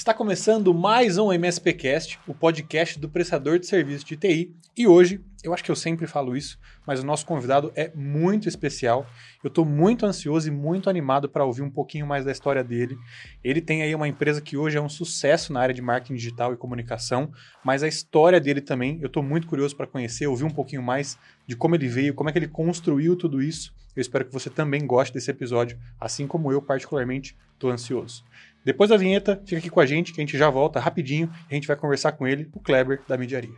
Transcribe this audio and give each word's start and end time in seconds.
Está 0.00 0.14
começando 0.14 0.72
mais 0.72 1.18
um 1.18 1.30
MSPcast, 1.30 2.18
o 2.26 2.32
podcast 2.32 2.98
do 2.98 3.06
prestador 3.06 3.58
de 3.58 3.66
serviço 3.66 4.06
de 4.06 4.16
TI. 4.16 4.56
E 4.74 4.88
hoje, 4.88 5.20
eu 5.44 5.52
acho 5.52 5.62
que 5.62 5.70
eu 5.70 5.76
sempre 5.76 6.06
falo 6.06 6.34
isso, 6.34 6.58
mas 6.86 7.00
o 7.00 7.06
nosso 7.06 7.26
convidado 7.26 7.70
é 7.76 7.92
muito 7.94 8.48
especial. 8.48 9.06
Eu 9.44 9.48
estou 9.48 9.62
muito 9.62 10.06
ansioso 10.06 10.48
e 10.48 10.50
muito 10.50 10.88
animado 10.88 11.28
para 11.28 11.44
ouvir 11.44 11.60
um 11.60 11.68
pouquinho 11.68 12.06
mais 12.06 12.24
da 12.24 12.32
história 12.32 12.64
dele. 12.64 12.96
Ele 13.44 13.60
tem 13.60 13.82
aí 13.82 13.94
uma 13.94 14.08
empresa 14.08 14.40
que 14.40 14.56
hoje 14.56 14.78
é 14.78 14.80
um 14.80 14.88
sucesso 14.88 15.52
na 15.52 15.60
área 15.60 15.74
de 15.74 15.82
marketing 15.82 16.14
digital 16.14 16.54
e 16.54 16.56
comunicação, 16.56 17.30
mas 17.62 17.82
a 17.82 17.88
história 17.88 18.40
dele 18.40 18.62
também, 18.62 18.98
eu 19.02 19.06
estou 19.06 19.22
muito 19.22 19.46
curioso 19.46 19.76
para 19.76 19.86
conhecer, 19.86 20.26
ouvir 20.26 20.44
um 20.44 20.50
pouquinho 20.50 20.82
mais 20.82 21.18
de 21.46 21.54
como 21.54 21.74
ele 21.74 21.88
veio, 21.88 22.14
como 22.14 22.30
é 22.30 22.32
que 22.32 22.38
ele 22.38 22.48
construiu 22.48 23.16
tudo 23.16 23.42
isso. 23.42 23.74
Eu 23.94 24.00
espero 24.00 24.24
que 24.24 24.32
você 24.32 24.48
também 24.48 24.86
goste 24.86 25.12
desse 25.12 25.30
episódio, 25.30 25.78
assim 26.00 26.26
como 26.26 26.50
eu 26.50 26.62
particularmente 26.62 27.36
estou 27.52 27.70
ansioso. 27.70 28.24
Depois 28.64 28.90
da 28.90 28.96
vinheta, 28.96 29.42
fica 29.46 29.58
aqui 29.58 29.70
com 29.70 29.80
a 29.80 29.86
gente 29.86 30.12
que 30.12 30.20
a 30.20 30.24
gente 30.24 30.36
já 30.36 30.50
volta 30.50 30.78
rapidinho 30.78 31.32
e 31.48 31.52
a 31.52 31.54
gente 31.54 31.66
vai 31.66 31.76
conversar 31.76 32.12
com 32.12 32.26
ele, 32.26 32.48
o 32.52 32.60
Kleber 32.60 33.02
da 33.08 33.16
Mediaria. 33.16 33.56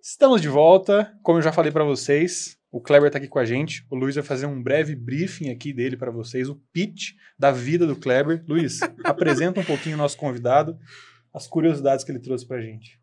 Estamos 0.00 0.40
de 0.40 0.48
volta, 0.48 1.12
como 1.22 1.38
eu 1.38 1.42
já 1.42 1.52
falei 1.52 1.72
para 1.72 1.84
vocês, 1.84 2.60
o 2.72 2.80
Kleber 2.80 3.08
está 3.08 3.18
aqui 3.18 3.26
com 3.26 3.38
a 3.38 3.44
gente. 3.44 3.84
O 3.90 3.96
Luiz 3.96 4.14
vai 4.14 4.22
fazer 4.22 4.46
um 4.46 4.62
breve 4.62 4.94
briefing 4.94 5.50
aqui 5.50 5.72
dele 5.72 5.96
para 5.96 6.12
vocês, 6.12 6.48
o 6.48 6.54
pitch 6.72 7.14
da 7.36 7.50
vida 7.50 7.86
do 7.86 7.96
Kleber. 7.96 8.44
Luiz, 8.46 8.80
apresenta 9.02 9.60
um 9.60 9.64
pouquinho 9.64 9.96
o 9.96 9.98
nosso 9.98 10.16
convidado, 10.16 10.78
as 11.34 11.48
curiosidades 11.48 12.04
que 12.04 12.12
ele 12.12 12.20
trouxe 12.20 12.46
para 12.46 12.58
a 12.58 12.62
gente. 12.62 12.99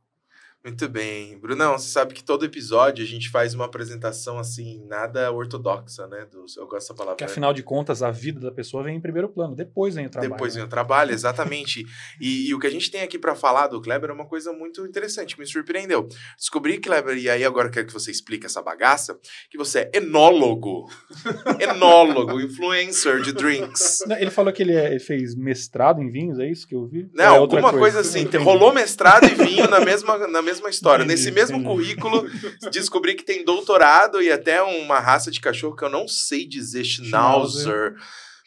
Muito 0.68 0.90
bem. 0.90 1.40
Brunão, 1.40 1.78
você 1.78 1.88
sabe 1.88 2.14
que 2.14 2.22
todo 2.22 2.44
episódio 2.44 3.02
a 3.02 3.08
gente 3.08 3.30
faz 3.30 3.54
uma 3.54 3.64
apresentação 3.64 4.38
assim, 4.38 4.84
nada 4.86 5.32
ortodoxa, 5.32 6.06
né? 6.08 6.28
Do, 6.30 6.44
eu 6.58 6.68
gosto 6.68 6.74
dessa 6.74 6.94
palavra. 6.94 7.16
Que 7.16 7.24
afinal 7.24 7.54
de 7.54 7.64
contas, 7.64 8.04
a 8.04 8.12
vida 8.12 8.42
da 8.42 8.52
pessoa 8.52 8.84
vem 8.84 8.98
em 8.98 9.00
primeiro 9.00 9.30
plano, 9.30 9.56
depois 9.56 9.96
vem 9.96 10.08
o 10.08 10.10
trabalho. 10.10 10.34
Depois 10.34 10.56
né? 10.56 10.60
vem 10.60 10.68
o 10.68 10.70
trabalho, 10.70 11.14
exatamente. 11.14 11.86
e, 12.20 12.50
e, 12.50 12.54
o 12.54 12.60
que 12.60 12.68
a 12.68 12.70
gente 12.70 12.92
tem 12.92 13.02
aqui 13.02 13.18
para 13.18 13.34
falar 13.34 13.68
do 13.68 13.80
Kleber 13.80 14.10
é 14.10 14.14
uma 14.14 14.26
coisa 14.26 14.52
muito 14.52 14.86
interessante, 14.86 15.40
me 15.40 15.46
surpreendeu. 15.46 16.06
Descobri, 16.38 16.80
Kleber, 16.80 17.18
e 17.18 17.30
aí 17.30 17.46
agora 17.46 17.70
eu 17.70 17.72
quero 17.72 17.88
que 17.88 17.94
você 17.94 18.12
explique 18.12 18.46
essa 18.46 18.62
bagaça, 18.62 19.18
que 19.50 19.58
você 19.58 19.90
é 19.94 20.00
enólogo. 20.00 20.92
enólogo, 21.62 22.42
influencer 22.42 23.22
de 23.22 23.32
drinks. 23.32 24.04
Não, 24.06 24.18
ele 24.18 24.32
falou 24.32 24.52
que 24.52 24.64
ele, 24.64 24.74
é, 24.74 24.88
ele, 24.88 25.00
fez 25.00 25.34
mestrado 25.34 26.02
em 26.02 26.12
vinhos, 26.12 26.40
é 26.40 26.52
isso 26.52 26.68
que 26.68 26.76
eu 26.76 26.86
vi? 26.86 27.10
Não, 27.14 27.24
é 27.24 27.38
alguma 27.38 27.72
coisa, 27.72 27.78
coisa 27.78 28.00
assim. 28.02 28.26
Rolou 28.38 28.74
mestrado 28.74 29.24
e 29.24 29.34
vinho 29.34 29.66
na 29.70 29.80
mesma, 29.80 30.28
na 30.28 30.42
mesma 30.42 30.57
mesma 30.58 30.70
história. 30.70 31.04
Entendi, 31.04 31.20
Nesse 31.20 31.32
mesmo 31.32 31.58
entendi. 31.58 31.70
currículo, 31.70 32.30
descobri 32.72 33.16
que 33.16 33.24
tem 33.24 33.46
doutorado 33.46 34.22
e 34.22 34.32
até 34.32 34.62
uma 34.62 35.00
raça 35.00 35.30
de 35.30 35.40
cachorro 35.40 35.76
que 35.76 35.84
eu 35.84 35.90
não 35.90 36.08
sei 36.08 36.48
dizer, 36.48 36.84
Schnauzer, 36.84 37.96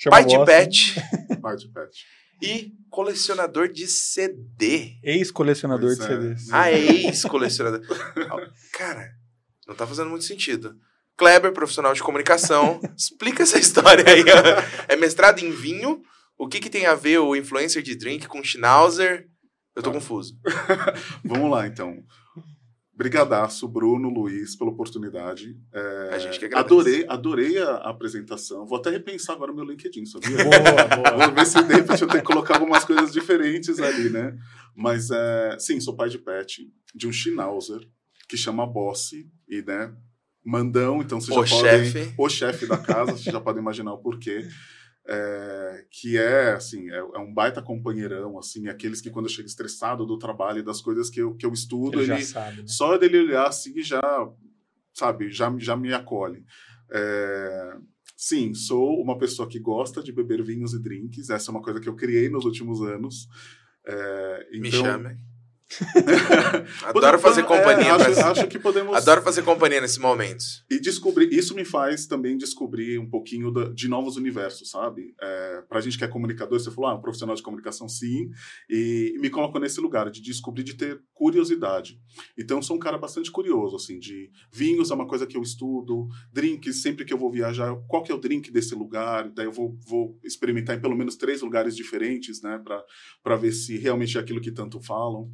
pai 0.09 0.25
de 0.25 0.45
pet. 0.45 0.95
pai 1.41 1.57
de 1.57 1.69
pet. 1.69 2.05
E 2.43 2.73
colecionador 2.91 3.69
de 3.69 3.87
CD. 3.87 4.99
Ex-colecionador 5.05 5.95
de 5.95 6.03
é. 6.03 6.07
CDs. 6.07 6.53
Ah, 6.53 6.73
ex-colecionador. 6.73 7.83
Cara, 8.73 9.11
não 9.67 9.75
tá 9.75 9.87
fazendo 9.87 10.11
muito 10.11 10.25
sentido. 10.25 10.75
Kleber, 11.17 11.53
profissional 11.53 11.93
de 11.93 12.03
comunicação, 12.03 12.81
explica 12.97 13.43
essa 13.43 13.59
história 13.59 14.05
aí. 14.09 14.25
É 14.89 14.97
mestrado 14.97 15.41
em 15.41 15.51
vinho. 15.51 16.01
O 16.39 16.49
que, 16.49 16.59
que 16.59 16.71
tem 16.71 16.87
a 16.87 16.95
ver 16.95 17.19
o 17.19 17.37
influencer 17.37 17.83
de 17.83 17.95
drink 17.95 18.27
com 18.27 18.43
Schnauzer? 18.43 19.30
Eu 19.81 19.85
tô 19.85 19.93
confuso. 19.93 20.39
Vamos 21.25 21.51
lá, 21.51 21.67
então. 21.67 22.03
Brigadaço, 22.95 23.67
Bruno, 23.67 24.11
Luiz, 24.11 24.55
pela 24.55 24.71
oportunidade. 24.71 25.57
É, 25.73 26.11
a 26.13 26.19
gente 26.19 26.39
que 26.39 26.45
agradece. 26.45 26.75
Adorei, 26.75 27.07
adorei 27.09 27.59
a, 27.59 27.71
a, 27.77 27.91
apresentação. 27.91 28.67
Vou 28.67 28.79
até 28.79 28.91
repensar 28.91 29.33
agora 29.33 29.55
meu 29.55 29.65
LinkedIn, 29.65 30.05
sabia? 30.05 30.37
Boa, 30.45 30.97
boa. 30.97 31.17
Vou 31.27 31.35
ver 31.35 31.47
se 31.47 31.63
de 31.63 31.73
repente 31.73 32.03
eu 32.03 32.09
tenho 32.09 32.23
que 32.23 32.27
colocar 32.27 32.57
algumas 32.57 32.85
coisas 32.85 33.11
diferentes 33.11 33.81
ali, 33.81 34.11
né? 34.11 34.37
Mas, 34.77 35.11
é, 35.11 35.57
sim, 35.59 35.81
sou 35.81 35.97
pai 35.97 36.11
de 36.11 36.19
pet, 36.19 36.71
de 36.95 37.09
um 37.09 37.13
Schnauzer, 37.13 37.81
que 38.29 38.37
chama 38.37 38.67
Bosse, 38.67 39.27
e, 39.49 39.63
né, 39.63 39.95
mandão, 40.45 41.01
então 41.01 41.21
vocês 41.21 41.37
o 41.37 41.47
já 41.47 41.57
chefe. 41.57 41.93
podem... 41.93 42.15
O 42.19 42.29
chefe 42.29 42.67
da 42.67 42.77
casa, 42.77 43.13
vocês 43.13 43.25
já 43.25 43.41
podem 43.41 43.63
imaginar 43.63 43.95
o 43.95 43.99
porquê 43.99 44.47
é, 45.11 45.85
que 45.91 46.17
é 46.17 46.53
assim 46.53 46.89
é, 46.89 46.99
é, 46.99 47.19
um 47.19 47.35
baita 47.35 47.61
companheirão 47.61 48.39
assim 48.39 48.69
aqueles 48.69 49.01
que 49.01 49.11
quando 49.11 49.27
eu 49.27 49.31
chego 49.31 49.49
estressado 49.49 50.07
do 50.07 50.17
trabalho 50.17 50.61
e 50.61 50.65
das 50.65 50.81
coisas 50.81 51.11
que 51.11 51.21
eu, 51.21 51.35
que 51.35 51.45
eu 51.45 51.53
estudo 51.53 52.01
ele, 52.01 52.13
ele 52.13 52.23
sabe, 52.23 52.59
né? 52.59 52.65
só 52.67 52.97
dele 52.97 53.19
olhar 53.19 53.49
assim 53.49 53.83
já 53.83 54.01
sabe 54.95 55.31
já 55.31 55.53
já 55.59 55.77
me 55.77 55.93
acolhe. 55.93 56.45
É, 56.93 57.77
sim 58.17 58.55
sou 58.55 59.01
uma 59.01 59.19
pessoa 59.19 59.49
que 59.49 59.59
gosta 59.59 60.03
de 60.03 60.13
beber 60.13 60.45
vinhos 60.45 60.75
e 60.75 60.83
drinks 60.83 61.29
essa 61.29 61.51
é 61.51 61.53
uma 61.53 61.63
coisa 61.63 61.81
que 61.81 61.89
eu 61.89 61.97
criei 61.97 62.29
nos 62.29 62.45
últimos 62.45 62.81
anos. 62.81 63.29
É, 63.85 64.49
então, 64.53 64.61
me 64.61 64.71
chame 64.71 65.30
Adoro 66.85 67.19
fazer 67.19 67.45
companhia. 67.45 67.89
É, 67.89 67.91
acho, 67.91 68.21
acho, 68.21 68.49
que 68.49 68.59
podemos. 68.59 68.95
Adoro 68.95 69.23
fazer 69.23 69.43
companhia 69.43 69.81
nesses 69.81 69.99
momentos. 69.99 70.65
E 70.71 70.81
descobrir. 70.81 71.33
Isso 71.33 71.55
me 71.55 71.65
faz 71.65 72.07
também 72.07 72.37
descobrir 72.37 72.99
um 72.99 73.09
pouquinho 73.09 73.53
de 73.73 73.89
novos 73.89 74.17
universos, 74.17 74.71
sabe? 74.71 75.15
É, 75.21 75.63
pra 75.69 75.81
gente 75.81 75.97
que 75.97 76.05
é 76.05 76.09
comunicador, 76.09 76.59
você 76.59 76.71
falou, 76.71 76.91
ah, 76.91 76.95
um 76.95 77.01
profissional 77.01 77.37
de 77.37 77.43
comunicação, 77.43 77.89
sim. 77.89 78.31
E 78.69 79.15
me 79.21 79.31
coloco 79.31 79.59
nesse 79.59 79.81
lugar 79.81 80.11
de 80.11 80.21
descobrir, 80.21 80.65
de 80.65 80.75
ter 80.75 81.01
curiosidade. 81.15 82.01
Então, 82.37 82.61
sou 82.61 82.77
um 82.77 82.81
cara 82.81 82.99
bastante 82.99 83.31
curioso, 83.31 83.77
assim, 83.77 83.99
de 83.99 84.31
vinhos 84.53 84.91
é 84.91 84.95
uma 84.95 85.07
coisa 85.07 85.27
que 85.27 85.37
eu 85.37 85.43
estudo, 85.43 86.09
drinks, 86.33 86.83
sempre 86.83 87.05
que 87.05 87.13
eu 87.13 87.19
vou 87.19 87.31
viajar, 87.31 87.75
qual 87.87 88.03
que 88.03 88.11
é 88.11 88.15
o 88.15 88.19
drink 88.19 88.51
desse 88.51 88.75
lugar? 88.75 89.31
Daí 89.31 89.47
eu 89.47 89.53
vou, 89.53 89.79
vou 89.87 90.19
experimentar 90.25 90.77
em 90.77 90.81
pelo 90.81 90.97
menos 90.97 91.17
três 91.17 91.43
lugares 91.43 91.77
diferentes, 91.77 92.43
né? 92.43 92.61
Pra, 93.23 93.37
ver 93.37 93.53
se 93.53 93.77
realmente 93.79 94.19
é 94.19 94.21
aquilo 94.21 94.41
que 94.41 94.51
tanto 94.51 94.81
falam. 94.81 95.31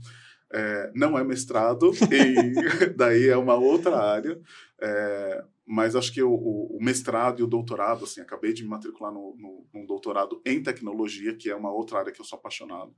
É, 0.53 0.93
não 0.95 1.19
é 1.19 1.25
mestrado, 1.25 1.91
e 2.11 2.55
daí 2.97 3.29
é 3.29 3.37
uma 3.37 3.55
outra 3.55 3.97
área. 3.97 4.41
É, 4.81 5.45
mas 5.67 5.97
acho 5.97 6.13
que 6.13 6.23
o, 6.23 6.33
o, 6.33 6.79
mestrado 6.81 7.41
e 7.41 7.43
o 7.43 7.47
doutorado, 7.47 8.05
assim, 8.05 8.21
acabei 8.21 8.53
de 8.53 8.63
me 8.63 8.69
matricular 8.69 9.13
no, 9.13 9.35
no, 9.37 9.67
num 9.75 9.85
doutorado 9.85 10.41
em 10.47 10.63
tecnologia, 10.63 11.35
que 11.35 11.51
é 11.51 11.57
uma 11.57 11.73
outra 11.73 11.99
área 11.99 12.13
que 12.13 12.21
eu 12.21 12.25
sou 12.25 12.39
apaixonado. 12.39 12.95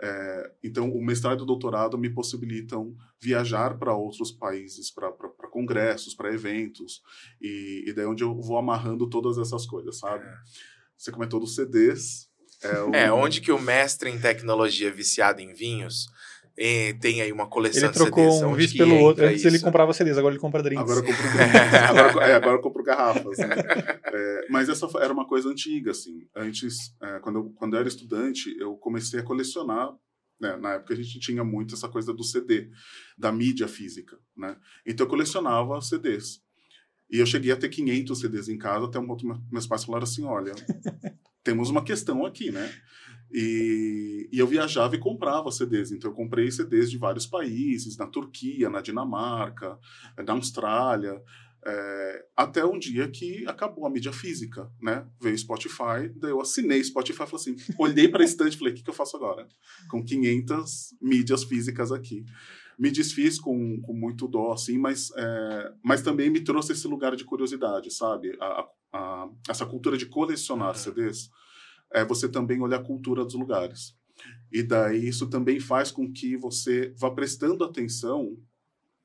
É, 0.00 0.52
então, 0.64 0.90
o 0.90 1.04
mestrado 1.04 1.40
e 1.40 1.42
o 1.42 1.46
doutorado 1.46 1.98
me 1.98 2.08
possibilitam 2.08 2.96
viajar 3.20 3.78
para 3.78 3.94
outros 3.94 4.32
países, 4.32 4.90
para 4.90 5.12
congressos, 5.50 6.14
para 6.14 6.32
eventos, 6.32 7.02
e, 7.40 7.84
e 7.86 7.92
daí 7.92 8.06
é 8.06 8.08
onde 8.08 8.24
eu 8.24 8.34
vou 8.40 8.56
amarrando 8.56 9.08
todas 9.08 9.36
essas 9.36 9.66
coisas, 9.66 9.98
sabe? 9.98 10.24
É. 10.24 10.34
Você 10.96 11.12
comentou 11.12 11.38
dos 11.38 11.54
CDs. 11.54 12.30
É, 12.62 12.80
o... 12.80 12.94
é, 12.94 13.12
onde 13.12 13.40
que 13.40 13.52
o 13.52 13.60
mestre 13.60 14.08
em 14.08 14.18
tecnologia 14.18 14.90
viciado 14.90 15.40
em 15.40 15.52
vinhos 15.52 16.06
é, 16.56 16.92
tem 16.94 17.22
aí 17.22 17.32
uma 17.32 17.46
coleção 17.46 17.84
ele 17.84 17.92
trocou 17.92 18.30
CDs, 18.30 18.42
um 18.42 18.54
vício 18.54 18.78
pelo 18.78 18.96
outro. 18.98 19.24
Antes 19.24 19.38
isso? 19.38 19.48
ele 19.48 19.58
comprava 19.60 19.92
CDs, 19.92 20.18
agora 20.18 20.34
ele 20.34 20.40
compra 20.40 20.62
drinks. 20.62 20.82
Agora 20.82 21.00
eu 21.00 21.04
compro, 21.04 21.26
agora, 21.88 22.26
é, 22.26 22.34
agora 22.34 22.56
eu 22.56 22.60
compro 22.60 22.82
garrafas. 22.82 23.38
Né? 23.38 23.46
É, 24.04 24.46
mas 24.50 24.68
essa 24.68 24.86
era 25.00 25.12
uma 25.12 25.26
coisa 25.26 25.48
antiga, 25.48 25.90
assim. 25.90 26.26
Antes, 26.36 26.94
é, 27.02 27.18
quando, 27.20 27.36
eu, 27.36 27.50
quando 27.56 27.74
eu 27.74 27.80
era 27.80 27.88
estudante, 27.88 28.54
eu 28.58 28.76
comecei 28.76 29.20
a 29.20 29.22
colecionar 29.22 29.92
né? 30.42 30.56
Na 30.56 30.72
época 30.72 30.92
a 30.92 30.96
gente 30.96 31.20
tinha 31.20 31.44
muito 31.44 31.76
essa 31.76 31.88
coisa 31.88 32.12
do 32.12 32.24
CD, 32.24 32.68
da 33.16 33.30
mídia 33.30 33.68
física, 33.68 34.18
né? 34.36 34.56
Então 34.84 35.06
eu 35.06 35.10
colecionava 35.10 35.80
CDs. 35.80 36.42
E 37.08 37.18
eu 37.18 37.26
cheguei 37.26 37.52
a 37.52 37.56
ter 37.56 37.68
500 37.68 38.18
CDs 38.18 38.48
em 38.48 38.58
casa, 38.58 38.86
até 38.86 38.98
um 38.98 39.06
ponto 39.06 39.24
meus 39.50 39.66
pais 39.66 39.84
falaram 39.84 40.02
assim, 40.04 40.24
olha, 40.24 40.52
temos 41.44 41.70
uma 41.70 41.84
questão 41.84 42.26
aqui, 42.26 42.50
né? 42.50 42.74
E, 43.32 44.28
e, 44.30 44.38
eu 44.38 44.46
viajava 44.46 44.94
e 44.94 44.98
comprava 44.98 45.50
CDs. 45.50 45.90
Então, 45.90 46.10
eu 46.10 46.14
comprei 46.14 46.50
CDs 46.50 46.90
de 46.90 46.98
vários 46.98 47.26
países, 47.26 47.96
na 47.96 48.06
Turquia, 48.06 48.68
na 48.68 48.82
Dinamarca, 48.82 49.78
na 50.18 50.34
Austrália, 50.34 51.22
é, 51.64 52.24
até 52.36 52.64
um 52.64 52.78
dia 52.78 53.08
que 53.08 53.46
acabou 53.46 53.86
a 53.86 53.90
mídia 53.90 54.12
física, 54.12 54.68
né? 54.80 55.06
Veio 55.20 55.38
Spotify, 55.38 56.08
daí 56.16 56.32
eu 56.32 56.40
assinei 56.40 56.82
Spotify 56.82 57.18
falei 57.18 57.36
assim, 57.36 57.56
olhei 57.78 58.08
para 58.08 58.22
a 58.22 58.24
estante 58.24 58.54
e 58.54 58.58
falei, 58.58 58.72
o 58.72 58.76
que, 58.76 58.82
que 58.82 58.90
eu 58.90 58.94
faço 58.94 59.16
agora? 59.16 59.46
Com 59.88 60.04
500 60.04 60.96
mídias 61.00 61.44
físicas 61.44 61.92
aqui. 61.92 62.24
Me 62.76 62.90
desfiz 62.90 63.38
com, 63.38 63.80
com 63.80 63.92
muito 63.92 64.26
dó, 64.26 64.52
assim, 64.52 64.76
mas, 64.76 65.12
é, 65.16 65.72
mas 65.84 66.02
também 66.02 66.30
me 66.30 66.40
trouxe 66.40 66.72
esse 66.72 66.88
lugar 66.88 67.14
de 67.14 67.24
curiosidade, 67.24 67.92
sabe? 67.92 68.36
A, 68.40 68.66
a, 68.92 69.28
essa 69.48 69.64
cultura 69.64 69.96
de 69.96 70.06
colecionar 70.06 70.70
uhum. 70.70 70.74
CDs 70.74 71.30
é 71.94 72.04
você 72.04 72.28
também 72.28 72.60
olhar 72.60 72.80
a 72.80 72.84
cultura 72.84 73.24
dos 73.24 73.34
lugares. 73.34 73.94
E 74.50 74.62
daí 74.62 75.08
isso 75.08 75.28
também 75.28 75.58
faz 75.58 75.90
com 75.90 76.12
que 76.12 76.36
você 76.36 76.92
vá 76.98 77.10
prestando 77.10 77.64
atenção 77.64 78.36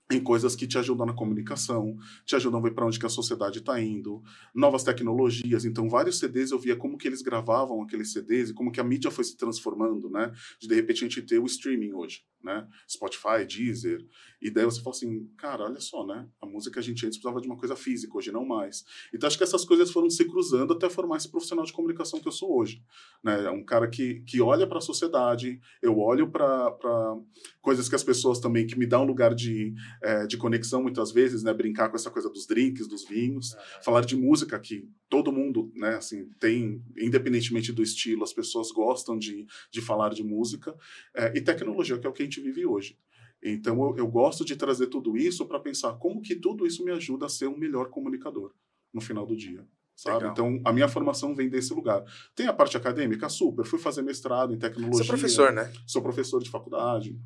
em 0.09 0.21
coisas 0.21 0.55
que 0.55 0.65
te 0.65 0.77
ajudam 0.77 1.05
na 1.05 1.13
comunicação, 1.13 1.97
te 2.25 2.35
ajudam 2.35 2.59
a 2.59 2.63
ver 2.63 2.71
para 2.71 2.85
onde 2.85 2.97
que 2.97 3.05
a 3.05 3.09
sociedade 3.09 3.59
está 3.59 3.81
indo, 3.81 4.23
novas 4.55 4.83
tecnologias. 4.83 5.65
Então, 5.65 5.89
vários 5.89 6.17
CDs 6.19 6.51
eu 6.51 6.59
via 6.59 6.75
como 6.75 6.97
que 6.97 7.07
eles 7.07 7.21
gravavam 7.21 7.81
aqueles 7.81 8.13
CDs 8.13 8.49
e 8.49 8.53
como 8.53 8.71
que 8.71 8.79
a 8.79 8.83
mídia 8.83 9.11
foi 9.11 9.25
se 9.25 9.35
transformando, 9.35 10.09
né? 10.09 10.31
De, 10.61 10.67
de 10.67 10.75
repente 10.75 11.03
a 11.03 11.07
gente 11.07 11.21
ter 11.21 11.39
o 11.39 11.45
streaming 11.45 11.93
hoje. 11.93 12.21
Né? 12.43 12.67
Spotify, 12.87 13.45
Deezer. 13.47 14.05
E 14.41 14.49
daí 14.49 14.65
você 14.65 14.81
fala 14.81 14.95
assim, 14.95 15.27
cara, 15.37 15.65
olha 15.65 15.79
só, 15.79 16.05
né? 16.05 16.27
A 16.41 16.45
música 16.45 16.73
que 16.73 16.79
a 16.79 16.81
gente 16.81 17.05
antes 17.05 17.17
precisava 17.17 17.41
de 17.41 17.47
uma 17.47 17.57
coisa 17.57 17.75
física, 17.75 18.17
hoje 18.17 18.31
não 18.31 18.45
mais. 18.45 18.85
Então 19.13 19.27
acho 19.27 19.37
que 19.37 19.43
essas 19.43 19.65
coisas 19.65 19.91
foram 19.91 20.09
se 20.09 20.25
cruzando 20.25 20.73
até 20.73 20.89
formar 20.89 21.17
esse 21.17 21.29
profissional 21.29 21.65
de 21.65 21.73
comunicação 21.73 22.19
que 22.19 22.27
eu 22.27 22.31
sou 22.31 22.57
hoje. 22.57 22.83
Né? 23.23 23.45
É 23.45 23.51
um 23.51 23.63
cara 23.63 23.87
que, 23.87 24.21
que 24.21 24.41
olha 24.41 24.67
para 24.67 24.77
a 24.77 24.81
sociedade, 24.81 25.59
eu 25.81 25.97
olho 25.97 26.29
para 26.29 27.17
coisas 27.61 27.89
que 27.89 27.95
as 27.95 28.03
pessoas 28.03 28.39
também, 28.39 28.65
que 28.65 28.77
me 28.77 28.85
dão 28.85 29.03
um 29.03 29.07
lugar 29.07 29.33
de, 29.33 29.73
é, 30.01 30.25
de 30.25 30.37
conexão 30.37 30.81
muitas 30.81 31.11
vezes, 31.11 31.43
né? 31.43 31.53
Brincar 31.53 31.89
com 31.89 31.95
essa 31.95 32.11
coisa 32.11 32.29
dos 32.29 32.45
drinks, 32.45 32.87
dos 32.87 33.05
vinhos, 33.05 33.55
falar 33.83 34.05
de 34.05 34.15
música 34.15 34.59
que 34.59 34.87
todo 35.09 35.31
mundo, 35.31 35.71
né? 35.75 35.95
Assim, 35.95 36.29
tem, 36.39 36.81
independentemente 36.97 37.71
do 37.71 37.81
estilo, 37.81 38.23
as 38.23 38.33
pessoas 38.33 38.71
gostam 38.71 39.17
de, 39.17 39.45
de 39.71 39.81
falar 39.81 40.13
de 40.13 40.23
música. 40.23 40.75
É, 41.15 41.37
e 41.37 41.41
tecnologia, 41.41 41.97
que 41.97 42.05
é 42.05 42.09
o 42.09 42.13
que 42.13 42.21
a 42.21 42.25
gente 42.25 42.36
vive 42.41 42.65
hoje. 42.65 42.97
Então, 43.41 43.81
eu, 43.83 43.97
eu 43.97 44.07
gosto 44.07 44.43
de 44.43 44.55
trazer 44.55 44.87
tudo 44.87 45.15
isso 45.15 45.45
para 45.45 45.59
pensar 45.59 45.93
como 45.93 46.21
que 46.21 46.35
tudo 46.35 46.65
isso 46.65 46.83
me 46.83 46.91
ajuda 46.91 47.27
a 47.27 47.29
ser 47.29 47.47
um 47.47 47.57
melhor 47.57 47.89
comunicador 47.89 48.53
no 48.93 49.01
final 49.01 49.25
do 49.25 49.35
dia. 49.35 49.65
Sabe? 49.95 50.17
Legal. 50.17 50.31
Então, 50.31 50.61
a 50.63 50.71
minha 50.71 50.87
formação 50.87 51.35
vem 51.35 51.49
desse 51.49 51.73
lugar. 51.73 52.03
Tem 52.35 52.45
a 52.47 52.53
parte 52.53 52.77
acadêmica? 52.77 53.27
Super. 53.29 53.65
Fui 53.65 53.79
fazer 53.79 54.03
mestrado 54.03 54.53
em 54.53 54.57
tecnologia. 54.57 55.03
Você 55.03 55.03
é 55.03 55.07
professor, 55.07 55.51
né? 55.51 55.71
Sou 55.87 56.01
professor 56.01 56.41
de 56.41 56.49
faculdade, 56.49 57.19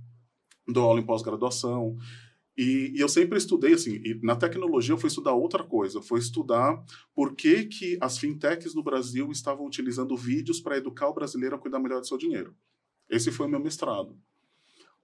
dou 0.68 0.86
aula 0.86 1.00
em 1.00 1.06
pós-graduação. 1.06 1.98
E, 2.58 2.94
e, 2.96 3.00
eu 3.00 3.10
sempre 3.10 3.38
estudei, 3.38 3.74
assim, 3.74 3.96
e 3.96 4.20
na 4.24 4.36
tecnologia 4.36 4.94
eu 4.94 4.98
fui 4.98 5.08
estudar 5.08 5.34
outra 5.34 5.64
coisa. 5.64 6.02
Foi 6.02 6.20
estudar 6.20 6.82
por 7.14 7.36
que, 7.36 7.66
que 7.66 7.98
as 8.00 8.18
fintechs 8.18 8.74
no 8.74 8.84
Brasil 8.84 9.30
estavam 9.32 9.66
utilizando 9.66 10.16
vídeos 10.16 10.62
para 10.62 10.78
educar 10.78 11.08
o 11.08 11.14
brasileiro 11.14 11.56
a 11.56 11.60
cuidar 11.60 11.80
melhor 11.80 12.00
do 12.00 12.08
seu 12.08 12.18
dinheiro. 12.18 12.56
Esse 13.10 13.32
foi 13.32 13.48
o 13.48 13.50
meu 13.50 13.60
mestrado. 13.60 14.18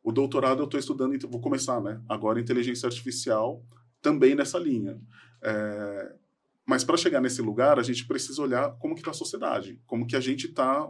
O 0.08 0.12
doutorado 0.14 0.62
eu 0.62 0.64
estou 0.64 0.80
estudando, 0.80 1.14
então, 1.14 1.30
vou 1.30 1.42
começar, 1.42 1.82
né? 1.82 2.02
Agora, 2.08 2.40
inteligência 2.40 2.88
artificial, 2.88 3.62
também 4.02 4.36
nessa 4.36 4.58
linha. 4.58 4.98
É, 5.42 6.16
mas 6.66 6.86
para 6.86 6.96
chegar 6.96 7.20
nesse 7.20 7.42
lugar, 7.42 7.78
a 7.78 7.84
gente 7.84 8.08
precisa 8.08 8.42
olhar 8.42 8.72
como 8.80 8.96
que 8.96 9.02
está 9.02 9.12
a 9.12 9.14
sociedade, 9.14 9.82
como 9.86 10.08
que 10.08 10.16
a 10.16 10.22
gente 10.22 10.46
está 10.46 10.90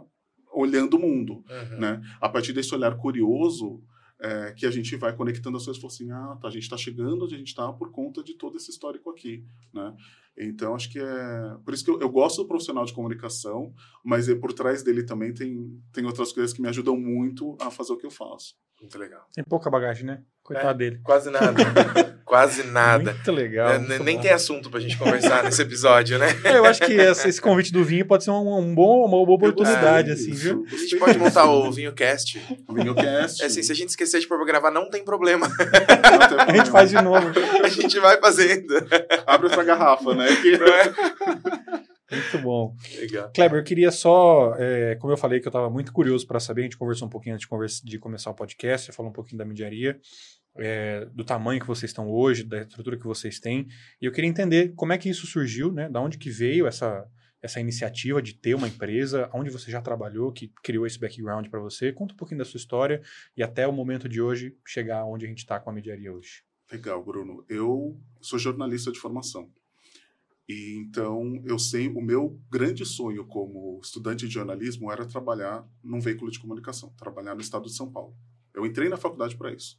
olhando 0.52 0.94
o 0.94 1.00
mundo, 1.00 1.44
Uhum. 1.50 1.80
né? 1.80 2.00
A 2.20 2.28
partir 2.28 2.52
desse 2.52 2.72
olhar 2.72 2.96
curioso, 2.96 3.82
é, 4.20 4.52
que 4.52 4.64
a 4.64 4.70
gente 4.70 4.94
vai 4.94 5.12
conectando 5.12 5.56
as 5.56 5.64
coisas 5.64 5.82
e 5.82 5.86
assim, 5.86 6.10
ah, 6.12 6.38
tá, 6.40 6.46
a 6.46 6.50
gente 6.52 6.62
está 6.62 6.76
chegando 6.76 7.24
onde 7.24 7.34
a 7.34 7.38
gente 7.38 7.48
está 7.48 7.72
por 7.72 7.90
conta 7.90 8.22
de 8.22 8.34
todo 8.34 8.56
esse 8.56 8.70
histórico 8.70 9.10
aqui, 9.10 9.44
né? 9.74 9.96
Então, 10.36 10.76
acho 10.76 10.88
que 10.92 11.00
é... 11.00 11.56
Por 11.64 11.74
isso 11.74 11.84
que 11.84 11.90
eu, 11.90 12.00
eu 12.00 12.08
gosto 12.08 12.40
do 12.42 12.46
profissional 12.46 12.84
de 12.84 12.92
comunicação, 12.92 13.74
mas 14.04 14.32
por 14.34 14.52
trás 14.52 14.84
dele 14.84 15.02
também 15.02 15.34
tem, 15.34 15.82
tem 15.92 16.04
outras 16.04 16.30
coisas 16.32 16.52
que 16.52 16.62
me 16.62 16.68
ajudam 16.68 16.96
muito 16.96 17.56
a 17.60 17.68
fazer 17.68 17.92
o 17.92 17.96
que 17.96 18.06
eu 18.06 18.12
faço. 18.12 18.54
Muito 18.80 18.98
legal. 18.98 19.26
Tem 19.34 19.44
pouca 19.44 19.68
bagagem, 19.70 20.04
né? 20.06 20.20
Coitado 20.42 20.78
dele. 20.78 20.98
Quase 21.04 21.30
nada. 21.30 21.52
Quase 22.24 22.62
nada. 22.62 23.12
Muito 23.12 23.32
legal. 23.32 23.70
É, 23.70 23.78
muito 23.78 24.02
nem 24.04 24.16
bom. 24.16 24.22
tem 24.22 24.30
assunto 24.30 24.70
pra 24.70 24.78
gente 24.80 24.96
conversar 24.98 25.42
nesse 25.44 25.60
episódio, 25.62 26.18
né? 26.18 26.26
É, 26.44 26.58
Eu 26.58 26.64
acho 26.66 26.80
que 26.84 26.92
esse, 26.92 27.26
esse 27.28 27.40
convite 27.40 27.72
do 27.72 27.82
vinho 27.84 28.04
pode 28.06 28.24
ser 28.24 28.30
um, 28.30 28.58
um 28.58 28.74
bom, 28.74 29.00
uma 29.06 29.24
boa 29.24 29.36
oportunidade, 29.36 30.10
assim, 30.10 30.30
viu? 30.32 30.64
A 30.70 30.76
gente 30.76 30.96
pode 30.96 31.18
montar 31.18 31.44
o 31.50 31.70
Vinho 31.72 31.92
Cast. 31.92 32.38
O 32.68 32.74
Vinhocast. 32.74 33.42
É 33.42 33.46
assim, 33.46 33.62
se 33.62 33.72
a 33.72 33.74
gente 33.74 33.88
esquecer 33.90 34.20
de 34.20 34.26
pôr 34.28 34.36
pra 34.36 34.46
gravar, 34.46 34.70
não 34.70 34.88
tem 34.90 35.02
problema. 35.04 35.48
Não 35.48 35.56
tem 35.66 35.68
A 35.68 36.18
gente 36.18 36.28
problema. 36.28 36.66
faz 36.66 36.90
de 36.90 37.02
novo. 37.02 37.28
A 37.64 37.68
gente 37.68 37.98
vai 38.00 38.18
fazendo. 38.20 38.74
Abre 39.26 39.46
outra 39.48 39.64
garrafa, 39.64 40.14
né? 40.14 40.26
Que- 40.36 40.56
Não 40.58 40.66
é? 40.66 41.87
Muito 42.10 42.38
bom. 42.38 42.74
Legal. 42.98 43.30
Kleber, 43.34 43.58
eu 43.60 43.64
queria 43.64 43.90
só, 43.90 44.54
é, 44.56 44.94
como 44.96 45.12
eu 45.12 45.16
falei 45.16 45.40
que 45.40 45.46
eu 45.46 45.50
estava 45.50 45.68
muito 45.68 45.92
curioso 45.92 46.26
para 46.26 46.40
saber, 46.40 46.62
a 46.62 46.64
gente 46.64 46.78
conversou 46.78 47.06
um 47.06 47.10
pouquinho 47.10 47.34
antes 47.34 47.44
de, 47.44 47.48
conversa- 47.48 47.84
de 47.84 47.98
começar 47.98 48.30
o 48.30 48.34
podcast, 48.34 48.86
você 48.86 48.92
falou 48.92 49.10
um 49.10 49.14
pouquinho 49.14 49.38
da 49.38 49.44
mediaria, 49.44 50.00
é, 50.56 51.04
do 51.12 51.22
tamanho 51.24 51.60
que 51.60 51.66
vocês 51.66 51.90
estão 51.90 52.08
hoje, 52.10 52.44
da 52.44 52.62
estrutura 52.62 52.96
que 52.96 53.04
vocês 53.04 53.38
têm, 53.38 53.68
e 54.00 54.06
eu 54.06 54.12
queria 54.12 54.28
entender 54.28 54.72
como 54.74 54.92
é 54.92 54.98
que 54.98 55.08
isso 55.08 55.26
surgiu, 55.26 55.70
né? 55.72 55.88
Da 55.88 56.00
onde 56.00 56.16
que 56.18 56.30
veio 56.30 56.66
essa, 56.66 57.06
essa 57.42 57.60
iniciativa 57.60 58.20
de 58.22 58.34
ter 58.34 58.54
uma 58.54 58.66
empresa, 58.66 59.30
onde 59.32 59.50
você 59.50 59.70
já 59.70 59.80
trabalhou, 59.80 60.32
que 60.32 60.50
criou 60.62 60.86
esse 60.86 60.98
background 60.98 61.46
para 61.48 61.60
você. 61.60 61.92
Conta 61.92 62.14
um 62.14 62.16
pouquinho 62.16 62.38
da 62.38 62.44
sua 62.44 62.58
história 62.58 63.02
e 63.36 63.42
até 63.42 63.68
o 63.68 63.72
momento 63.72 64.08
de 64.08 64.20
hoje 64.20 64.56
chegar 64.66 65.04
onde 65.04 65.26
a 65.26 65.28
gente 65.28 65.38
está 65.38 65.60
com 65.60 65.70
a 65.70 65.72
mediaria 65.72 66.12
hoje. 66.12 66.42
Legal, 66.72 67.04
Bruno. 67.04 67.44
Eu 67.48 67.96
sou 68.20 68.38
jornalista 68.38 68.90
de 68.90 68.98
formação. 68.98 69.48
E 70.48 70.76
então 70.76 71.42
eu 71.44 71.58
sei, 71.58 71.88
o 71.88 72.00
meu 72.00 72.40
grande 72.50 72.84
sonho 72.86 73.26
como 73.26 73.78
estudante 73.82 74.26
de 74.26 74.32
jornalismo 74.32 74.90
era 74.90 75.04
trabalhar 75.04 75.68
num 75.84 76.00
veículo 76.00 76.30
de 76.30 76.38
comunicação, 76.38 76.90
trabalhar 76.96 77.34
no 77.34 77.40
estado 77.42 77.66
de 77.66 77.74
São 77.74 77.92
Paulo. 77.92 78.16
Eu 78.54 78.64
entrei 78.64 78.88
na 78.88 78.96
faculdade 78.96 79.36
para 79.36 79.52
isso. 79.52 79.78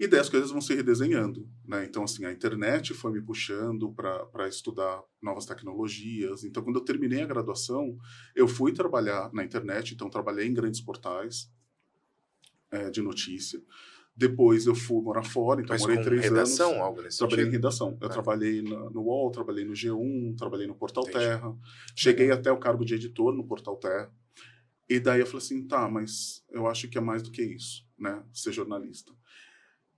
E 0.00 0.06
daí 0.06 0.20
as 0.20 0.30
coisas 0.30 0.50
vão 0.50 0.60
se 0.60 0.74
redesenhando, 0.74 1.46
né? 1.66 1.84
Então 1.84 2.04
assim, 2.04 2.24
a 2.24 2.32
internet 2.32 2.94
foi 2.94 3.12
me 3.12 3.20
puxando 3.20 3.92
para 3.92 4.48
estudar 4.48 5.02
novas 5.20 5.44
tecnologias. 5.44 6.42
Então 6.42 6.62
quando 6.62 6.76
eu 6.76 6.84
terminei 6.84 7.20
a 7.20 7.26
graduação, 7.26 7.98
eu 8.34 8.48
fui 8.48 8.72
trabalhar 8.72 9.30
na 9.34 9.44
internet, 9.44 9.92
então 9.92 10.08
trabalhei 10.08 10.46
em 10.46 10.54
grandes 10.54 10.80
portais 10.80 11.52
eh, 12.70 12.90
de 12.90 13.02
notícia. 13.02 13.60
Depois 14.18 14.66
eu 14.66 14.74
fui 14.74 15.00
morar 15.00 15.22
fora, 15.22 15.60
então 15.60 15.72
Mas 15.74 15.82
morei 15.82 16.02
três 16.02 16.22
redação, 16.24 16.70
anos. 16.70 16.82
algo 16.82 17.02
nesse 17.02 17.18
Trabalhei 17.18 17.46
em 17.46 17.50
redação. 17.50 17.96
Eu 18.00 18.08
Ah. 18.08 18.10
trabalhei 18.10 18.62
na- 18.62 18.90
no 18.90 19.02
UOL, 19.02 19.30
trabalhei 19.30 19.64
no 19.64 19.74
G1, 19.74 20.34
trabalhei 20.36 20.66
no 20.66 20.74
Portal 20.74 21.04
Entendi. 21.04 21.18
Terra. 21.24 21.56
Cheguei 21.94 22.32
até 22.32 22.50
o 22.50 22.58
cargo 22.58 22.84
de 22.84 22.94
editor 22.96 23.32
no 23.32 23.46
Portal 23.46 23.76
Terra. 23.76 24.12
E 24.88 24.98
daí 24.98 25.20
eu 25.20 25.26
falei 25.26 25.38
assim, 25.44 25.68
tá, 25.68 25.88
mas 25.88 26.42
eu 26.50 26.66
acho 26.66 26.88
que 26.88 26.98
é 26.98 27.00
mais 27.00 27.22
do 27.22 27.30
que 27.30 27.42
isso, 27.42 27.86
né? 27.96 28.24
Ser 28.32 28.50
jornalista. 28.52 29.12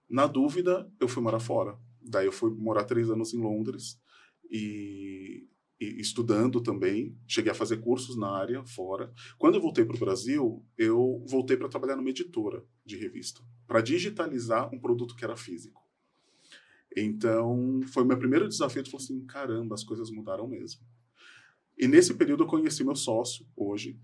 Na 0.06 0.26
dúvida, 0.26 0.86
eu 1.00 1.08
fui 1.08 1.22
morar 1.22 1.40
fora. 1.40 1.78
Daí 2.02 2.26
eu 2.26 2.32
fui 2.32 2.50
morar 2.50 2.84
três 2.84 3.08
anos 3.08 3.32
em 3.32 3.38
Londres 3.40 3.98
e 4.50 5.48
estudando 5.80 6.60
também. 6.60 7.16
Cheguei 7.26 7.50
a 7.50 7.54
fazer 7.54 7.78
cursos 7.78 8.16
na 8.16 8.30
área 8.30 8.62
fora. 8.64 9.12
Quando 9.38 9.54
eu 9.54 9.60
voltei 9.60 9.84
para 9.84 9.96
o 9.96 10.00
Brasil, 10.00 10.64
eu 10.76 11.24
voltei 11.26 11.56
para 11.56 11.68
trabalhar 11.68 11.96
numa 11.96 12.10
editora 12.10 12.64
de 12.84 12.96
revista, 12.96 13.40
para 13.66 13.80
digitalizar 13.80 14.72
um 14.74 14.78
produto 14.78 15.16
que 15.16 15.24
era 15.24 15.36
físico. 15.36 15.82
Então, 16.96 17.80
foi 17.86 18.02
o 18.02 18.06
meu 18.06 18.18
primeiro 18.18 18.48
desafio. 18.48 18.82
Eu 18.82 18.86
falei 18.86 19.04
assim: 19.04 19.24
caramba, 19.26 19.74
as 19.74 19.84
coisas 19.84 20.10
mudaram 20.10 20.46
mesmo. 20.46 20.82
E 21.78 21.88
nesse 21.88 22.12
período 22.14 22.42
eu 22.42 22.48
conheci 22.48 22.84
meu 22.84 22.94
sócio, 22.94 23.46
hoje, 23.56 23.98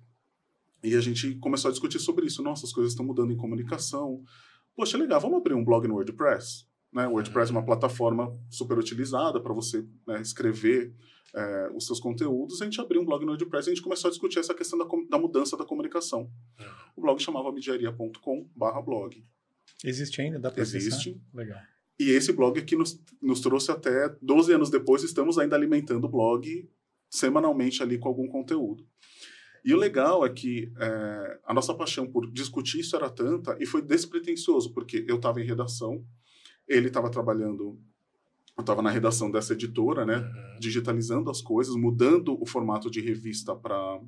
e 0.83 0.95
a 0.95 1.01
gente 1.01 1.35
começou 1.37 1.69
a 1.69 1.73
discutir 1.73 1.99
sobre 1.99 2.27
isso. 2.27 2.43
Nossa, 2.43 2.65
as 2.65 2.73
coisas 2.73 2.93
estão 2.93 3.05
mudando 3.05 3.33
em 3.33 3.37
comunicação. 3.37 4.23
Poxa, 4.75 4.97
legal, 4.97 5.21
vamos 5.21 5.39
abrir 5.39 5.55
um 5.55 5.65
blog 5.65 5.87
no 5.89 5.95
WordPress? 5.95 6.67
Né? 6.93 7.07
O 7.09 7.13
WordPress 7.13 7.51
é 7.51 7.53
uma 7.53 7.65
plataforma 7.65 8.33
super 8.49 8.79
utilizada 8.79 9.41
para 9.41 9.53
você 9.53 9.87
né, 10.07 10.21
escrever 10.21 10.95
é, 11.37 11.71
os 11.75 11.87
seus 11.87 12.01
conteúdos. 12.01 12.63
A 12.63 12.65
gente 12.65 12.81
abriu 12.81 13.03
um 13.03 13.05
blog 13.05 13.25
no 13.25 13.33
WordPress 13.33 13.69
e 13.69 13.73
a 13.73 13.75
gente 13.75 13.83
começou 13.83 14.09
a 14.09 14.11
discutir 14.11 14.39
essa 14.39 14.55
questão 14.55 14.79
da, 14.79 14.87
da 15.09 15.19
mudança 15.19 15.57
da 15.57 15.65
comunicação. 15.65 16.31
O 16.97 17.03
blog 17.03 17.21
chamava 17.21 17.53
mediaria.com/blog. 17.53 19.25
Existe 19.85 20.23
ainda? 20.23 20.39
Dá 20.39 20.51
para 20.51 20.63
Existe. 20.63 21.21
Legal. 21.35 21.61
E 21.99 22.11
esse 22.11 22.33
blog 22.33 22.59
aqui 22.59 22.77
nos, 22.77 23.01
nos 23.21 23.41
trouxe 23.41 23.71
até 23.71 24.09
12 24.21 24.53
anos 24.53 24.71
depois, 24.71 25.03
estamos 25.03 25.39
ainda 25.39 25.57
alimentando 25.57 26.05
o 26.07 26.11
blog 26.11 26.69
semanalmente 27.09 27.83
ali 27.83 27.99
com 27.99 28.09
algum 28.09 28.29
conteúdo. 28.29 28.87
E 29.65 29.75
o 29.75 29.77
legal 29.77 30.25
é 30.25 30.31
que 30.31 30.73
é, 30.79 31.41
a 31.45 31.53
nossa 31.53 31.75
paixão 31.75 32.07
por 32.07 32.31
discutir 32.31 32.81
isso 32.81 32.95
era 32.95 33.11
tanta 33.11 33.57
e 33.61 33.67
foi 33.67 33.83
despretensioso, 33.83 34.73
porque 34.73 35.05
eu 35.09 35.17
estava 35.17 35.41
em 35.41 35.47
redação, 35.47 36.05
ele 36.69 36.89
estava 36.89 37.11
trabalhando, 37.11 37.81
eu 38.57 38.63
estava 38.63 38.81
na 38.83 38.91
redação 38.91 39.31
dessa 39.31 39.53
editora, 39.53 40.07
né, 40.07 40.17
Uhum. 40.17 40.59
digitalizando 40.59 41.31
as 41.31 41.43
coisas, 41.43 41.77
mudando 41.77 42.41
o 42.41 42.47
formato 42.47 42.91
de 42.91 43.01
revista 43.01 43.55
para 43.55 44.01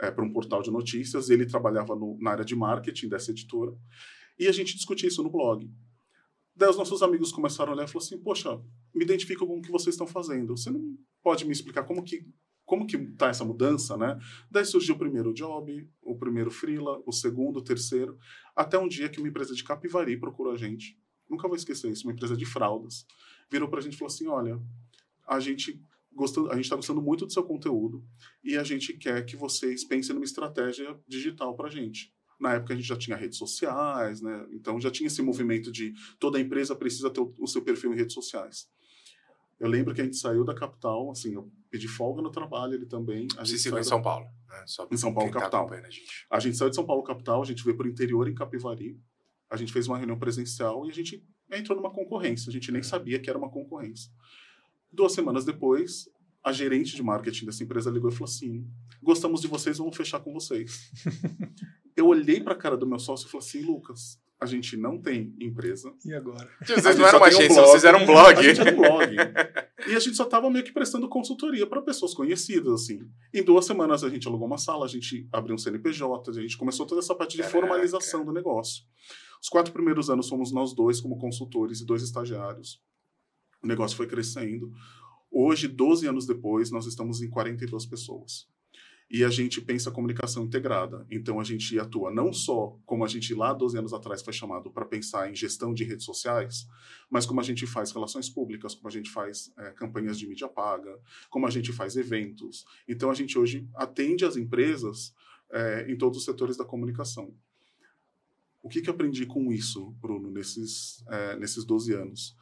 é, 0.00 0.10
para 0.10 0.24
um 0.24 0.32
portal 0.32 0.60
de 0.60 0.72
notícias. 0.72 1.30
Ele 1.30 1.46
trabalhava 1.46 1.94
no- 1.94 2.18
na 2.20 2.32
área 2.32 2.44
de 2.44 2.56
marketing 2.56 3.08
dessa 3.08 3.30
editora. 3.30 3.72
E 4.36 4.48
a 4.48 4.52
gente 4.52 4.74
discutia 4.74 5.06
isso 5.08 5.22
no 5.22 5.30
blog. 5.30 5.70
Daí 6.56 6.68
os 6.68 6.76
nossos 6.76 7.00
amigos 7.00 7.30
começaram 7.30 7.70
a 7.70 7.74
olhar 7.76 7.84
e 7.84 7.86
falaram 7.86 8.04
assim, 8.04 8.18
poxa, 8.20 8.60
me 8.92 9.04
identifico 9.04 9.46
com 9.46 9.58
o 9.58 9.62
que 9.62 9.70
vocês 9.70 9.94
estão 9.94 10.04
fazendo. 10.06 10.56
Você 10.56 10.68
não 10.68 10.98
pode 11.22 11.44
me 11.44 11.52
explicar 11.52 11.84
como 11.84 12.02
que 12.02 12.26
como 12.66 12.86
que 12.88 12.98
tá 13.12 13.28
essa 13.28 13.44
mudança, 13.44 13.96
né? 13.96 14.18
Daí 14.50 14.64
surgiu 14.64 14.96
o 14.96 14.98
primeiro 14.98 15.32
job, 15.32 15.88
o 16.02 16.16
primeiro 16.18 16.50
freela, 16.50 17.00
o 17.06 17.12
segundo, 17.12 17.58
o 17.58 17.62
terceiro, 17.62 18.18
até 18.56 18.76
um 18.76 18.88
dia 18.88 19.08
que 19.08 19.20
uma 19.20 19.28
empresa 19.28 19.54
de 19.54 19.62
Capivari 19.62 20.18
procurou 20.18 20.52
a 20.52 20.56
gente. 20.56 20.98
Nunca 21.30 21.46
vou 21.46 21.56
esquecer 21.56 21.88
isso, 21.92 22.04
uma 22.08 22.12
empresa 22.14 22.36
de 22.36 22.44
fraldas. 22.46 23.06
Virou 23.50 23.68
pra 23.68 23.80
gente 23.80 23.94
e 23.94 23.96
falou 23.96 24.12
assim, 24.12 24.26
olha, 24.26 24.60
a 25.26 25.38
gente 25.40 25.80
gostando, 26.12 26.50
a 26.50 26.54
gente 26.54 26.64
está 26.64 26.76
gostando 26.76 27.00
muito 27.02 27.26
do 27.26 27.32
seu 27.32 27.42
conteúdo 27.42 28.04
e 28.42 28.56
a 28.56 28.62
gente 28.64 28.92
quer 28.94 29.24
que 29.24 29.36
vocês 29.36 29.84
pensem 29.84 30.14
numa 30.14 30.24
estratégia 30.24 30.98
digital 31.08 31.54
pra 31.56 31.68
gente. 31.68 32.12
Na 32.40 32.54
época 32.54 32.72
a 32.74 32.76
gente 32.76 32.86
já 32.86 32.96
tinha 32.96 33.16
redes 33.16 33.38
sociais, 33.38 34.20
né? 34.20 34.46
Então 34.52 34.80
já 34.80 34.90
tinha 34.90 35.06
esse 35.06 35.22
movimento 35.22 35.70
de 35.70 35.94
toda 36.18 36.38
empresa 36.40 36.74
precisa 36.74 37.08
ter 37.10 37.20
o, 37.20 37.46
seu 37.46 37.62
perfil 37.62 37.92
em 37.92 37.96
redes 37.96 38.14
sociais. 38.14 38.68
Eu 39.58 39.68
lembro 39.68 39.94
que 39.94 40.00
a 40.00 40.04
gente 40.04 40.16
saiu 40.16 40.44
da 40.44 40.52
capital, 40.54 41.10
assim, 41.12 41.34
eu 41.34 41.50
pedi 41.70 41.86
folga 41.86 42.20
no 42.20 42.30
trabalho, 42.30 42.74
ele 42.74 42.86
também. 42.86 43.28
A 43.36 43.44
gente 43.44 43.60
saiu 43.60 43.72
em 43.74 43.76
da- 43.76 43.84
São 43.84 44.02
Paulo. 44.02 44.26
Né? 44.48 44.64
Só 44.66 44.86
Em 44.90 44.96
São 44.96 45.14
Paulo, 45.14 45.30
tá 45.30 45.38
capital. 45.40 45.60
acompanhando 45.60 45.86
a 45.86 45.90
gente. 45.90 46.26
a 46.28 46.40
gente 46.40 46.56
saiu 46.56 46.70
de 46.70 46.76
São 46.76 46.84
Paulo 46.84 47.02
capital, 47.04 47.40
a 47.40 47.44
gente 47.46 47.62
veio 47.64 47.76
para 47.76 47.86
o 47.86 47.90
interior 47.90 48.28
em 48.28 48.34
Capivari. 48.34 49.00
a 49.48 49.56
gente 49.56 49.72
fez 49.72 49.86
uma 49.86 49.96
reunião 49.96 50.18
presencial 50.18 50.84
e 50.86 50.90
a 50.90 50.92
gente 50.92 51.24
entrou 51.58 51.76
numa 51.76 51.92
concorrência. 51.92 52.48
A 52.48 52.52
gente 52.52 52.70
nem 52.72 52.82
sabia 52.82 53.18
que 53.18 53.28
era 53.28 53.38
uma 53.38 53.50
concorrência. 53.50 54.10
Duas 54.92 55.12
semanas 55.12 55.44
depois, 55.44 56.08
a 56.42 56.52
gerente 56.52 56.94
de 56.94 57.02
marketing 57.02 57.46
dessa 57.46 57.64
empresa 57.64 57.90
ligou 57.90 58.10
e 58.10 58.12
falou 58.12 58.28
assim: 58.28 58.66
gostamos 59.02 59.40
de 59.40 59.48
vocês, 59.48 59.78
vamos 59.78 59.96
fechar 59.96 60.20
com 60.20 60.32
vocês. 60.32 60.90
eu 61.96 62.06
olhei 62.06 62.40
para 62.40 62.52
a 62.52 62.56
cara 62.56 62.76
do 62.76 62.86
meu 62.86 62.98
sócio 62.98 63.26
e 63.26 63.30
falei 63.30 63.46
assim: 63.46 63.62
Lucas, 63.62 64.20
a 64.40 64.46
gente 64.46 64.76
não 64.76 65.00
tem 65.00 65.34
empresa. 65.40 65.92
E 66.04 66.12
agora? 66.12 66.48
Vocês 66.60 66.98
não 66.98 67.06
eram 67.06 67.18
uma 67.18 67.26
agência, 67.26 67.62
um 67.62 67.66
vocês 67.66 67.84
eram 67.84 68.02
um 68.02 68.06
blog. 68.06 68.38
A 68.38 68.42
gente 68.42 68.60
era 68.60 68.72
um 68.72 68.76
blog. 68.76 69.16
e 69.88 69.96
a 69.96 69.98
gente 69.98 70.16
só 70.16 70.24
estava 70.24 70.50
meio 70.50 70.64
que 70.64 70.72
prestando 70.72 71.08
consultoria 71.08 71.66
para 71.66 71.80
pessoas 71.80 72.12
conhecidas, 72.12 72.82
assim. 72.82 73.00
Em 73.32 73.42
duas 73.42 73.64
semanas 73.64 74.04
a 74.04 74.10
gente 74.10 74.28
alugou 74.28 74.46
uma 74.46 74.58
sala, 74.58 74.84
a 74.84 74.88
gente 74.88 75.26
abriu 75.32 75.54
um 75.54 75.58
CNPJ, 75.58 76.30
a 76.30 76.42
gente 76.42 76.58
começou 76.58 76.84
toda 76.86 77.00
essa 77.00 77.14
parte 77.14 77.36
de 77.36 77.42
Caraca. 77.42 77.58
formalização 77.58 78.24
do 78.24 78.32
negócio. 78.32 78.84
Os 79.44 79.50
quatro 79.50 79.74
primeiros 79.74 80.08
anos 80.08 80.26
fomos 80.26 80.50
nós 80.52 80.72
dois 80.72 81.02
como 81.02 81.18
consultores 81.18 81.82
e 81.82 81.84
dois 81.84 82.02
estagiários. 82.02 82.82
O 83.62 83.66
negócio 83.66 83.94
foi 83.94 84.06
crescendo. 84.06 84.72
Hoje, 85.30 85.68
12 85.68 86.06
anos 86.06 86.26
depois, 86.26 86.70
nós 86.70 86.86
estamos 86.86 87.20
em 87.20 87.28
42 87.28 87.84
pessoas 87.84 88.48
e 89.10 89.22
a 89.22 89.28
gente 89.28 89.60
pensa 89.60 89.90
comunicação 89.90 90.44
integrada. 90.44 91.06
Então 91.10 91.38
a 91.38 91.44
gente 91.44 91.78
atua 91.78 92.10
não 92.10 92.32
só 92.32 92.78
como 92.86 93.04
a 93.04 93.06
gente 93.06 93.34
lá 93.34 93.52
12 93.52 93.76
anos 93.76 93.92
atrás 93.92 94.22
foi 94.22 94.32
chamado 94.32 94.70
para 94.70 94.86
pensar 94.86 95.30
em 95.30 95.34
gestão 95.34 95.74
de 95.74 95.84
redes 95.84 96.06
sociais, 96.06 96.66
mas 97.10 97.26
como 97.26 97.38
a 97.38 97.44
gente 97.44 97.66
faz 97.66 97.92
relações 97.92 98.30
públicas, 98.30 98.74
como 98.74 98.88
a 98.88 98.90
gente 98.90 99.10
faz 99.10 99.52
é, 99.58 99.72
campanhas 99.72 100.18
de 100.18 100.26
mídia 100.26 100.48
paga, 100.48 100.98
como 101.28 101.46
a 101.46 101.50
gente 101.50 101.70
faz 101.70 101.96
eventos. 101.96 102.64
Então 102.88 103.10
a 103.10 103.14
gente 103.14 103.38
hoje 103.38 103.68
atende 103.74 104.24
as 104.24 104.38
empresas 104.38 105.14
é, 105.52 105.84
em 105.92 105.98
todos 105.98 106.16
os 106.16 106.24
setores 106.24 106.56
da 106.56 106.64
comunicação. 106.64 107.34
O 108.64 108.68
que, 108.68 108.80
que 108.80 108.88
eu 108.88 108.94
aprendi 108.94 109.26
com 109.26 109.52
isso, 109.52 109.94
Bruno, 110.00 110.30
nesses, 110.30 111.04
é, 111.08 111.36
nesses 111.36 111.64
12 111.64 111.92
anos? 111.92 112.34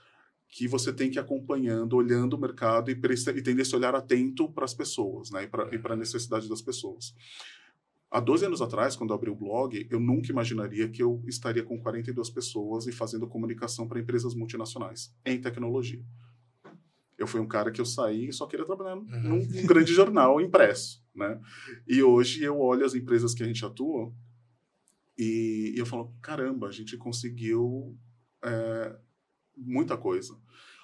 que 0.53 0.69
você 0.69 0.93
tem 0.93 1.11
que 1.11 1.19
ir 1.19 1.19
acompanhando, 1.19 1.97
olhando 1.97 2.35
o 2.35 2.39
mercado 2.39 2.91
e, 2.91 2.93
e 2.93 3.43
tendo 3.43 3.61
esse 3.61 3.75
olhar 3.75 3.95
atento 3.95 4.53
para 4.53 4.67
as 4.67 4.75
pessoas, 4.75 5.31
né? 5.31 5.49
E 5.73 5.79
para 5.79 5.95
a 5.95 5.97
necessidade 5.97 6.47
das 6.47 6.61
pessoas. 6.61 7.15
Há 8.11 8.21
12 8.21 8.45
anos 8.45 8.61
atrás, 8.61 8.95
quando 8.95 9.11
eu 9.11 9.17
abri 9.17 9.31
o 9.31 9.35
blog, 9.35 9.89
eu 9.91 9.99
nunca 9.99 10.31
imaginaria 10.31 10.91
que 10.91 11.03
eu 11.03 11.25
estaria 11.27 11.63
com 11.63 11.81
42 11.81 12.29
pessoas 12.29 12.87
e 12.87 12.93
fazendo 12.93 13.27
comunicação 13.27 13.89
para 13.89 13.99
empresas 13.99 14.35
multinacionais 14.35 15.17
em 15.25 15.41
tecnologia. 15.41 16.05
Eu 17.17 17.27
fui 17.27 17.41
um 17.41 17.49
cara 17.49 17.71
que 17.71 17.81
eu 17.81 17.87
saí 17.87 18.29
e 18.29 18.33
só 18.33 18.47
queria 18.47 18.67
trabalhar 18.67 18.97
uhum. 18.97 19.23
num, 19.23 19.47
num 19.47 19.67
grande 19.67 19.95
jornal 19.95 20.39
impresso, 20.39 21.03
né? 21.15 21.41
E 21.89 22.03
hoje 22.03 22.45
eu 22.45 22.61
olho 22.61 22.85
as 22.85 22.95
empresas 22.95 23.33
que 23.33 23.43
a 23.43 23.47
gente 23.47 23.65
atua 23.65 24.13
e, 25.17 25.73
e 25.75 25.79
eu 25.79 25.87
falo, 25.87 26.15
caramba, 26.21 26.69
a 26.69 26.73
gente 26.73 26.97
conseguiu 26.97 27.97
é, 28.43 28.97
muita 29.57 29.97
coisa. 29.97 30.39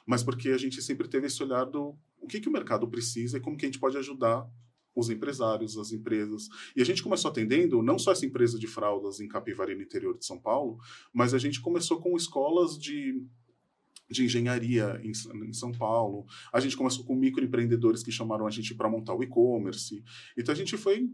Mas 0.06 0.22
porque 0.22 0.50
a 0.50 0.58
gente 0.58 0.80
sempre 0.82 1.08
teve 1.08 1.26
esse 1.26 1.42
olhar 1.42 1.64
do 1.64 1.98
o 2.20 2.26
que, 2.26 2.40
que 2.40 2.48
o 2.48 2.52
mercado 2.52 2.88
precisa 2.88 3.38
e 3.38 3.40
como 3.40 3.56
que 3.56 3.64
a 3.64 3.68
gente 3.68 3.78
pode 3.78 3.96
ajudar 3.96 4.48
os 4.94 5.08
empresários, 5.08 5.78
as 5.78 5.92
empresas. 5.92 6.48
E 6.74 6.82
a 6.82 6.84
gente 6.84 7.02
começou 7.02 7.30
atendendo 7.30 7.82
não 7.82 7.98
só 7.98 8.10
essa 8.10 8.26
empresa 8.26 8.58
de 8.58 8.66
fraldas 8.66 9.20
em 9.20 9.28
Capivari, 9.28 9.74
no 9.74 9.82
interior 9.82 10.18
de 10.18 10.24
São 10.24 10.40
Paulo, 10.40 10.78
mas 11.12 11.32
a 11.32 11.38
gente 11.38 11.60
começou 11.60 12.00
com 12.00 12.16
escolas 12.16 12.76
de, 12.76 13.22
de 14.10 14.24
engenharia 14.24 15.00
em, 15.04 15.12
em 15.46 15.52
São 15.52 15.70
Paulo. 15.70 16.26
A 16.52 16.58
gente 16.58 16.76
começou 16.76 17.04
com 17.04 17.14
microempreendedores 17.14 18.02
que 18.02 18.10
chamaram 18.10 18.46
a 18.46 18.50
gente 18.50 18.74
para 18.74 18.90
montar 18.90 19.14
o 19.14 19.22
e-commerce. 19.22 20.02
Então 20.36 20.52
a 20.52 20.56
gente 20.56 20.76
foi 20.76 21.08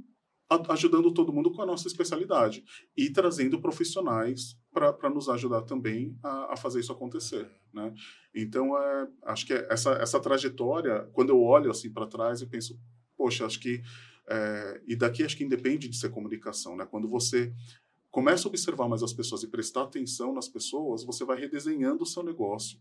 ajudando 0.68 1.12
todo 1.12 1.32
mundo 1.32 1.50
com 1.50 1.62
a 1.62 1.66
nossa 1.66 1.88
especialidade 1.88 2.64
e 2.96 3.10
trazendo 3.10 3.60
profissionais 3.60 4.58
para 4.72 5.10
nos 5.10 5.28
ajudar 5.28 5.62
também 5.62 6.18
a, 6.22 6.52
a, 6.52 6.56
fazer 6.56 6.80
isso 6.80 6.92
acontecer, 6.92 7.50
né? 7.72 7.94
Então, 8.34 8.76
é, 8.76 9.08
acho 9.24 9.46
que 9.46 9.52
essa, 9.52 9.92
essa 9.92 10.20
trajetória, 10.20 11.08
quando 11.12 11.30
eu 11.30 11.40
olho 11.40 11.70
assim 11.70 11.90
para 11.90 12.06
trás, 12.06 12.42
eu 12.42 12.48
penso, 12.48 12.78
poxa, 13.16 13.46
acho 13.46 13.60
que 13.60 13.82
é, 14.28 14.82
e 14.86 14.96
daqui 14.96 15.22
acho 15.22 15.36
que 15.36 15.44
independe 15.44 15.88
de 15.88 15.96
ser 15.96 16.10
comunicação, 16.10 16.76
né? 16.76 16.86
Quando 16.86 17.08
você 17.08 17.52
começa 18.10 18.46
a 18.46 18.50
observar 18.50 18.88
mais 18.88 19.02
as 19.02 19.12
pessoas 19.12 19.42
e 19.42 19.48
prestar 19.48 19.82
atenção 19.82 20.32
nas 20.32 20.48
pessoas, 20.48 21.04
você 21.04 21.24
vai 21.24 21.38
redesenhando 21.38 22.04
o 22.04 22.06
seu 22.06 22.22
negócio 22.22 22.78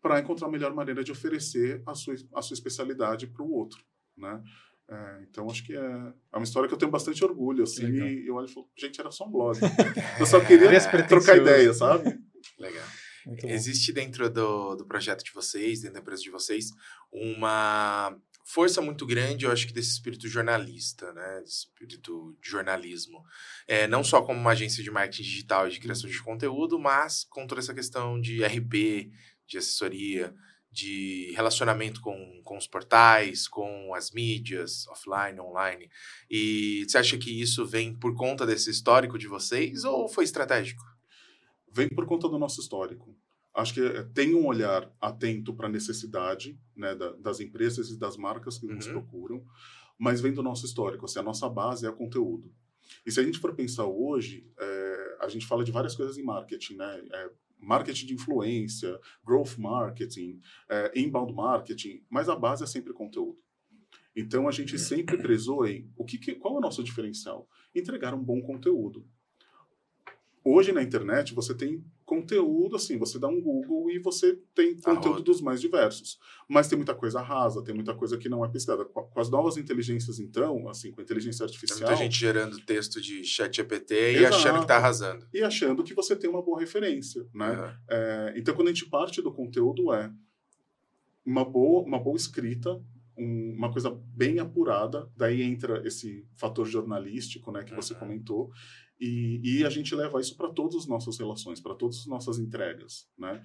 para 0.00 0.20
encontrar 0.20 0.46
a 0.46 0.50
melhor 0.50 0.74
maneira 0.74 1.02
de 1.02 1.10
oferecer 1.10 1.82
a 1.86 1.94
sua, 1.94 2.14
a 2.34 2.42
sua 2.42 2.54
especialidade 2.54 3.26
para 3.26 3.42
o 3.42 3.50
outro, 3.50 3.82
né? 4.16 4.42
É, 4.90 5.22
então 5.28 5.50
acho 5.50 5.64
que 5.64 5.74
é, 5.74 6.12
é 6.32 6.36
uma 6.36 6.44
história 6.44 6.66
que 6.66 6.74
eu 6.74 6.78
tenho 6.78 6.90
bastante 6.90 7.22
orgulho, 7.22 7.64
assim, 7.64 7.86
e 7.86 8.26
eu 8.26 8.34
olho 8.34 8.48
e 8.48 8.52
falo, 8.52 8.70
gente, 8.76 8.98
era 8.98 9.10
só 9.10 9.26
um 9.26 9.30
blog. 9.30 9.58
eu 10.18 10.26
só 10.26 10.40
queria 10.44 10.80
trocar 11.06 11.36
ideia, 11.36 11.72
sabe? 11.74 12.18
Legal. 12.58 12.86
Existe 13.44 13.92
dentro 13.92 14.30
do, 14.30 14.76
do 14.76 14.86
projeto 14.86 15.22
de 15.22 15.32
vocês, 15.32 15.80
dentro 15.80 15.94
da 15.94 16.00
empresa 16.00 16.22
de 16.22 16.30
vocês, 16.30 16.70
uma 17.12 18.16
força 18.48 18.80
muito 18.80 19.04
grande, 19.04 19.44
eu 19.44 19.52
acho 19.52 19.66
que 19.66 19.74
desse 19.74 19.90
espírito 19.90 20.26
jornalista, 20.26 21.12
né? 21.12 21.40
Desse 21.40 21.66
espírito 21.66 22.34
de 22.40 22.48
jornalismo. 22.48 23.22
É, 23.66 23.86
não 23.86 24.02
só 24.02 24.22
como 24.22 24.40
uma 24.40 24.52
agência 24.52 24.82
de 24.82 24.90
marketing 24.90 25.22
digital 25.22 25.68
e 25.68 25.70
de 25.70 25.78
criação 25.78 26.08
de 26.08 26.22
conteúdo, 26.22 26.78
mas 26.78 27.24
com 27.24 27.46
toda 27.46 27.60
essa 27.60 27.74
questão 27.74 28.18
de 28.18 28.42
RP, 28.42 29.12
de 29.46 29.58
assessoria, 29.58 30.34
de 30.70 31.32
relacionamento 31.34 32.00
com, 32.00 32.40
com 32.44 32.56
os 32.56 32.66
portais, 32.66 33.48
com 33.48 33.94
as 33.94 34.10
mídias, 34.10 34.86
offline, 34.88 35.40
online. 35.40 35.90
E 36.30 36.84
você 36.86 36.98
acha 36.98 37.18
que 37.18 37.40
isso 37.40 37.66
vem 37.66 37.94
por 37.94 38.14
conta 38.14 38.46
desse 38.46 38.70
histórico 38.70 39.18
de 39.18 39.26
vocês 39.26 39.84
ou 39.84 40.08
foi 40.08 40.24
estratégico? 40.24 40.82
Vem 41.72 41.88
por 41.88 42.06
conta 42.06 42.28
do 42.28 42.38
nosso 42.38 42.60
histórico. 42.60 43.16
Acho 43.54 43.74
que 43.74 43.80
eh, 43.80 44.04
tem 44.14 44.34
um 44.34 44.46
olhar 44.46 44.90
atento 45.00 45.54
para 45.54 45.66
a 45.66 45.70
necessidade 45.70 46.58
né, 46.76 46.94
da, 46.94 47.12
das 47.12 47.40
empresas 47.40 47.90
e 47.90 47.98
das 47.98 48.16
marcas 48.16 48.58
que 48.58 48.66
uhum. 48.66 48.74
nos 48.74 48.86
procuram, 48.86 49.44
mas 49.98 50.20
vem 50.20 50.32
do 50.32 50.42
nosso 50.42 50.64
histórico. 50.64 51.06
Assim, 51.06 51.18
a 51.18 51.24
nossa 51.24 51.48
base 51.48 51.86
é 51.86 51.90
o 51.90 51.96
conteúdo. 51.96 52.52
E 53.04 53.10
se 53.10 53.20
a 53.20 53.22
gente 53.22 53.38
for 53.38 53.54
pensar 53.54 53.84
hoje, 53.86 54.46
é, 54.58 55.16
a 55.20 55.28
gente 55.28 55.46
fala 55.46 55.64
de 55.64 55.72
várias 55.72 55.94
coisas 55.94 56.16
em 56.16 56.22
marketing, 56.22 56.76
né? 56.76 57.02
É, 57.12 57.30
marketing 57.58 58.06
de 58.06 58.14
influência, 58.14 58.98
growth 59.24 59.56
marketing, 59.58 60.40
é, 60.68 60.92
inbound 60.98 61.32
marketing, 61.32 62.04
mas 62.08 62.28
a 62.28 62.36
base 62.36 62.64
é 62.64 62.66
sempre 62.66 62.92
conteúdo. 62.92 63.38
Então 64.14 64.48
a 64.48 64.50
gente 64.50 64.78
sempre 64.78 65.16
prezou 65.16 65.66
em 65.66 65.90
o 65.96 66.04
que 66.04 66.34
qual 66.34 66.54
é 66.54 66.58
o 66.58 66.60
nosso 66.60 66.82
diferencial? 66.82 67.48
Entregar 67.74 68.14
um 68.14 68.22
bom 68.22 68.40
conteúdo. 68.40 69.06
Hoje 70.44 70.72
na 70.72 70.82
internet 70.82 71.34
você 71.34 71.54
tem 71.54 71.84
conteúdo, 72.08 72.74
assim, 72.74 72.96
você 72.96 73.18
dá 73.18 73.28
um 73.28 73.38
Google 73.38 73.90
e 73.90 73.98
você 73.98 74.40
tem 74.54 74.74
conteúdo 74.80 75.22
dos 75.22 75.42
mais 75.42 75.60
diversos. 75.60 76.18
Mas 76.48 76.66
tem 76.66 76.78
muita 76.78 76.94
coisa 76.94 77.20
rasa, 77.20 77.62
tem 77.62 77.74
muita 77.74 77.94
coisa 77.94 78.16
que 78.16 78.30
não 78.30 78.42
é 78.42 78.48
pesquisada. 78.48 78.86
Com 78.86 79.20
as 79.20 79.28
novas 79.28 79.58
inteligências, 79.58 80.18
então, 80.18 80.70
assim, 80.70 80.90
com 80.90 81.02
a 81.02 81.04
inteligência 81.04 81.44
artificial... 81.44 81.80
Tem 81.80 81.88
muita 81.88 82.02
gente 82.02 82.18
gerando 82.18 82.64
texto 82.64 82.98
de 82.98 83.22
chat 83.24 83.54
GPT 83.54 84.20
e 84.20 84.24
achando 84.24 84.56
que 84.56 84.64
está 84.64 84.76
arrasando. 84.76 85.28
E 85.34 85.42
achando 85.42 85.84
que 85.84 85.92
você 85.92 86.16
tem 86.16 86.30
uma 86.30 86.42
boa 86.42 86.58
referência, 86.58 87.26
né? 87.34 87.50
Uhum. 87.50 87.76
É, 87.90 88.34
então, 88.38 88.54
quando 88.54 88.68
a 88.68 88.72
gente 88.72 88.88
parte 88.88 89.20
do 89.20 89.30
conteúdo, 89.30 89.92
é 89.92 90.10
uma 91.26 91.44
boa, 91.44 91.86
uma 91.86 92.02
boa 92.02 92.16
escrita, 92.16 92.82
um, 93.18 93.54
uma 93.54 93.70
coisa 93.70 93.90
bem 94.16 94.38
apurada, 94.38 95.10
daí 95.14 95.42
entra 95.42 95.86
esse 95.86 96.26
fator 96.36 96.64
jornalístico, 96.64 97.52
né, 97.52 97.64
que 97.64 97.72
uhum. 97.72 97.82
você 97.82 97.94
comentou, 97.94 98.50
e, 99.00 99.40
e 99.60 99.64
a 99.64 99.70
gente 99.70 99.94
leva 99.94 100.20
isso 100.20 100.36
para 100.36 100.48
todas 100.48 100.76
as 100.76 100.86
nossas 100.86 101.18
relações, 101.18 101.60
para 101.60 101.74
todas 101.74 101.98
as 101.98 102.06
nossas 102.06 102.38
entregas, 102.38 103.08
né? 103.16 103.42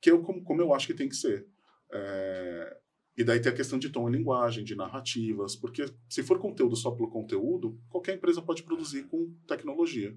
Que 0.00 0.10
eu, 0.10 0.22
como, 0.22 0.42
como 0.42 0.60
eu 0.60 0.72
acho 0.72 0.86
que 0.86 0.94
tem 0.94 1.08
que 1.08 1.16
ser. 1.16 1.46
É, 1.92 2.76
e 3.16 3.24
daí 3.24 3.40
tem 3.40 3.52
a 3.52 3.54
questão 3.54 3.78
de 3.78 3.90
tom 3.90 4.08
e 4.08 4.12
linguagem, 4.12 4.64
de 4.64 4.74
narrativas, 4.74 5.54
porque 5.54 5.84
se 6.08 6.22
for 6.22 6.38
conteúdo 6.38 6.76
só 6.76 6.90
pelo 6.90 7.10
conteúdo, 7.10 7.78
qualquer 7.88 8.16
empresa 8.16 8.40
pode 8.40 8.62
produzir 8.62 9.04
com 9.04 9.34
tecnologia. 9.46 10.16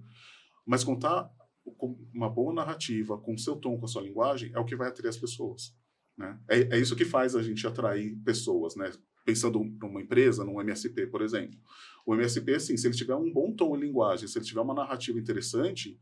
Mas 0.65 0.83
contar 0.83 1.29
com 1.77 1.97
uma 2.13 2.29
boa 2.29 2.53
narrativa, 2.53 3.17
com 3.17 3.37
seu 3.37 3.55
tom, 3.55 3.77
com 3.77 3.85
a 3.85 3.87
sua 3.87 4.01
linguagem, 4.01 4.51
é 4.53 4.59
o 4.59 4.65
que 4.65 4.75
vai 4.75 4.87
atrair 4.87 5.09
as 5.09 5.17
pessoas. 5.17 5.75
Né? 6.17 6.39
É, 6.49 6.75
é 6.75 6.79
isso 6.79 6.95
que 6.95 7.05
faz 7.05 7.35
a 7.35 7.43
gente 7.43 7.65
atrair 7.67 8.15
pessoas, 8.23 8.75
né? 8.75 8.91
Pensando 9.25 9.59
numa 9.81 10.01
empresa, 10.01 10.45
num 10.45 10.61
MSP, 10.61 11.07
por 11.07 11.21
exemplo. 11.21 11.59
O 12.05 12.13
MSP, 12.13 12.53
assim, 12.53 12.77
se 12.77 12.87
ele 12.87 12.95
tiver 12.95 13.15
um 13.15 13.33
bom 13.33 13.51
tom 13.53 13.75
e 13.75 13.81
linguagem, 13.81 14.27
se 14.27 14.37
ele 14.37 14.45
tiver 14.45 14.61
uma 14.61 14.73
narrativa 14.73 15.19
interessante, 15.19 15.99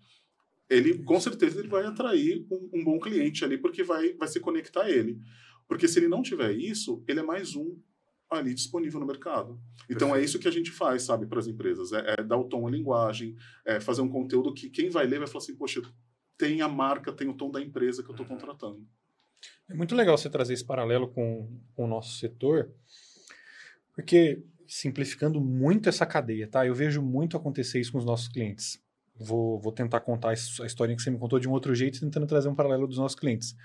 ele 0.70 1.02
com 1.04 1.20
certeza 1.20 1.60
ele 1.60 1.70
vai 1.70 1.86
atrair 1.86 2.46
um, 2.52 2.70
um, 2.74 2.84
bom 2.84 3.00
cliente 3.00 3.46
ali, 3.46 3.58
porque 3.58 3.84
vai, 3.84 4.14
vai 4.14 4.28
se 4.28 4.40
conectar 4.40 4.84
a 4.84 4.92
ele. 4.92 5.20
Porque 5.68 5.88
se 5.88 6.00
ele 6.00 6.08
não 6.08 6.22
tiver 6.22 6.52
isso, 6.52 7.04
ele 7.08 7.22
é 7.22 7.24
mais 7.24 7.56
um 7.56 7.80
ali 8.30 8.54
disponível 8.54 9.00
no 9.00 9.06
mercado. 9.06 9.60
Então 9.90 10.10
Perfeito. 10.10 10.16
é 10.16 10.24
isso 10.26 10.40
que 10.40 10.48
a 10.48 10.52
gente 10.52 10.72
faz, 10.72 11.04
sabe, 11.04 11.26
para 11.26 11.40
as 11.40 11.48
empresas. 11.48 11.94
É, 11.94 12.16
é, 12.18 12.24
dar 12.24 12.38
o 12.38 12.50
tom 12.50 12.68
e 12.68 12.72
linguagem, 12.72 13.36
é 13.66 13.80
fazer 13.80 14.02
um 14.02 14.10
conteúdo 14.10 14.54
que 14.54 14.70
quem 14.70 14.90
vai 14.90 15.06
ler 15.06 15.20
vai 15.20 15.28
falar 15.28 15.44
assim, 15.44 15.56
poxa, 15.56 15.82
tem 16.38 16.62
a 16.62 16.68
marca, 16.68 17.14
tem 17.14 17.28
o 17.28 17.34
tom 17.34 17.52
da 17.52 17.62
empresa 17.62 18.04
que 18.04 18.10
eu 18.10 18.14
estou 18.14 18.26
uhum. 18.26 18.34
contratando. 18.34 18.88
É 19.70 19.74
muito 19.74 19.96
legal 19.96 20.18
você 20.18 20.30
trazer 20.30 20.54
esse 20.54 20.66
paralelo 20.66 21.08
com, 21.08 21.60
com 21.76 21.86
o 21.86 21.88
nosso 21.88 22.18
setor, 22.18 22.74
porque 23.94 24.44
simplificando 24.68 25.40
muito 25.40 25.90
essa 25.90 26.06
cadeia, 26.06 26.48
tá? 26.48 26.66
Eu 26.66 26.74
vejo 26.74 27.02
muito 27.02 27.38
acontecer 27.38 27.80
isso 27.80 27.92
com 27.92 27.98
os 27.98 28.06
nossos 28.06 28.28
clientes. 28.28 28.82
vou, 29.16 29.60
vou 29.60 29.72
tentar 29.72 30.00
contar 30.00 30.30
a 30.30 30.34
historinha 30.34 30.96
que 30.96 31.04
você 31.04 31.12
me 31.12 31.20
contou 31.20 31.40
de 31.40 31.48
um 31.48 31.52
outro 31.52 31.76
jeito, 31.76 32.00
tentando 32.00 32.26
trazer 32.26 32.50
um 32.50 32.56
paralelo 32.56 32.88
dos 32.88 32.98
nossos 32.98 33.18
clientes. 33.18 33.56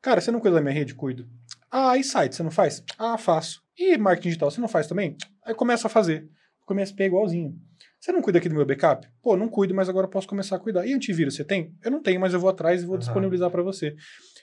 Cara, 0.00 0.20
você 0.20 0.30
não 0.30 0.38
cuida 0.38 0.56
da 0.56 0.62
minha 0.62 0.72
rede? 0.74 0.94
Cuido. 0.94 1.28
Ah, 1.70 1.96
e 1.96 2.04
site, 2.04 2.36
você 2.36 2.42
não 2.42 2.50
faz? 2.50 2.84
Ah, 2.96 3.18
faço. 3.18 3.62
E 3.76 3.98
marketing 3.98 4.28
digital, 4.28 4.50
você 4.50 4.60
não 4.60 4.68
faz 4.68 4.86
também? 4.86 5.16
Aí 5.44 5.54
começa 5.54 5.88
a 5.88 5.90
fazer. 5.90 6.28
Começa 6.64 6.92
a 6.92 6.96
pegar 6.96 7.08
igualzinho. 7.08 7.58
Você 7.98 8.12
não 8.12 8.22
cuida 8.22 8.38
aqui 8.38 8.48
do 8.48 8.54
meu 8.54 8.64
backup? 8.64 9.08
Pô, 9.20 9.36
não 9.36 9.48
cuido, 9.48 9.74
mas 9.74 9.88
agora 9.88 10.06
posso 10.06 10.28
começar 10.28 10.56
a 10.56 10.58
cuidar. 10.60 10.86
E 10.86 10.92
antivírus, 10.92 11.34
você 11.34 11.44
tem? 11.44 11.74
Eu 11.84 11.90
não 11.90 12.00
tenho, 12.00 12.20
mas 12.20 12.32
eu 12.32 12.38
vou 12.38 12.48
atrás 12.48 12.82
e 12.82 12.86
vou 12.86 12.94
uhum. 12.94 13.00
disponibilizar 13.00 13.50
para 13.50 13.62
você. 13.62 13.96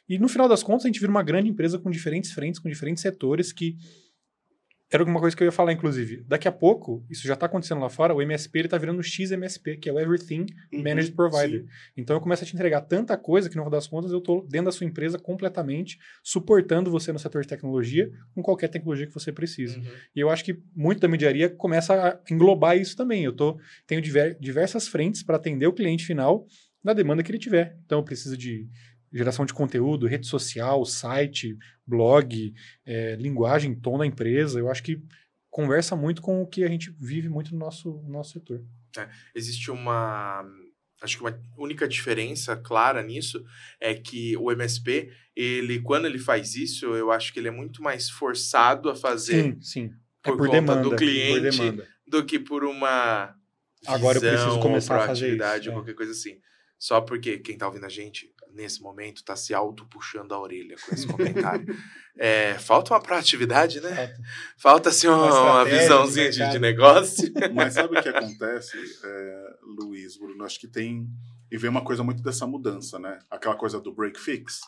E 0.07 0.19
no 0.19 0.27
final 0.27 0.49
das 0.49 0.61
contas, 0.61 0.83
a 0.83 0.87
gente 0.89 0.99
vira 0.99 1.09
uma 1.09 1.23
grande 1.23 1.49
empresa 1.49 1.79
com 1.79 1.89
diferentes 1.89 2.33
frentes, 2.33 2.59
com 2.59 2.67
diferentes 2.67 3.01
setores 3.01 3.53
que 3.53 3.77
era 4.93 5.01
alguma 5.01 5.19
coisa 5.19 5.35
que 5.35 5.41
eu 5.41 5.45
ia 5.45 5.51
falar, 5.51 5.73
inclusive. 5.73 6.23
Daqui 6.27 6.47
a 6.47 6.51
pouco, 6.51 7.03
isso 7.09 7.27
já 7.27 7.33
está 7.33 7.47
acontecendo 7.47 7.81
lá 7.81 7.89
fora, 7.89 8.13
o 8.13 8.21
MSP 8.21 8.59
está 8.59 8.77
virando 8.77 8.99
o 8.99 9.03
XMSP, 9.03 9.77
que 9.77 9.89
é 9.89 9.93
o 9.93 9.99
Everything 9.99 10.45
uhum, 10.71 10.83
Managed 10.83 11.13
Provider. 11.13 11.61
Sim. 11.61 11.67
Então 11.97 12.15
eu 12.15 12.21
começo 12.21 12.43
a 12.43 12.47
te 12.47 12.53
entregar 12.53 12.81
tanta 12.81 13.17
coisa 13.17 13.49
que, 13.49 13.55
no 13.55 13.63
final 13.63 13.71
das 13.71 13.87
contas, 13.87 14.11
eu 14.11 14.19
estou 14.19 14.45
dentro 14.47 14.65
da 14.65 14.71
sua 14.71 14.85
empresa 14.85 15.17
completamente, 15.17 15.97
suportando 16.21 16.91
você 16.91 17.11
no 17.11 17.17
setor 17.17 17.41
de 17.41 17.47
tecnologia, 17.47 18.11
com 18.35 18.43
qualquer 18.43 18.67
tecnologia 18.67 19.07
que 19.07 19.13
você 19.13 19.31
precise. 19.31 19.79
Uhum. 19.79 19.85
E 20.15 20.19
eu 20.19 20.29
acho 20.29 20.45
que 20.45 20.61
muito 20.75 20.99
da 20.99 21.07
mediaria 21.07 21.49
começa 21.49 21.93
a 21.93 22.19
englobar 22.31 22.77
isso 22.77 22.95
também. 22.95 23.23
Eu 23.23 23.33
tô, 23.33 23.59
tenho 23.87 24.01
diver, 24.01 24.37
diversas 24.39 24.87
frentes 24.87 25.23
para 25.23 25.37
atender 25.37 25.65
o 25.65 25.73
cliente 25.73 26.05
final 26.05 26.45
na 26.83 26.93
demanda 26.93 27.23
que 27.23 27.31
ele 27.31 27.39
tiver. 27.39 27.77
Então 27.85 27.99
eu 27.99 28.03
preciso 28.03 28.37
de 28.37 28.67
geração 29.13 29.45
de 29.45 29.53
conteúdo, 29.53 30.07
rede 30.07 30.27
social, 30.27 30.83
site, 30.85 31.57
blog, 31.85 32.53
é, 32.85 33.15
linguagem, 33.15 33.75
tom 33.75 33.97
da 33.97 34.05
empresa. 34.05 34.59
Eu 34.59 34.69
acho 34.69 34.81
que 34.81 35.01
conversa 35.49 35.95
muito 35.95 36.21
com 36.21 36.41
o 36.41 36.47
que 36.47 36.63
a 36.63 36.67
gente 36.67 36.91
vive 36.99 37.29
muito 37.29 37.51
no 37.51 37.59
nosso, 37.59 38.01
no 38.03 38.09
nosso 38.09 38.33
setor. 38.33 38.63
É, 38.97 39.07
existe 39.35 39.69
uma. 39.69 40.43
Acho 41.01 41.17
que 41.17 41.23
uma 41.23 41.37
única 41.57 41.85
diferença 41.87 42.55
clara 42.55 43.03
nisso 43.03 43.43
é 43.79 43.93
que 43.93 44.37
o 44.37 44.49
MSP, 44.51 45.11
ele, 45.35 45.81
quando 45.81 46.05
ele 46.05 46.17
faz 46.17 46.55
isso, 46.55 46.95
eu 46.95 47.11
acho 47.11 47.33
que 47.33 47.39
ele 47.39 47.49
é 47.49 47.51
muito 47.51 47.83
mais 47.83 48.09
forçado 48.09 48.89
a 48.89 48.95
fazer. 48.95 49.43
Sim, 49.43 49.61
sim. 49.61 49.93
É 50.23 50.31
por, 50.31 50.33
é 50.33 50.37
por 50.37 50.49
demanda, 50.49 50.81
do 50.81 50.95
cliente 50.95 51.59
do 52.07 52.25
que 52.25 52.39
por 52.39 52.63
uma. 52.63 53.35
Agora 53.85 54.17
eu 54.17 54.21
preciso 54.21 54.59
começar 54.61 55.03
a 55.03 55.07
fazer 55.07 55.35
isso. 55.35 55.69
ou 55.69 55.71
é. 55.71 55.75
qualquer 55.75 55.93
coisa 55.93 56.13
assim. 56.13 56.39
Só 56.79 57.01
porque 57.01 57.37
quem 57.37 57.53
está 57.53 57.67
ouvindo 57.67 57.85
a 57.85 57.89
gente 57.89 58.32
nesse 58.53 58.81
momento, 58.81 59.17
está 59.17 59.35
se 59.35 59.53
auto-puxando 59.53 60.33
a 60.33 60.39
orelha 60.39 60.75
com 60.85 60.93
esse 60.93 61.07
comentário. 61.07 61.65
é, 62.17 62.53
falta 62.55 62.93
uma 62.93 63.01
proatividade, 63.01 63.81
né? 63.81 64.07
Falta, 64.07 64.21
falta 64.57 64.89
assim, 64.89 65.07
uma, 65.07 65.41
uma 65.41 65.65
visãozinha 65.65 66.29
de, 66.29 66.51
de, 66.51 66.59
negócio. 66.59 67.31
Mas 67.53 67.73
sabe 67.73 67.97
o 67.97 68.01
que 68.01 68.09
acontece, 68.09 68.77
é, 69.03 69.55
Luiz, 69.63 70.17
Bruno? 70.17 70.43
Acho 70.43 70.59
que 70.59 70.67
tem. 70.67 71.07
E 71.51 71.57
vem 71.57 71.69
uma 71.69 71.83
coisa 71.83 72.03
muito 72.03 72.23
dessa 72.23 72.47
mudança, 72.47 72.97
né? 72.99 73.19
Aquela 73.29 73.55
coisa 73.55 73.79
do 73.79 73.93
break 73.93 74.19
fix. 74.19 74.61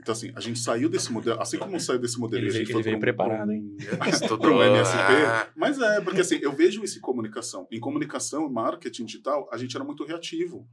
Então, 0.00 0.12
assim, 0.12 0.32
a 0.34 0.40
gente 0.40 0.58
saiu 0.58 0.88
desse 0.88 1.12
modelo, 1.12 1.40
assim 1.40 1.58
como 1.58 1.78
saiu 1.78 1.98
desse 1.98 2.18
modelo, 2.18 2.42
ele, 2.42 2.48
a 2.48 2.52
gente 2.52 2.66
ele 2.66 2.72
foi 2.72 2.82
veio 2.82 2.96
um, 2.96 3.00
preparado, 3.00 3.48
um, 3.48 3.52
hein? 3.52 3.76
um 3.78 4.62
MSP. 4.62 4.98
Ah. 4.98 5.48
Mas 5.54 5.80
é, 5.80 6.00
porque 6.00 6.20
assim, 6.20 6.38
eu 6.42 6.52
vejo 6.52 6.82
isso 6.82 6.98
em 6.98 7.00
comunicação. 7.00 7.68
Em 7.70 7.78
comunicação 7.78 8.46
e 8.46 8.52
marketing 8.52 9.04
digital, 9.04 9.48
a 9.52 9.56
gente 9.56 9.76
era 9.76 9.84
muito 9.84 10.04
reativo. 10.04 10.68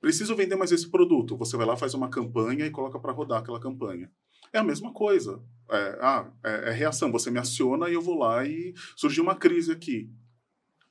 Preciso 0.00 0.36
vender 0.36 0.56
mais 0.56 0.70
esse 0.70 0.88
produto. 0.88 1.36
Você 1.36 1.56
vai 1.56 1.66
lá, 1.66 1.76
faz 1.76 1.94
uma 1.94 2.08
campanha 2.08 2.66
e 2.66 2.70
coloca 2.70 2.98
para 3.00 3.12
rodar 3.12 3.40
aquela 3.40 3.60
campanha. 3.60 4.10
É 4.52 4.58
a 4.58 4.64
mesma 4.64 4.92
coisa. 4.92 5.42
É, 5.70 5.98
ah, 6.00 6.30
é, 6.44 6.68
é, 6.68 6.72
reação. 6.72 7.12
Você 7.12 7.30
me 7.30 7.38
aciona 7.38 7.88
e 7.90 7.94
eu 7.94 8.00
vou 8.00 8.18
lá 8.18 8.44
e 8.46 8.72
surgiu 8.96 9.22
uma 9.22 9.34
crise 9.34 9.72
aqui. 9.72 10.10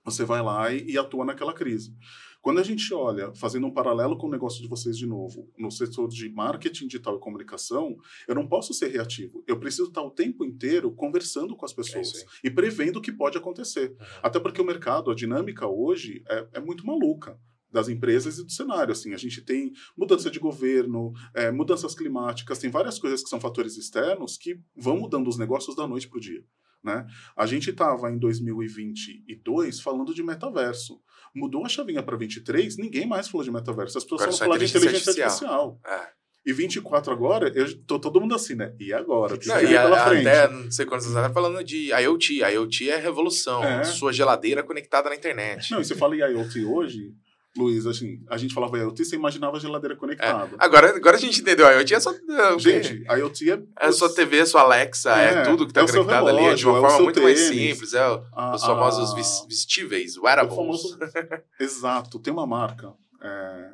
Você 0.03 0.23
vai 0.23 0.41
lá 0.41 0.71
e, 0.71 0.91
e, 0.91 0.97
atua 0.97 1.25
naquela 1.25 1.53
crise. 1.53 1.95
Quando 2.41 2.59
a 2.59 2.63
gente 2.63 2.93
olha, 2.93 3.33
fazendo 3.35 3.67
um 3.67 3.73
paralelo 3.73 4.17
com 4.17 4.27
o 4.27 4.31
negócio 4.31 4.61
de 4.61 4.69
vocês 4.69 4.97
de 4.97 5.05
novo, 5.05 5.51
no 5.57 5.69
setor 5.69 6.07
de 6.07 6.29
marketing 6.29 6.87
digital 6.87 7.17
e 7.17 7.19
comunicação, 7.19 7.97
eu 8.25 8.35
não 8.35 8.47
posso 8.47 8.73
ser 8.73 8.87
reativo. 8.87 9.43
Eu 9.45 9.59
preciso 9.59 9.89
estar 9.89 10.01
o 10.01 10.11
tempo 10.11 10.45
inteiro 10.45 10.91
conversando 10.91 11.57
com 11.57 11.65
as 11.65 11.73
pessoas 11.73 12.13
é 12.15 12.47
e 12.47 12.51
prevendo 12.51 12.97
o 12.97 13.01
que 13.01 13.11
pode 13.11 13.37
acontecer. 13.37 13.89
Uhum. 13.89 14.05
Até 14.23 14.39
porque 14.39 14.61
o 14.61 14.65
mercado, 14.65 15.11
a 15.11 15.15
dinâmica 15.15 15.67
hoje 15.67 16.23
é, 16.29 16.47
é 16.53 16.59
muito 16.59 16.85
maluca 16.85 17.37
das 17.77 17.87
empresas 17.87 18.39
e 18.39 18.43
do 18.43 18.51
cenário. 18.51 18.91
Assim, 18.91 19.13
a 19.13 19.17
gente 19.17 19.39
tem 19.41 19.71
mudança 19.95 20.31
de 20.31 20.39
governo, 20.39 21.13
é, 21.35 21.51
mudanças 21.51 21.93
climáticas, 21.93 22.57
tem 22.57 22.71
várias 22.71 22.97
coisas 22.97 23.21
que 23.21 23.29
são 23.29 23.39
fatores 23.39 23.77
externos 23.77 24.35
que 24.35 24.59
vão 24.75 24.97
mudando 24.97 25.27
os 25.27 25.37
negócios 25.37 25.75
da 25.75 25.87
noite 25.87 26.07
para 26.07 26.17
o 26.17 26.21
dia. 26.21 26.43
Né? 26.83 27.05
A 27.35 27.45
gente 27.45 27.69
estava 27.69 28.09
em 28.09 28.17
2022 28.17 29.79
falando 29.79 30.13
de 30.13 30.23
metaverso. 30.23 30.99
Mudou 31.35 31.65
a 31.65 31.69
chavinha 31.69 32.01
para 32.01 32.17
23, 32.17 32.77
ninguém 32.77 33.05
mais 33.05 33.27
falou 33.27 33.43
de 33.43 33.51
metaverso. 33.51 33.97
As 33.97 34.03
pessoas 34.03 34.35
só 34.35 34.45
falam 34.45 34.57
de 34.57 34.65
inteligência 34.65 35.11
artificial. 35.11 35.79
artificial. 35.79 35.81
É. 35.85 36.17
E 36.47 36.53
24 36.53 37.11
agora, 37.11 37.51
eu 37.53 37.77
tô 37.83 37.99
todo 37.99 38.21
mundo 38.21 38.33
assim, 38.33 38.55
né? 38.55 38.73
E 38.79 38.93
agora? 38.93 39.37
Não, 39.45 39.61
e 39.61 39.75
a, 39.75 40.05
até, 40.05 40.47
não 40.47 40.71
sei 40.71 40.85
quantos 40.85 41.13
anos, 41.13 41.33
falando 41.33 41.61
de 41.61 41.91
IoT. 41.91 42.39
IoT 42.39 42.89
é 42.89 42.95
revolução. 42.95 43.61
É. 43.61 43.83
Sua 43.83 44.13
geladeira 44.13 44.63
conectada 44.63 45.09
na 45.09 45.15
internet. 45.15 45.69
Não, 45.71 45.81
e 45.81 45.85
você 45.85 45.93
fala 45.93 46.15
em 46.15 46.19
IoT 46.19 46.63
hoje, 46.63 47.13
Luiz, 47.57 47.85
assim, 47.85 48.21
a 48.29 48.37
gente 48.37 48.53
falava 48.53 48.77
IoT, 48.77 49.05
você 49.05 49.15
imaginava 49.15 49.57
a 49.57 49.59
geladeira 49.59 49.95
conectada. 49.95 50.51
É. 50.53 50.55
Agora, 50.57 50.95
agora 50.95 51.15
a 51.17 51.19
gente 51.19 51.41
entendeu, 51.41 51.67
IoT 51.67 51.95
é 51.95 51.99
só... 51.99 52.11
É 52.11 52.59
gente, 52.59 53.03
IoT 53.03 53.51
é... 53.51 53.59
É 53.79 53.91
sua 53.91 54.13
TV, 54.13 54.45
sua 54.45 54.61
Alexa, 54.61 55.11
é, 55.19 55.33
é 55.33 55.41
tudo 55.43 55.65
que 55.65 55.71
está 55.71 55.81
é 55.81 55.87
conectado 55.87 56.25
relógio, 56.25 56.47
ali, 56.47 56.55
de 56.55 56.67
uma 56.67 56.79
forma 56.81 56.99
muito 56.99 57.19
tênis, 57.19 57.39
mais 57.39 57.49
simples, 57.49 57.93
é 57.93 58.07
o, 58.07 58.23
a, 58.33 58.55
os 58.55 58.63
famosos 58.63 59.11
a, 59.11 59.47
vestíveis, 59.47 60.17
wearables. 60.17 60.55
Famoso, 60.55 60.97
exato, 61.59 62.19
tem 62.19 62.33
uma 62.33 62.47
marca, 62.47 62.93
é, 63.21 63.69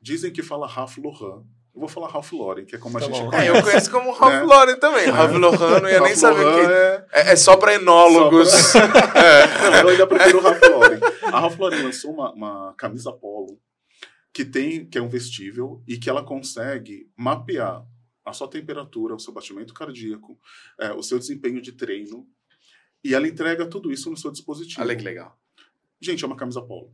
dizem 0.00 0.30
que 0.30 0.42
fala 0.42 0.66
Ralph 0.66 0.96
Lauren, 0.98 1.44
eu 1.74 1.80
vou 1.80 1.88
falar 1.88 2.06
Ralph 2.06 2.32
Lauren, 2.32 2.64
que 2.64 2.76
é 2.76 2.78
como 2.78 2.96
tá 3.00 3.04
a 3.04 3.08
gente 3.08 3.20
bom. 3.20 3.30
conhece. 3.30 3.48
É, 3.48 3.58
eu 3.58 3.60
conheço 3.60 3.90
como 3.90 4.12
Ralph 4.12 4.32
né? 4.32 4.42
Lauren 4.44 4.76
também. 4.76 5.06
Ralph 5.08 5.32
Lauren, 5.32 5.80
não 5.80 5.90
ia 5.90 6.00
nem 6.00 6.14
saber 6.14 6.46
o 6.46 6.54
que. 6.54 6.72
É... 6.72 7.04
É, 7.12 7.32
é 7.32 7.36
só 7.36 7.56
para 7.56 7.74
enólogos. 7.74 8.48
Só 8.48 8.86
pra... 8.86 9.20
é. 9.20 9.70
Não, 9.70 9.78
eu 9.82 9.88
ainda 9.88 10.06
prefiro 10.06 10.38
o 10.38 10.40
Ralph 10.40 10.62
Lauren. 10.62 11.00
A 11.34 11.40
Ralph 11.40 11.58
Lauren 11.58 11.82
lançou 11.82 12.12
uma, 12.12 12.32
uma 12.32 12.74
camisa 12.74 13.12
polo 13.12 13.60
que 14.32 14.44
tem 14.44 14.86
que 14.86 14.98
é 14.98 15.02
um 15.02 15.08
vestível 15.08 15.82
e 15.86 15.96
que 15.96 16.08
ela 16.10 16.24
consegue 16.24 17.10
mapear 17.16 17.84
a 18.24 18.32
sua 18.32 18.48
temperatura, 18.48 19.14
o 19.14 19.18
seu 19.18 19.32
batimento 19.32 19.74
cardíaco, 19.74 20.38
é, 20.78 20.92
o 20.92 21.02
seu 21.02 21.18
desempenho 21.18 21.60
de 21.60 21.72
treino 21.72 22.26
e 23.02 23.14
ela 23.14 23.28
entrega 23.28 23.66
tudo 23.66 23.92
isso 23.92 24.10
no 24.10 24.16
seu 24.16 24.30
dispositivo. 24.30 24.80
Olha 24.80 24.96
que 24.96 25.04
legal. 25.04 25.38
Gente, 26.00 26.24
é 26.24 26.26
uma 26.26 26.36
camisa 26.36 26.62
polo. 26.62 26.92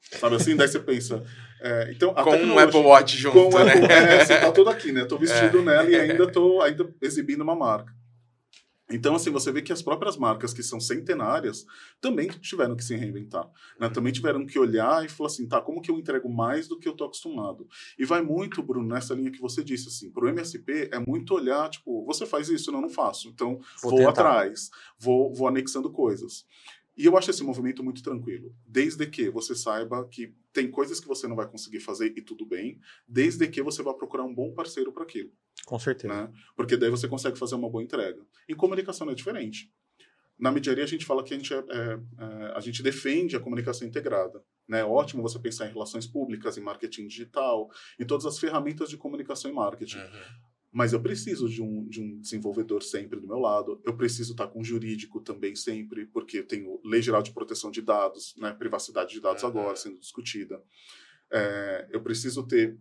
Sabe 0.00 0.36
assim? 0.36 0.56
Daí 0.56 0.68
você 0.68 0.80
pensa. 0.80 1.22
É, 1.60 1.92
então, 1.92 2.14
com 2.14 2.30
um 2.30 2.58
Apple 2.58 2.80
Watch 2.80 3.16
junto, 3.18 3.50
com 3.50 3.58
né? 3.62 3.72
Apple, 3.72 3.92
é, 3.92 4.24
você 4.24 4.40
tá 4.40 4.50
todo 4.50 4.70
aqui, 4.70 4.92
né? 4.92 5.04
Tô 5.04 5.18
vestido 5.18 5.58
é. 5.58 5.62
nela 5.62 5.90
e 5.90 5.94
ainda 5.94 6.30
tô 6.30 6.62
ainda 6.62 6.88
exibindo 7.02 7.42
uma 7.42 7.54
marca. 7.54 7.94
Então, 8.90 9.14
assim, 9.14 9.30
você 9.30 9.52
vê 9.52 9.62
que 9.62 9.72
as 9.72 9.82
próprias 9.82 10.16
marcas 10.16 10.52
que 10.52 10.62
são 10.62 10.80
centenárias 10.80 11.64
também 12.00 12.28
tiveram 12.28 12.74
que 12.74 12.84
se 12.84 12.96
reinventar. 12.96 13.48
Né? 13.78 13.86
Uhum. 13.86 13.92
Também 13.92 14.12
tiveram 14.12 14.44
que 14.44 14.58
olhar 14.58 15.04
e 15.04 15.08
falar 15.08 15.28
assim, 15.28 15.46
tá, 15.46 15.60
como 15.60 15.80
que 15.80 15.90
eu 15.90 15.98
entrego 15.98 16.28
mais 16.28 16.66
do 16.66 16.78
que 16.78 16.88
eu 16.88 16.94
tô 16.94 17.04
acostumado? 17.04 17.68
E 17.98 18.04
vai 18.04 18.20
muito, 18.20 18.62
Bruno, 18.62 18.88
nessa 18.88 19.14
linha 19.14 19.30
que 19.30 19.40
você 19.40 19.62
disse, 19.62 19.88
assim, 19.88 20.10
pro 20.10 20.28
MSP 20.28 20.90
é 20.92 20.98
muito 20.98 21.34
olhar, 21.34 21.68
tipo, 21.70 22.04
você 22.04 22.26
faz 22.26 22.48
isso, 22.48 22.72
não, 22.72 22.80
não 22.80 22.90
faço. 22.90 23.28
Então, 23.28 23.60
vou, 23.82 23.92
vou 23.92 24.08
atrás, 24.08 24.70
vou, 24.98 25.32
vou 25.32 25.46
anexando 25.46 25.90
coisas. 25.90 26.44
E 26.96 27.06
eu 27.06 27.16
acho 27.16 27.30
esse 27.30 27.42
movimento 27.42 27.82
muito 27.82 28.02
tranquilo, 28.02 28.54
desde 28.66 29.06
que 29.06 29.30
você 29.30 29.54
saiba 29.54 30.06
que 30.08 30.34
tem 30.52 30.70
coisas 30.70 31.00
que 31.00 31.08
você 31.08 31.26
não 31.26 31.36
vai 31.36 31.48
conseguir 31.48 31.80
fazer 31.80 32.12
e 32.16 32.20
tudo 32.20 32.44
bem, 32.44 32.78
desde 33.08 33.46
que 33.48 33.62
você 33.62 33.82
vá 33.82 33.94
procurar 33.94 34.24
um 34.24 34.34
bom 34.34 34.52
parceiro 34.52 34.92
para 34.92 35.04
aquilo. 35.04 35.30
Com 35.66 35.78
certeza. 35.78 36.12
Né? 36.12 36.32
Porque 36.56 36.76
daí 36.76 36.90
você 36.90 37.06
consegue 37.08 37.38
fazer 37.38 37.54
uma 37.54 37.70
boa 37.70 37.82
entrega. 37.82 38.20
Em 38.48 38.54
comunicação 38.54 39.06
não 39.06 39.12
é 39.12 39.16
diferente. 39.16 39.72
Na 40.38 40.50
mediaria 40.50 40.84
a 40.84 40.86
gente 40.86 41.04
fala 41.04 41.22
que 41.22 41.34
a 41.34 41.36
gente, 41.36 41.52
é, 41.52 41.58
é, 41.58 42.00
é, 42.18 42.52
a 42.54 42.60
gente 42.60 42.82
defende 42.82 43.36
a 43.36 43.40
comunicação 43.40 43.86
integrada. 43.86 44.42
Né? 44.66 44.80
É 44.80 44.84
ótimo 44.84 45.22
você 45.22 45.38
pensar 45.38 45.66
em 45.66 45.72
relações 45.72 46.06
públicas, 46.06 46.56
em 46.56 46.62
marketing 46.62 47.06
digital, 47.06 47.68
em 47.98 48.06
todas 48.06 48.24
as 48.24 48.38
ferramentas 48.38 48.88
de 48.88 48.96
comunicação 48.96 49.50
e 49.50 49.54
marketing. 49.54 49.98
Uhum. 49.98 50.50
Mas 50.72 50.92
eu 50.92 51.02
preciso 51.02 51.48
de 51.48 51.60
um, 51.60 51.86
de 51.88 52.00
um 52.00 52.20
desenvolvedor 52.20 52.82
sempre 52.82 53.20
do 53.20 53.26
meu 53.26 53.38
lado, 53.38 53.82
eu 53.84 53.96
preciso 53.96 54.32
estar 54.32 54.46
com 54.46 54.60
um 54.60 54.64
jurídico 54.64 55.20
também 55.20 55.54
sempre, 55.56 56.06
porque 56.06 56.38
eu 56.38 56.46
tenho 56.46 56.80
lei 56.84 57.02
geral 57.02 57.22
de 57.22 57.32
proteção 57.32 57.72
de 57.72 57.82
dados, 57.82 58.34
né, 58.38 58.52
privacidade 58.52 59.12
de 59.12 59.20
dados 59.20 59.42
uhum. 59.42 59.48
agora 59.48 59.76
sendo 59.76 59.98
discutida. 59.98 60.62
É, 61.32 61.88
eu 61.90 62.00
preciso 62.00 62.46
ter 62.46 62.78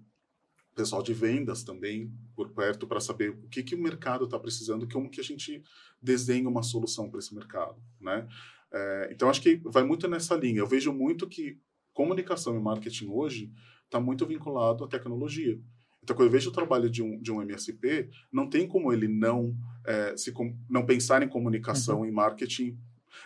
pessoal 0.79 1.03
de 1.03 1.13
vendas 1.13 1.61
também 1.61 2.09
por 2.33 2.51
perto 2.51 2.87
para 2.87 3.01
saber 3.01 3.31
o 3.31 3.49
que, 3.49 3.61
que 3.61 3.75
o 3.75 3.81
mercado 3.81 4.23
está 4.23 4.39
precisando, 4.39 4.87
como 4.87 5.09
que 5.09 5.19
a 5.19 5.23
gente 5.23 5.61
desenha 6.01 6.47
uma 6.47 6.63
solução 6.63 7.09
para 7.09 7.19
esse 7.19 7.35
mercado, 7.35 7.75
né? 7.99 8.25
É, 8.71 9.09
então 9.11 9.29
acho 9.29 9.41
que 9.41 9.61
vai 9.65 9.83
muito 9.83 10.07
nessa 10.07 10.35
linha. 10.35 10.59
Eu 10.59 10.67
vejo 10.67 10.93
muito 10.93 11.27
que 11.27 11.59
comunicação 11.91 12.55
e 12.55 12.61
marketing 12.61 13.09
hoje 13.09 13.51
está 13.83 13.99
muito 13.99 14.25
vinculado 14.25 14.85
à 14.85 14.87
tecnologia. 14.87 15.59
Então, 16.01 16.15
quando 16.15 16.27
eu 16.27 16.31
vejo 16.31 16.49
o 16.49 16.53
trabalho 16.53 16.89
de 16.89 17.03
um, 17.03 17.19
de 17.19 17.29
um 17.29 17.41
MSP, 17.41 18.09
não 18.31 18.49
tem 18.49 18.65
como 18.65 18.93
ele 18.93 19.09
não, 19.09 19.53
é, 19.85 20.15
se, 20.15 20.33
não 20.69 20.85
pensar 20.85 21.21
em 21.21 21.27
comunicação 21.27 21.99
uhum. 21.99 22.05
e 22.05 22.11
marketing. 22.11 22.79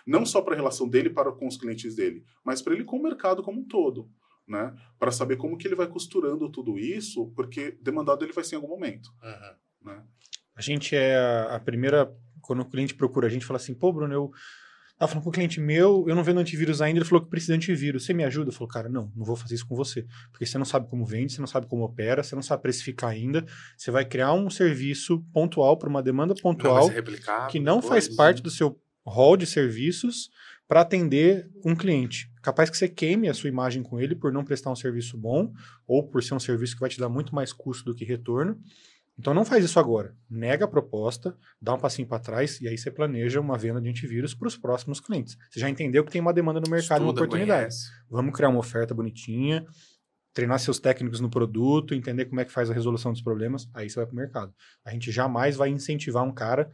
Não 0.07 0.25
só 0.25 0.41
para 0.41 0.53
a 0.53 0.57
relação 0.57 0.89
dele 0.89 1.11
para 1.11 1.31
com 1.31 1.47
os 1.47 1.55
clientes 1.55 1.93
dele, 1.93 2.25
mas 2.43 2.63
para 2.63 2.73
ele 2.73 2.83
com 2.83 2.97
o 2.97 3.03
mercado 3.03 3.43
como 3.43 3.61
um 3.61 3.63
todo. 3.63 4.09
Né? 4.47 4.75
Para 4.99 5.12
saber 5.12 5.38
como 5.38 5.58
que 5.58 5.67
ele 5.67 5.75
vai 5.75 5.88
costurando 5.88 6.49
tudo 6.49 6.77
isso, 6.77 7.32
porque 7.36 7.77
demandado 7.82 8.23
ele 8.23 8.34
vai 8.34 8.43
ser 8.43 8.56
em 8.56 8.58
algum 8.58 8.67
momento. 8.67 9.10
Uhum. 9.23 9.91
Né? 9.91 10.03
A 10.56 10.62
gente 10.62 10.95
é 10.95 11.17
a 11.49 11.60
primeira, 11.60 12.13
quando 12.41 12.62
o 12.62 12.69
cliente 12.69 12.93
procura 12.93 13.27
a 13.27 13.29
gente, 13.29 13.45
fala 13.45 13.58
assim, 13.58 13.73
pô, 13.73 13.91
Bruno, 13.91 14.13
eu 14.13 14.32
Tava 14.97 15.12
falando 15.12 15.23
com 15.23 15.29
um 15.32 15.34
cliente 15.34 15.60
meu, 15.60 16.06
eu 16.08 16.15
não 16.15 16.23
vendo 16.23 16.39
antivírus 16.39 16.82
ainda, 16.82 16.99
ele 16.99 17.06
falou 17.06 17.23
que 17.23 17.29
precisa 17.29 17.53
de 17.53 17.58
antivírus. 17.58 18.06
Você 18.06 18.13
me 18.13 18.23
ajuda? 18.23 18.49
Eu 18.49 18.53
falei, 18.53 18.69
cara, 18.71 18.89
não, 18.89 19.12
não 19.15 19.25
vou 19.25 19.36
fazer 19.36 19.56
isso 19.56 19.67
com 19.67 19.75
você. 19.75 20.06
Porque 20.32 20.45
você 20.45 20.58
não 20.58 20.65
sabe 20.65 20.88
como 20.88 21.06
vende, 21.06 21.34
você 21.34 21.41
não 21.41 21.47
sabe 21.47 21.67
como 21.67 21.84
opera, 21.84 22.23
você 22.23 22.36
não 22.36 22.43
sabe 22.43 22.62
precificar 22.62 23.10
ainda. 23.10 23.43
Você 23.75 23.89
vai 23.89 24.06
criar 24.06 24.34
um 24.34 24.49
serviço 24.49 25.19
pontual 25.34 25.77
para 25.77 25.89
uma 25.89 26.03
demanda 26.03 26.36
pontual 26.36 26.89
não 26.89 27.47
que 27.47 27.60
não 27.60 27.82
depois, 27.82 28.06
faz 28.06 28.15
parte 28.15 28.41
do 28.41 28.51
seu 28.51 28.79
hall 29.06 29.36
de 29.36 29.45
serviços 29.45 30.29
para 30.67 30.82
atender 30.82 31.49
um 31.65 31.76
cliente. 31.76 32.32
Capaz 32.41 32.69
que 32.69 32.78
você 32.78 32.88
queime 32.88 33.30
a 33.30 33.34
sua 33.34 33.49
imagem 33.49 33.84
com 33.84 33.99
ele 33.99 34.15
por 34.15 34.32
não 34.32 34.43
prestar 34.43 34.71
um 34.71 34.76
serviço 34.76 35.17
bom 35.17 35.52
ou 35.88 36.08
por 36.08 36.23
ser 36.23 36.34
um 36.34 36.39
serviço 36.39 36.76
que 36.76 36.82
vai 36.82 36.89
te 36.89 36.99
dar 36.99 37.10
muito 37.10 37.34
mais 37.34 37.54
custo 37.54 37.86
do 37.86 37.95
que 37.95 38.06
retorno. 38.06 38.60
Então 39.17 39.34
não 39.34 39.45
faz 39.45 39.63
isso 39.63 39.80
agora. 39.80 40.15
Nega 40.30 40.65
a 40.65 40.67
proposta, 40.67 41.38
dá 41.62 41.73
um 41.73 41.80
passinho 41.80 42.08
para 42.08 42.19
trás 42.19 42.60
e 42.60 42.67
aí 42.67 42.78
você 42.78 42.89
planeja 42.89 43.39
uma 43.39 43.58
venda 43.58 43.80
de 43.80 43.88
antivírus 43.88 44.34
para 44.34 44.47
os 44.47 44.58
próximos 44.58 44.99
clientes. 44.99 45.38
Você 45.52 45.60
já 45.60 45.69
entendeu 45.69 46.04
que 46.04 46.12
tem 46.12 46.21
uma 46.21 46.34
demanda 46.34 46.60
no 46.60 46.69
mercado, 46.69 47.02
Estuda, 47.02 47.04
uma 47.04 47.12
oportunidade. 47.12 47.62
Conhece. 47.62 47.91
Vamos 48.10 48.34
criar 48.36 48.49
uma 48.49 48.60
oferta 48.60 48.93
bonitinha, 48.93 49.65
treinar 50.34 50.60
seus 50.60 50.80
técnicos 50.80 51.19
no 51.19 51.30
produto, 51.30 51.93
entender 51.93 52.26
como 52.26 52.41
é 52.41 52.45
que 52.45 52.52
faz 52.52 52.71
a 52.71 52.73
resolução 52.73 53.12
dos 53.12 53.21
problemas, 53.21 53.69
aí 53.73 53.89
você 53.89 53.97
vai 53.97 54.06
para 54.08 54.13
o 54.13 54.17
mercado. 54.17 54.54
A 54.84 54.91
gente 54.91 55.12
jamais 55.12 55.56
vai 55.56 55.69
incentivar 55.69 56.23
um 56.23 56.34
cara 56.34 56.71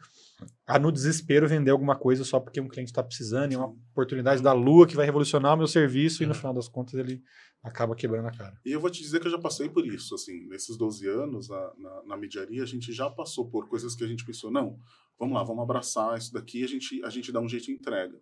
a, 0.66 0.80
no 0.80 0.92
desespero, 0.92 1.48
vender 1.48 1.72
alguma 1.72 1.96
coisa 1.96 2.24
só 2.24 2.40
porque 2.40 2.62
um 2.62 2.68
cliente 2.68 2.92
está 2.92 3.04
precisando, 3.04 3.52
e 3.52 3.56
é 3.56 3.58
uma 3.58 3.76
oportunidade 3.92 4.42
da 4.42 4.54
lua 4.54 4.88
que 4.88 4.96
vai 4.96 5.06
revolucionar 5.06 5.54
o 5.54 5.58
meu 5.58 5.68
serviço, 5.68 6.20
uhum. 6.20 6.24
e 6.24 6.28
no 6.28 6.34
uhum. 6.34 6.40
final 6.40 6.54
das 6.54 6.68
contas 6.68 6.94
ele 6.96 7.22
acaba 7.64 7.96
quebrando 7.96 8.28
a 8.28 8.32
cara. 8.32 8.58
E 8.66 8.72
eu 8.72 8.80
vou 8.80 8.90
te 8.90 9.02
dizer 9.02 9.20
que 9.20 9.28
eu 9.28 9.32
já 9.32 9.40
passei 9.40 9.70
por 9.70 9.86
isso, 9.86 10.16
assim, 10.16 10.48
nesses 10.48 10.78
12 10.78 11.08
anos 11.08 11.50
na, 11.50 11.74
na, 11.78 12.04
na 12.04 12.18
mediaria, 12.18 12.64
a 12.64 12.66
gente 12.66 12.94
já 12.94 13.10
passou 13.10 13.50
por 13.50 13.68
coisas 13.68 13.96
que 13.96 14.04
a 14.04 14.08
gente 14.08 14.26
pensou, 14.26 14.50
não, 14.50 14.78
vamos 15.20 15.36
lá, 15.36 15.44
vamos 15.44 15.64
abraçar 15.64 16.18
isso 16.18 16.34
daqui, 16.34 16.64
a 16.64 16.68
gente, 16.68 17.04
a 17.04 17.10
gente 17.10 17.32
dá 17.32 17.40
um 17.40 17.50
jeito 17.50 17.66
de 17.66 17.74
entrega. 17.74 18.18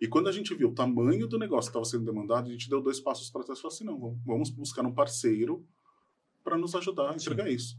E 0.00 0.08
quando 0.08 0.28
a 0.28 0.32
gente 0.32 0.52
viu 0.54 0.70
o 0.70 0.74
tamanho 0.74 1.28
do 1.28 1.38
negócio 1.38 1.70
que 1.70 1.78
estava 1.78 1.84
sendo 1.84 2.04
demandado, 2.04 2.48
a 2.48 2.50
gente 2.50 2.68
deu 2.68 2.82
dois 2.82 2.98
passos 2.98 3.30
para 3.30 3.44
trás 3.44 3.58
e 3.58 3.62
falou 3.62 3.74
assim, 3.74 3.84
não, 3.84 4.20
vamos 4.26 4.50
buscar 4.50 4.84
um 4.84 4.92
parceiro 4.92 5.64
para 6.42 6.58
nos 6.58 6.74
ajudar 6.74 7.12
a 7.12 7.14
entregar 7.14 7.46
Sim. 7.46 7.54
isso. 7.54 7.76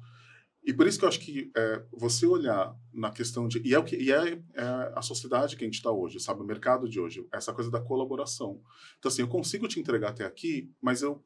E 0.65 0.73
por 0.73 0.87
isso 0.87 0.97
que 0.97 1.03
eu 1.03 1.09
acho 1.09 1.19
que 1.19 1.51
é, 1.55 1.83
você 1.91 2.25
olhar 2.25 2.73
na 2.93 3.11
questão 3.11 3.47
de. 3.47 3.61
E 3.65 3.73
é, 3.73 3.79
o 3.79 3.83
que, 3.83 3.97
e 3.97 4.11
é, 4.11 4.41
é 4.53 4.93
a 4.95 5.01
sociedade 5.01 5.57
que 5.57 5.63
a 5.63 5.67
gente 5.67 5.75
está 5.75 5.91
hoje, 5.91 6.19
sabe? 6.19 6.41
O 6.41 6.45
mercado 6.45 6.87
de 6.87 6.99
hoje, 6.99 7.27
essa 7.33 7.53
coisa 7.53 7.69
da 7.69 7.81
colaboração. 7.81 8.61
Então, 8.97 9.09
assim, 9.09 9.21
eu 9.21 9.27
consigo 9.27 9.67
te 9.67 9.79
entregar 9.79 10.11
até 10.11 10.25
aqui, 10.25 10.71
mas 10.81 11.01
eu 11.01 11.21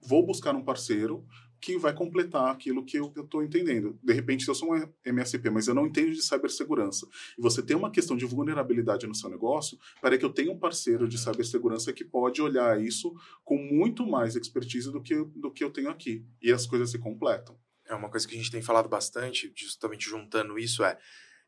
vou 0.00 0.24
buscar 0.24 0.54
um 0.54 0.64
parceiro 0.64 1.26
que 1.60 1.78
vai 1.78 1.92
completar 1.92 2.50
aquilo 2.50 2.84
que 2.84 2.98
eu 2.98 3.12
estou 3.16 3.42
entendendo. 3.42 3.98
De 4.02 4.12
repente, 4.12 4.44
se 4.44 4.50
eu 4.50 4.54
sou 4.54 4.74
um 4.74 4.88
MSP, 5.04 5.50
mas 5.50 5.68
eu 5.68 5.74
não 5.74 5.86
entendo 5.86 6.12
de 6.12 6.22
cibersegurança, 6.22 7.06
e 7.36 7.42
você 7.42 7.62
tem 7.62 7.76
uma 7.76 7.90
questão 7.90 8.16
de 8.16 8.24
vulnerabilidade 8.24 9.06
no 9.06 9.14
seu 9.14 9.28
negócio, 9.28 9.78
para 10.00 10.16
que 10.16 10.24
eu 10.24 10.32
tenha 10.32 10.52
um 10.52 10.58
parceiro 10.58 11.08
de 11.08 11.18
cibersegurança 11.18 11.92
que 11.92 12.04
pode 12.04 12.40
olhar 12.40 12.80
isso 12.80 13.14
com 13.44 13.56
muito 13.56 14.06
mais 14.06 14.36
expertise 14.36 14.90
do 14.92 15.02
que, 15.02 15.14
do 15.34 15.50
que 15.50 15.64
eu 15.64 15.70
tenho 15.70 15.90
aqui. 15.90 16.24
E 16.40 16.52
as 16.52 16.66
coisas 16.66 16.90
se 16.90 16.98
completam 16.98 17.56
é 17.88 17.94
uma 17.94 18.10
coisa 18.10 18.26
que 18.26 18.34
a 18.34 18.38
gente 18.38 18.50
tem 18.50 18.62
falado 18.62 18.88
bastante, 18.88 19.52
justamente 19.54 20.08
juntando 20.08 20.58
isso, 20.58 20.84
é, 20.84 20.98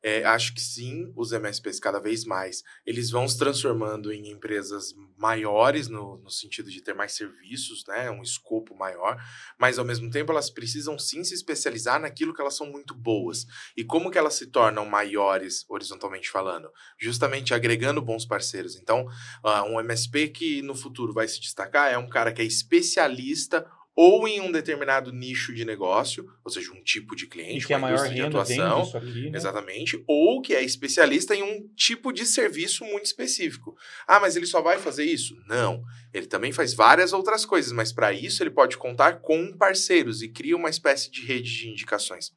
é, 0.03 0.25
acho 0.25 0.55
que 0.55 0.61
sim, 0.61 1.13
os 1.17 1.33
MSPs 1.33 1.81
cada 1.81 1.99
vez 1.99 2.25
mais, 2.25 2.63
eles 2.87 3.11
vão 3.11 3.27
se 3.27 3.37
transformando 3.37 4.13
em 4.13 4.31
empresas 4.31 4.95
maiores 5.17 5.89
no, 5.89 6.19
no 6.19 6.31
sentido 6.31 6.71
de 6.71 6.81
ter 6.81 6.95
mais 6.95 7.13
serviços, 7.13 7.85
né, 7.89 8.09
um 8.11 8.23
escopo 8.23 8.77
maior, 8.77 9.21
mas 9.59 9.79
ao 9.79 9.85
mesmo 9.85 10.09
tempo 10.09 10.31
elas 10.31 10.51
precisam 10.51 10.97
sim 10.99 11.25
se 11.25 11.35
especializar 11.35 12.01
naquilo 12.01 12.33
que 12.33 12.41
elas 12.41 12.57
são 12.57 12.67
muito 12.67 12.95
boas. 12.95 13.45
E 13.77 13.85
como 13.85 14.11
que 14.11 14.19
elas 14.19 14.35
se 14.35 14.47
tornam 14.47 14.87
maiores, 14.87 15.65
horizontalmente 15.69 16.31
falando? 16.31 16.71
Justamente 16.97 17.53
agregando 17.53 18.01
bons 18.01 18.25
parceiros. 18.25 18.77
Então, 18.77 19.05
uh, 19.45 19.63
um 19.67 19.81
MSP 19.81 20.29
que 20.29 20.63
no 20.63 20.77
futuro 20.77 21.13
vai 21.13 21.27
se 21.27 21.41
destacar 21.41 21.91
é 21.93 21.99
um 21.99 22.09
cara 22.09 22.33
que 22.33 22.41
é 22.41 22.45
especialista 22.45 23.67
ou 24.01 24.29
em 24.29 24.41
um 24.41 24.53
determinado 24.53 25.13
nicho 25.13 25.53
de 25.53 25.65
negócio, 25.65 26.25
ou 26.45 26.53
seja, 26.53 26.71
um 26.71 26.81
tipo 26.85 27.17
de 27.17 27.27
cliente, 27.27 27.67
que 27.67 27.75
é 27.75 27.77
uma 27.77 27.91
maior 27.91 28.09
de 28.09 28.21
atuação, 28.21 28.83
aqui, 28.95 29.29
né? 29.29 29.37
exatamente, 29.37 30.01
ou 30.07 30.41
que 30.41 30.55
é 30.55 30.63
especialista 30.63 31.35
em 31.35 31.43
um 31.43 31.69
tipo 31.75 32.13
de 32.13 32.25
serviço 32.25 32.85
muito 32.85 33.07
específico. 33.07 33.77
Ah, 34.07 34.21
mas 34.21 34.37
ele 34.37 34.47
só 34.47 34.63
vai 34.63 34.79
fazer 34.79 35.03
isso? 35.03 35.37
Não, 35.49 35.83
ele 36.15 36.27
também 36.29 36.53
faz 36.53 36.75
várias 36.75 37.13
outras 37.13 37.45
coisas, 37.45 37.73
mas 37.73 37.93
para 37.93 38.13
isso 38.13 38.41
ele 38.41 38.51
pode 38.51 38.79
contar 38.79 39.15
com 39.15 39.53
parceiros 39.57 40.23
e 40.23 40.29
cria 40.29 40.57
uma 40.57 40.71
espécie 40.71 41.11
de 41.11 41.27
rede 41.27 41.51
de 41.51 41.69
indicações. 41.69 42.33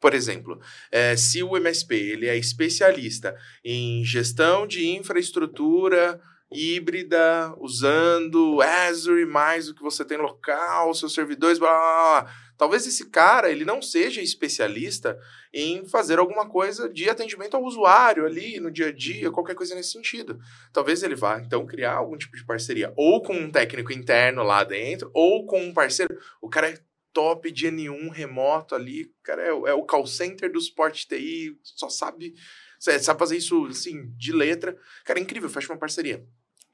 Por 0.00 0.14
exemplo, 0.14 0.60
é, 0.90 1.16
se 1.16 1.44
o 1.44 1.56
MSP 1.56 1.94
ele 1.94 2.26
é 2.26 2.36
especialista 2.36 3.36
em 3.64 4.04
gestão 4.04 4.66
de 4.66 4.88
infraestrutura 4.88 6.20
híbrida, 6.54 7.54
usando 7.58 8.62
Azure 8.62 9.26
mais 9.26 9.68
o 9.68 9.74
que 9.74 9.82
você 9.82 10.04
tem 10.04 10.16
local, 10.16 10.94
seus 10.94 11.12
servidores, 11.12 11.58
blá, 11.58 11.68
blá, 11.68 12.22
blá. 12.22 12.34
Talvez 12.56 12.86
esse 12.86 13.10
cara 13.10 13.50
ele 13.50 13.64
não 13.64 13.82
seja 13.82 14.22
especialista 14.22 15.18
em 15.52 15.84
fazer 15.86 16.18
alguma 16.18 16.48
coisa 16.48 16.88
de 16.88 17.10
atendimento 17.10 17.56
ao 17.56 17.64
usuário 17.64 18.24
ali 18.24 18.60
no 18.60 18.70
dia 18.70 18.88
a 18.88 18.92
dia, 18.92 19.30
qualquer 19.30 19.54
coisa 19.54 19.74
nesse 19.74 19.90
sentido. 19.90 20.38
Talvez 20.72 21.02
ele 21.02 21.16
vá 21.16 21.40
então 21.40 21.66
criar 21.66 21.94
algum 21.94 22.16
tipo 22.16 22.36
de 22.36 22.44
parceria 22.44 22.92
ou 22.96 23.22
com 23.22 23.34
um 23.34 23.50
técnico 23.50 23.92
interno 23.92 24.42
lá 24.44 24.62
dentro, 24.62 25.10
ou 25.12 25.46
com 25.46 25.60
um 25.60 25.74
parceiro. 25.74 26.16
O 26.40 26.48
cara 26.48 26.70
é 26.70 26.78
top 27.12 27.50
de 27.50 27.66
N1 27.68 28.10
remoto 28.10 28.74
ali, 28.74 29.12
cara 29.22 29.42
é, 29.42 29.48
é 29.48 29.74
o 29.74 29.84
call 29.84 30.06
center 30.06 30.52
do 30.52 30.60
suporte 30.60 31.06
TI, 31.06 31.56
só 31.62 31.88
sabe, 31.88 32.34
sabe 32.78 33.18
fazer 33.18 33.36
isso 33.36 33.66
assim 33.66 34.12
de 34.16 34.32
letra. 34.32 34.76
Cara, 35.04 35.18
é 35.18 35.22
incrível, 35.22 35.48
fecha 35.48 35.72
uma 35.72 35.78
parceria 35.78 36.24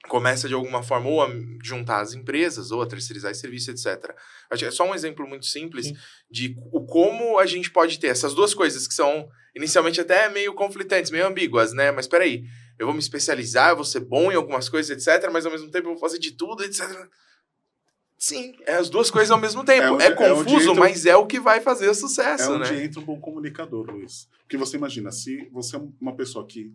começa 0.09 0.49
de 0.49 0.55
alguma 0.55 0.83
forma 0.83 1.09
ou 1.09 1.23
a 1.23 1.29
juntar 1.63 2.01
as 2.01 2.15
empresas 2.15 2.71
ou 2.71 2.83
a 2.83 2.87
terceirizar 2.87 3.31
esse 3.31 3.41
serviço, 3.41 3.71
etc. 3.71 4.15
Acho 4.49 4.61
que 4.61 4.69
é 4.69 4.71
só 4.71 4.89
um 4.89 4.95
exemplo 4.95 5.27
muito 5.29 5.47
simples 5.47 5.87
Sim. 5.87 5.97
de 6.31 6.57
o 6.73 6.85
como 6.87 7.39
a 7.39 7.47
gente 7.47 7.71
pode 7.71 7.99
ter 7.99 8.09
essas 8.09 8.35
duas 8.35 8.55
coisas 8.55 8.89
que 8.89 8.95
são 8.95 9.29
inicialmente 9.55 10.01
até 10.01 10.29
meio 10.29 10.55
conflitantes, 10.55 11.11
meio 11.11 11.27
ambíguas, 11.27 11.73
né? 11.73 11.91
Mas 11.91 12.07
espera 12.07 12.25
aí, 12.25 12.45
eu 12.79 12.87
vou 12.87 12.95
me 12.95 13.01
especializar, 13.01 13.71
eu 13.71 13.77
vou 13.77 13.85
ser 13.85 14.01
bom 14.01 14.33
em 14.33 14.37
algumas 14.37 14.69
coisas, 14.69 15.07
etc, 15.07 15.31
mas 15.31 15.45
ao 15.45 15.53
mesmo 15.53 15.71
tempo 15.71 15.89
eu 15.89 15.93
vou 15.93 16.01
fazer 16.01 16.19
de 16.19 16.33
tudo, 16.33 16.65
etc. 16.65 16.89
Sim, 18.17 18.55
é 18.67 18.75
as 18.75 18.91
duas 18.91 19.11
coisas 19.11 19.31
ao 19.31 19.39
mesmo 19.39 19.65
tempo. 19.65 19.83
É, 19.83 19.91
onde, 19.91 20.05
é 20.05 20.11
confuso, 20.11 20.69
é 20.69 20.73
entra, 20.73 20.75
mas 20.75 21.07
é 21.07 21.17
o 21.17 21.27
que 21.27 21.41
vai 21.41 21.61
fazer 21.61 21.89
o 21.89 21.95
sucesso, 21.95 22.53
é 22.53 22.55
onde 22.55 22.73
né? 22.73 22.85
entra 22.85 23.01
um 23.01 23.05
bom 23.05 23.19
comunicador, 23.19 23.91
Luiz. 23.91 24.29
Porque 24.43 24.59
você 24.59 24.77
imagina, 24.77 25.11
se 25.11 25.49
você 25.51 25.77
é 25.77 25.81
uma 26.01 26.15
pessoa 26.15 26.47
que 26.47 26.71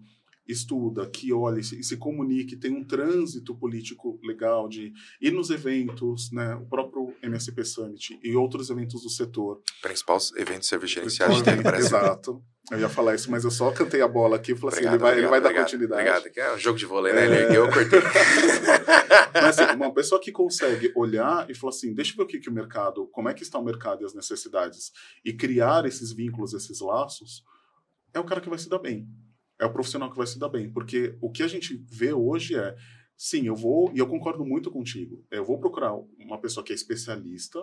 estuda, 0.47 1.07
que 1.09 1.33
olha 1.33 1.59
e 1.59 1.63
se, 1.63 1.97
comunique, 1.97 2.55
tem 2.55 2.71
um 2.71 2.83
trânsito 2.83 3.55
político 3.55 4.19
legal 4.23 4.67
de 4.67 4.93
ir 5.19 5.31
nos 5.31 5.49
eventos, 5.49 6.31
né, 6.31 6.55
o 6.55 6.65
próprio 6.65 7.13
MSP 7.21 7.63
Summit 7.65 8.19
e 8.23 8.35
outros 8.35 8.69
eventos 8.69 9.01
do 9.01 9.09
setor. 9.09 9.61
Principais 9.81 10.31
eventos 10.35 10.69
de 10.69 10.77
Brasil. 10.77 11.03
Exato. 11.75 12.43
Eu 12.71 12.79
ia 12.79 12.89
falar 12.89 13.13
isso, 13.13 13.29
mas 13.29 13.43
eu 13.43 13.51
só 13.51 13.71
cantei 13.71 14.01
a 14.01 14.07
bola 14.07 14.37
aqui 14.37 14.53
e 14.53 14.55
falei 14.55 14.79
assim, 14.79 14.87
ele 14.87 14.97
vai, 14.97 15.11
obrigado, 15.11 15.17
ele 15.17 15.27
vai 15.27 15.41
dar 15.41 15.49
obrigado, 15.49 15.65
continuidade. 15.65 16.01
Obrigado, 16.01 16.33
que 16.33 16.39
é 16.39 16.53
um 16.55 16.57
jogo 16.57 16.79
de 16.79 16.85
vôlei, 16.85 17.13
né? 17.13 17.21
É... 17.21 17.25
Ele 17.25 17.35
ergueu, 17.35 17.65
eu 17.65 17.71
cortei. 17.71 17.99
mas 19.33 19.59
assim, 19.59 19.75
uma 19.75 19.93
pessoa 19.93 20.19
que 20.19 20.31
consegue 20.31 20.91
olhar 20.95 21.47
e 21.47 21.53
falar 21.53 21.69
assim, 21.69 21.93
deixa 21.93 22.13
eu 22.13 22.17
ver 22.17 22.23
o 22.23 22.27
que, 22.27 22.39
que 22.39 22.49
o 22.49 22.53
mercado, 22.53 23.07
como 23.11 23.29
é 23.29 23.35
que 23.35 23.43
está 23.43 23.59
o 23.59 23.63
mercado 23.63 24.01
e 24.01 24.05
as 24.05 24.15
necessidades, 24.15 24.91
e 25.23 25.31
criar 25.31 25.85
esses 25.85 26.11
vínculos, 26.11 26.53
esses 26.53 26.81
laços, 26.81 27.43
é 28.11 28.19
o 28.19 28.23
cara 28.23 28.41
que 28.41 28.49
vai 28.49 28.57
se 28.57 28.67
dar 28.67 28.79
bem 28.79 29.07
é 29.59 29.65
o 29.65 29.71
profissional 29.71 30.09
que 30.09 30.17
vai 30.17 30.27
se 30.27 30.39
dar 30.39 30.49
bem. 30.49 30.69
Porque 30.69 31.17
o 31.21 31.31
que 31.31 31.43
a 31.43 31.47
gente 31.47 31.75
vê 31.89 32.13
hoje 32.13 32.55
é, 32.55 32.75
sim, 33.17 33.47
eu 33.47 33.55
vou, 33.55 33.91
e 33.93 33.99
eu 33.99 34.07
concordo 34.07 34.45
muito 34.45 34.69
contigo, 34.69 35.23
eu 35.31 35.45
vou 35.45 35.59
procurar 35.59 35.93
uma 36.19 36.37
pessoa 36.39 36.63
que 36.63 36.71
é 36.71 36.75
especialista, 36.75 37.59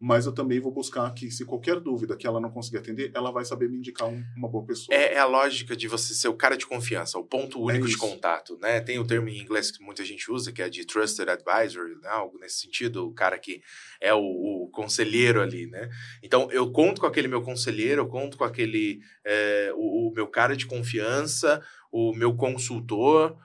mas 0.00 0.24
eu 0.24 0.32
também 0.32 0.58
vou 0.58 0.72
buscar 0.72 1.12
que, 1.12 1.30
se 1.30 1.44
qualquer 1.44 1.78
dúvida 1.78 2.16
que 2.16 2.26
ela 2.26 2.40
não 2.40 2.50
conseguir 2.50 2.78
atender, 2.78 3.12
ela 3.14 3.30
vai 3.30 3.44
saber 3.44 3.68
me 3.68 3.76
indicar 3.76 4.08
um, 4.08 4.24
uma 4.34 4.48
boa 4.48 4.64
pessoa. 4.64 4.96
É, 4.96 5.14
é, 5.14 5.18
a 5.18 5.26
lógica 5.26 5.76
de 5.76 5.86
você 5.88 6.14
ser 6.14 6.28
o 6.28 6.34
cara 6.34 6.56
de 6.56 6.66
confiança, 6.66 7.18
o 7.18 7.24
ponto 7.24 7.58
é 7.58 7.74
único 7.74 7.86
é 7.86 7.88
de 7.90 7.98
contato, 7.98 8.58
né? 8.62 8.80
Tem 8.80 8.98
o 8.98 9.06
termo 9.06 9.28
em 9.28 9.38
inglês 9.38 9.70
que 9.70 9.84
muita 9.84 10.02
gente 10.02 10.30
usa, 10.32 10.52
que 10.52 10.62
é 10.62 10.70
de 10.70 10.86
trusted 10.86 11.28
advisor, 11.28 11.86
né? 12.02 12.08
algo 12.08 12.38
nesse 12.38 12.60
sentido, 12.60 13.06
o 13.06 13.12
cara 13.12 13.38
que 13.38 13.62
é 14.00 14.14
o, 14.14 14.20
o, 14.20 14.70
conselheiro 14.72 15.42
ali, 15.42 15.66
né? 15.66 15.90
Então, 16.22 16.50
eu 16.50 16.72
conto 16.72 17.02
com 17.02 17.06
aquele 17.06 17.28
meu 17.28 17.42
conselheiro, 17.42 18.00
eu 18.00 18.08
conto 18.08 18.38
com 18.38 18.44
aquele, 18.44 19.00
é, 19.22 19.70
o, 19.74 20.08
o 20.08 20.12
meu 20.14 20.26
cara 20.28 20.56
de 20.56 20.64
confiança, 20.64 21.62
o 21.92 22.14
meu 22.14 22.34
consultor, 22.34 23.36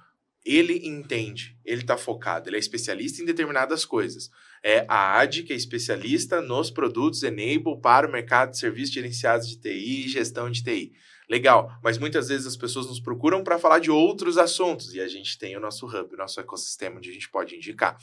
ele 0.46 0.88
entende, 0.88 1.58
ele 1.66 1.82
está 1.82 1.98
focado, 1.98 2.50
ele 2.50 2.58
é 2.58 2.60
especialista 2.60 3.22
em 3.22 3.26
determinadas 3.26 3.84
coisas 3.84 4.30
é 4.66 4.84
a 4.88 5.20
AD, 5.20 5.44
que 5.44 5.54
é 5.54 5.56
especialista 5.56 6.42
nos 6.42 6.72
produtos 6.72 7.22
Enable 7.22 7.80
para 7.80 8.08
o 8.08 8.12
mercado 8.12 8.50
de 8.50 8.58
serviços 8.58 8.96
gerenciados 8.96 9.48
de 9.48 9.58
TI 9.58 10.06
e 10.06 10.10
gestão 10.10 10.50
de 10.50 10.64
TI. 10.64 10.92
Legal, 11.30 11.72
mas 11.84 11.98
muitas 11.98 12.28
vezes 12.28 12.46
as 12.46 12.56
pessoas 12.56 12.88
nos 12.88 13.00
procuram 13.00 13.44
para 13.44 13.58
falar 13.58 13.80
de 13.80 13.90
outros 13.90 14.38
assuntos 14.38 14.94
e 14.94 15.02
a 15.02 15.08
gente 15.08 15.38
tem 15.38 15.58
o 15.58 15.60
nosso 15.60 15.88
hub, 15.88 16.14
o 16.14 16.18
nosso 16.18 16.40
ecossistema 16.40 16.98
onde 16.98 17.10
a 17.10 17.14
gente 17.14 17.30
pode 17.30 17.56
indicar. 17.56 17.98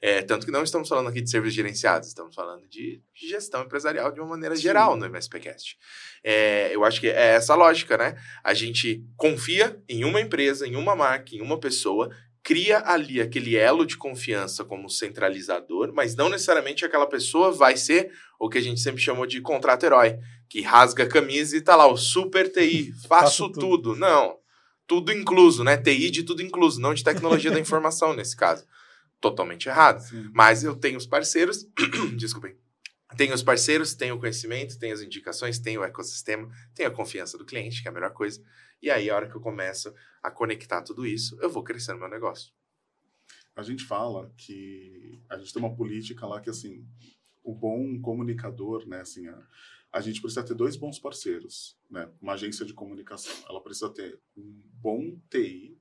É, 0.00 0.22
tanto 0.22 0.44
que 0.44 0.52
não 0.52 0.62
estamos 0.62 0.88
falando 0.88 1.08
aqui 1.08 1.20
de 1.20 1.30
serviços 1.30 1.54
gerenciados, 1.54 2.08
estamos 2.08 2.34
falando 2.34 2.66
de, 2.68 3.00
gestão 3.14 3.62
empresarial 3.62 4.10
de 4.10 4.20
uma 4.20 4.30
maneira 4.30 4.56
Sim. 4.56 4.62
geral 4.62 4.96
no 4.96 5.06
MSPcast. 5.06 5.78
É, 6.22 6.74
eu 6.74 6.84
acho 6.84 7.00
que 7.00 7.08
é 7.08 7.34
essa 7.34 7.54
lógica, 7.54 7.96
né? 7.96 8.16
A 8.42 8.52
gente 8.52 9.04
confia 9.16 9.80
em 9.88 10.04
uma 10.04 10.20
empresa, 10.20 10.66
em 10.66 10.74
uma 10.74 10.96
marca, 10.96 11.34
em 11.34 11.40
uma 11.40 11.58
pessoa 11.58 12.10
cria 12.44 12.82
ali 12.84 13.22
aquele 13.22 13.56
elo 13.56 13.86
de 13.86 13.96
confiança 13.96 14.64
como 14.64 14.90
centralizador, 14.90 15.92
mas 15.94 16.14
não 16.14 16.28
necessariamente 16.28 16.84
aquela 16.84 17.06
pessoa 17.06 17.50
vai 17.50 17.74
ser 17.74 18.12
o 18.38 18.50
que 18.50 18.58
a 18.58 18.60
gente 18.60 18.80
sempre 18.80 19.00
chamou 19.00 19.26
de 19.26 19.40
contrato 19.40 19.84
herói, 19.84 20.18
que 20.48 20.60
rasga 20.60 21.04
a 21.04 21.08
camisa 21.08 21.56
e 21.56 21.62
tá 21.62 21.74
lá, 21.74 21.86
o 21.86 21.96
super 21.96 22.52
TI, 22.52 22.92
faço 23.08 23.48
tudo. 23.48 23.60
tudo. 23.60 23.96
Não, 23.96 24.36
tudo 24.86 25.10
incluso, 25.10 25.64
né? 25.64 25.78
TI 25.78 26.10
de 26.10 26.22
tudo 26.22 26.42
incluso, 26.42 26.78
não 26.78 26.92
de 26.92 27.02
tecnologia 27.02 27.50
da 27.50 27.58
informação 27.58 28.14
nesse 28.14 28.36
caso. 28.36 28.66
Totalmente 29.22 29.70
errado. 29.70 30.00
Sim. 30.02 30.28
Mas 30.34 30.62
eu 30.62 30.76
tenho 30.76 30.98
os 30.98 31.06
parceiros, 31.06 31.66
desculpem, 32.14 32.54
tenho 33.16 33.34
os 33.34 33.42
parceiros, 33.42 33.94
tenho 33.94 34.14
o 34.14 34.18
conhecimento, 34.18 34.78
tenho 34.78 34.94
as 34.94 35.00
indicações, 35.00 35.58
tenho 35.58 35.80
o 35.80 35.84
ecossistema, 35.84 36.48
tenho 36.74 36.88
a 36.88 36.92
confiança 36.92 37.38
do 37.38 37.44
cliente, 37.44 37.82
que 37.82 37.88
é 37.88 37.90
a 37.90 37.94
melhor 37.94 38.12
coisa. 38.12 38.42
E 38.82 38.90
aí, 38.90 39.08
a 39.08 39.16
hora 39.16 39.28
que 39.28 39.34
eu 39.34 39.40
começo 39.40 39.94
a 40.22 40.30
conectar 40.30 40.82
tudo 40.82 41.06
isso, 41.06 41.38
eu 41.40 41.50
vou 41.50 41.62
crescendo 41.62 41.98
meu 41.98 42.08
negócio. 42.08 42.52
A 43.56 43.62
gente 43.62 43.84
fala 43.84 44.32
que 44.36 45.22
a 45.28 45.38
gente 45.38 45.52
tem 45.52 45.62
uma 45.62 45.74
política 45.74 46.26
lá 46.26 46.40
que, 46.40 46.50
assim, 46.50 46.86
o 47.42 47.54
bom 47.54 48.00
comunicador, 48.00 48.86
né, 48.86 49.00
assim, 49.00 49.28
a, 49.28 49.46
a 49.92 50.00
gente 50.00 50.20
precisa 50.20 50.42
ter 50.42 50.54
dois 50.54 50.76
bons 50.76 50.98
parceiros, 50.98 51.78
né? 51.88 52.10
Uma 52.20 52.32
agência 52.32 52.64
de 52.64 52.74
comunicação, 52.74 53.32
ela 53.48 53.62
precisa 53.62 53.88
ter 53.90 54.20
um 54.36 54.60
bom 54.74 55.18
TI, 55.30 55.78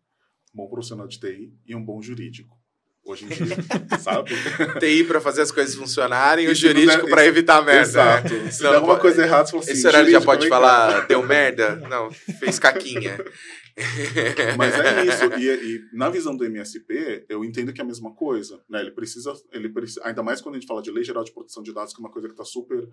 um 0.53 0.57
bom 0.57 0.69
profissional 0.69 1.07
de 1.07 1.19
TI 1.19 1.53
e 1.65 1.75
um 1.75 1.83
bom 1.83 2.01
jurídico 2.01 2.62
hoje 3.05 3.25
em 3.25 3.27
dia, 3.27 3.57
sabe? 3.99 4.31
TI 4.79 5.03
para 5.03 5.19
fazer 5.19 5.41
as 5.41 5.51
coisas 5.51 5.75
funcionarem 5.75 6.45
e 6.45 6.49
o 6.49 6.55
jurídico 6.55 7.07
para 7.09 7.25
evitar 7.25 7.63
merda. 7.63 7.81
Exato. 7.81 8.33
Né? 8.33 8.51
Se 8.51 8.61
der 8.61 8.75
alguma 8.75 8.99
coisa 8.99 9.23
errada, 9.23 9.45
você 9.45 9.51
fala 9.51 9.63
assim, 9.63 9.71
Esse 9.73 9.87
horário 9.87 10.11
já 10.11 10.21
pode 10.21 10.47
falar, 10.47 11.07
deu 11.07 11.23
merda? 11.23 11.75
Não, 11.89 12.11
fez 12.11 12.59
caquinha. 12.59 13.17
Mas 14.57 14.73
é 14.75 15.05
isso. 15.05 15.25
E, 15.39 15.49
e, 15.49 15.81
na 15.93 16.09
visão 16.09 16.35
do 16.35 16.45
MSP, 16.45 17.25
eu 17.27 17.43
entendo 17.43 17.73
que 17.73 17.81
é 17.81 17.83
a 17.83 17.87
mesma 17.87 18.13
coisa. 18.13 18.61
Né? 18.69 18.81
Ele 18.81 18.91
precisa, 18.91 19.33
ele 19.51 19.69
precisa, 19.69 20.01
ainda 20.05 20.21
mais 20.21 20.41
quando 20.41 20.55
a 20.55 20.59
gente 20.59 20.67
fala 20.67 20.81
de 20.81 20.91
lei 20.91 21.03
geral 21.03 21.23
de 21.23 21.33
proteção 21.33 21.63
de 21.63 21.73
dados, 21.73 21.93
que 21.93 21.99
é 21.99 22.03
uma 22.03 22.11
coisa 22.11 22.27
que 22.27 22.33
está 22.33 22.45
super 22.45 22.87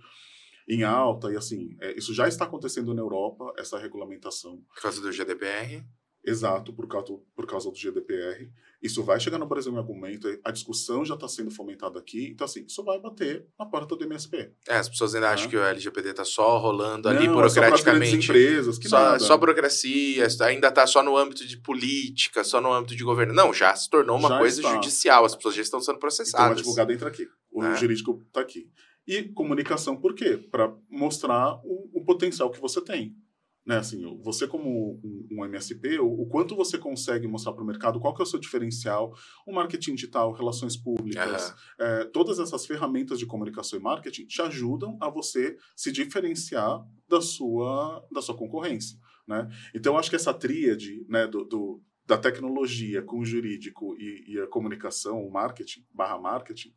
em 0.69 0.83
alta, 0.85 1.33
e 1.33 1.37
assim, 1.37 1.77
é, 1.81 1.97
isso 1.99 2.15
já 2.15 2.29
está 2.29 2.45
acontecendo 2.45 2.95
na 2.95 3.03
Europa, 3.03 3.53
essa 3.59 3.79
regulamentação. 3.79 4.63
Por 4.75 4.83
causa 4.83 5.01
do 5.01 5.13
GDPR? 5.13 5.85
Exato, 6.25 6.73
por 6.73 6.87
causa, 6.87 7.15
por 7.35 7.47
causa 7.47 7.71
do 7.71 7.77
GDPR. 7.77 8.51
Isso 8.83 9.03
vai 9.03 9.19
chegar 9.19 9.39
no 9.39 9.47
Brasil 9.47 9.73
em 9.73 9.77
algum 9.77 9.95
momento, 9.95 10.29
a 10.45 10.51
discussão 10.51 11.05
já 11.05 11.15
está 11.15 11.29
sendo 11.29 11.51
fomentada 11.51 11.99
aqui, 11.99 12.29
então 12.29 12.45
assim, 12.45 12.65
isso 12.67 12.83
vai 12.83 12.99
bater 12.99 13.47
na 13.59 13.67
porta 13.67 13.97
do 13.97 14.05
MSP. 14.05 14.53
É, 14.69 14.77
as 14.77 14.89
pessoas 14.89 15.15
ainda 15.15 15.31
acham 15.31 15.49
que 15.49 15.57
o 15.57 15.63
LGPD 15.63 16.11
está 16.11 16.25
só 16.25 16.59
rolando 16.59 17.09
ali 17.09 17.27
Não, 17.27 17.35
burocraticamente. 17.35 18.17
É 18.17 18.21
só 18.21 18.33
empresas, 18.33 18.79
que 18.79 18.89
só, 18.89 18.99
nada. 18.99 19.19
só 19.19 19.37
burocracia, 19.37 20.27
ainda 20.43 20.69
está 20.69 20.87
só 20.87 21.03
no 21.03 21.17
âmbito 21.17 21.47
de 21.47 21.57
política, 21.59 22.45
só 22.45 22.61
no 22.61 22.73
âmbito 22.73 22.97
de 22.97 23.05
governo. 23.05 23.35
Não, 23.35 23.53
já 23.53 23.75
se 23.75 23.89
tornou 23.89 24.19
uma 24.19 24.29
já 24.29 24.39
coisa 24.39 24.61
está. 24.61 24.75
judicial, 24.75 25.25
as 25.25 25.35
pessoas 25.35 25.55
já 25.55 25.63
estão 25.63 25.81
sendo 25.81 25.99
processadas. 25.99 26.45
Então, 26.45 26.57
o 26.57 26.59
advogado 26.59 26.93
entra 26.93 27.09
aqui, 27.09 27.29
o 27.51 27.63
é. 27.63 27.77
jurídico 27.77 28.23
está 28.29 28.41
aqui. 28.41 28.71
E 29.07 29.25
comunicação 29.25 29.97
por 29.97 30.15
quê? 30.15 30.37
Para 30.37 30.73
mostrar 30.89 31.55
o, 31.65 31.91
o 31.95 32.05
potencial 32.05 32.51
que 32.51 32.61
você 32.61 32.81
tem 32.81 33.17
né, 33.65 33.77
assim, 33.77 34.03
você 34.23 34.47
como 34.47 35.01
um, 35.31 35.45
MSP, 35.45 35.99
o, 35.99 36.23
o, 36.23 36.27
quanto 36.27 36.57
você 36.57 36.79
consegue 36.79 37.27
mostrar 37.27 37.53
para 37.53 37.63
o 37.63 37.67
mercado, 37.67 38.01
qual 38.01 38.15
que 38.15 38.23
é 38.23 38.25
o 38.25 38.27
seu 38.27 38.41
diferencial, 38.41 39.15
o 39.47 39.53
marketing 39.53 39.95
digital, 39.95 40.33
relações 40.33 40.77
públicas, 40.77 41.51
uhum. 41.51 41.87
é, 41.87 42.05
todas 42.07 42.39
essas 42.39 42.65
ferramentas 42.67 43.19
de 43.19 43.27
comunicação 43.27 43.79
e 43.79 43.83
marketing 43.83 44.27
te 44.27 44.41
ajudam 44.43 44.97
a 45.01 45.11
você 45.11 45.57
se 45.77 45.93
diferenciar 45.93 46.83
da 47.09 47.21
sua, 47.21 48.07
da 48.11 48.23
sua 48.23 48.37
concorrência, 48.37 48.99
né? 49.29 49.49
Então, 49.75 49.95
eu 49.95 49.99
acho 49.99 50.11
que 50.11 50.17
essa 50.17 50.33
tríade, 50.33 51.05
né, 51.09 51.27
do, 51.27 51.45
do 51.45 51.83
da 52.07 52.19
tecnologia 52.19 53.03
com 53.03 53.21
o 53.21 53.25
jurídico 53.25 53.95
e, 53.97 54.33
e 54.33 54.41
a 54.41 54.47
comunicação, 54.49 55.25
o 55.25 55.31
marketing, 55.31 55.87
barra 55.95 56.19
marketing, 56.19 56.75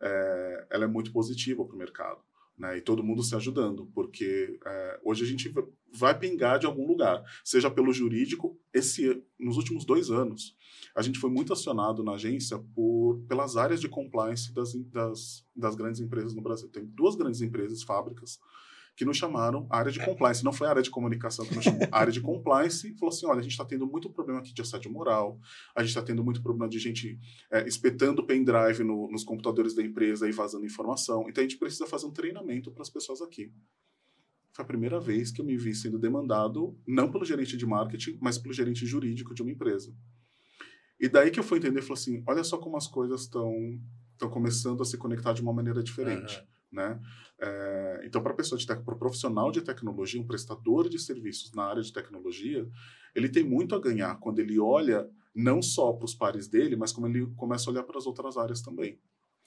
é, 0.00 0.66
ela 0.70 0.84
é 0.84 0.86
muito 0.86 1.10
positiva 1.10 1.64
para 1.64 1.74
o 1.74 1.78
mercado 1.78 2.20
né? 2.58 2.78
E 2.78 2.80
todo 2.80 3.02
mundo 3.02 3.22
se 3.22 3.34
ajudando, 3.34 3.86
porque 3.94 4.58
é, 4.64 5.00
hoje 5.04 5.24
a 5.24 5.26
gente 5.26 5.52
vai 5.92 6.18
pingar 6.18 6.58
de 6.58 6.66
algum 6.66 6.86
lugar, 6.86 7.22
seja 7.44 7.70
pelo 7.70 7.92
jurídico. 7.92 8.58
Esse, 8.72 9.22
nos 9.38 9.56
últimos 9.56 9.84
dois 9.84 10.10
anos, 10.10 10.56
a 10.94 11.02
gente 11.02 11.18
foi 11.18 11.30
muito 11.30 11.52
acionado 11.52 12.02
na 12.02 12.12
agência 12.12 12.58
por, 12.74 13.18
pelas 13.28 13.56
áreas 13.56 13.80
de 13.80 13.88
compliance 13.88 14.52
das, 14.52 14.74
das, 14.74 15.46
das 15.54 15.74
grandes 15.74 16.00
empresas 16.00 16.34
no 16.34 16.42
Brasil. 16.42 16.68
Tem 16.68 16.84
duas 16.84 17.14
grandes 17.16 17.40
empresas, 17.40 17.82
fábricas, 17.82 18.38
que 18.96 19.04
nos 19.04 19.18
chamaram 19.18 19.66
a 19.70 19.78
área 19.78 19.92
de 19.92 20.02
compliance. 20.02 20.42
Não 20.42 20.52
foi 20.52 20.66
a 20.66 20.70
área 20.70 20.82
de 20.82 20.90
comunicação 20.90 21.44
que 21.44 21.54
nos 21.54 21.64
chamou, 21.64 21.86
a 21.92 21.98
área 22.00 22.12
de 22.12 22.20
compliance 22.20 22.96
falou 22.98 23.14
assim: 23.14 23.26
olha, 23.26 23.40
a 23.40 23.42
gente 23.42 23.52
está 23.52 23.64
tendo 23.64 23.86
muito 23.86 24.10
problema 24.10 24.40
aqui 24.40 24.54
de 24.54 24.62
assédio 24.62 24.90
moral, 24.90 25.38
a 25.74 25.82
gente 25.82 25.90
está 25.90 26.02
tendo 26.02 26.24
muito 26.24 26.42
problema 26.42 26.68
de 26.68 26.78
gente 26.78 27.18
é, 27.52 27.68
espetando 27.68 28.24
pendrive 28.24 28.82
no, 28.82 29.10
nos 29.10 29.22
computadores 29.22 29.74
da 29.74 29.82
empresa 29.82 30.28
e 30.28 30.32
vazando 30.32 30.64
informação. 30.64 31.28
Então 31.28 31.42
a 31.44 31.46
gente 31.46 31.58
precisa 31.58 31.86
fazer 31.86 32.06
um 32.06 32.12
treinamento 32.12 32.72
para 32.72 32.82
as 32.82 32.90
pessoas 32.90 33.20
aqui. 33.20 33.52
Foi 34.52 34.64
a 34.64 34.66
primeira 34.66 34.98
vez 34.98 35.30
que 35.30 35.42
eu 35.42 35.44
me 35.44 35.56
vi 35.56 35.74
sendo 35.74 35.98
demandado, 35.98 36.78
não 36.86 37.12
pelo 37.12 37.26
gerente 37.26 37.58
de 37.58 37.66
marketing, 37.66 38.18
mas 38.22 38.38
pelo 38.38 38.54
gerente 38.54 38.86
jurídico 38.86 39.34
de 39.34 39.42
uma 39.42 39.50
empresa. 39.50 39.94
E 40.98 41.10
daí 41.10 41.30
que 41.30 41.38
eu 41.38 41.44
fui 41.44 41.58
entender, 41.58 41.82
falei 41.82 42.00
assim, 42.00 42.24
olha 42.26 42.42
só 42.42 42.56
como 42.56 42.78
as 42.78 42.86
coisas 42.86 43.22
estão 43.22 43.52
estão 44.12 44.30
começando 44.30 44.80
a 44.80 44.84
se 44.86 44.96
conectar 44.96 45.34
de 45.34 45.42
uma 45.42 45.52
maneira 45.52 45.82
diferente, 45.82 46.38
uhum. 46.38 46.46
Né? 46.72 47.00
É, 47.40 48.02
então, 48.04 48.22
para 48.22 48.34
pessoa 48.34 48.58
de 48.58 48.66
para 48.66 48.94
o 48.94 48.98
profissional 48.98 49.50
de 49.50 49.62
tecnologia, 49.62 50.20
um 50.20 50.26
prestador 50.26 50.88
de 50.88 50.98
serviços 50.98 51.52
na 51.52 51.64
área 51.64 51.82
de 51.82 51.92
tecnologia, 51.92 52.68
ele 53.14 53.28
tem 53.28 53.44
muito 53.44 53.74
a 53.74 53.80
ganhar 53.80 54.16
quando 54.16 54.38
ele 54.38 54.58
olha 54.58 55.08
não 55.34 55.60
só 55.60 55.92
para 55.92 56.04
os 56.06 56.14
pares 56.14 56.48
dele, 56.48 56.76
mas 56.76 56.92
como 56.92 57.06
ele 57.06 57.26
começa 57.36 57.68
a 57.68 57.72
olhar 57.72 57.82
para 57.82 57.98
as 57.98 58.06
outras 58.06 58.36
áreas 58.36 58.62
também. 58.62 58.98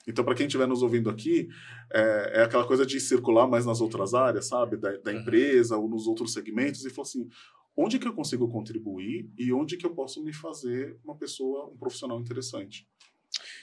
Então, 0.06 0.24
para 0.24 0.34
quem 0.34 0.46
estiver 0.46 0.66
nos 0.66 0.82
ouvindo 0.82 1.10
aqui, 1.10 1.48
é, 1.92 2.38
é, 2.38 2.42
aquela 2.42 2.66
coisa 2.66 2.86
de 2.86 2.98
circular 2.98 3.46
mais 3.46 3.66
nas 3.66 3.80
outras 3.80 4.14
áreas, 4.14 4.46
sabe, 4.46 4.76
da, 4.76 4.96
da 4.96 5.10
uhum. 5.10 5.20
empresa 5.20 5.76
ou 5.76 5.88
nos 5.88 6.06
outros 6.06 6.32
segmentos 6.32 6.84
e 6.84 6.90
falar 6.90 7.06
assim, 7.06 7.28
onde 7.76 7.98
que 7.98 8.08
eu 8.08 8.14
consigo 8.14 8.48
contribuir 8.48 9.30
e 9.38 9.52
onde 9.52 9.76
que 9.76 9.84
eu 9.84 9.94
posso 9.94 10.22
me 10.22 10.32
fazer 10.32 10.98
uma 11.04 11.16
pessoa, 11.16 11.66
um 11.66 11.76
profissional 11.76 12.18
interessante. 12.20 12.88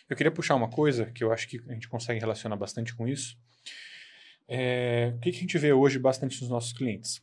Eu 0.09 0.15
queria 0.15 0.31
puxar 0.31 0.55
uma 0.55 0.69
coisa 0.69 1.07
que 1.07 1.23
eu 1.23 1.31
acho 1.31 1.47
que 1.47 1.61
a 1.67 1.73
gente 1.73 1.87
consegue 1.87 2.19
relacionar 2.19 2.55
bastante 2.55 2.95
com 2.95 3.07
isso, 3.07 3.37
é, 4.47 5.11
o 5.15 5.19
que, 5.19 5.31
que 5.31 5.37
a 5.37 5.41
gente 5.41 5.57
vê 5.57 5.73
hoje 5.73 5.99
bastante 5.99 6.39
nos 6.39 6.49
nossos 6.49 6.71
clientes? 6.71 7.21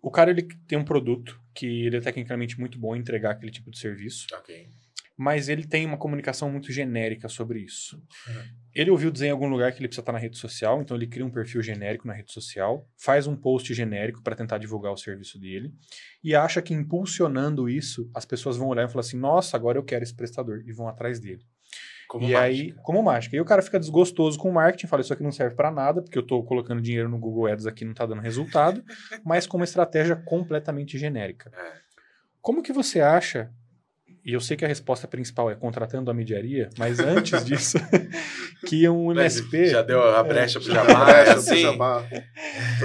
O, 0.00 0.10
cara 0.10 0.30
ele 0.30 0.42
tem 0.66 0.78
um 0.78 0.84
produto 0.84 1.38
que 1.52 1.86
ele 1.86 1.96
é 1.96 2.00
tecnicamente 2.00 2.58
muito 2.58 2.78
bom 2.78 2.94
em 2.94 3.00
entregar 3.00 3.32
aquele 3.32 3.50
tipo 3.50 3.70
de 3.70 3.78
serviço. 3.78 4.26
Okay. 4.38 4.68
Mas 5.16 5.48
ele 5.48 5.64
tem 5.64 5.84
uma 5.84 5.96
comunicação 5.96 6.50
muito 6.50 6.72
genérica 6.72 7.28
sobre 7.28 7.60
isso. 7.60 7.96
Uhum. 7.96 8.42
Ele 8.72 8.90
ouviu 8.90 9.10
dizer 9.10 9.26
em 9.26 9.30
algum 9.30 9.48
lugar 9.48 9.72
que 9.72 9.78
ele 9.78 9.88
precisa 9.88 10.02
estar 10.02 10.12
na 10.12 10.18
rede 10.18 10.38
social, 10.38 10.80
então 10.80 10.96
ele 10.96 11.06
cria 11.06 11.24
um 11.24 11.30
perfil 11.30 11.62
genérico 11.62 12.06
na 12.06 12.14
rede 12.14 12.32
social, 12.32 12.88
faz 12.96 13.26
um 13.26 13.36
post 13.36 13.72
genérico 13.74 14.22
para 14.22 14.34
tentar 14.34 14.58
divulgar 14.58 14.92
o 14.92 14.96
serviço 14.96 15.38
dele 15.38 15.72
e 16.22 16.34
acha 16.34 16.60
que 16.62 16.74
impulsionando 16.74 17.68
isso, 17.68 18.10
as 18.14 18.24
pessoas 18.24 18.56
vão 18.56 18.68
olhar 18.68 18.88
e 18.88 18.88
falar 18.88 19.00
assim: 19.00 19.18
nossa, 19.18 19.56
agora 19.56 19.78
eu 19.78 19.84
quero 19.84 20.02
esse 20.02 20.14
prestador 20.14 20.62
e 20.66 20.72
vão 20.72 20.88
atrás 20.88 21.20
dele. 21.20 21.44
Como 22.14 22.28
e 22.28 22.32
mágica. 22.32 22.44
aí, 22.44 22.72
como 22.84 23.02
mágica. 23.02 23.36
E 23.36 23.40
o 23.40 23.44
cara 23.44 23.60
fica 23.60 23.80
desgostoso 23.80 24.38
com 24.38 24.48
o 24.48 24.54
marketing, 24.54 24.86
fala, 24.86 25.02
isso 25.02 25.12
aqui 25.12 25.24
não 25.24 25.32
serve 25.32 25.56
para 25.56 25.68
nada, 25.68 26.00
porque 26.00 26.16
eu 26.16 26.22
estou 26.22 26.44
colocando 26.44 26.80
dinheiro 26.80 27.08
no 27.08 27.18
Google 27.18 27.48
Ads 27.48 27.66
aqui 27.66 27.84
não 27.84 27.90
está 27.90 28.06
dando 28.06 28.20
resultado, 28.20 28.84
mas 29.26 29.48
com 29.48 29.56
uma 29.56 29.64
estratégia 29.64 30.14
completamente 30.14 30.96
genérica. 30.96 31.50
É. 31.52 31.72
Como 32.40 32.62
que 32.62 32.72
você 32.72 33.00
acha, 33.00 33.50
e 34.24 34.32
eu 34.32 34.40
sei 34.40 34.56
que 34.56 34.64
a 34.64 34.68
resposta 34.68 35.08
principal 35.08 35.50
é 35.50 35.56
contratando 35.56 36.08
a 36.08 36.14
mediaria, 36.14 36.70
mas 36.78 37.00
antes 37.00 37.42
disso, 37.44 37.78
que 38.64 38.88
um 38.88 39.10
MSP... 39.10 39.66
Já 39.66 39.82
deu 39.82 40.00
a 40.00 40.22
brecha 40.22 40.60
para 40.60 40.70
o 40.70 40.72
Jabá, 40.72 41.10
é 41.10 41.30
assim? 41.32 41.64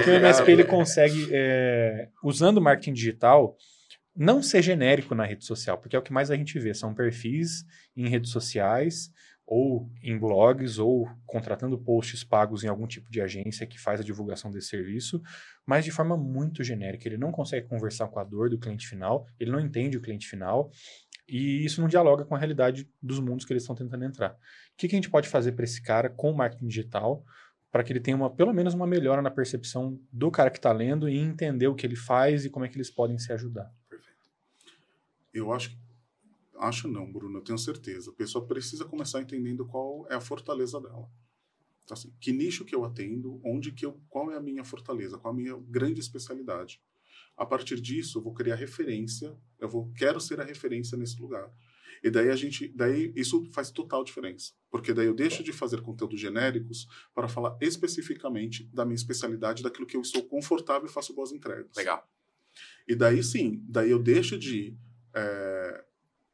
Que 0.04 0.10
o 0.10 0.14
MSP 0.16 0.52
ele 0.52 0.64
consegue, 0.64 1.30
é, 1.32 2.08
usando 2.24 2.58
o 2.58 2.62
marketing 2.62 2.94
digital, 2.94 3.56
não 4.20 4.44
ser 4.44 4.62
genérico 4.62 5.16
na 5.16 5.24
rede 5.24 5.46
social, 5.46 5.78
porque 5.78 5.96
é 5.96 6.00
o 6.00 6.02
que 6.02 6.12
mais 6.12 6.30
a 6.30 6.36
gente 6.36 6.60
vê, 6.60 6.74
são 6.74 6.94
perfis 6.94 7.64
em 7.96 8.10
redes 8.10 8.32
sociais 8.32 9.10
ou 9.48 9.90
em 10.04 10.20
blogs 10.20 10.78
ou 10.78 11.10
contratando 11.26 11.78
posts 11.78 12.22
pagos 12.22 12.62
em 12.66 12.68
algum 12.68 12.86
tipo 12.86 13.10
de 13.10 13.22
agência 13.22 13.66
que 13.66 13.80
faz 13.80 14.02
a 14.02 14.04
divulgação 14.04 14.52
desse 14.52 14.68
serviço, 14.68 15.22
mas 15.66 15.86
de 15.86 15.92
forma 15.92 16.18
muito 16.18 16.66
genérica. 16.66 17.08
Ele 17.08 17.18
não 17.18 17.32
consegue 17.32 17.66
conversar 17.66 18.10
com 18.10 18.20
a 18.20 18.24
dor 18.26 18.50
do 18.50 18.60
cliente 18.60 18.86
final, 18.90 19.26
ele 19.40 19.52
não 19.52 19.60
entende 19.60 19.98
o 19.98 20.02
cliente 20.02 20.28
final 20.28 20.70
e 21.26 21.64
isso 21.64 21.80
não 21.80 21.88
dialoga 21.88 22.26
com 22.26 22.36
a 22.36 22.38
realidade 22.38 22.90
dos 23.02 23.22
mundos 23.22 23.46
que 23.46 23.54
eles 23.54 23.64
estão 23.64 23.76
tentando 23.76 24.04
entrar. 24.04 24.34
O 24.34 24.38
que, 24.78 24.90
que 24.90 24.96
a 24.96 24.98
gente 24.98 25.10
pode 25.10 25.30
fazer 25.30 25.54
para 25.54 25.64
esse 25.64 25.82
cara 25.82 26.10
com 26.10 26.30
o 26.30 26.36
marketing 26.36 26.68
digital 26.68 27.24
para 27.72 27.86
que 27.86 27.94
ele 27.94 28.02
tenha 28.02 28.18
uma, 28.18 28.30
pelo 28.30 28.54
menos 28.54 28.74
uma 28.74 28.86
melhora 28.86 29.22
na 29.22 29.32
percepção 29.32 29.98
do 30.12 30.30
cara 30.30 30.50
que 30.50 30.58
está 30.58 30.74
lendo 30.74 31.08
e 31.08 31.18
entender 31.18 31.68
o 31.68 31.76
que 31.76 31.88
ele 31.88 31.96
faz 31.96 32.44
e 32.44 32.50
como 32.50 32.66
é 32.66 32.68
que 32.68 32.76
eles 32.76 32.92
podem 32.92 33.18
se 33.18 33.32
ajudar. 33.32 33.72
Eu 35.40 35.52
acho 35.52 35.78
acho 36.60 36.88
não, 36.88 37.12
Bruno, 37.12 37.40
eu 37.40 37.44
tenho 37.44 37.58
certeza. 37.58 38.12
A 38.12 38.14
pessoa 38.14 38.46
precisa 38.46 38.86
começar 38.86 39.22
entendendo 39.22 39.66
qual 39.66 40.06
é 40.10 40.16
a 40.16 40.22
fortaleza 40.22 40.80
dela. 40.80 41.10
Então, 41.84 41.98
assim, 41.98 42.14
que 42.20 42.32
nicho 42.32 42.66
que 42.66 42.76
eu 42.76 42.86
atendo, 42.86 43.42
onde 43.44 43.72
que 43.72 43.86
eu, 43.86 44.00
qual 44.10 44.32
é 44.32 44.36
a 44.36 44.42
minha 44.42 44.64
fortaleza, 44.64 45.18
qual 45.18 45.34
é 45.34 45.38
a 45.38 45.40
minha 45.40 45.58
grande 45.68 46.00
especialidade. 46.00 46.82
A 47.36 47.46
partir 47.46 47.80
disso, 47.80 48.20
eu 48.20 48.22
vou 48.22 48.34
criar 48.34 48.56
referência, 48.56 49.36
eu 49.60 49.70
vou 49.70 49.92
quero 49.94 50.20
ser 50.20 50.40
a 50.40 50.44
referência 50.44 50.98
nesse 50.98 51.20
lugar. 51.20 51.52
E 52.04 52.10
daí 52.10 52.30
a 52.30 52.36
gente, 52.36 52.68
daí 52.70 53.12
isso 53.16 53.44
faz 53.52 53.72
total 53.72 54.04
diferença, 54.04 54.54
porque 54.70 54.94
daí 54.94 55.08
eu 55.08 55.14
deixo 55.14 55.44
de 55.44 55.52
fazer 55.52 55.82
conteúdos 55.82 56.20
genéricos 56.20 56.88
para 57.14 57.28
falar 57.28 57.58
especificamente 57.60 58.70
da 58.74 58.86
minha 58.86 58.96
especialidade, 58.96 59.64
daquilo 59.64 59.88
que 59.88 59.98
eu 59.98 60.02
estou 60.02 60.24
confortável 60.24 60.88
e 60.88 60.92
faço 60.92 61.14
boas 61.14 61.32
entregas. 61.32 61.76
Legal. 61.76 62.08
E 62.88 62.96
daí 62.96 63.24
sim, 63.24 63.64
daí 63.68 63.90
eu 63.92 64.00
deixo 64.00 64.38
de 64.38 64.78
é, 65.14 65.84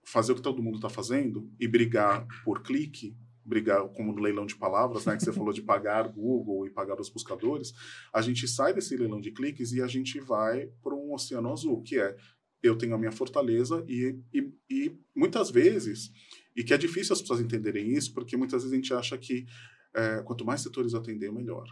fazer 0.04 0.32
o 0.32 0.36
que 0.36 0.42
todo 0.42 0.62
mundo 0.62 0.76
está 0.76 0.90
fazendo 0.90 1.52
e 1.60 1.68
brigar 1.68 2.28
por 2.44 2.62
clique, 2.62 3.16
brigar 3.44 3.88
como 3.90 4.12
no 4.12 4.22
leilão 4.22 4.46
de 4.46 4.56
palavras, 4.56 5.06
né, 5.06 5.16
que 5.16 5.24
você 5.24 5.32
falou 5.32 5.54
de 5.54 5.62
pagar 5.62 6.08
Google 6.08 6.66
e 6.66 6.70
pagar 6.70 7.00
os 7.00 7.10
buscadores, 7.10 7.74
a 8.14 8.22
gente 8.22 8.48
sai 8.48 8.74
desse 8.74 8.98
leilão 8.98 9.22
de 9.22 9.32
cliques 9.32 9.72
e 9.72 9.82
a 9.82 9.88
gente 9.88 10.20
vai 10.20 10.68
para 10.82 10.96
um 10.96 11.14
oceano 11.14 11.52
azul, 11.52 11.82
que 11.82 12.00
é 12.00 12.16
eu 12.64 12.76
tenho 12.76 12.96
a 12.96 12.98
minha 12.98 13.12
fortaleza 13.12 13.86
e, 13.88 14.20
e, 14.34 14.52
e, 14.68 15.00
muitas 15.16 15.52
vezes, 15.52 16.12
e 16.56 16.64
que 16.64 16.74
é 16.74 16.78
difícil 16.78 17.14
as 17.14 17.22
pessoas 17.22 17.40
entenderem 17.40 17.92
isso, 17.92 18.12
porque 18.12 18.36
muitas 18.36 18.64
vezes 18.64 18.74
a 18.74 18.76
gente 18.76 18.94
acha 18.94 19.18
que 19.18 19.46
é, 19.94 20.22
quanto 20.24 20.44
mais 20.44 20.62
setores 20.62 20.96
atender, 20.96 21.32
melhor. 21.32 21.66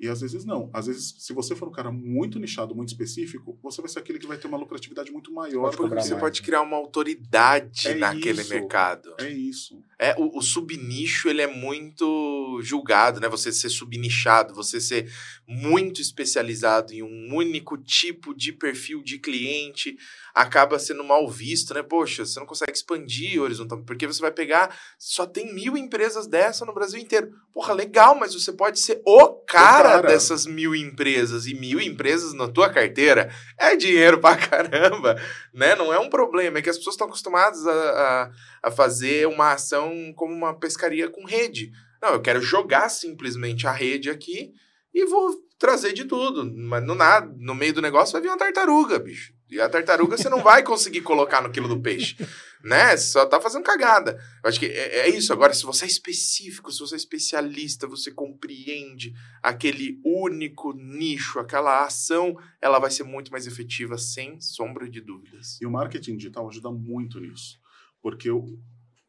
E 0.00 0.08
às 0.08 0.22
vezes 0.22 0.46
não. 0.46 0.70
Às 0.72 0.86
vezes, 0.86 1.14
se 1.18 1.34
você 1.34 1.54
for 1.54 1.68
um 1.68 1.72
cara 1.72 1.92
muito 1.92 2.38
nichado, 2.38 2.74
muito 2.74 2.88
específico, 2.88 3.58
você 3.62 3.82
vai 3.82 3.90
ser 3.90 3.98
aquele 3.98 4.18
que 4.18 4.26
vai 4.26 4.38
ter 4.38 4.46
uma 4.46 4.56
lucratividade 4.56 5.12
muito 5.12 5.30
maior. 5.30 5.76
Porque 5.76 5.94
você 5.94 6.12
mais. 6.12 6.20
pode 6.20 6.40
criar 6.40 6.62
uma 6.62 6.78
autoridade 6.78 7.88
é 7.88 7.94
naquele 7.94 8.40
isso, 8.40 8.50
mercado. 8.50 9.14
É 9.18 9.28
isso. 9.28 9.84
É, 9.98 10.14
o, 10.18 10.38
o, 10.38 10.40
subnicho, 10.40 11.28
ele 11.28 11.42
é 11.42 11.46
muito 11.46 12.58
julgado, 12.62 13.20
né? 13.20 13.28
Você 13.28 13.52
ser 13.52 13.68
subnichado, 13.68 14.54
você 14.54 14.80
ser 14.80 15.12
muito 15.46 16.00
especializado 16.00 16.94
em 16.94 17.02
um 17.02 17.34
único 17.34 17.76
tipo 17.76 18.34
de 18.34 18.52
perfil 18.52 19.02
de 19.02 19.18
cliente 19.18 19.98
acaba 20.34 20.78
sendo 20.78 21.04
mal 21.04 21.28
visto, 21.28 21.74
né? 21.74 21.82
Poxa, 21.82 22.24
você 22.24 22.38
não 22.38 22.46
consegue 22.46 22.72
expandir 22.72 23.42
horizontalmente, 23.42 23.86
porque 23.86 24.06
você 24.06 24.20
vai 24.20 24.30
pegar, 24.30 24.74
só 24.98 25.26
tem 25.26 25.52
mil 25.52 25.76
empresas 25.76 26.26
dessa 26.26 26.64
no 26.64 26.72
Brasil 26.72 27.00
inteiro. 27.00 27.32
Porra, 27.52 27.74
legal, 27.74 28.14
mas 28.14 28.32
você 28.34 28.52
pode 28.52 28.78
ser 28.78 29.02
o 29.04 29.34
cara, 29.46 29.89
cara. 29.96 30.08
dessas 30.08 30.46
mil 30.46 30.74
empresas, 30.74 31.46
e 31.46 31.54
mil 31.54 31.80
empresas 31.80 32.32
na 32.32 32.48
tua 32.48 32.68
carteira 32.68 33.30
é 33.58 33.76
dinheiro 33.76 34.18
pra 34.18 34.36
caramba, 34.36 35.20
né? 35.52 35.74
Não 35.74 35.92
é 35.92 35.98
um 35.98 36.08
problema, 36.08 36.58
é 36.58 36.62
que 36.62 36.70
as 36.70 36.78
pessoas 36.78 36.94
estão 36.94 37.06
acostumadas 37.06 37.66
a, 37.66 37.72
a, 37.72 38.30
a 38.64 38.70
fazer 38.70 39.26
uma 39.26 39.52
ação 39.52 40.12
como 40.14 40.32
uma 40.32 40.54
pescaria 40.54 41.08
com 41.08 41.24
rede. 41.24 41.70
Não, 42.02 42.10
eu 42.10 42.20
quero 42.20 42.40
jogar 42.40 42.88
simplesmente 42.88 43.66
a 43.66 43.72
rede 43.72 44.10
aqui 44.10 44.52
e 44.94 45.04
vou 45.04 45.36
trazer 45.58 45.92
de 45.92 46.04
tudo. 46.04 46.50
Mas 46.50 46.82
no, 46.82 46.94
nada, 46.94 47.32
no 47.38 47.54
meio 47.54 47.74
do 47.74 47.82
negócio 47.82 48.12
vai 48.12 48.22
vir 48.22 48.28
uma 48.28 48.38
tartaruga, 48.38 48.98
bicho. 48.98 49.32
E 49.50 49.60
a 49.60 49.68
tartaruga 49.68 50.16
você 50.16 50.28
não 50.28 50.42
vai 50.42 50.62
conseguir 50.62 51.02
colocar 51.02 51.42
no 51.42 51.50
quilo 51.50 51.68
do 51.68 51.80
peixe. 51.80 52.16
Né? 52.62 52.96
Você 52.96 53.12
só 53.12 53.26
tá 53.26 53.40
fazendo 53.40 53.64
cagada. 53.64 54.18
Eu 54.42 54.48
acho 54.48 54.58
que 54.60 54.66
é, 54.66 55.00
é, 55.00 55.08
isso. 55.08 55.32
Agora, 55.32 55.54
se 55.54 55.64
você 55.64 55.84
é 55.84 55.88
específico, 55.88 56.70
se 56.70 56.80
você 56.80 56.94
é 56.94 56.98
especialista, 56.98 57.86
você 57.86 58.10
compreende 58.10 59.14
aquele 59.42 60.00
único 60.04 60.72
nicho, 60.72 61.38
aquela 61.38 61.84
ação, 61.84 62.36
ela 62.60 62.78
vai 62.78 62.90
ser 62.90 63.04
muito 63.04 63.32
mais 63.32 63.46
efetiva, 63.46 63.96
sem 63.96 64.40
sombra 64.40 64.88
de 64.88 65.00
dúvidas. 65.00 65.58
E 65.60 65.66
o 65.66 65.70
marketing 65.70 66.16
digital 66.16 66.48
ajuda 66.48 66.70
muito 66.70 67.18
nisso. 67.18 67.58
Porque 68.02 68.28
eu, 68.28 68.46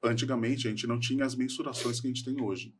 antigamente 0.04 0.68
a 0.68 0.70
gente 0.70 0.88
não 0.88 1.00
tinha 1.00 1.26
as 1.26 1.36
mensurações 1.36 2.00
que 2.00 2.08
a 2.08 2.10
gente 2.10 2.24
tem 2.24 2.42
hoje. 2.42 2.74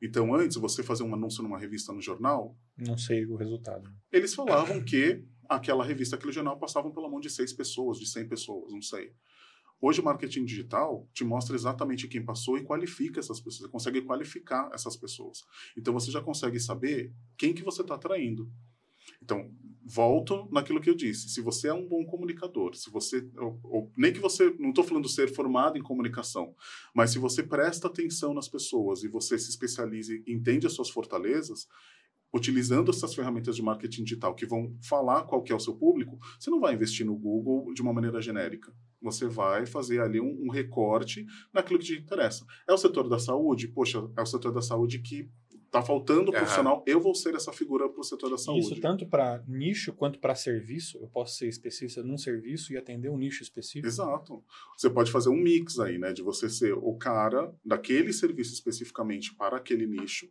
Então, 0.00 0.34
antes, 0.34 0.56
você 0.56 0.82
fazer 0.82 1.04
um 1.04 1.14
anúncio 1.14 1.42
numa 1.42 1.58
revista 1.58 1.92
no 1.92 2.00
jornal. 2.00 2.56
Não 2.76 2.98
sei 2.98 3.24
o 3.24 3.36
resultado. 3.36 3.88
Eles 4.12 4.34
falavam 4.34 4.82
que 4.82 5.24
aquela 5.48 5.84
revista, 5.84 6.16
aquele 6.16 6.32
jornal 6.32 6.58
passavam 6.58 6.90
pela 6.92 7.08
mão 7.08 7.20
de 7.20 7.30
seis 7.30 7.52
pessoas, 7.52 7.98
de 7.98 8.06
cem 8.06 8.26
pessoas, 8.26 8.72
não 8.72 8.82
sei. 8.82 9.12
Hoje 9.84 10.00
o 10.00 10.04
marketing 10.04 10.44
digital 10.44 11.08
te 11.12 11.24
mostra 11.24 11.56
exatamente 11.56 12.06
quem 12.06 12.24
passou 12.24 12.56
e 12.56 12.62
qualifica 12.62 13.18
essas 13.18 13.40
pessoas. 13.40 13.62
Você 13.62 13.68
consegue 13.68 14.02
qualificar 14.02 14.70
essas 14.72 14.96
pessoas. 14.96 15.42
Então 15.76 15.92
você 15.92 16.08
já 16.08 16.22
consegue 16.22 16.60
saber 16.60 17.12
quem 17.36 17.52
que 17.52 17.64
você 17.64 17.82
está 17.82 17.96
atraindo. 17.96 18.48
Então, 19.20 19.50
volto 19.84 20.48
naquilo 20.52 20.80
que 20.80 20.88
eu 20.88 20.94
disse. 20.94 21.28
Se 21.28 21.40
você 21.40 21.66
é 21.66 21.74
um 21.74 21.86
bom 21.86 22.04
comunicador, 22.04 22.76
se 22.76 22.90
você. 22.90 23.28
Ou, 23.36 23.58
ou, 23.64 23.92
nem 23.96 24.12
que 24.12 24.20
você. 24.20 24.54
Não 24.56 24.70
estou 24.70 24.84
falando 24.84 25.08
ser 25.08 25.34
formado 25.34 25.76
em 25.76 25.82
comunicação, 25.82 26.54
mas 26.94 27.10
se 27.10 27.18
você 27.18 27.42
presta 27.42 27.88
atenção 27.88 28.32
nas 28.32 28.48
pessoas 28.48 29.02
e 29.02 29.08
você 29.08 29.36
se 29.36 29.50
especializa 29.50 30.14
e 30.14 30.22
entende 30.28 30.66
as 30.66 30.74
suas 30.74 30.90
fortalezas, 30.90 31.66
utilizando 32.32 32.90
essas 32.90 33.14
ferramentas 33.14 33.54
de 33.54 33.62
marketing 33.62 34.04
digital 34.04 34.34
que 34.34 34.46
vão 34.46 34.74
falar 34.80 35.24
qual 35.24 35.42
que 35.42 35.52
é 35.52 35.54
o 35.54 35.60
seu 35.60 35.74
público, 35.74 36.18
você 36.38 36.50
não 36.50 36.60
vai 36.60 36.74
investir 36.74 37.04
no 37.04 37.16
Google 37.16 37.72
de 37.74 37.82
uma 37.82 37.92
maneira 37.92 38.20
genérica. 38.20 38.72
Você 39.02 39.26
vai 39.26 39.66
fazer 39.66 40.00
ali 40.00 40.20
um, 40.20 40.44
um 40.44 40.48
recorte 40.48 41.26
naquilo 41.52 41.78
que 41.78 41.86
te 41.86 41.98
interessa. 41.98 42.46
É 42.68 42.72
o 42.72 42.78
setor 42.78 43.08
da 43.08 43.18
saúde? 43.18 43.68
Poxa, 43.68 44.08
é 44.16 44.22
o 44.22 44.26
setor 44.26 44.52
da 44.52 44.62
saúde 44.62 45.00
que 45.00 45.28
está 45.72 45.82
faltando 45.82 46.30
uhum. 46.30 46.36
profissional, 46.36 46.84
eu 46.86 47.00
vou 47.00 47.14
ser 47.14 47.34
essa 47.34 47.50
figura 47.50 47.88
para 47.88 48.00
o 48.00 48.04
setor 48.04 48.28
da 48.28 48.36
saúde. 48.36 48.60
Isso 48.60 48.80
tanto 48.80 49.06
para 49.06 49.42
nicho 49.48 49.94
quanto 49.94 50.18
para 50.18 50.34
serviço. 50.34 50.98
Eu 50.98 51.08
posso 51.08 51.36
ser 51.38 51.48
especialista 51.48 52.02
num 52.02 52.18
serviço 52.18 52.74
e 52.74 52.76
atender 52.76 53.08
um 53.08 53.16
nicho 53.16 53.42
específico. 53.42 53.86
Exato. 53.86 54.44
Você 54.76 54.90
pode 54.90 55.10
fazer 55.10 55.30
um 55.30 55.36
mix 55.36 55.80
aí, 55.80 55.98
né? 55.98 56.12
De 56.12 56.22
você 56.22 56.50
ser 56.50 56.74
o 56.74 56.94
cara 56.96 57.52
daquele 57.64 58.12
serviço 58.12 58.52
especificamente 58.52 59.34
para 59.34 59.56
aquele 59.56 59.86
nicho, 59.86 60.28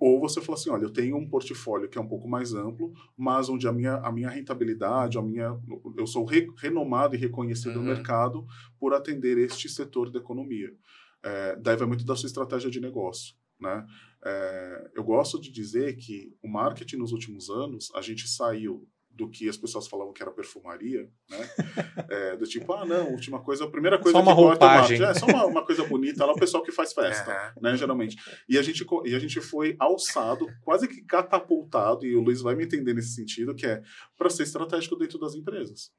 ou 0.00 0.18
você 0.18 0.40
fala 0.40 0.58
assim, 0.58 0.70
olha, 0.70 0.84
eu 0.84 0.90
tenho 0.90 1.14
um 1.14 1.28
portfólio 1.28 1.86
que 1.86 1.98
é 1.98 2.00
um 2.00 2.08
pouco 2.08 2.26
mais 2.26 2.54
amplo, 2.54 2.94
mas 3.14 3.50
onde 3.50 3.68
a 3.68 3.72
minha, 3.72 3.96
a 3.96 4.10
minha 4.10 4.30
rentabilidade, 4.30 5.18
a 5.18 5.22
minha, 5.22 5.60
eu 5.94 6.06
sou 6.06 6.24
re, 6.24 6.50
renomado 6.56 7.14
e 7.14 7.18
reconhecido 7.18 7.76
uhum. 7.76 7.82
no 7.82 7.94
mercado 7.94 8.46
por 8.78 8.94
atender 8.94 9.36
este 9.36 9.68
setor 9.68 10.10
da 10.10 10.18
economia. 10.18 10.74
É, 11.22 11.54
daí 11.56 11.76
vai 11.76 11.86
muito 11.86 12.06
da 12.06 12.16
sua 12.16 12.28
estratégia 12.28 12.70
de 12.70 12.80
negócio. 12.80 13.34
Né? 13.60 13.86
É, 14.24 14.90
eu 14.94 15.04
gosto 15.04 15.38
de 15.38 15.52
dizer 15.52 15.94
que 15.96 16.34
o 16.42 16.48
marketing 16.48 16.96
nos 16.96 17.12
últimos 17.12 17.50
anos, 17.50 17.92
a 17.94 18.00
gente 18.00 18.26
saiu 18.26 18.88
do 19.10 19.28
que 19.28 19.48
as 19.48 19.56
pessoas 19.56 19.86
falavam 19.86 20.12
que 20.12 20.22
era 20.22 20.30
perfumaria, 20.30 21.10
né? 21.28 21.38
É, 22.08 22.36
do 22.36 22.44
tipo, 22.44 22.72
ah, 22.72 22.84
não, 22.84 23.12
última 23.12 23.40
coisa, 23.40 23.64
a 23.64 23.70
primeira 23.70 23.96
coisa 23.96 24.18
só 24.18 24.22
uma 24.22 24.34
que 24.34 24.40
roupagem. 24.40 25.02
é 25.02 25.14
só 25.14 25.26
uma, 25.26 25.46
uma, 25.46 25.64
coisa 25.64 25.84
bonita, 25.84 26.24
lá 26.24 26.32
o 26.32 26.38
pessoal 26.38 26.62
que 26.62 26.72
faz 26.72 26.92
festa, 26.92 27.54
né, 27.60 27.76
geralmente. 27.76 28.16
E 28.48 28.58
a, 28.58 28.62
gente, 28.62 28.84
e 29.04 29.14
a 29.14 29.18
gente 29.18 29.40
foi 29.40 29.76
alçado, 29.78 30.46
quase 30.62 30.88
que 30.88 31.02
catapultado, 31.02 32.04
e 32.04 32.16
o 32.16 32.20
Luiz 32.20 32.40
vai 32.40 32.56
me 32.56 32.64
entender 32.64 32.94
nesse 32.94 33.14
sentido, 33.14 33.54
que 33.54 33.66
é 33.66 33.80
para 34.16 34.28
ser 34.28 34.42
estratégico 34.42 34.96
dentro 34.96 35.18
das 35.18 35.34
empresas. 35.34 35.92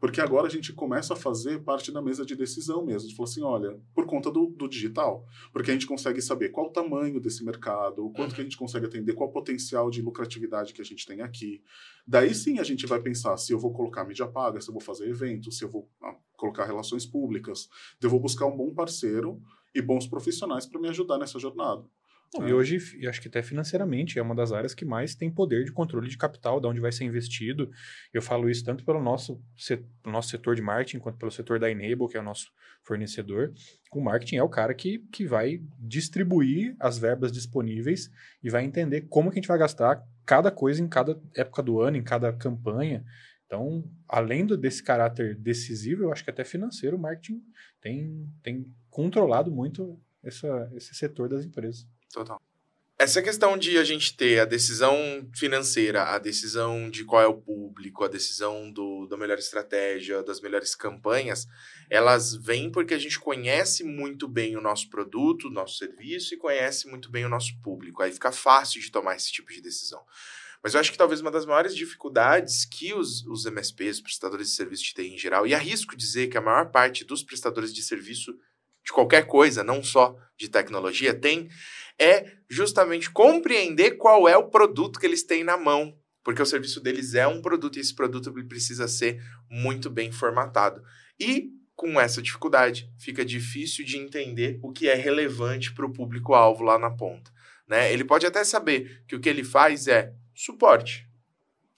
Porque 0.00 0.20
agora 0.20 0.46
a 0.46 0.50
gente 0.50 0.72
começa 0.72 1.14
a 1.14 1.16
fazer 1.16 1.62
parte 1.62 1.90
da 1.90 2.00
mesa 2.00 2.24
de 2.24 2.36
decisão 2.36 2.84
mesmo. 2.84 3.08
De 3.08 3.16
falar 3.16 3.28
assim, 3.28 3.42
olha, 3.42 3.80
por 3.94 4.06
conta 4.06 4.30
do, 4.30 4.46
do 4.46 4.68
digital. 4.68 5.26
Porque 5.52 5.70
a 5.70 5.74
gente 5.74 5.86
consegue 5.86 6.22
saber 6.22 6.50
qual 6.50 6.66
o 6.66 6.72
tamanho 6.72 7.20
desse 7.20 7.44
mercado, 7.44 8.06
o 8.06 8.12
quanto 8.12 8.34
que 8.34 8.40
a 8.40 8.44
gente 8.44 8.56
consegue 8.56 8.86
atender, 8.86 9.14
qual 9.14 9.28
o 9.28 9.32
potencial 9.32 9.90
de 9.90 10.00
lucratividade 10.00 10.72
que 10.72 10.80
a 10.80 10.84
gente 10.84 11.06
tem 11.06 11.20
aqui. 11.20 11.62
Daí 12.06 12.34
sim 12.34 12.58
a 12.58 12.64
gente 12.64 12.86
vai 12.86 13.00
pensar 13.00 13.36
se 13.36 13.52
eu 13.52 13.58
vou 13.58 13.72
colocar 13.72 14.04
mídia 14.04 14.26
paga, 14.26 14.60
se 14.60 14.68
eu 14.68 14.72
vou 14.72 14.82
fazer 14.82 15.08
eventos, 15.08 15.58
se 15.58 15.64
eu 15.64 15.68
vou 15.68 15.90
ah, 16.02 16.14
colocar 16.36 16.64
relações 16.64 17.04
públicas. 17.04 17.68
Eu 18.00 18.08
vou 18.08 18.20
buscar 18.20 18.46
um 18.46 18.56
bom 18.56 18.72
parceiro 18.72 19.42
e 19.74 19.82
bons 19.82 20.06
profissionais 20.06 20.66
para 20.66 20.80
me 20.80 20.88
ajudar 20.88 21.18
nessa 21.18 21.38
jornada. 21.38 21.84
Não. 22.34 22.46
E 22.46 22.52
hoje, 22.52 22.78
acho 23.08 23.22
que 23.22 23.28
até 23.28 23.42
financeiramente, 23.42 24.18
é 24.18 24.22
uma 24.22 24.34
das 24.34 24.52
áreas 24.52 24.74
que 24.74 24.84
mais 24.84 25.14
tem 25.14 25.30
poder 25.30 25.64
de 25.64 25.72
controle 25.72 26.08
de 26.08 26.18
capital, 26.18 26.60
de 26.60 26.66
onde 26.66 26.80
vai 26.80 26.92
ser 26.92 27.04
investido. 27.04 27.70
Eu 28.12 28.20
falo 28.20 28.50
isso 28.50 28.64
tanto 28.64 28.84
pelo 28.84 29.02
nosso, 29.02 29.42
pelo 30.02 30.12
nosso 30.12 30.28
setor 30.28 30.54
de 30.54 30.60
marketing, 30.60 30.98
quanto 30.98 31.18
pelo 31.18 31.30
setor 31.30 31.58
da 31.58 31.70
Enable, 31.70 32.08
que 32.08 32.16
é 32.16 32.20
o 32.20 32.24
nosso 32.24 32.50
fornecedor. 32.82 33.52
O 33.92 34.00
marketing 34.00 34.36
é 34.36 34.42
o 34.42 34.48
cara 34.48 34.74
que, 34.74 34.98
que 35.10 35.26
vai 35.26 35.62
distribuir 35.78 36.76
as 36.78 36.98
verbas 36.98 37.32
disponíveis 37.32 38.10
e 38.42 38.50
vai 38.50 38.64
entender 38.64 39.02
como 39.08 39.30
que 39.30 39.38
a 39.38 39.40
gente 39.40 39.48
vai 39.48 39.58
gastar 39.58 40.02
cada 40.26 40.50
coisa 40.50 40.82
em 40.82 40.88
cada 40.88 41.18
época 41.34 41.62
do 41.62 41.80
ano, 41.80 41.96
em 41.96 42.02
cada 42.02 42.30
campanha. 42.32 43.04
Então, 43.46 43.82
além 44.06 44.46
desse 44.46 44.82
caráter 44.82 45.34
decisivo, 45.34 46.02
eu 46.02 46.12
acho 46.12 46.22
que 46.22 46.28
até 46.28 46.44
financeiro, 46.44 46.96
o 46.98 47.00
marketing 47.00 47.42
tem, 47.80 48.28
tem 48.42 48.66
controlado 48.90 49.50
muito 49.50 49.98
essa, 50.22 50.70
esse 50.74 50.94
setor 50.94 51.30
das 51.30 51.46
empresas. 51.46 51.86
Total. 52.12 52.40
essa 52.98 53.22
questão 53.22 53.56
de 53.56 53.78
a 53.78 53.84
gente 53.84 54.16
ter 54.16 54.40
a 54.40 54.44
decisão 54.44 54.96
financeira, 55.34 56.02
a 56.04 56.18
decisão 56.18 56.90
de 56.90 57.04
qual 57.04 57.22
é 57.22 57.26
o 57.26 57.36
público, 57.40 58.02
a 58.02 58.08
decisão 58.08 58.70
do, 58.72 59.06
da 59.06 59.16
melhor 59.16 59.38
estratégia, 59.38 60.22
das 60.22 60.40
melhores 60.40 60.74
campanhas, 60.74 61.46
elas 61.88 62.34
vêm 62.34 62.72
porque 62.72 62.94
a 62.94 62.98
gente 62.98 63.20
conhece 63.20 63.84
muito 63.84 64.26
bem 64.26 64.56
o 64.56 64.60
nosso 64.60 64.90
produto, 64.90 65.46
o 65.46 65.50
nosso 65.50 65.76
serviço 65.76 66.34
e 66.34 66.38
conhece 66.38 66.88
muito 66.88 67.10
bem 67.10 67.24
o 67.24 67.28
nosso 67.28 67.56
público. 67.62 68.02
Aí 68.02 68.10
fica 68.10 68.32
fácil 68.32 68.80
de 68.80 68.90
tomar 68.90 69.14
esse 69.14 69.30
tipo 69.30 69.52
de 69.52 69.60
decisão. 69.60 70.02
Mas 70.62 70.74
eu 70.74 70.80
acho 70.80 70.90
que 70.90 70.98
talvez 70.98 71.20
uma 71.20 71.30
das 71.30 71.46
maiores 71.46 71.74
dificuldades 71.74 72.64
que 72.64 72.92
os, 72.92 73.24
os 73.26 73.46
MSPs, 73.46 73.96
os 73.96 74.02
prestadores 74.02 74.48
de 74.48 74.54
serviço 74.54 74.82
de 74.82 74.94
TI 74.94 75.14
em 75.14 75.18
geral, 75.18 75.46
e 75.46 75.54
arrisco 75.54 75.96
dizer 75.96 76.28
que 76.28 76.36
a 76.36 76.40
maior 76.40 76.70
parte 76.70 77.04
dos 77.04 77.22
prestadores 77.22 77.72
de 77.72 77.82
serviço 77.82 78.36
de 78.84 78.92
qualquer 78.92 79.26
coisa, 79.26 79.62
não 79.62 79.84
só 79.84 80.16
de 80.36 80.48
tecnologia, 80.48 81.14
tem, 81.14 81.48
é 81.98 82.32
justamente 82.48 83.10
compreender 83.10 83.92
qual 83.92 84.28
é 84.28 84.36
o 84.36 84.48
produto 84.48 84.98
que 84.98 85.06
eles 85.06 85.22
têm 85.22 85.42
na 85.42 85.56
mão. 85.56 85.96
Porque 86.22 86.42
o 86.42 86.46
serviço 86.46 86.80
deles 86.80 87.14
é 87.14 87.26
um 87.26 87.40
produto 87.40 87.76
e 87.76 87.80
esse 87.80 87.94
produto 87.94 88.32
precisa 88.46 88.86
ser 88.86 89.22
muito 89.50 89.88
bem 89.88 90.12
formatado. 90.12 90.82
E 91.18 91.50
com 91.74 92.00
essa 92.00 92.20
dificuldade, 92.20 92.92
fica 92.98 93.24
difícil 93.24 93.84
de 93.84 93.96
entender 93.96 94.58
o 94.62 94.72
que 94.72 94.88
é 94.88 94.94
relevante 94.94 95.72
para 95.72 95.86
o 95.86 95.92
público-alvo 95.92 96.64
lá 96.64 96.76
na 96.76 96.90
ponta. 96.90 97.30
Né? 97.68 97.92
Ele 97.92 98.04
pode 98.04 98.26
até 98.26 98.42
saber 98.42 99.04
que 99.06 99.14
o 99.14 99.20
que 99.20 99.28
ele 99.28 99.44
faz 99.44 99.86
é 99.86 100.12
suporte. 100.34 101.08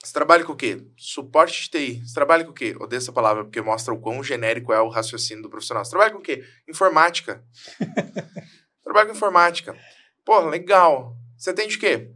Você 0.03 0.13
trabalha 0.13 0.43
com 0.43 0.53
o 0.53 0.55
quê? 0.55 0.83
Suporte 0.97 1.61
de 1.61 1.69
TI. 1.69 2.01
Você 2.03 2.13
trabalha 2.15 2.43
com 2.43 2.49
o 2.49 2.53
quê? 2.55 2.75
Odeio 2.79 2.97
essa 2.97 3.11
palavra 3.11 3.43
porque 3.43 3.61
mostra 3.61 3.93
o 3.93 3.99
quão 3.99 4.23
genérico 4.23 4.73
é 4.73 4.81
o 4.81 4.89
raciocínio 4.89 5.43
do 5.43 5.49
profissional. 5.49 5.85
Você 5.85 5.91
trabalha 5.91 6.11
com 6.11 6.17
o 6.17 6.23
quê? 6.23 6.43
Informática. 6.67 7.43
trabalha 8.83 9.05
com 9.05 9.15
informática. 9.15 9.77
Pô, 10.23 10.39
legal. 10.41 11.15
Você 11.37 11.49
atende 11.49 11.77
o 11.77 11.79
quê? 11.79 12.11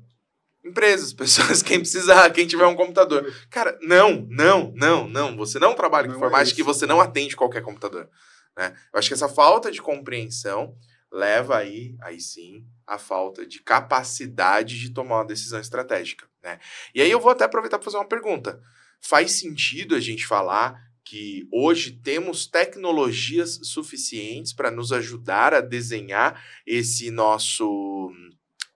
Empresas, 0.64 1.12
pessoas, 1.14 1.62
quem 1.62 1.80
precisar, 1.80 2.30
quem 2.32 2.48
tiver 2.48 2.66
um 2.66 2.76
computador. 2.76 3.32
Cara, 3.50 3.78
não, 3.82 4.26
não, 4.30 4.72
não, 4.76 5.08
não. 5.08 5.36
Você 5.38 5.60
não 5.60 5.76
trabalha 5.76 6.08
com 6.08 6.14
é 6.14 6.16
informática 6.18 6.60
é 6.60 6.62
e 6.62 6.66
você 6.66 6.86
não 6.86 7.00
atende 7.02 7.36
qualquer 7.36 7.62
computador. 7.62 8.10
Né? 8.58 8.76
Eu 8.94 9.00
acho 9.00 9.08
que 9.08 9.14
essa 9.14 9.30
falta 9.30 9.72
de 9.72 9.82
compreensão 9.82 10.76
leva 11.12 11.58
aí, 11.58 11.96
aí 12.02 12.20
sim, 12.20 12.66
a 12.86 12.98
falta 12.98 13.46
de 13.46 13.62
capacidade 13.62 14.80
de 14.80 14.90
tomar 14.92 15.18
uma 15.18 15.26
decisão 15.26 15.60
estratégica. 15.60 16.28
Né? 16.44 16.60
E 16.94 17.02
aí 17.02 17.10
eu 17.10 17.20
vou 17.20 17.32
até 17.32 17.46
aproveitar 17.46 17.78
para 17.78 17.86
fazer 17.86 17.98
uma 17.98 18.08
pergunta. 18.08 18.62
Faz 19.00 19.34
sentido 19.34 19.96
a 19.96 20.00
gente 20.00 20.26
falar 20.26 20.80
que 21.06 21.48
hoje 21.52 21.92
temos 21.92 22.48
tecnologias 22.48 23.60
suficientes 23.64 24.52
para 24.52 24.72
nos 24.72 24.92
ajudar 24.92 25.54
a 25.54 25.62
desenhar 25.62 26.44
esse 26.66 27.12
nosso 27.12 28.12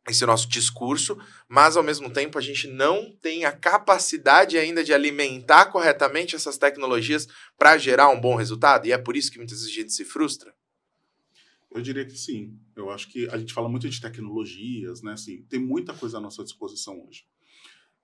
esse 0.08 0.26
nosso 0.26 0.50
discurso, 0.50 1.20
mas 1.48 1.78
ao 1.78 1.84
mesmo 1.84 2.10
tempo 2.10 2.40
a 2.40 2.42
gente 2.42 2.68
não 2.68 3.16
tem 3.22 3.46
a 3.46 3.52
capacidade 3.52 4.58
ainda 4.58 4.84
de 4.84 4.92
alimentar 4.92 5.68
corretamente 5.68 6.36
essas 6.36 6.58
tecnologias 6.58 7.28
para 7.58 7.78
gerar 7.78 8.10
um 8.10 8.20
bom 8.20 8.36
resultado, 8.36 8.88
e 8.88 8.92
é 8.92 8.98
por 8.98 9.16
isso 9.16 9.32
que 9.32 9.38
muitas 9.38 9.60
vezes 9.60 9.72
a 9.72 9.82
gente 9.82 9.94
se 9.94 10.04
frustra. 10.04 10.52
Eu 11.72 11.82
diria 11.82 12.06
que 12.06 12.18
sim. 12.18 12.58
Eu 12.76 12.90
acho 12.90 13.08
que 13.10 13.30
a 13.30 13.38
gente 13.38 13.54
fala 13.54 13.70
muito 13.70 13.88
de 13.88 14.02
tecnologias, 14.02 15.04
né? 15.04 15.14
Assim, 15.14 15.44
tem 15.44 15.60
muita 15.60 15.94
coisa 15.94 16.18
à 16.18 16.22
nossa 16.22 16.44
disposição 16.44 17.06
hoje. 17.08 17.28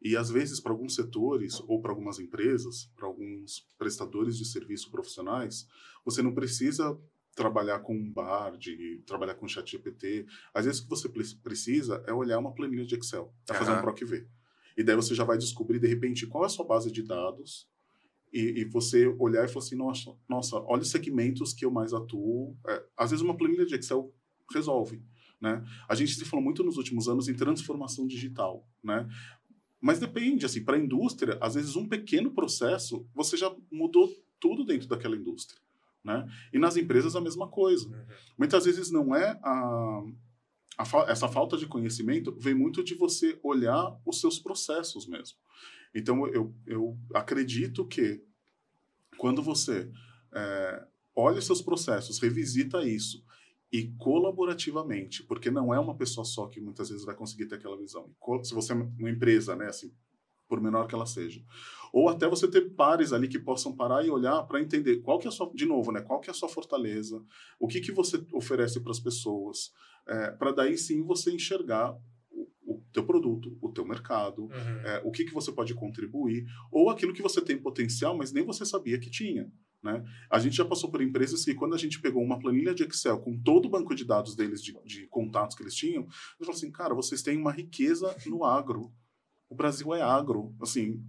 E 0.01 0.15
às 0.15 0.29
vezes, 0.29 0.59
para 0.59 0.71
alguns 0.71 0.95
setores 0.95 1.59
ou 1.67 1.81
para 1.81 1.91
algumas 1.91 2.19
empresas, 2.19 2.91
para 2.95 3.07
alguns 3.07 3.67
prestadores 3.77 4.37
de 4.37 4.45
serviço 4.45 4.91
profissionais, 4.91 5.67
você 6.03 6.21
não 6.21 6.33
precisa 6.33 6.97
trabalhar 7.35 7.79
com 7.79 7.95
um 7.95 8.11
bar, 8.11 8.57
de 8.57 9.01
trabalhar 9.05 9.35
com 9.35 9.47
chat 9.47 9.69
GPT. 9.69 10.25
Às 10.53 10.65
vezes 10.65 10.79
o 10.79 10.83
que 10.83 10.89
você 10.89 11.09
precisa 11.43 12.03
é 12.07 12.13
olhar 12.13 12.39
uma 12.39 12.53
planilha 12.53 12.85
de 12.85 12.95
Excel, 12.95 13.33
tá 13.45 13.53
fazendo 13.53 13.79
um 13.79 13.81
PROC 13.81 14.05
V. 14.05 14.27
E 14.77 14.83
daí 14.83 14.95
você 14.95 15.13
já 15.13 15.23
vai 15.23 15.37
descobrir, 15.37 15.79
de 15.79 15.87
repente, 15.87 16.27
qual 16.27 16.43
é 16.43 16.47
a 16.47 16.49
sua 16.49 16.65
base 16.65 16.91
de 16.91 17.01
dados, 17.01 17.67
e, 18.35 18.61
e, 18.61 18.65
você 18.65 19.07
olhar 19.17 19.45
e 19.45 19.47
falar 19.47 19.65
assim, 19.65 19.75
nossa, 19.75 20.13
nossa, 20.27 20.57
olha 20.57 20.81
os 20.81 20.91
segmentos 20.91 21.53
que 21.53 21.63
eu 21.63 21.71
mais 21.71 21.93
atuo. 21.93 22.53
É, 22.67 22.83
às 22.97 23.11
vezes 23.11 23.23
uma 23.23 23.37
planilha 23.37 23.65
de 23.65 23.75
Excel 23.75 24.13
resolve, 24.53 25.01
né? 25.39 25.63
A 25.87 25.95
gente 25.95 26.13
se 26.13 26.25
falou 26.25 26.43
muito 26.43 26.61
nos 26.61 26.75
últimos 26.75 27.07
anos 27.07 27.29
em 27.29 27.33
transformação 27.33 28.05
digital, 28.05 28.67
né? 28.83 29.07
Mas 29.85 29.99
depende, 29.99 30.47
assim, 30.47 30.63
para 30.63 30.77
a 30.77 30.79
indústria, 30.79 31.37
às 31.39 31.53
vezes 31.53 31.75
um 31.75 31.87
pequeno 31.87 32.31
processo, 32.31 33.07
você 33.13 33.37
já 33.37 33.55
mudou 33.71 34.11
tudo 34.39 34.65
dentro 34.65 34.87
daquela 34.87 35.15
indústria, 35.15 35.61
né? 36.03 36.27
E 36.51 36.57
nas 36.57 36.75
empresas 36.75 37.15
a 37.15 37.21
mesma 37.21 37.47
coisa. 37.47 37.87
Uhum. 37.87 38.05
Muitas 38.35 38.65
vezes 38.65 38.89
não 38.89 39.15
é 39.15 39.39
a, 39.43 40.03
a, 40.79 40.83
essa 41.07 41.27
falta 41.27 41.55
de 41.55 41.67
conhecimento 41.67 42.35
vem 42.35 42.55
muito 42.55 42.83
de 42.83 42.95
você 42.95 43.39
olhar 43.43 43.95
os 44.03 44.19
seus 44.19 44.39
processos 44.39 45.05
mesmo. 45.05 45.37
Então, 45.93 46.27
eu, 46.29 46.51
eu 46.65 46.97
acredito 47.13 47.85
que 47.85 48.23
quando 49.19 49.43
você 49.43 49.87
é, 50.33 50.83
olha 51.15 51.37
os 51.37 51.45
seus 51.45 51.61
processos, 51.61 52.17
revisita 52.17 52.83
isso 52.83 53.23
e 53.71 53.91
colaborativamente, 53.97 55.23
porque 55.23 55.51
não 55.51 55.73
é 55.73 55.79
uma 55.79 55.95
pessoa 55.95 56.23
só 56.23 56.47
que 56.47 56.61
muitas 56.61 56.89
vezes 56.89 57.05
vai 57.05 57.15
conseguir 57.15 57.47
ter 57.47 57.55
aquela 57.55 57.77
visão. 57.77 58.09
Se 58.43 58.53
você 58.53 58.73
é 58.73 58.75
uma 58.75 59.09
empresa, 59.09 59.55
né, 59.55 59.67
assim, 59.67 59.91
por 60.47 60.61
menor 60.61 60.87
que 60.87 60.95
ela 60.95 61.05
seja, 61.05 61.43
ou 61.91 62.07
até 62.07 62.27
você 62.27 62.47
ter 62.47 62.73
pares 62.75 63.11
ali 63.11 63.27
que 63.27 63.39
possam 63.39 63.75
parar 63.75 64.05
e 64.05 64.09
olhar 64.09 64.43
para 64.43 64.61
entender 64.61 64.97
qual 64.97 65.17
que 65.17 65.27
é 65.27 65.29
a 65.29 65.31
sua, 65.31 65.51
de 65.53 65.65
novo, 65.65 65.91
né, 65.91 66.01
qual 66.01 66.19
que 66.19 66.29
é 66.29 66.31
a 66.31 66.35
sua 66.35 66.49
fortaleza, 66.49 67.21
o 67.59 67.67
que 67.67 67.81
que 67.81 67.91
você 67.91 68.23
oferece 68.33 68.79
para 68.79 68.91
as 68.91 68.99
pessoas, 68.99 69.71
é, 70.07 70.31
para 70.31 70.51
daí 70.51 70.77
sim 70.77 71.03
você 71.03 71.31
enxergar 71.31 71.97
o 72.67 72.81
teu 72.93 73.05
produto, 73.05 73.57
o 73.61 73.71
teu 73.71 73.85
mercado, 73.85 74.43
uhum. 74.43 74.79
é, 74.85 75.01
o 75.03 75.11
que, 75.11 75.25
que 75.25 75.33
você 75.33 75.51
pode 75.51 75.73
contribuir, 75.73 76.45
ou 76.71 76.89
aquilo 76.89 77.13
que 77.13 77.21
você 77.21 77.41
tem 77.41 77.57
potencial, 77.57 78.15
mas 78.15 78.31
nem 78.31 78.43
você 78.43 78.65
sabia 78.65 78.99
que 78.99 79.09
tinha. 79.09 79.51
Né? 79.85 80.03
A 80.31 80.39
gente 80.39 80.55
já 80.55 80.65
passou 80.65 80.89
por 80.89 80.99
empresas 80.99 81.45
que, 81.45 81.53
quando 81.53 81.75
a 81.75 81.77
gente 81.77 82.01
pegou 82.01 82.23
uma 82.23 82.39
planilha 82.39 82.73
de 82.73 82.83
Excel 82.83 83.19
com 83.19 83.37
todo 83.37 83.67
o 83.67 83.69
banco 83.69 83.93
de 83.93 84.03
dados 84.03 84.35
deles, 84.35 84.59
de, 84.59 84.75
de 84.83 85.05
contatos 85.05 85.55
que 85.55 85.61
eles 85.61 85.75
tinham, 85.75 86.07
eu 86.39 86.45
falei 86.45 86.57
assim, 86.57 86.71
cara, 86.71 86.95
vocês 86.95 87.21
têm 87.21 87.37
uma 87.37 87.51
riqueza 87.51 88.17
no 88.25 88.43
agro. 88.43 88.91
O 89.47 89.53
Brasil 89.53 89.93
é 89.93 90.01
agro. 90.01 90.55
Assim, 90.59 91.03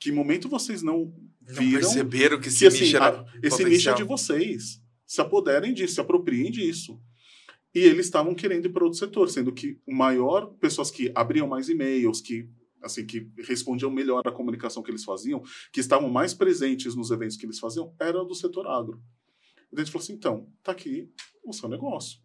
que 0.00 0.10
momento 0.10 0.48
vocês 0.48 0.82
não 0.82 1.14
viram... 1.42 1.72
Não 1.72 1.80
perceberam 1.80 2.40
que, 2.40 2.48
esse, 2.48 2.66
assim, 2.66 2.84
nicho, 2.84 2.96
a, 2.96 3.26
esse 3.42 3.64
nicho 3.64 3.90
é 3.90 3.94
de 3.94 4.04
vocês. 4.04 4.80
Se 5.06 5.20
apoderem 5.20 5.74
disso, 5.74 5.96
se 5.96 6.00
apropriem 6.00 6.50
disso. 6.50 6.98
E 7.74 7.80
eles 7.80 8.06
estavam 8.06 8.34
querendo 8.34 8.64
ir 8.64 8.70
para 8.70 8.84
outro 8.84 8.98
setor, 8.98 9.28
sendo 9.28 9.52
que 9.52 9.78
o 9.86 9.94
maior, 9.94 10.46
pessoas 10.58 10.90
que 10.90 11.12
abriam 11.14 11.46
mais 11.46 11.68
e-mails, 11.68 12.22
que 12.22 12.48
assim 12.82 13.06
que 13.06 13.30
respondiam 13.38 13.90
melhor 13.90 14.22
à 14.26 14.32
comunicação 14.32 14.82
que 14.82 14.90
eles 14.90 15.04
faziam, 15.04 15.42
que 15.72 15.80
estavam 15.80 16.08
mais 16.08 16.34
presentes 16.34 16.94
nos 16.94 17.10
eventos 17.10 17.36
que 17.36 17.46
eles 17.46 17.58
faziam, 17.58 17.94
era 18.00 18.24
do 18.24 18.34
setor 18.34 18.66
agro. 18.66 19.02
E 19.72 19.76
a 19.76 19.78
gente 19.78 19.92
falou 19.92 20.02
assim, 20.02 20.14
então, 20.14 20.48
tá 20.62 20.72
aqui 20.72 21.10
o 21.44 21.52
seu 21.52 21.68
negócio. 21.68 22.20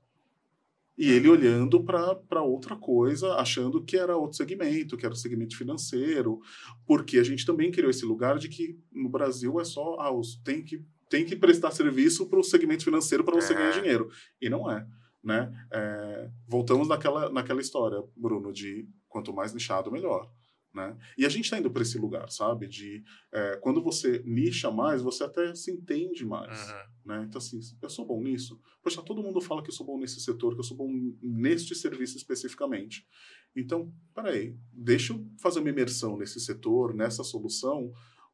E 0.97 1.11
ele 1.11 1.29
olhando 1.29 1.83
para 1.83 2.41
outra 2.41 2.75
coisa, 2.75 3.35
achando 3.35 3.83
que 3.83 3.95
era 3.95 4.17
outro 4.17 4.37
segmento, 4.37 4.97
que 4.97 5.05
era 5.05 5.13
o 5.13 5.17
segmento 5.17 5.55
financeiro, 5.55 6.39
porque 6.85 7.19
a 7.19 7.23
gente 7.23 7.45
também 7.45 7.71
criou 7.71 7.91
esse 7.91 8.03
lugar 8.03 8.39
de 8.39 8.49
que 8.49 8.79
no 8.91 9.07
Brasil 9.07 9.59
é 9.59 9.63
só, 9.63 9.95
ah, 9.99 10.11
tem 10.43 10.63
que, 10.63 10.83
tem 11.07 11.23
que 11.23 11.35
prestar 11.35 11.69
serviço 11.69 12.27
para 12.27 12.39
o 12.39 12.43
segmento 12.43 12.83
financeiro 12.83 13.23
para 13.23 13.35
você 13.35 13.53
ganhar 13.53 13.69
é. 13.69 13.79
dinheiro. 13.79 14.09
E 14.41 14.49
não 14.49 14.69
é 14.69 14.87
né? 15.27 15.51
É, 15.71 16.29
voltamos 16.47 16.87
naquela, 16.87 17.29
naquela 17.29 17.59
história, 17.59 18.01
Bruno, 18.15 18.53
de 18.53 18.87
quanto 19.09 19.33
mais 19.33 19.53
nichado, 19.53 19.91
melhor. 19.91 20.31
Né? 20.73 20.95
E 21.17 21.25
a 21.25 21.29
gente 21.29 21.45
está 21.45 21.57
indo 21.57 21.71
para 21.71 21.81
esse 21.81 21.97
lugar, 21.97 22.29
sabe? 22.29 22.67
De 22.67 23.03
é, 23.31 23.57
quando 23.57 23.81
você 23.81 24.21
nicha 24.25 24.69
mais, 24.69 25.01
você 25.01 25.23
até 25.23 25.55
se 25.55 25.71
entende 25.71 26.25
mais. 26.25 26.69
Uhum. 26.69 26.75
Né? 27.05 27.25
Então, 27.27 27.39
assim, 27.39 27.59
eu 27.81 27.89
sou 27.89 28.05
bom 28.05 28.21
nisso. 28.21 28.59
Poxa, 28.83 29.01
todo 29.01 29.23
mundo 29.23 29.41
fala 29.41 29.63
que 29.63 29.69
eu 29.69 29.73
sou 29.73 29.85
bom 29.85 29.97
nesse 29.99 30.19
setor, 30.19 30.53
que 30.53 30.59
eu 30.59 30.63
sou 30.63 30.77
bom 30.77 30.89
neste 31.21 31.73
serviço 31.73 32.17
especificamente. 32.17 33.07
Então, 33.55 33.91
peraí, 34.13 34.55
deixa 34.71 35.13
eu 35.13 35.25
fazer 35.41 35.59
uma 35.59 35.69
imersão 35.69 36.17
nesse 36.17 36.39
setor, 36.39 36.93
nessa 36.93 37.23
solução, 37.23 37.91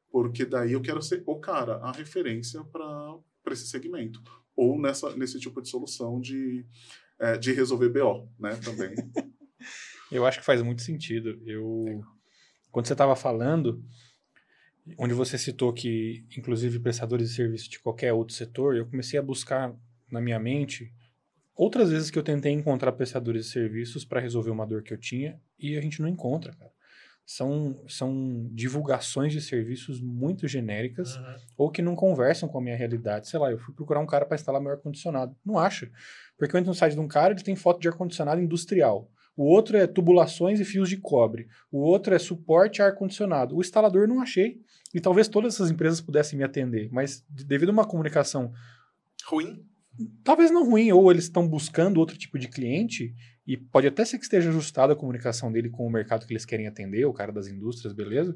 porque 0.10 0.46
daí 0.46 0.74
eu 0.74 0.82
quero 0.82 1.02
ser 1.02 1.24
o 1.26 1.40
cara, 1.40 1.78
a 1.78 1.92
referência 1.92 2.64
para 2.66 3.22
esse 3.52 3.68
segmento 3.68 4.22
ou 4.56 4.80
nessa, 4.80 5.16
nesse 5.16 5.40
tipo 5.40 5.62
de 5.62 5.70
solução 5.70 6.20
de, 6.20 6.66
é, 7.20 7.38
de 7.38 7.52
resolver 7.54 7.90
BO, 7.90 8.30
né, 8.40 8.56
também. 8.58 8.94
eu 10.12 10.26
acho 10.26 10.40
que 10.40 10.46
faz 10.46 10.62
muito 10.62 10.82
sentido. 10.82 11.42
Eu, 11.46 12.04
quando 12.74 12.88
você 12.88 12.93
estava 12.93 13.15
falando, 13.15 13.82
onde 14.97 15.13
você 15.13 15.38
citou 15.38 15.71
que, 15.71 16.26
inclusive, 16.38 16.80
prestadores 16.80 17.30
de 17.30 17.36
serviço 17.36 17.69
de 17.69 17.80
qualquer 17.80 18.11
outro 18.11 18.36
setor, 18.36 18.76
eu 18.76 18.86
comecei 18.86 19.17
a 19.17 19.24
buscar 19.24 19.74
na 20.11 20.19
minha 20.19 20.39
mente 20.39 20.93
outras 21.55 21.89
vezes 21.89 22.11
que 22.11 22.19
eu 22.19 22.24
tentei 22.24 22.51
encontrar 22.51 22.91
prestadores 22.91 23.45
de 23.45 23.51
serviços 23.51 24.03
para 24.03 24.19
resolver 24.19 24.49
uma 24.51 24.67
dor 24.67 24.84
que 24.84 24.93
eu 24.93 24.97
tinha 24.97 25.39
e 25.57 25.78
a 25.78 25.82
gente 25.82 26.01
não 26.01 26.09
encontra, 26.09 26.51
cara 26.53 26.74
são, 27.26 27.82
são 27.88 28.49
divulgações 28.51 29.32
de 29.32 29.41
serviços 29.41 30.01
muito 30.01 30.47
genéricas 30.47 31.15
uhum. 31.15 31.36
ou 31.57 31.71
que 31.71 31.82
não 31.82 31.95
conversam 31.95 32.49
com 32.49 32.57
a 32.57 32.61
minha 32.61 32.76
realidade. 32.76 33.30
Sei 33.30 33.39
lá, 33.39 33.49
eu 33.49 33.57
fui 33.57 33.74
procurar 33.74 34.01
um 34.01 34.05
cara 34.05 34.26
para 34.26 34.36
instalar 34.36 34.61
meu 34.61 34.71
ar-condicionado. 34.71 35.36
Não 35.45 35.57
acha. 35.57 35.89
Porque 36.38 36.55
eu 36.55 36.59
entro 36.59 36.71
no 36.71 36.76
site 36.76 36.93
de 36.93 36.99
um 36.99 37.07
cara, 37.07 37.34
ele 37.34 37.43
tem 37.43 37.55
foto 37.55 37.80
de 37.80 37.88
ar-condicionado 37.88 38.41
industrial. 38.41 39.09
O 39.36 39.46
outro 39.46 39.78
é 39.78 39.88
tubulações 39.88 40.60
e 40.60 40.66
fios 40.66 40.90
de 40.90 40.98
cobre. 40.98 41.48
O 41.72 41.80
outro 41.80 42.14
é 42.14 42.20
suporte 42.20 42.82
ar-condicionado. 42.82 43.56
O 43.56 43.62
instalador 43.62 44.08
não 44.08 44.22
achei. 44.22 44.62
E 44.94 45.02
talvez 45.02 45.28
todas 45.28 45.56
essas 45.56 45.72
empresas 45.72 46.00
pudessem 46.00 46.38
me 46.38 46.46
atender, 46.46 46.90
mas 46.92 47.26
devido 47.28 47.70
a 47.70 47.74
uma 47.74 47.86
comunicação 47.86 48.52
Ruim? 49.26 49.66
talvez 50.24 50.52
não 50.52 50.70
ruim, 50.70 50.92
ou 50.92 51.12
eles 51.12 51.26
estão 51.26 51.48
buscando 51.48 52.00
outro 52.00 52.18
tipo 52.18 52.40
de 52.40 52.48
cliente, 52.48 53.14
e 53.46 53.58
pode 53.58 53.88
até 53.88 54.06
ser 54.06 54.18
que 54.18 54.24
esteja 54.24 54.50
ajustada 54.50 54.94
a 54.94 54.96
comunicação 54.96 55.52
dele 55.52 55.70
com 55.70 55.86
o 55.86 55.91
mercado 55.91 56.26
que 56.26 56.32
eles 56.34 56.46
querem 56.46 56.66
atender, 56.68 57.06
o 57.06 57.14
cara 57.14 57.32
das 57.32 57.48
indústrias, 57.48 57.94
beleza? 57.94 58.36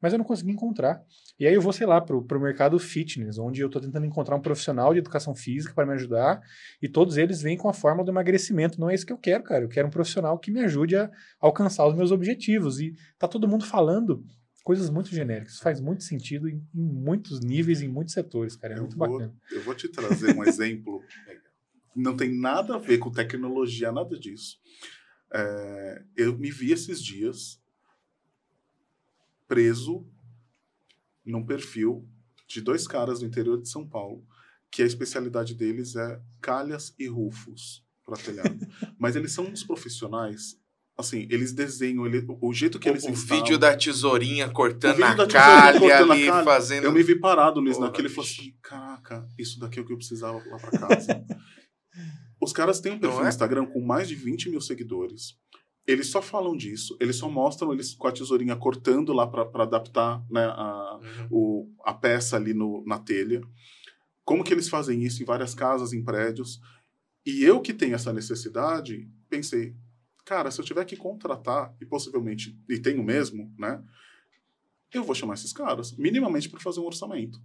Mas 0.00 0.12
eu 0.12 0.18
não 0.18 0.24
consegui 0.24 0.50
encontrar. 0.52 1.02
E 1.38 1.46
aí 1.46 1.52
eu 1.54 1.60
vou, 1.60 1.72
sei 1.72 1.86
lá, 1.86 2.00
pro, 2.00 2.22
pro 2.24 2.40
mercado 2.40 2.78
fitness, 2.78 3.38
onde 3.38 3.60
eu 3.60 3.66
estou 3.66 3.82
tentando 3.82 4.06
encontrar 4.06 4.34
um 4.36 4.40
profissional 4.40 4.92
de 4.92 5.00
educação 5.00 5.34
física 5.34 5.74
para 5.74 5.84
me 5.86 5.92
ajudar, 5.92 6.40
e 6.80 6.88
todos 6.88 7.16
eles 7.18 7.42
vêm 7.42 7.56
com 7.56 7.68
a 7.68 7.72
fórmula 7.74 8.04
do 8.04 8.10
emagrecimento. 8.10 8.80
Não 8.80 8.88
é 8.88 8.94
isso 8.94 9.04
que 9.06 9.12
eu 9.12 9.18
quero, 9.18 9.44
cara. 9.44 9.64
Eu 9.64 9.68
quero 9.68 9.88
um 9.88 9.90
profissional 9.90 10.38
que 10.38 10.50
me 10.50 10.60
ajude 10.60 10.96
a 10.96 11.10
alcançar 11.40 11.86
os 11.86 11.94
meus 11.94 12.10
objetivos. 12.10 12.80
E 12.80 12.94
tá 13.18 13.28
todo 13.28 13.46
mundo 13.48 13.64
falando 13.66 14.24
coisas 14.64 14.90
muito 14.90 15.10
genéricas. 15.10 15.52
Isso 15.54 15.62
faz 15.62 15.80
muito 15.80 16.02
sentido 16.02 16.48
em, 16.48 16.56
em 16.74 16.82
muitos 16.82 17.40
níveis, 17.40 17.82
em 17.82 17.88
muitos 17.88 18.14
setores, 18.14 18.56
cara. 18.56 18.74
É 18.74 18.76
Eu 18.78 18.82
muito 18.82 18.96
vou- 18.96 19.08
bacana. 19.08 19.34
Eu 19.52 19.62
vou 19.62 19.74
te 19.74 19.88
trazer 19.88 20.34
um 20.36 20.42
exemplo. 20.44 21.02
Não 21.96 22.14
tem 22.16 22.30
nada 22.38 22.74
a 22.74 22.78
ver 22.78 22.98
com 22.98 23.10
tecnologia, 23.10 23.90
nada 23.90 24.18
disso. 24.18 24.58
É, 25.32 26.04
eu 26.16 26.36
me 26.38 26.50
vi 26.50 26.70
esses 26.72 27.02
dias 27.02 27.60
preso 29.48 30.06
num 31.24 31.44
perfil 31.44 32.08
de 32.48 32.60
dois 32.60 32.86
caras 32.86 33.20
do 33.20 33.26
interior 33.26 33.60
de 33.60 33.68
São 33.68 33.88
Paulo, 33.88 34.24
que 34.70 34.82
a 34.82 34.86
especialidade 34.86 35.54
deles 35.54 35.96
é 35.96 36.20
calhas 36.40 36.94
e 36.98 37.06
rufos 37.06 37.84
para 38.04 38.16
telhado. 38.16 38.56
Mas 38.98 39.16
eles 39.16 39.32
são 39.32 39.44
uns 39.46 39.64
profissionais, 39.64 40.56
assim, 40.96 41.26
eles 41.30 41.52
desenham, 41.52 42.06
ele, 42.06 42.24
o 42.40 42.52
jeito 42.52 42.78
que 42.78 42.88
O, 42.88 42.92
eles 42.92 43.04
o 43.04 43.10
instalam- 43.10 43.42
vídeo 43.42 43.58
da 43.58 43.76
tesourinha 43.76 44.48
cortando 44.48 45.02
a 45.02 45.10
tesourinha 45.10 45.26
calha 45.40 45.80
cortando 45.80 46.10
a 46.10 46.14
ali, 46.14 46.26
calha, 46.26 46.44
fazendo... 46.44 46.84
Eu 46.84 46.92
me 46.92 47.02
vi 47.02 47.18
parado, 47.18 47.58
Luiz, 47.60 47.76
Porra, 47.76 47.88
naquele 47.88 48.08
e 48.08 48.10
falei 48.10 48.30
assim: 48.30 48.54
caraca, 48.62 49.28
isso 49.38 49.58
daqui 49.58 49.78
é 49.78 49.82
o 49.82 49.84
que 49.84 49.92
eu 49.92 49.96
precisava 49.98 50.38
lá 50.48 50.56
pra 50.58 50.70
casa. 50.78 51.24
Os 52.46 52.52
caras 52.52 52.78
têm 52.80 52.92
um 52.92 52.98
perfil 52.98 53.16
Não 53.16 53.22
no 53.22 53.26
é? 53.26 53.28
Instagram 53.30 53.66
com 53.66 53.80
mais 53.80 54.06
de 54.08 54.14
20 54.14 54.48
mil 54.50 54.60
seguidores. 54.60 55.36
Eles 55.84 56.06
só 56.06 56.22
falam 56.22 56.56
disso, 56.56 56.96
eles 57.00 57.16
só 57.16 57.28
mostram 57.28 57.72
eles 57.72 57.92
com 57.94 58.06
a 58.06 58.12
tesourinha 58.12 58.54
cortando 58.54 59.12
lá 59.12 59.26
pra 59.26 59.48
adaptar 59.64 60.24
né, 60.30 60.44
a, 60.44 61.00
Uhum. 61.02 61.28
o- 61.30 61.72
a 61.84 61.92
peça 61.92 62.36
ali 62.36 62.54
no, 62.54 62.84
na 62.86 62.98
telha. 63.00 63.40
Como 64.24 64.44
que 64.44 64.52
eles 64.54 64.68
fazem 64.68 65.02
isso 65.02 65.22
em 65.22 65.26
várias 65.26 65.54
casas, 65.54 65.92
em 65.92 66.02
prédios. 66.04 66.60
E 67.24 67.42
eu 67.44 67.60
que 67.60 67.74
tenho 67.74 67.94
essa 67.96 68.12
necessidade, 68.12 69.08
pensei, 69.28 69.74
cara, 70.24 70.50
se 70.52 70.60
eu 70.60 70.64
tiver 70.64 70.84
que 70.84 70.96
contratar, 70.96 71.74
e 71.80 71.84
possivelmente, 71.84 72.56
e 72.68 72.78
tenho 72.78 73.02
mesmo, 73.02 73.52
né? 73.58 73.82
Eu 74.94 75.02
vou 75.02 75.14
chamar 75.16 75.34
esses 75.34 75.52
caras, 75.52 75.92
minimamente 75.96 76.48
para 76.48 76.60
fazer 76.60 76.78
um 76.80 76.84
orçamento. 76.86 77.40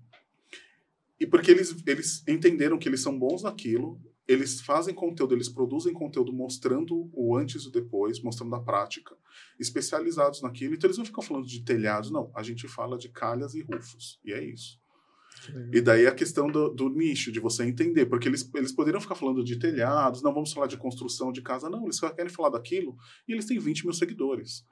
E 1.19 1.25
porque 1.27 1.51
eles, 1.51 1.75
eles 1.85 2.23
entenderam 2.27 2.77
que 2.79 2.87
eles 2.89 3.01
são 3.01 3.17
bons 3.17 3.43
naquilo, 3.43 3.99
eles 4.31 4.61
fazem 4.61 4.93
conteúdo, 4.93 5.33
eles 5.33 5.49
produzem 5.49 5.93
conteúdo 5.93 6.31
mostrando 6.31 7.09
o 7.13 7.35
antes 7.35 7.63
e 7.63 7.67
o 7.67 7.71
depois, 7.71 8.21
mostrando 8.21 8.55
a 8.55 8.61
prática, 8.61 9.15
especializados 9.59 10.41
naquilo. 10.41 10.73
Então 10.75 10.87
eles 10.87 10.97
não 10.97 11.05
ficam 11.05 11.23
falando 11.23 11.45
de 11.45 11.63
telhados, 11.63 12.11
não. 12.11 12.31
A 12.35 12.43
gente 12.43 12.67
fala 12.67 12.97
de 12.97 13.09
calhas 13.09 13.53
e 13.53 13.61
rufos. 13.61 14.19
E 14.23 14.31
é 14.31 14.43
isso. 14.43 14.79
E 15.71 15.81
daí 15.81 16.05
a 16.05 16.13
questão 16.13 16.47
do, 16.47 16.69
do 16.69 16.89
nicho, 16.89 17.31
de 17.31 17.39
você 17.39 17.63
entender, 17.63 18.05
porque 18.05 18.27
eles, 18.27 18.49
eles 18.53 18.71
poderiam 18.71 19.01
ficar 19.01 19.15
falando 19.15 19.43
de 19.43 19.57
telhados, 19.57 20.21
não 20.21 20.33
vamos 20.33 20.53
falar 20.53 20.67
de 20.67 20.77
construção 20.77 21.31
de 21.31 21.41
casa, 21.41 21.69
não, 21.69 21.83
eles 21.83 21.95
só 21.95 22.09
querem 22.09 22.31
falar 22.31 22.49
daquilo 22.49 22.95
e 23.27 23.31
eles 23.31 23.45
têm 23.45 23.57
20 23.57 23.85
mil 23.85 23.93
seguidores. 23.93 24.65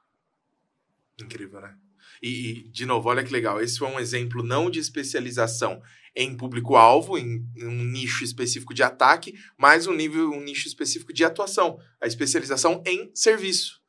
Incrível, 1.20 1.62
né? 1.62 1.76
E, 2.22 2.50
e, 2.50 2.70
de 2.70 2.86
novo, 2.86 3.10
olha 3.10 3.24
que 3.24 3.32
legal. 3.32 3.62
Esse 3.62 3.78
foi 3.78 3.88
um 3.88 4.00
exemplo 4.00 4.44
não 4.44 4.70
de 4.70 4.80
especialização 4.80 5.82
em 6.16 6.36
público-alvo, 6.36 7.18
em, 7.18 7.46
em 7.56 7.66
um 7.66 7.84
nicho 7.84 8.24
específico 8.24 8.74
de 8.74 8.84
ataque, 8.84 9.36
mas 9.58 9.88
um 9.88 9.94
nível, 9.94 10.32
um 10.32 10.42
nicho 10.42 10.68
específico 10.68 11.14
de 11.14 11.24
atuação. 11.24 11.80
A 12.02 12.08
especialização 12.08 12.84
em 12.86 13.12
serviço, 13.14 13.82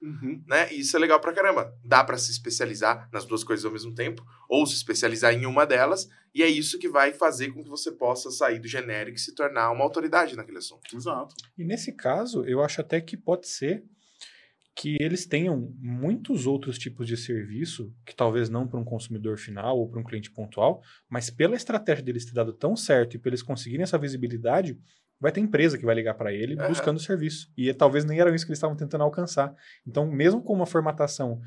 né? 0.46 0.72
E 0.72 0.80
isso 0.80 0.96
é 0.96 1.00
legal 1.00 1.20
pra 1.20 1.32
caramba. 1.32 1.74
Dá 1.84 2.04
pra 2.04 2.18
se 2.18 2.30
especializar 2.30 3.08
nas 3.12 3.24
duas 3.24 3.42
coisas 3.42 3.64
ao 3.64 3.72
mesmo 3.72 3.94
tempo, 3.94 4.24
ou 4.48 4.66
se 4.66 4.74
especializar 4.74 5.32
em 5.32 5.46
uma 5.46 5.64
delas, 5.64 6.08
e 6.34 6.42
é 6.42 6.48
isso 6.48 6.78
que 6.78 6.88
vai 6.88 7.12
fazer 7.12 7.52
com 7.52 7.64
que 7.64 7.70
você 7.70 7.90
possa 7.90 8.30
sair 8.30 8.60
do 8.60 8.68
genérico 8.68 9.16
e 9.16 9.20
se 9.20 9.34
tornar 9.34 9.70
uma 9.70 9.84
autoridade 9.84 10.36
naquele 10.36 10.58
assunto. 10.58 10.94
Exato. 10.94 11.34
E 11.58 11.64
nesse 11.64 11.92
caso, 11.92 12.44
eu 12.44 12.62
acho 12.62 12.80
até 12.80 13.00
que 13.00 13.16
pode 13.16 13.48
ser 13.48 13.84
que 14.74 14.96
eles 15.00 15.26
tenham 15.26 15.74
muitos 15.78 16.46
outros 16.46 16.78
tipos 16.78 17.06
de 17.06 17.16
serviço, 17.16 17.92
que 18.06 18.14
talvez 18.14 18.48
não 18.48 18.66
para 18.66 18.78
um 18.78 18.84
consumidor 18.84 19.38
final 19.38 19.78
ou 19.78 19.88
para 19.88 20.00
um 20.00 20.04
cliente 20.04 20.30
pontual, 20.30 20.82
mas 21.08 21.28
pela 21.28 21.56
estratégia 21.56 22.04
deles 22.04 22.24
ter 22.24 22.32
dado 22.32 22.52
tão 22.52 22.76
certo 22.76 23.14
e 23.14 23.18
para 23.18 23.30
eles 23.30 23.42
conseguirem 23.42 23.82
essa 23.82 23.98
visibilidade, 23.98 24.78
vai 25.20 25.30
ter 25.30 25.40
empresa 25.40 25.76
que 25.76 25.84
vai 25.84 25.94
ligar 25.94 26.14
para 26.14 26.32
ele 26.32 26.56
buscando 26.56 26.98
serviço. 26.98 27.52
E 27.56 27.72
talvez 27.74 28.04
nem 28.04 28.20
era 28.20 28.34
isso 28.34 28.46
que 28.46 28.50
eles 28.50 28.58
estavam 28.58 28.76
tentando 28.76 29.04
alcançar. 29.04 29.54
Então, 29.86 30.10
mesmo 30.10 30.42
com 30.42 30.54
uma 30.54 30.66
formatação 30.66 31.40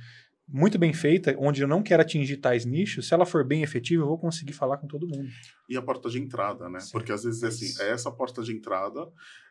muito 0.54 0.78
bem 0.78 0.93
feita, 0.93 1.36
onde 1.39 1.64
eu 1.64 1.68
não 1.68 1.82
quero 1.82 2.04
atingir 2.04 2.38
tais 2.38 2.64
nichos, 2.64 3.08
se 3.08 3.14
ela 3.14 3.26
for 3.26 3.43
bem 3.43 3.64
efetiva, 3.64 4.04
eu 4.04 4.08
vou 4.08 4.20
conseguir 4.20 4.54
falar 4.54 4.78
com 4.78 4.86
todo 4.86 5.08
mundo. 5.08 5.28
E 5.68 5.76
a 5.76 5.82
porta 5.82 6.12
de 6.12 6.22
entrada, 6.22 6.70
né? 6.70 6.80
Sim. 6.80 6.91
Porque 6.91 7.12
às 7.12 7.24
vezes 7.24 7.41
é 7.41 7.47
assim, 7.47 7.84
é 7.84 7.89
essa 7.89 8.12
porta 8.12 8.43
de 8.43 8.54
entrada. 8.54 9.01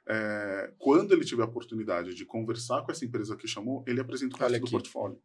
é, 0.06 0.70
quando 0.78 1.12
ele 1.12 1.24
tiver 1.24 1.42
a 1.42 1.46
oportunidade 1.46 2.14
de 2.14 2.24
conversar 2.24 2.82
com 2.82 2.90
essa 2.90 3.04
empresa 3.04 3.36
que 3.36 3.46
chamou, 3.46 3.84
ele 3.86 4.00
apresenta 4.00 4.36
o 4.36 4.38
resto 4.38 4.60
do 4.60 4.70
portfólio. 4.70 5.18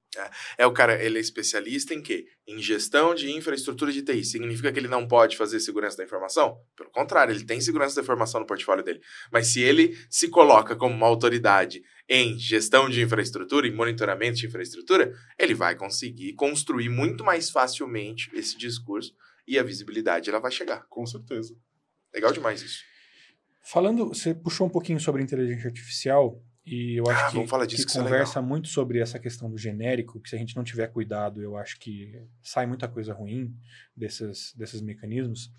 É 0.57 0.65
o 0.65 0.73
cara, 0.73 1.03
ele 1.03 1.17
é 1.17 1.21
especialista 1.21 1.93
em 1.93 2.01
quê? 2.01 2.25
Em 2.47 2.59
gestão 2.59 3.13
de 3.13 3.31
infraestrutura 3.31 3.91
de 3.91 4.01
TI. 4.01 4.23
Significa 4.23 4.71
que 4.71 4.79
ele 4.79 4.87
não 4.87 5.07
pode 5.07 5.37
fazer 5.37 5.59
segurança 5.59 5.97
da 5.97 6.03
informação? 6.03 6.57
Pelo 6.75 6.91
contrário, 6.91 7.33
ele 7.33 7.45
tem 7.45 7.61
segurança 7.61 7.95
da 7.95 8.01
informação 8.01 8.39
no 8.39 8.47
portfólio 8.47 8.83
dele. 8.83 8.99
Mas 9.31 9.47
se 9.47 9.61
ele 9.61 9.97
se 10.09 10.27
coloca 10.29 10.75
como 10.75 10.95
uma 10.95 11.07
autoridade 11.07 11.83
em 12.09 12.37
gestão 12.39 12.89
de 12.89 13.01
infraestrutura, 13.01 13.67
em 13.67 13.73
monitoramento 13.73 14.37
de 14.37 14.47
infraestrutura, 14.47 15.13
ele 15.37 15.53
vai 15.53 15.75
conseguir 15.75 16.33
construir 16.33 16.89
muito 16.89 17.23
mais 17.23 17.49
facilmente 17.49 18.29
esse 18.33 18.57
discurso 18.57 19.13
e 19.47 19.59
a 19.59 19.63
visibilidade 19.63 20.29
ela 20.29 20.39
vai 20.39 20.51
chegar. 20.51 20.85
Com 20.89 21.05
certeza. 21.05 21.55
Legal 22.13 22.31
demais 22.31 22.61
isso. 22.61 22.79
Falando, 23.61 24.07
você 24.07 24.33
puxou 24.33 24.65
um 24.67 24.69
pouquinho 24.69 24.99
sobre 24.99 25.21
inteligência 25.21 25.67
artificial 25.67 26.41
e 26.65 26.99
eu 26.99 27.09
acho 27.09 27.25
Ah, 27.25 27.27
que, 27.29 27.35
vamos 27.35 27.49
falar 27.49 27.65
disso, 27.65 27.81
que 27.81 27.85
que 27.85 27.91
isso 27.91 27.99
é 27.99 28.03
conversa 28.03 28.41
muito 28.41 28.67
sobre 28.69 28.99
essa 28.99 29.19
questão 29.19 29.49
do 29.49 29.57
genérico, 29.57 30.21
que 30.21 30.29
se 30.29 30.35
a 30.35 30.39
gente 30.39 30.55
não 30.55 30.63
tiver 30.63 30.87
cuidado, 30.87 31.41
eu 31.41 31.57
acho 31.57 31.77
que 31.79 32.13
sai 32.41 32.65
muita 32.65 32.87
coisa 32.87 33.13
ruim 33.13 33.53
desses, 33.95 34.53
desses 34.55 34.81
mecanismos. 34.81 35.51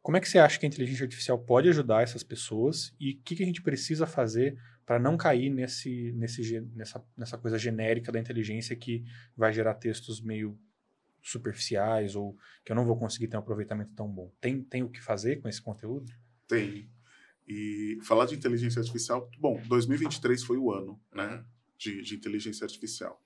Como 0.00 0.16
é 0.16 0.20
que 0.20 0.28
você 0.28 0.38
acha 0.38 0.58
que 0.58 0.64
a 0.66 0.68
inteligência 0.68 1.04
artificial 1.04 1.38
pode 1.38 1.68
ajudar 1.68 2.02
essas 2.02 2.22
pessoas 2.22 2.94
e 2.98 3.12
o 3.12 3.22
que, 3.22 3.36
que 3.36 3.42
a 3.42 3.46
gente 3.46 3.62
precisa 3.62 4.06
fazer 4.06 4.56
para 4.88 4.98
não 4.98 5.18
cair 5.18 5.50
nesse, 5.50 6.12
nesse, 6.12 6.62
nessa, 6.74 7.04
nessa 7.14 7.36
coisa 7.36 7.58
genérica 7.58 8.10
da 8.10 8.18
inteligência 8.18 8.74
que 8.74 9.04
vai 9.36 9.52
gerar 9.52 9.74
textos 9.74 10.18
meio 10.18 10.58
superficiais 11.20 12.16
ou 12.16 12.34
que 12.64 12.72
eu 12.72 12.76
não 12.76 12.86
vou 12.86 12.98
conseguir 12.98 13.28
ter 13.28 13.36
um 13.36 13.40
aproveitamento 13.40 13.92
tão 13.94 14.10
bom? 14.10 14.32
Tem, 14.40 14.62
tem 14.62 14.82
o 14.82 14.88
que 14.88 15.02
fazer 15.02 15.42
com 15.42 15.48
esse 15.48 15.60
conteúdo? 15.60 16.10
Tem. 16.46 16.90
E 17.46 17.98
falar 18.02 18.24
de 18.24 18.34
inteligência 18.34 18.80
artificial, 18.80 19.30
bom, 19.38 19.60
2023 19.68 20.42
foi 20.42 20.56
o 20.56 20.72
ano, 20.72 20.98
né, 21.14 21.44
de, 21.76 22.00
de 22.00 22.14
inteligência 22.14 22.64
artificial. 22.64 23.22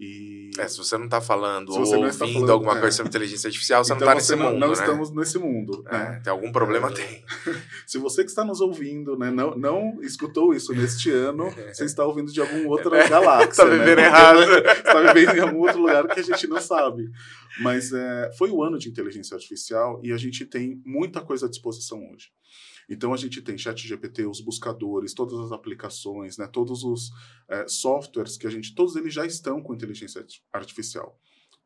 E 0.00 0.50
É, 0.58 0.66
se 0.66 0.78
você 0.78 0.96
não 0.96 1.06
tá 1.06 1.20
falando 1.20 1.72
Se 1.72 1.78
ou 1.78 1.84
está 1.84 2.24
ouvindo 2.24 2.32
falando, 2.32 2.52
alguma 2.52 2.78
é. 2.78 2.80
coisa 2.80 2.96
sobre 2.96 3.10
inteligência 3.10 3.48
artificial, 3.48 3.84
você 3.84 3.92
então 3.92 4.06
não 4.06 4.14
tá 4.14 4.18
você 4.18 4.32
nesse 4.32 4.42
não, 4.42 4.50
mundo, 4.50 4.60
não 4.60 4.68
né? 4.68 4.72
estamos 4.72 5.14
nesse 5.14 5.38
mundo, 5.38 5.84
né? 5.84 6.16
É, 6.16 6.20
tem 6.22 6.30
algum 6.32 6.50
problema, 6.50 6.88
É. 6.88 6.92
tem. 6.92 7.24
Se 7.86 7.98
você 7.98 8.24
que 8.24 8.30
está 8.30 8.42
nos 8.42 8.62
ouvindo, 8.62 9.18
né, 9.18 9.30
não, 9.30 9.54
não 9.54 9.98
escutou 10.00 10.54
isso 10.54 10.72
neste 10.72 11.10
ano, 11.10 11.50
você 11.70 11.84
está 11.84 12.02
ouvindo 12.04 12.32
de 12.32 12.40
algum 12.40 12.66
outra 12.68 13.04
galáxia. 13.06 13.62
Tá 13.62 13.70
vivendo 13.70 13.96
né? 13.98 14.06
errado. 14.06 14.40
Está 14.40 15.12
vivendo 15.12 15.36
em 15.36 15.40
algum 15.40 15.58
outro 15.58 15.80
lugar 15.80 16.08
que 16.08 16.20
a 16.20 16.24
gente 16.24 16.46
não 16.46 16.60
sabe. 16.60 17.10
Mas 17.60 17.92
é, 17.92 18.30
foi 18.38 18.50
o 18.50 18.62
ano 18.62 18.78
de 18.78 18.88
inteligência 18.88 19.34
artificial 19.34 20.00
e 20.02 20.12
a 20.12 20.16
gente 20.16 20.46
tem 20.46 20.80
muita 20.82 21.20
coisa 21.20 21.44
à 21.44 21.50
disposição 21.50 21.98
hoje. 22.10 22.28
Então 22.90 23.14
a 23.14 23.16
gente 23.16 23.40
tem 23.40 23.56
chat 23.56 23.86
GPT, 23.86 24.26
os 24.26 24.40
buscadores, 24.40 25.14
todas 25.14 25.38
as 25.38 25.52
aplicações, 25.52 26.36
né, 26.36 26.46
todos 26.48 26.82
os 26.82 27.10
é, 27.48 27.66
softwares 27.68 28.36
que 28.36 28.46
a 28.46 28.50
gente, 28.50 28.74
todos 28.74 28.96
eles 28.96 29.14
já 29.14 29.24
estão 29.24 29.62
com 29.62 29.72
inteligência 29.72 30.20
arti- 30.20 30.42
artificial. 30.52 31.18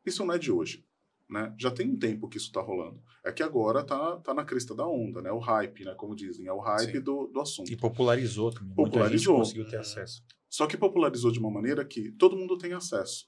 Isso 0.05 0.23
não 0.23 0.33
é 0.33 0.37
de 0.37 0.51
hoje. 0.51 0.85
Né? 1.27 1.51
Já 1.57 1.71
tem 1.71 1.89
um 1.89 1.97
tempo 1.97 2.29
que 2.29 2.37
isso 2.37 2.45
está 2.45 2.61
rolando. 2.61 3.01
É 3.25 3.31
que 3.31 3.41
agora 3.41 3.83
tá, 3.83 4.17
tá 4.17 4.31
na 4.31 4.45
crista 4.45 4.75
da 4.75 4.85
onda, 4.87 5.23
né? 5.23 5.31
O 5.31 5.39
hype, 5.39 5.83
né? 5.83 5.95
Como 5.95 6.15
dizem, 6.15 6.45
é 6.45 6.53
o 6.53 6.59
hype 6.59 6.91
Sim. 6.91 7.01
do, 7.01 7.25
do 7.25 7.41
assunto. 7.41 7.71
E 7.71 7.75
popularizou 7.75 8.51
também. 8.51 8.67
Muita 8.75 8.83
Popularizou. 8.91 9.33
gente 9.37 9.43
conseguiu 9.43 9.67
ter 9.67 9.77
acesso. 9.77 10.23
Só 10.47 10.67
que 10.67 10.77
popularizou 10.77 11.31
de 11.31 11.39
uma 11.39 11.49
maneira 11.49 11.83
que 11.83 12.11
todo 12.11 12.37
mundo 12.37 12.55
tem 12.59 12.73
acesso, 12.73 13.25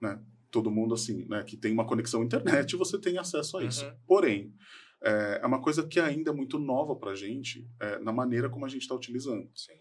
né? 0.00 0.18
Todo 0.50 0.70
mundo, 0.70 0.94
assim, 0.94 1.26
né? 1.28 1.44
Que 1.44 1.58
tem 1.58 1.74
uma 1.74 1.84
conexão 1.86 2.22
à 2.22 2.24
internet, 2.24 2.74
você 2.74 2.98
tem 2.98 3.18
acesso 3.18 3.58
a 3.58 3.64
isso. 3.64 3.84
Uhum. 3.84 3.92
Porém, 4.06 4.54
é, 5.02 5.40
é 5.42 5.46
uma 5.46 5.60
coisa 5.60 5.86
que 5.86 6.00
ainda 6.00 6.30
é 6.30 6.34
muito 6.34 6.58
nova 6.58 6.96
pra 6.96 7.14
gente 7.14 7.68
é, 7.80 7.98
na 7.98 8.12
maneira 8.12 8.48
como 8.48 8.64
a 8.64 8.68
gente 8.68 8.82
está 8.82 8.94
utilizando. 8.94 9.48
Sim. 9.54 9.74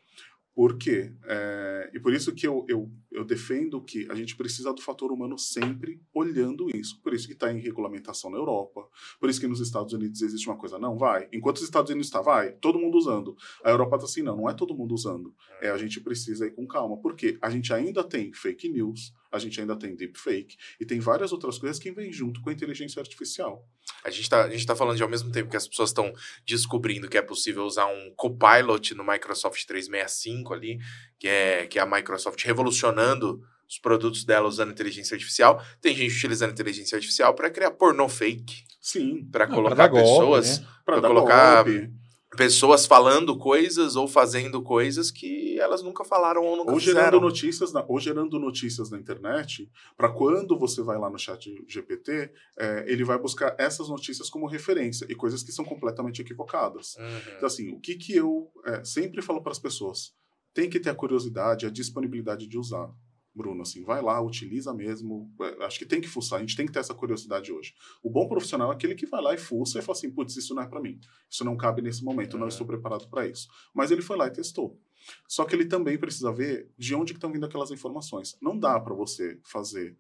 Por 0.56 0.78
quê? 0.78 1.12
É, 1.26 1.92
e 1.94 2.00
por 2.00 2.14
isso 2.14 2.34
que 2.34 2.48
eu, 2.48 2.66
eu, 2.70 2.90
eu 3.12 3.26
defendo 3.26 3.84
que 3.84 4.08
a 4.10 4.16
gente 4.16 4.38
precisa 4.38 4.74
do 4.74 4.82
fator 4.82 5.12
humano 5.12 5.38
sempre 5.38 6.02
olhando 6.14 6.70
isso. 6.74 7.02
Por 7.02 7.14
isso 7.14 7.28
que 7.28 7.34
está 7.34 7.52
em 7.52 7.60
regulamentação 7.60 8.32
na 8.32 8.38
Europa. 8.38 8.88
Por 9.20 9.30
isso 9.30 9.42
que 9.42 9.48
nos 9.48 9.60
Estados 9.60 9.92
Unidos 9.92 10.22
existe 10.22 10.48
uma 10.48 10.56
coisa, 10.56 10.80
não, 10.80 10.98
vai. 10.98 11.28
Enquanto 11.34 11.58
os 11.58 11.64
Estados 11.64 11.92
Unidos 11.92 12.08
está, 12.08 12.22
vai, 12.22 12.54
todo 12.54 12.80
mundo 12.80 12.98
usando. 12.98 13.36
A 13.66 13.70
Europa 13.70 13.98
está 13.98 14.06
assim, 14.06 14.22
não, 14.22 14.38
não 14.38 14.50
é 14.50 14.54
todo 14.54 14.74
mundo 14.74 14.96
usando. 14.96 15.36
É, 15.62 15.70
a 15.72 15.78
gente 15.78 16.00
precisa 16.00 16.48
ir 16.48 16.52
com 16.52 16.66
calma. 16.66 17.02
Porque 17.02 17.38
a 17.42 17.50
gente 17.50 17.74
ainda 17.74 18.02
tem 18.02 18.32
fake 18.32 18.70
news, 18.70 19.14
a 19.30 19.38
gente 19.38 19.60
ainda 19.60 19.76
tem 19.76 19.94
deepfake 19.94 20.56
e 20.80 20.86
tem 20.86 21.02
várias 21.02 21.34
outras 21.34 21.58
coisas 21.58 21.78
que 21.78 21.92
vêm 21.92 22.14
junto 22.14 22.42
com 22.42 22.50
a 22.50 22.54
inteligência 22.54 23.02
artificial. 23.02 23.68
A 24.06 24.12
gente 24.12 24.22
está 24.22 24.74
tá 24.74 24.76
falando 24.76 24.98
de 24.98 25.04
ao 25.04 25.10
mesmo 25.10 25.32
tempo 25.32 25.50
que 25.50 25.58
as 25.58 25.68
pessoas 25.68 25.90
estão 25.90 26.14
descobrindo 26.46 27.10
que 27.10 27.18
é 27.18 27.22
possível 27.22 27.64
usar 27.64 27.88
um 27.88 28.14
Copilot 28.16 28.94
no 28.94 29.04
Microsoft 29.04 29.66
365 29.66 30.54
ali, 30.54 30.80
que 31.18 31.28
é, 31.28 31.66
que 31.66 31.80
é 31.80 31.82
a 31.82 31.86
Microsoft 31.88 32.44
revolucionando 32.44 33.42
os 33.68 33.80
produtos 33.80 34.24
dela 34.24 34.48
usando 34.48 34.72
inteligência 34.72 35.16
artificial. 35.16 35.60
Tem 35.82 35.96
gente 35.96 36.16
utilizando 36.16 36.52
inteligência 36.52 36.96
artificial 36.96 37.34
para 37.34 37.50
criar 37.50 37.72
pornô 37.72 38.08
fake. 38.08 38.64
Sim. 38.80 39.26
Para 39.32 39.48
colocar 39.48 39.90
pessoas. 39.90 40.60
Né? 40.60 40.68
Para 40.86 41.02
colocar. 41.02 41.64
Golpe 41.64 42.05
pessoas 42.36 42.86
falando 42.86 43.38
coisas 43.38 43.96
ou 43.96 44.08
fazendo 44.08 44.62
coisas 44.62 45.12
que 45.12 45.60
elas 45.60 45.82
nunca 45.82 46.04
falaram 46.04 46.44
ou 46.44 46.58
nunca 46.58 46.72
ou 46.72 46.80
gerando 46.80 47.04
fizeram. 47.04 47.22
notícias 47.22 47.74
na, 47.74 47.86
ou 47.88 48.00
gerando 48.00 48.40
notícias 48.40 48.90
na 48.90 48.98
internet 48.98 49.70
para 49.96 50.10
quando 50.10 50.58
você 50.58 50.82
vai 50.82 50.98
lá 50.98 51.10
no 51.10 51.18
chat 51.18 51.64
GPT 51.68 52.32
é, 52.58 52.86
ele 52.88 53.04
vai 53.04 53.18
buscar 53.18 53.56
essas 53.58 53.90
notícias 53.90 54.30
como 54.30 54.48
referência 54.48 55.06
e 55.10 55.16
coisas 55.16 55.44
que 55.44 55.52
são 55.52 55.66
completamente 55.66 56.22
equivocadas 56.22 56.96
uhum. 56.98 57.36
então 57.38 57.48
assim 57.48 57.74
o 57.74 57.80
que 57.80 57.96
que 57.96 58.16
eu 58.16 58.52
é, 58.66 58.84
sempre 58.84 59.22
falo 59.22 59.42
para 59.42 59.52
as 59.52 59.60
pessoas 59.60 60.14
tem 60.54 60.70
que 60.70 60.80
ter 60.80 60.90
a 60.90 60.96
curiosidade 60.96 61.66
a 61.66 61.70
disponibilidade 61.70 62.48
de 62.48 62.58
usar 62.58 62.90
Bruno, 63.36 63.62
assim, 63.64 63.84
vai 63.84 64.02
lá, 64.02 64.22
utiliza 64.22 64.74
mesmo. 64.74 65.30
É, 65.42 65.66
acho 65.66 65.78
que 65.78 65.86
tem 65.86 66.00
que 66.00 66.08
fuçar, 66.08 66.40
a 66.40 66.42
gente 66.42 66.56
tem 66.56 66.66
que 66.66 66.72
ter 66.72 66.80
essa 66.80 66.94
curiosidade 66.94 67.52
hoje. 67.52 67.76
O 68.02 68.10
bom 68.10 68.28
profissional 68.30 68.72
é 68.72 68.76
aquele 68.76 68.96
que 68.96 69.06
vai 69.06 69.22
lá 69.22 69.34
e 69.34 69.38
fuça 69.38 69.78
e 69.78 69.82
fala 69.82 69.98
assim: 69.98 70.10
putz, 70.10 70.38
isso 70.38 70.56
não 70.56 70.64
é 70.64 70.68
para 70.68 70.82
mim. 70.82 71.00
Isso 71.30 71.44
não 71.44 71.58
cabe 71.58 71.82
nesse 71.82 72.04
momento, 72.04 72.38
eu 72.38 72.40
não 72.40 72.48
estou 72.48 72.66
preparado 72.66 73.10
para 73.10 73.28
isso. 73.28 73.50
Mas 73.74 73.92
ele 73.92 74.02
foi 74.02 74.16
lá 74.16 74.28
e 74.28 74.32
testou. 74.32 74.80
Só 75.28 75.44
que 75.44 75.54
ele 75.54 75.66
também 75.66 75.98
precisa 75.98 76.32
ver 76.32 76.72
de 76.78 76.96
onde 76.96 77.12
estão 77.12 77.32
vindo 77.32 77.46
aquelas 77.46 77.72
informações. 77.72 78.38
Não 78.42 78.58
dá 78.58 78.80
para 78.80 78.94
você 78.94 79.38
fazer 79.44 79.98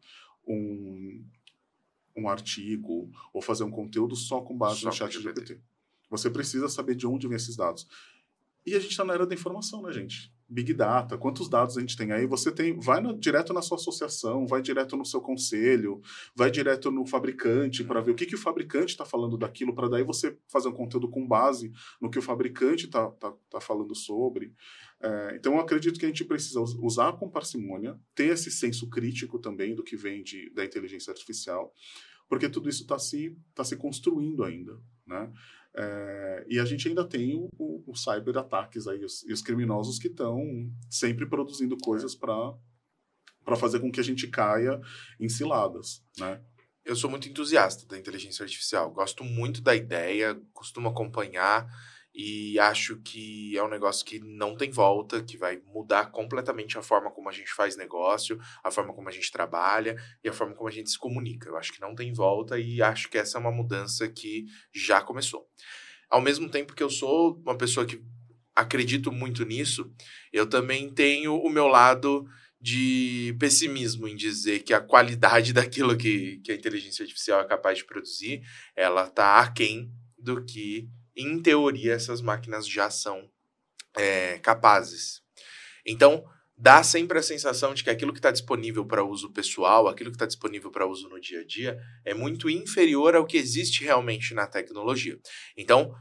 um, 0.48 1.24
um 2.16 2.30
artigo 2.30 3.12
ou 3.34 3.42
fazer 3.42 3.66
um 3.66 3.72
conteúdo 3.72 4.16
só 4.16 4.40
com 4.42 4.58
base 4.58 4.80
só 4.80 4.88
no 4.88 4.94
chat 4.94 5.12
GPT. 5.22 5.60
Você 6.10 6.30
precisa 6.30 6.70
saber 6.70 6.96
de 6.96 7.06
onde 7.06 7.28
vêm 7.28 7.36
esses 7.36 7.56
dados. 7.56 7.86
E 8.66 8.74
a 8.74 8.80
gente 8.80 8.92
está 8.92 9.04
na 9.04 9.14
era 9.14 9.28
da 9.28 9.36
informação, 9.36 9.82
né, 9.82 9.92
gente? 9.92 10.34
Big 10.48 10.74
Data, 10.74 11.18
quantos 11.18 11.50
dados 11.50 11.78
a 11.78 11.82
gente 11.82 11.98
tem 11.98 12.12
aí? 12.12 12.28
Você 12.28 12.52
tem, 12.52 12.80
vai 12.80 13.02
no, 13.02 13.18
direto 13.18 13.52
na 13.54 13.62
sua 13.62 13.78
associação, 13.78 14.46
vai 14.46 14.62
direto 14.62 14.96
no 14.96 15.06
seu 15.06 15.20
conselho, 15.20 16.02
vai 16.36 16.52
direto 16.52 16.91
no 16.91 17.06
fabricante 17.06 17.84
para 17.84 18.00
ver 18.00 18.12
o 18.12 18.16
que, 18.16 18.26
que 18.26 18.36
o 18.36 18.39
fabricante 18.39 18.91
está 18.91 19.04
falando 19.06 19.38
daquilo, 19.38 19.74
para 19.74 19.89
daí 19.89 20.04
você 20.04 20.38
fazer 20.48 20.68
um 20.70 20.74
conteúdo 20.74 21.10
com 21.10 21.28
base 21.28 21.72
no 22.00 22.10
que 22.10 22.20
o 22.20 22.22
fabricante 22.22 22.86
está 22.86 23.10
tá, 23.12 23.34
tá 23.50 23.60
falando 23.60 23.96
sobre. 23.96 24.54
É, 25.02 25.36
então, 25.36 25.54
eu 25.54 25.60
acredito 25.60 26.00
que 26.00 26.06
a 26.06 26.10
gente 26.10 26.24
precisa 26.24 26.60
usar 26.60 27.14
com 27.14 27.30
parcimônia, 27.30 28.00
ter 28.14 28.28
esse 28.28 28.52
senso 28.52 28.89
crítico 28.89 29.39
também 29.39 29.74
do 29.74 29.84
que 29.84 29.98
vem 29.98 30.24
de, 30.24 30.52
da 30.52 30.64
inteligência 30.64 31.12
artificial, 31.12 31.74
porque 32.30 32.50
tudo 32.50 32.70
isso 32.70 32.84
está 32.84 33.00
se, 33.00 33.36
tá 33.54 33.64
se 33.64 33.76
construindo 33.76 34.43
ainda, 34.43 34.80
né? 35.06 35.32
É, 35.78 36.45
e 36.47 36.59
a 36.59 36.65
gente 36.65 36.88
ainda 36.88 37.03
tem 37.05 37.36
o, 37.36 37.49
o, 37.57 37.84
o 37.91 37.95
cyber-ataques 37.95 38.88
aí, 38.88 39.03
os, 39.03 39.23
e 39.23 39.34
os 39.34 39.41
criminosos 39.41 39.99
que 39.99 40.07
estão 40.07 40.39
sempre 40.89 41.26
produzindo 41.26 41.78
coisas 41.78 42.15
para 42.15 42.55
fazer 43.57 43.80
com 43.80 43.91
que 43.91 43.99
a 43.99 44.03
gente 44.03 44.28
caia 44.28 44.80
em 45.19 45.28
ciladas, 45.28 46.03
né? 46.17 46.41
Eu 46.86 46.95
sou 46.95 47.09
muito 47.09 47.28
entusiasta 47.28 47.86
da 47.88 47.97
inteligência 47.97 48.43
artificial, 48.43 48.91
gosto 48.91 49.23
muito 49.23 49.59
da 49.59 49.76
ideia, 49.76 50.39
costumo 50.53 50.88
acompanhar, 50.88 51.67
e 52.16 52.57
acho 52.57 52.95
que 53.01 53.57
é 53.57 53.61
um 53.63 53.68
negócio 53.68 54.05
que 54.05 54.20
não 54.20 54.55
tem 54.55 54.72
volta, 54.72 55.22
que 55.22 55.38
vai 55.38 55.61
mudar 55.66 56.11
completamente 56.11 56.78
a 56.78 56.82
forma 56.82 57.11
como 57.11 57.28
a 57.28 57.32
gente 57.34 57.51
faz 57.51 57.76
negócio, 57.76 58.39
a 58.63 58.72
forma 58.72 58.93
como 58.93 59.09
a 59.09 59.11
gente 59.11 59.30
trabalha 59.30 59.97
e 60.24 60.30
a 60.30 60.34
forma 60.34 60.55
como 60.55 60.70
a 60.70 60.72
gente 60.72 60.89
se 60.89 60.97
comunica. 60.97 61.49
Eu 61.49 61.57
acho 61.57 61.74
que 61.74 61.82
não 61.82 61.93
tem 61.93 62.13
volta 62.13 62.57
e 62.57 62.82
acho 62.82 63.09
que 63.09 63.18
essa 63.18 63.38
é 63.38 63.41
uma 63.41 63.51
mudança 63.51 64.07
que 64.07 64.45
já 64.74 65.01
começou. 65.01 65.45
Ao 66.09 66.22
mesmo 66.22 66.49
tempo 66.49 66.74
que 66.74 66.84
eu 66.84 66.89
sou 66.89 67.38
uma 67.45 67.57
pessoa 67.57 67.86
que 67.86 68.01
acredito 68.55 69.11
muito 69.11 69.43
nisso, 69.43 69.91
eu 70.32 70.47
também 70.47 70.89
tenho 70.93 71.36
o 71.36 71.49
meu 71.49 71.68
lado 71.68 72.26
de 72.61 73.36
pessimismo 73.38 74.07
em 74.07 74.16
dizer 74.16 74.63
que 74.63 74.74
a 74.74 74.80
qualidade 74.80 75.51
daquilo 75.53 75.97
que, 75.97 76.38
que 76.38 76.53
a 76.53 76.55
inteligência 76.55 77.03
artificial 77.03 77.41
é 77.41 77.45
capaz 77.45 77.80
de 77.80 77.86
produzir, 77.86 78.41
ela 78.74 79.05
está 79.05 79.41
aquém 79.41 79.91
do 80.18 80.43
que 80.45 80.88
em 81.16 81.41
teoria, 81.41 81.93
essas 81.93 82.22
máquinas 82.22 82.68
já 82.68 82.89
são 82.89 83.30
é, 83.95 84.38
capazes. 84.39 85.22
Então, 85.86 86.26
dá 86.57 86.84
sempre 86.84 87.20
a 87.20 87.24
sensação 87.24 87.74
de 87.74 87.84
que 87.84 87.89
aquilo 87.89 88.13
que 88.13 88.20
está 88.20 88.32
disponível 88.32 88.86
para 88.86 89.03
uso 89.03 89.32
pessoal, 89.32 89.88
aquilo 89.88 90.09
que 90.09 90.16
está 90.16 90.26
disponível 90.26 90.72
para 90.72 90.88
uso 90.88 91.09
no 91.09 91.20
dia 91.20 91.41
a 91.41 91.45
dia, 91.45 91.80
é 92.03 92.13
muito 92.13 92.49
inferior 92.49 93.16
ao 93.16 93.26
que 93.26 93.38
existe 93.38 93.84
realmente 93.84 94.34
na 94.34 94.47
tecnologia. 94.47 95.20
Então, 95.57 95.93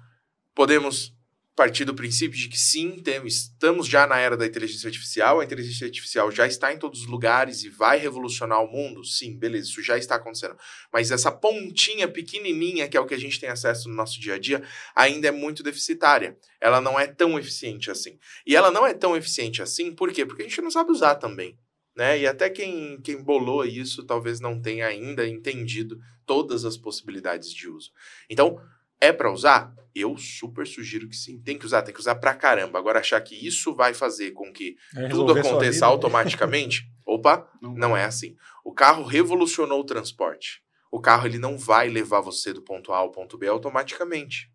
podemos 0.55 1.14
partir 1.55 1.85
do 1.85 1.95
princípio 1.95 2.37
de 2.37 2.49
que 2.49 2.59
sim, 2.59 3.01
temos, 3.03 3.35
estamos 3.35 3.87
já 3.87 4.07
na 4.07 4.19
era 4.19 4.37
da 4.37 4.45
inteligência 4.45 4.89
artificial, 4.89 5.39
a 5.39 5.45
inteligência 5.45 5.87
artificial 5.87 6.31
já 6.31 6.47
está 6.47 6.73
em 6.73 6.79
todos 6.79 7.03
os 7.03 7.07
lugares 7.07 7.63
e 7.63 7.69
vai 7.69 7.99
revolucionar 7.99 8.61
o 8.63 8.67
mundo, 8.67 9.05
sim, 9.05 9.39
beleza, 9.39 9.69
isso 9.69 9.83
já 9.83 9.97
está 9.97 10.17
acontecendo. 10.17 10.57
Mas 10.93 11.13
essa 11.13 11.31
pontinha 11.31 12.09
pequenininha, 12.09 12.89
que 12.89 12.97
é 12.97 13.01
o 13.01 13.07
que 13.07 13.15
a 13.15 13.19
gente 13.19 13.39
tem 13.39 13.49
acesso 13.49 13.89
no 13.89 13.95
nosso 13.95 14.21
dia 14.21 14.35
a 14.35 14.39
dia, 14.39 14.63
ainda 14.97 15.29
é 15.29 15.31
muito 15.31 15.63
deficitária. 15.63 16.37
Ela 16.61 16.81
não 16.81 16.99
é 16.99 17.07
tão 17.07 17.39
eficiente 17.39 17.91
assim. 17.91 18.19
E 18.45 18.57
ela 18.57 18.71
não 18.71 18.85
é 18.85 18.93
tão 18.93 19.17
eficiente 19.17 19.63
assim, 19.63 19.95
por 19.95 20.13
quê? 20.13 20.27
Porque 20.27 20.43
a 20.43 20.49
gente 20.49 20.61
não 20.61 20.71
sabe 20.71 20.91
usar 20.91 21.15
também. 21.17 21.57
Né? 21.95 22.21
E 22.21 22.27
até 22.27 22.51
quem, 22.51 23.01
quem 23.01 23.23
bolou 23.23 23.65
isso 23.65 24.05
talvez 24.05 24.41
não 24.41 24.61
tenha 24.61 24.89
ainda 24.89 25.25
entendido 25.29 26.01
todas 26.27 26.65
as 26.65 26.77
possibilidades 26.77 27.53
de 27.53 27.69
uso. 27.69 27.93
Então, 28.29 28.61
é 29.05 29.13
para 29.13 29.31
usar? 29.31 29.73
Eu 29.95 30.17
super 30.17 30.67
sugiro 30.67 31.09
que 31.09 31.17
sim. 31.17 31.39
Tem 31.39 31.57
que 31.57 31.65
usar, 31.65 31.83
tem 31.83 31.95
que 31.95 32.01
usar 32.01 32.17
pra 32.17 32.35
caramba. 32.35 32.79
Agora, 32.79 32.99
achar 32.99 33.21
que 33.21 33.35
isso 33.47 33.75
vai 33.75 33.95
fazer 33.95 34.33
com 34.33 34.53
que 34.53 34.77
é 34.97 35.09
tudo 35.09 35.33
aconteça 35.33 35.73
vida, 35.73 35.87
né? 35.87 35.93
automaticamente, 35.93 36.91
opa, 37.07 37.49
não, 37.63 37.75
não 37.75 37.97
é 37.97 38.05
assim. 38.05 38.35
O 38.65 38.73
carro 38.73 39.05
revolucionou 39.05 39.81
o 39.81 39.85
transporte. 39.85 40.63
O 40.91 41.01
carro 41.01 41.27
ele 41.27 41.39
não 41.39 41.57
vai 41.59 41.89
levar 41.89 42.21
você 42.21 42.53
do 42.53 42.63
ponto 42.63 42.93
A 42.93 42.99
ao 42.99 43.11
ponto 43.11 43.37
B 43.37 43.47
automaticamente. 43.47 44.51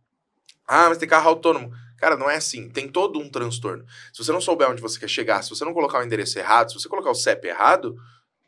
Ah, 0.68 0.90
mas 0.90 0.98
tem 0.98 1.08
carro 1.08 1.30
autônomo. 1.30 1.72
Cara, 1.98 2.16
não 2.16 2.30
é 2.30 2.36
assim. 2.36 2.70
Tem 2.70 2.88
todo 2.88 3.20
um 3.20 3.30
transtorno. 3.30 3.86
Se 4.14 4.24
você 4.24 4.32
não 4.32 4.40
souber 4.40 4.70
onde 4.70 4.82
você 4.82 5.00
quer 5.00 5.10
chegar, 5.10 5.42
se 5.42 5.50
você 5.50 5.66
não 5.66 5.74
colocar 5.74 6.00
o 6.00 6.04
endereço 6.04 6.40
errado, 6.40 6.70
se 6.70 6.80
você 6.80 6.88
colocar 6.88 7.12
o 7.12 7.16
CEP 7.16 7.48
errado, 7.48 7.96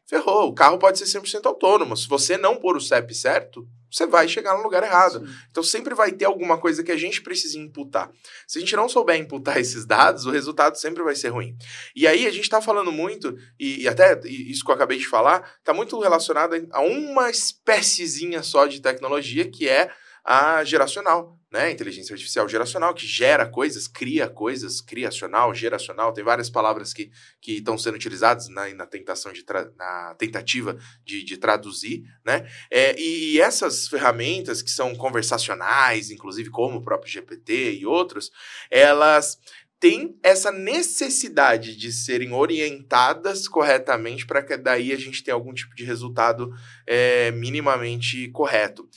ferrou. 0.05 0.47
O 0.49 0.53
carro 0.53 0.77
pode 0.77 0.99
ser 0.99 1.05
100% 1.19 1.45
autônomo. 1.45 1.97
Se 1.97 2.07
você 2.07 2.37
não 2.37 2.55
pôr 2.57 2.77
o 2.77 2.81
CEP 2.81 3.13
certo, 3.13 3.67
você 3.91 4.05
vai 4.05 4.27
chegar 4.27 4.55
no 4.55 4.63
lugar 4.63 4.83
errado. 4.83 5.19
Sim. 5.19 5.33
Então 5.49 5.63
sempre 5.63 5.93
vai 5.93 6.11
ter 6.11 6.25
alguma 6.25 6.57
coisa 6.57 6.83
que 6.83 6.91
a 6.91 6.97
gente 6.97 7.21
precisa 7.21 7.57
imputar. 7.57 8.09
Se 8.47 8.57
a 8.57 8.61
gente 8.61 8.75
não 8.75 8.87
souber 8.87 9.17
imputar 9.17 9.57
esses 9.61 9.85
dados, 9.85 10.25
o 10.25 10.31
resultado 10.31 10.77
sempre 10.77 11.03
vai 11.03 11.15
ser 11.15 11.29
ruim. 11.29 11.55
E 11.95 12.07
aí 12.07 12.25
a 12.25 12.31
gente 12.31 12.43
está 12.43 12.61
falando 12.61 12.91
muito, 12.91 13.35
e, 13.59 13.83
e 13.83 13.87
até 13.87 14.19
isso 14.25 14.63
que 14.63 14.71
eu 14.71 14.75
acabei 14.75 14.97
de 14.97 15.07
falar, 15.07 15.55
está 15.59 15.73
muito 15.73 15.99
relacionado 15.99 16.55
a 16.71 16.81
uma 16.81 17.29
espéciezinha 17.29 18.41
só 18.41 18.65
de 18.65 18.81
tecnologia 18.81 19.49
que 19.49 19.67
é 19.67 19.91
a 20.23 20.63
geracional 20.63 21.40
né? 21.51 21.69
Inteligência 21.69 22.13
artificial 22.13 22.47
geracional, 22.47 22.93
que 22.93 23.05
gera 23.05 23.45
coisas, 23.45 23.87
cria 23.87 24.29
coisas, 24.29 24.79
criacional, 24.79 25.53
geracional, 25.53 26.13
tem 26.13 26.23
várias 26.23 26.49
palavras 26.49 26.93
que 26.93 27.11
estão 27.45 27.77
sendo 27.77 27.95
utilizadas 27.95 28.47
na, 28.47 28.73
na 28.73 28.85
tentação 28.85 29.33
de 29.33 29.43
na 29.75 30.15
tentativa 30.17 30.77
de, 31.03 31.23
de 31.23 31.37
traduzir, 31.37 32.03
né? 32.25 32.49
É, 32.69 32.97
e, 32.97 33.33
e, 33.33 33.41
essas 33.41 33.87
ferramentas 33.87 34.61
que 34.61 34.71
são 34.71 34.95
conversacionais, 34.95 36.09
inclusive 36.09 36.49
como 36.49 36.77
o 36.77 36.83
próprio 36.83 37.11
GPT 37.11 37.73
e 37.73 37.85
outros, 37.85 38.31
elas 38.69 39.37
têm 39.77 40.17
essa 40.23 40.51
necessidade 40.51 41.75
de 41.75 41.91
serem 41.91 42.31
orientadas 42.31 43.47
corretamente 43.47 44.25
para 44.25 44.43
que 44.43 44.55
daí 44.55 44.93
a 44.93 44.97
gente 44.97 45.23
tenha 45.23 45.35
algum 45.35 45.51
tipo 45.53 45.75
de 45.75 45.83
resultado 45.83 46.53
é, 46.87 47.31
minimamente 47.31 48.29
correto. 48.29 48.87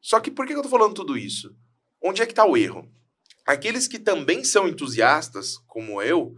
Só 0.00 0.18
que 0.18 0.30
por 0.30 0.46
que 0.46 0.54
eu 0.54 0.56
estou 0.56 0.70
falando 0.70 0.94
tudo 0.94 1.18
isso? 1.18 1.54
Onde 2.08 2.22
é 2.22 2.26
que 2.26 2.30
está 2.30 2.46
o 2.46 2.56
erro? 2.56 2.88
Aqueles 3.44 3.88
que 3.88 3.98
também 3.98 4.44
são 4.44 4.68
entusiastas, 4.68 5.58
como 5.66 6.00
eu, 6.00 6.36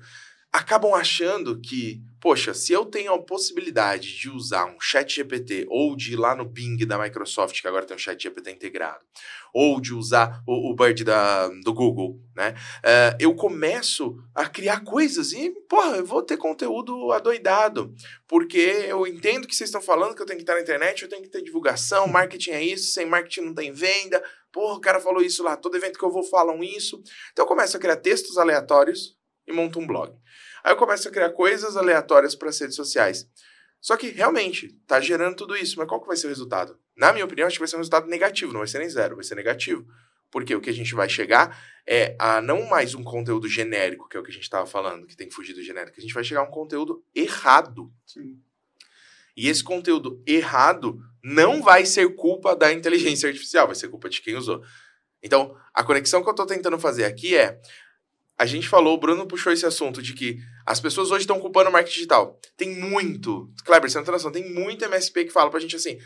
acabam 0.50 0.94
achando 0.94 1.60
que, 1.60 2.02
poxa, 2.20 2.52
se 2.52 2.72
eu 2.72 2.84
tenho 2.84 3.12
a 3.12 3.22
possibilidade 3.22 4.16
de 4.18 4.28
usar 4.28 4.66
um 4.66 4.80
chat 4.80 5.14
GPT 5.14 5.66
ou 5.68 5.96
de 5.96 6.12
ir 6.12 6.16
lá 6.16 6.34
no 6.34 6.44
Bing 6.44 6.76
da 6.86 6.98
Microsoft, 6.98 7.60
que 7.60 7.68
agora 7.68 7.86
tem 7.86 7.94
um 7.94 7.98
chat 7.98 8.22
GPT 8.22 8.50
integrado, 8.50 9.04
ou 9.52 9.80
de 9.80 9.94
usar 9.94 10.42
o, 10.46 10.70
o 10.70 10.74
Bird 10.74 11.04
da, 11.04 11.48
do 11.64 11.72
Google, 11.72 12.20
né? 12.36 12.54
Uh, 12.78 13.16
eu 13.18 13.34
começo 13.34 14.16
a 14.34 14.48
criar 14.48 14.80
coisas 14.80 15.32
e, 15.32 15.50
porra, 15.68 15.96
eu 15.96 16.04
vou 16.04 16.22
ter 16.22 16.36
conteúdo 16.36 17.12
adoidado, 17.12 17.94
porque 18.26 18.58
eu 18.58 19.06
entendo 19.06 19.46
que 19.46 19.54
vocês 19.54 19.68
estão 19.68 19.82
falando 19.82 20.14
que 20.14 20.22
eu 20.22 20.26
tenho 20.26 20.38
que 20.38 20.42
estar 20.42 20.54
na 20.54 20.60
internet, 20.60 21.02
eu 21.02 21.08
tenho 21.08 21.22
que 21.22 21.30
ter 21.30 21.42
divulgação, 21.42 22.06
marketing 22.08 22.50
é 22.50 22.62
isso, 22.62 22.92
sem 22.92 23.06
marketing 23.06 23.42
não 23.42 23.54
tem 23.54 23.72
venda, 23.72 24.22
porra, 24.52 24.74
o 24.74 24.80
cara 24.80 25.00
falou 25.00 25.22
isso 25.22 25.42
lá, 25.42 25.56
todo 25.56 25.76
evento 25.76 25.98
que 25.98 26.04
eu 26.04 26.10
vou 26.10 26.22
falam 26.22 26.62
isso. 26.62 27.02
Então 27.32 27.44
eu 27.44 27.48
começo 27.48 27.76
a 27.76 27.80
criar 27.80 27.96
textos 27.96 28.38
aleatórios 28.38 29.16
e 29.46 29.52
monto 29.52 29.78
um 29.78 29.86
blog. 29.86 30.12
Aí 30.62 30.72
eu 30.72 30.76
começo 30.76 31.09
a 31.09 31.11
criar 31.11 31.30
coisas 31.30 31.76
aleatórias 31.76 32.34
para 32.34 32.48
as 32.48 32.61
redes 32.61 32.76
sociais. 32.76 33.28
Só 33.80 33.96
que, 33.96 34.09
realmente, 34.09 34.72
tá 34.86 35.00
gerando 35.00 35.36
tudo 35.36 35.56
isso. 35.56 35.78
Mas 35.78 35.88
qual 35.88 36.00
que 36.00 36.06
vai 36.06 36.16
ser 36.16 36.26
o 36.26 36.30
resultado? 36.30 36.78
Na 36.96 37.12
minha 37.12 37.24
opinião, 37.24 37.46
acho 37.46 37.56
que 37.56 37.61
vai 37.61 37.68
ser 37.68 37.76
um 37.76 37.80
resultado 37.80 38.09
negativo. 38.09 38.52
Não 38.52 38.61
vai 38.61 38.68
ser 38.68 38.78
nem 38.78 38.88
zero, 38.88 39.14
vai 39.14 39.24
ser 39.24 39.34
negativo. 39.34 39.86
Porque 40.30 40.54
o 40.54 40.61
que 40.61 40.68
a 40.68 40.74
gente 40.74 40.94
vai 40.94 41.09
chegar 41.09 41.59
é 41.86 42.14
a 42.18 42.42
não 42.42 42.66
mais 42.66 42.94
um 42.94 43.02
conteúdo 43.02 43.48
genérico, 43.48 44.09
que 44.09 44.16
é 44.16 44.20
o 44.20 44.22
que 44.22 44.30
a 44.30 44.34
gente 44.34 44.42
estava 44.42 44.66
falando, 44.66 45.06
que 45.06 45.16
tem 45.16 45.28
que 45.28 45.34
fugir 45.34 45.54
do 45.54 45.62
genérico. 45.62 45.96
A 45.98 46.02
gente 46.02 46.12
vai 46.12 46.22
chegar 46.22 46.40
a 46.40 46.44
um 46.44 46.50
conteúdo 46.50 47.02
errado. 47.14 47.90
Sim. 48.04 48.38
E 49.36 49.48
esse 49.48 49.62
conteúdo 49.62 50.22
errado 50.26 50.98
não 51.22 51.62
vai 51.62 51.86
ser 51.86 52.14
culpa 52.16 52.56
da 52.56 52.72
inteligência 52.72 53.28
artificial, 53.28 53.66
vai 53.66 53.76
ser 53.76 53.88
culpa 53.88 54.09
de 54.09 54.20
quem 54.20 54.34
usou. 54.34 54.62
Então, 55.22 55.56
a 55.72 55.82
conexão 55.84 56.22
que 56.22 56.28
eu 56.28 56.32
estou 56.32 56.46
tentando 56.46 56.78
fazer 56.78 57.04
aqui 57.04 57.36
é 57.36 57.61
a 58.39 58.47
gente 58.47 58.68
falou, 58.68 58.95
o 58.95 59.01
Bruno 59.01 59.26
puxou 59.26 59.53
esse 59.53 59.66
assunto 59.66 60.01
de 60.01 60.14
que 60.14 60.39
as 60.64 60.78
pessoas 60.78 61.11
hoje 61.11 61.22
estão 61.22 61.41
culpando 61.41 61.68
o 61.68 61.72
marketing 61.72 61.95
digital. 61.97 62.41
Tem 62.57 62.70
muito, 62.70 63.53
Kleber, 63.64 63.91
você 63.91 63.99
não 63.99 64.05
tem 64.05 64.12
noção, 64.12 64.30
tem 64.30 64.55
muito 64.55 64.84
MSP 64.84 65.24
que 65.24 65.32
fala 65.32 65.51
pra 65.51 65.59
gente 65.59 65.74
assim, 65.74 65.99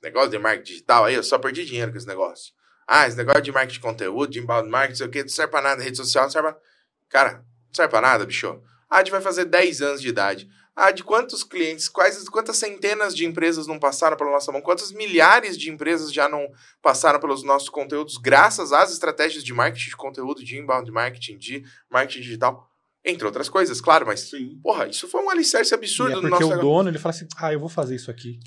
negócio 0.00 0.30
de 0.30 0.38
marketing 0.38 0.72
digital 0.72 1.04
aí, 1.04 1.14
eu 1.14 1.22
só 1.24 1.36
perdi 1.36 1.64
dinheiro 1.64 1.90
com 1.90 1.98
esse 1.98 2.06
negócio. 2.06 2.54
Ah, 2.86 3.08
esse 3.08 3.16
negócio 3.16 3.42
de 3.42 3.50
marketing 3.50 3.74
de 3.74 3.80
conteúdo, 3.80 4.30
de 4.30 4.38
inbound 4.38 4.70
marketing, 4.70 4.98
sei 4.98 5.06
o 5.06 5.10
que, 5.10 5.22
não 5.22 5.28
serve 5.28 5.50
pra 5.50 5.60
nada, 5.60 5.82
rede 5.82 5.96
social 5.96 6.24
não 6.24 6.30
serve 6.30 6.52
pra... 6.52 6.60
Cara, 7.08 7.32
não 7.38 7.74
serve 7.74 7.90
pra 7.90 8.00
nada, 8.00 8.24
bicho. 8.24 8.60
A 8.88 8.98
gente 8.98 9.10
vai 9.10 9.20
fazer 9.20 9.44
10 9.44 9.82
anos 9.82 10.00
de 10.00 10.08
idade. 10.08 10.48
Ah, 10.74 10.90
de 10.90 11.02
quantos 11.02 11.42
clientes, 11.44 11.88
quais, 11.88 12.28
quantas 12.28 12.56
centenas 12.56 13.14
de 13.14 13.26
empresas 13.26 13.66
não 13.66 13.78
passaram 13.78 14.16
pela 14.16 14.30
nossa 14.30 14.52
mão? 14.52 14.62
Quantas 14.62 14.92
milhares 14.92 15.58
de 15.58 15.70
empresas 15.70 16.12
já 16.12 16.28
não 16.28 16.48
passaram 16.80 17.20
pelos 17.20 17.42
nossos 17.42 17.68
conteúdos 17.68 18.16
graças 18.16 18.72
às 18.72 18.92
estratégias 18.92 19.44
de 19.44 19.52
marketing 19.52 19.90
de 19.90 19.96
conteúdo, 19.96 20.44
de 20.44 20.58
inbound 20.58 20.90
marketing, 20.90 21.36
de 21.36 21.64
marketing 21.90 22.20
digital? 22.20 22.70
Entre 23.02 23.24
outras 23.24 23.48
coisas, 23.48 23.80
claro, 23.80 24.06
mas, 24.06 24.20
Sim. 24.20 24.60
porra, 24.62 24.86
isso 24.86 25.08
foi 25.08 25.22
um 25.22 25.30
alicerce 25.30 25.72
absurdo 25.72 26.10
e 26.10 26.18
é 26.18 26.20
porque 26.20 26.44
no 26.44 26.50
nosso... 26.50 26.58
o 26.58 26.60
dono, 26.60 26.90
ele 26.90 26.98
fala 26.98 27.14
assim, 27.14 27.26
ah, 27.38 27.50
eu 27.50 27.58
vou 27.58 27.68
fazer 27.68 27.96
isso 27.96 28.10
aqui. 28.10 28.38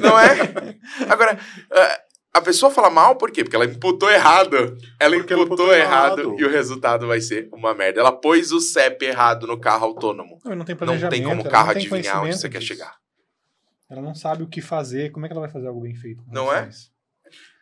Não 0.00 0.18
é? 0.18 0.78
Agora, 1.12 1.38
uh, 1.38 2.07
a 2.32 2.40
pessoa 2.40 2.70
fala 2.70 2.90
mal 2.90 3.16
por 3.16 3.30
quê? 3.30 3.42
Porque 3.42 3.56
ela 3.56 3.64
imputou 3.64 4.10
errado. 4.10 4.76
Ela 5.00 5.16
imputou, 5.16 5.36
ela 5.36 5.46
imputou 5.46 5.74
errado, 5.74 6.20
errado, 6.20 6.40
e 6.40 6.44
o 6.44 6.50
resultado 6.50 7.06
vai 7.06 7.20
ser 7.20 7.48
uma 7.52 7.74
merda. 7.74 8.00
Ela 8.00 8.12
pôs 8.12 8.52
o 8.52 8.60
CEP 8.60 9.04
errado 9.04 9.46
no 9.46 9.58
carro 9.58 9.86
autônomo. 9.86 10.38
Não, 10.44 10.56
não 10.56 10.64
tem 10.64 10.76
planejamento. 10.76 11.10
Não 11.10 11.18
tem 11.18 11.36
como 11.36 11.48
o 11.48 11.50
carro 11.50 11.70
adivinhar 11.70 12.22
onde 12.22 12.36
você 12.36 12.48
disso. 12.48 12.50
quer 12.50 12.62
chegar. 12.62 12.96
Ela 13.90 14.02
não 14.02 14.14
sabe 14.14 14.42
o 14.42 14.48
que 14.48 14.60
fazer. 14.60 15.10
Como 15.10 15.24
é 15.24 15.28
que 15.28 15.32
ela 15.32 15.40
vai 15.40 15.50
fazer 15.50 15.66
algo 15.66 15.80
bem 15.80 15.94
feito? 15.94 16.22
Não 16.30 16.52
é? 16.52 16.68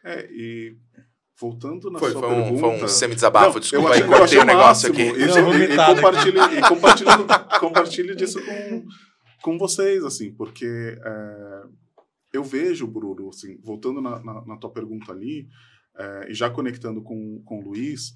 É, 0.04 0.26
e 0.30 0.76
voltando 1.38 1.90
na 1.90 1.98
foi, 1.98 2.10
sua 2.10 2.20
foi 2.20 2.30
pergunta... 2.30 2.54
Um, 2.54 2.58
foi 2.58 2.84
um 2.84 2.88
semi-desabafo, 2.88 3.60
desculpa 3.60 3.94
aí, 3.94 4.02
cortei 4.02 4.38
o 4.38 4.44
negócio 4.44 4.90
aqui. 4.90 5.02
E, 5.02 5.26
não, 5.26 5.54
e, 5.54 5.64
e, 5.64 5.76
compartilhe, 5.76 6.38
e 6.38 6.60
compartilhe, 6.68 7.10
compartilhe 7.60 8.16
disso 8.16 8.40
com, 8.44 8.84
com 9.42 9.58
vocês, 9.58 10.02
assim, 10.04 10.32
porque... 10.34 10.66
É 11.04 11.45
eu 12.36 12.44
vejo, 12.44 12.86
Bruno, 12.86 13.28
assim, 13.28 13.58
voltando 13.62 14.00
na, 14.00 14.22
na, 14.22 14.44
na 14.44 14.56
tua 14.56 14.70
pergunta 14.70 15.12
ali, 15.12 15.48
é, 15.96 16.30
e 16.30 16.34
já 16.34 16.50
conectando 16.50 17.02
com, 17.02 17.42
com 17.44 17.58
o 17.58 17.62
Luiz, 17.62 18.14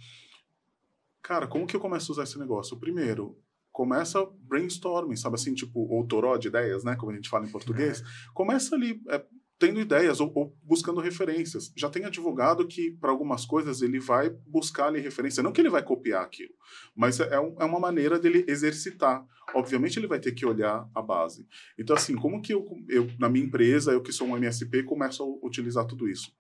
cara, 1.23 1.47
como 1.47 1.67
que 1.67 1.75
eu 1.75 1.81
começo 1.81 2.11
a 2.11 2.15
usar 2.15 2.23
esse 2.25 2.39
negócio? 2.39 2.79
Primeiro, 2.79 3.39
começa 3.73 4.25
brainstorming, 4.43 5.17
sabe 5.17 5.37
assim, 5.37 5.55
tipo, 5.55 5.81
ou 5.81 6.07
toró 6.07 6.37
de 6.37 6.49
ideias, 6.49 6.85
né, 6.85 6.97
como 6.97 7.13
a 7.13 7.15
gente 7.15 7.29
fala 7.29 7.47
em 7.47 7.51
português. 7.51 8.01
É. 8.01 8.05
Começa 8.35 8.75
ali, 8.75 9.01
é, 9.09 9.25
tendo 9.61 9.79
ideias 9.79 10.21
ou, 10.21 10.33
ou, 10.35 10.57
buscando 10.63 11.03
referências. 11.03 11.71
Já 11.77 11.91
tem 11.91 12.07
advogado 12.07 12.67
que, 12.67 12.93
para 12.93 13.11
algumas 13.11 13.45
coisas, 13.45 13.83
ele 13.83 14.01
vai 14.01 14.31
buscar 14.47 14.87
ali 14.87 15.01
referência. 15.01 15.43
Não 15.43 15.53
que 15.53 15.61
ele 15.61 15.69
vai 15.69 15.83
copiar 15.83 16.25
aquilo, 16.25 16.55
mas 16.97 17.21
é, 17.21 17.39
um, 17.39 17.55
é 17.61 17.65
uma 17.67 17.79
maneira 17.79 18.19
dele 18.19 18.43
exercitar. 18.49 19.23
Obviamente, 19.55 19.99
ele 19.99 20.07
vai 20.07 20.19
ter 20.19 20.33
que 20.33 20.47
olhar 20.47 20.89
a 20.95 21.03
base. 21.03 21.47
Então, 21.79 21.95
assim, 21.95 22.17
como 22.17 22.41
que 22.41 22.55
eu, 22.55 22.67
eu 22.89 23.07
na 23.19 23.29
minha 23.29 23.45
empresa, 23.45 23.93
eu 23.93 24.01
que 24.01 24.13
sou 24.13 24.29
um 24.29 24.37
MSP, 24.37 24.83
começo 24.85 25.23
a 25.23 25.47
utilizar 25.47 25.85
tudo 25.85 26.09
isso? 26.09 26.33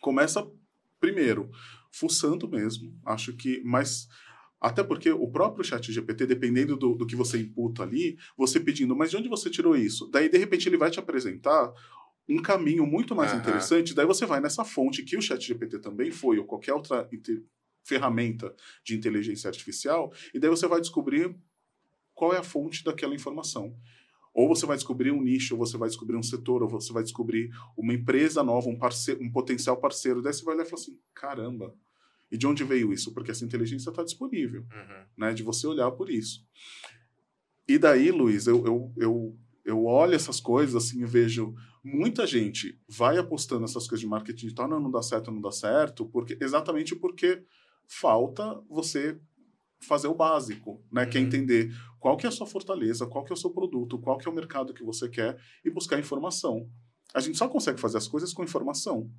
Começa, 0.00 0.50
primeiro, 0.98 1.50
fuçando 1.90 2.48
mesmo. 2.48 2.98
Acho 3.04 3.34
que, 3.34 3.60
mas 3.62 4.08
até 4.58 4.82
porque 4.82 5.10
o 5.10 5.28
próprio 5.28 5.64
chat 5.64 5.92
GPT, 5.92 6.24
dependendo 6.24 6.76
do, 6.76 6.94
do, 6.94 7.04
que 7.04 7.16
você 7.16 7.38
imputa 7.38 7.82
ali, 7.82 8.16
você 8.38 8.58
pedindo, 8.58 8.96
mas 8.96 9.10
de 9.10 9.16
onde 9.18 9.28
você 9.28 9.50
tirou 9.50 9.76
isso? 9.76 10.08
Daí, 10.10 10.30
de 10.30 10.38
repente, 10.38 10.66
ele 10.68 10.78
vai 10.78 10.90
te 10.90 10.98
apresentar 10.98 11.70
um 12.28 12.40
caminho 12.40 12.86
muito 12.86 13.14
mais 13.14 13.32
uhum. 13.32 13.38
interessante. 13.38 13.94
Daí 13.94 14.06
você 14.06 14.24
vai 14.26 14.40
nessa 14.40 14.64
fonte 14.64 15.02
que 15.02 15.16
o 15.16 15.22
ChatGPT 15.22 15.78
também 15.78 16.10
foi, 16.10 16.38
ou 16.38 16.44
qualquer 16.44 16.72
outra 16.72 17.08
ferramenta 17.84 18.54
de 18.84 18.96
inteligência 18.96 19.48
artificial, 19.48 20.12
e 20.32 20.38
daí 20.38 20.48
você 20.48 20.66
vai 20.66 20.80
descobrir 20.80 21.34
qual 22.14 22.32
é 22.32 22.38
a 22.38 22.42
fonte 22.42 22.84
daquela 22.84 23.14
informação. 23.14 23.76
Ou 24.34 24.48
você 24.48 24.64
vai 24.64 24.76
descobrir 24.76 25.10
um 25.10 25.20
nicho, 25.20 25.54
ou 25.54 25.58
você 25.58 25.76
vai 25.76 25.88
descobrir 25.88 26.16
um 26.16 26.22
setor, 26.22 26.62
ou 26.62 26.68
você 26.68 26.92
vai 26.92 27.02
descobrir 27.02 27.50
uma 27.76 27.92
empresa 27.92 28.42
nova, 28.42 28.68
um, 28.68 28.78
parceiro, 28.78 29.22
um 29.22 29.30
potencial 29.30 29.76
parceiro. 29.76 30.22
Daí 30.22 30.32
você 30.32 30.44
vai 30.44 30.54
olhar 30.54 30.64
e 30.64 30.70
falar 30.70 30.80
assim: 30.80 30.98
caramba, 31.14 31.74
e 32.30 32.38
de 32.38 32.46
onde 32.46 32.64
veio 32.64 32.92
isso? 32.92 33.12
Porque 33.12 33.30
essa 33.30 33.44
inteligência 33.44 33.90
está 33.90 34.02
disponível, 34.02 34.62
uhum. 34.62 35.04
né? 35.18 35.34
De 35.34 35.42
você 35.42 35.66
olhar 35.66 35.90
por 35.90 36.08
isso. 36.08 36.46
E 37.68 37.76
daí, 37.78 38.10
Luiz, 38.10 38.46
eu, 38.46 38.64
eu, 38.66 38.92
eu 38.96 39.38
eu 39.64 39.84
olho 39.84 40.14
essas 40.14 40.40
coisas 40.40 40.74
assim 40.74 41.02
e 41.02 41.06
vejo 41.06 41.54
muita 41.84 42.26
gente 42.26 42.78
vai 42.88 43.18
apostando 43.18 43.62
nessas 43.62 43.86
coisas 43.86 44.00
de 44.00 44.06
marketing 44.06 44.46
digital, 44.46 44.68
não, 44.68 44.80
não 44.80 44.90
dá 44.90 45.02
certo, 45.02 45.30
não 45.30 45.40
dá 45.40 45.50
certo, 45.50 46.06
porque 46.06 46.36
exatamente 46.40 46.94
porque 46.94 47.44
falta 47.86 48.60
você 48.68 49.18
fazer 49.80 50.06
o 50.06 50.14
básico, 50.14 50.80
né? 50.90 51.04
Uhum. 51.04 51.10
Que 51.10 51.18
é 51.18 51.20
uhum. 51.20 51.26
entender 51.26 51.74
qual 51.98 52.16
que 52.16 52.26
é 52.26 52.28
a 52.28 52.32
sua 52.32 52.46
fortaleza, 52.46 53.06
qual 53.06 53.24
que 53.24 53.32
é 53.32 53.34
o 53.34 53.38
seu 53.38 53.50
produto, 53.50 53.98
qual 53.98 54.16
que 54.16 54.28
é 54.28 54.30
o 54.30 54.34
mercado 54.34 54.72
que 54.72 54.84
você 54.84 55.08
quer 55.08 55.38
e 55.64 55.70
buscar 55.70 55.98
informação. 55.98 56.68
A 57.14 57.20
gente 57.20 57.36
só 57.36 57.48
consegue 57.48 57.80
fazer 57.80 57.98
as 57.98 58.08
coisas 58.08 58.32
com 58.32 58.42
informação. 58.42 59.10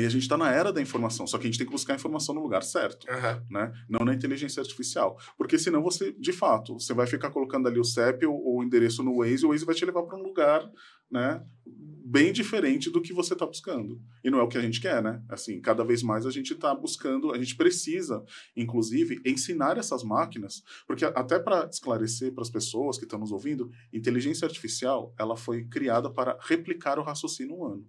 E 0.00 0.06
a 0.06 0.08
gente 0.08 0.22
está 0.22 0.36
na 0.36 0.50
era 0.50 0.72
da 0.72 0.80
informação, 0.80 1.26
só 1.26 1.38
que 1.38 1.44
a 1.44 1.50
gente 1.50 1.58
tem 1.58 1.66
que 1.66 1.72
buscar 1.72 1.92
a 1.94 1.96
informação 1.96 2.34
no 2.34 2.42
lugar 2.42 2.62
certo, 2.62 3.06
uhum. 3.08 3.46
né? 3.50 3.72
Não 3.88 4.04
na 4.04 4.14
inteligência 4.14 4.60
artificial. 4.60 5.18
Porque 5.36 5.58
senão 5.58 5.82
você, 5.82 6.12
de 6.12 6.32
fato, 6.32 6.74
você 6.74 6.94
vai 6.94 7.06
ficar 7.06 7.30
colocando 7.30 7.68
ali 7.68 7.78
o 7.78 7.84
CEP 7.84 8.26
ou 8.26 8.58
o 8.58 8.62
endereço 8.62 9.02
no 9.02 9.18
Waze, 9.18 9.42
e 9.42 9.46
o 9.46 9.50
Waze 9.50 9.64
vai 9.64 9.74
te 9.74 9.84
levar 9.84 10.02
para 10.02 10.16
um 10.16 10.22
lugar, 10.22 10.70
né? 11.10 11.44
Bem 11.66 12.32
diferente 12.32 12.90
do 12.90 13.00
que 13.00 13.12
você 13.12 13.32
está 13.32 13.46
buscando. 13.46 14.00
E 14.22 14.30
não 14.30 14.38
é 14.38 14.42
o 14.42 14.48
que 14.48 14.58
a 14.58 14.60
gente 14.60 14.80
quer, 14.80 15.02
né? 15.02 15.22
Assim, 15.28 15.60
cada 15.60 15.84
vez 15.84 16.02
mais 16.02 16.26
a 16.26 16.30
gente 16.30 16.52
está 16.52 16.74
buscando, 16.74 17.32
a 17.32 17.38
gente 17.38 17.56
precisa, 17.56 18.22
inclusive, 18.56 19.20
ensinar 19.24 19.78
essas 19.78 20.02
máquinas, 20.02 20.62
porque 20.86 21.04
até 21.04 21.38
para 21.38 21.66
esclarecer 21.66 22.32
para 22.32 22.42
as 22.42 22.50
pessoas 22.50 22.98
que 22.98 23.04
estão 23.04 23.18
nos 23.18 23.32
ouvindo, 23.32 23.70
inteligência 23.92 24.46
artificial, 24.46 25.14
ela 25.18 25.36
foi 25.36 25.64
criada 25.64 26.10
para 26.10 26.38
replicar 26.40 26.98
o 26.98 27.02
raciocínio 27.02 27.56
humano. 27.56 27.86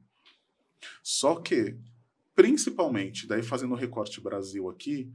Só 1.03 1.35
que, 1.35 1.77
principalmente, 2.35 3.25
daí 3.25 3.41
fazendo 3.41 3.71
o 3.71 3.77
recorte 3.77 4.19
Brasil 4.19 4.69
aqui, 4.69 5.09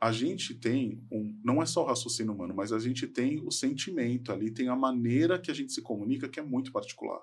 a 0.00 0.12
gente 0.12 0.54
tem 0.54 1.02
um, 1.10 1.38
não 1.42 1.62
é 1.62 1.66
só 1.66 1.82
o 1.82 1.86
raciocínio 1.86 2.32
humano, 2.32 2.54
mas 2.54 2.72
a 2.72 2.78
gente 2.78 3.06
tem 3.06 3.40
o 3.44 3.50
sentimento 3.50 4.30
ali, 4.30 4.50
tem 4.50 4.68
a 4.68 4.76
maneira 4.76 5.38
que 5.38 5.50
a 5.50 5.54
gente 5.54 5.72
se 5.72 5.82
comunica 5.82 6.28
que 6.28 6.38
é 6.38 6.42
muito 6.42 6.70
particular. 6.70 7.20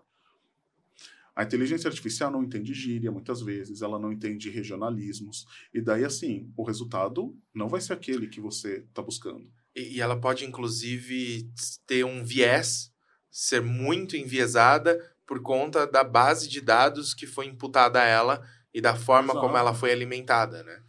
A 1.36 1.44
inteligência 1.44 1.88
artificial 1.88 2.30
não 2.30 2.44
entende 2.44 2.74
gíria 2.74 3.12
muitas 3.12 3.42
vezes, 3.42 3.82
ela 3.82 3.98
não 3.98 4.12
entende 4.12 4.50
regionalismos, 4.50 5.46
e 5.74 5.82
daí 5.82 6.04
assim, 6.04 6.52
o 6.56 6.64
resultado 6.64 7.36
não 7.54 7.70
vai 7.70 7.82
ser 7.82 7.94
aquele 7.94 8.28
que 8.28 8.42
você 8.42 8.80
está 8.88 9.02
buscando. 9.02 9.50
E, 9.76 9.96
e 9.98 10.02
ela 10.02 10.20
pode 10.20 10.46
inclusive 10.46 11.50
ter 11.88 12.04
um 12.04 12.24
viés, 12.24 12.92
ser 13.32 13.62
muito 13.62 14.18
enviesada 14.18 15.00
por 15.26 15.42
conta 15.42 15.88
da 15.88 16.04
base 16.04 16.48
de 16.50 16.60
dados 16.60 17.14
que 17.14 17.26
foi 17.26 17.48
imputada 17.48 18.02
a 18.02 18.06
ela 18.06 18.44
e 18.74 18.82
da 18.82 18.96
forma 18.96 19.34
Exato. 19.34 19.46
como 19.46 19.58
ela 19.58 19.74
foi 19.74 19.92
alimentada, 19.92 20.64
né? 20.64 20.82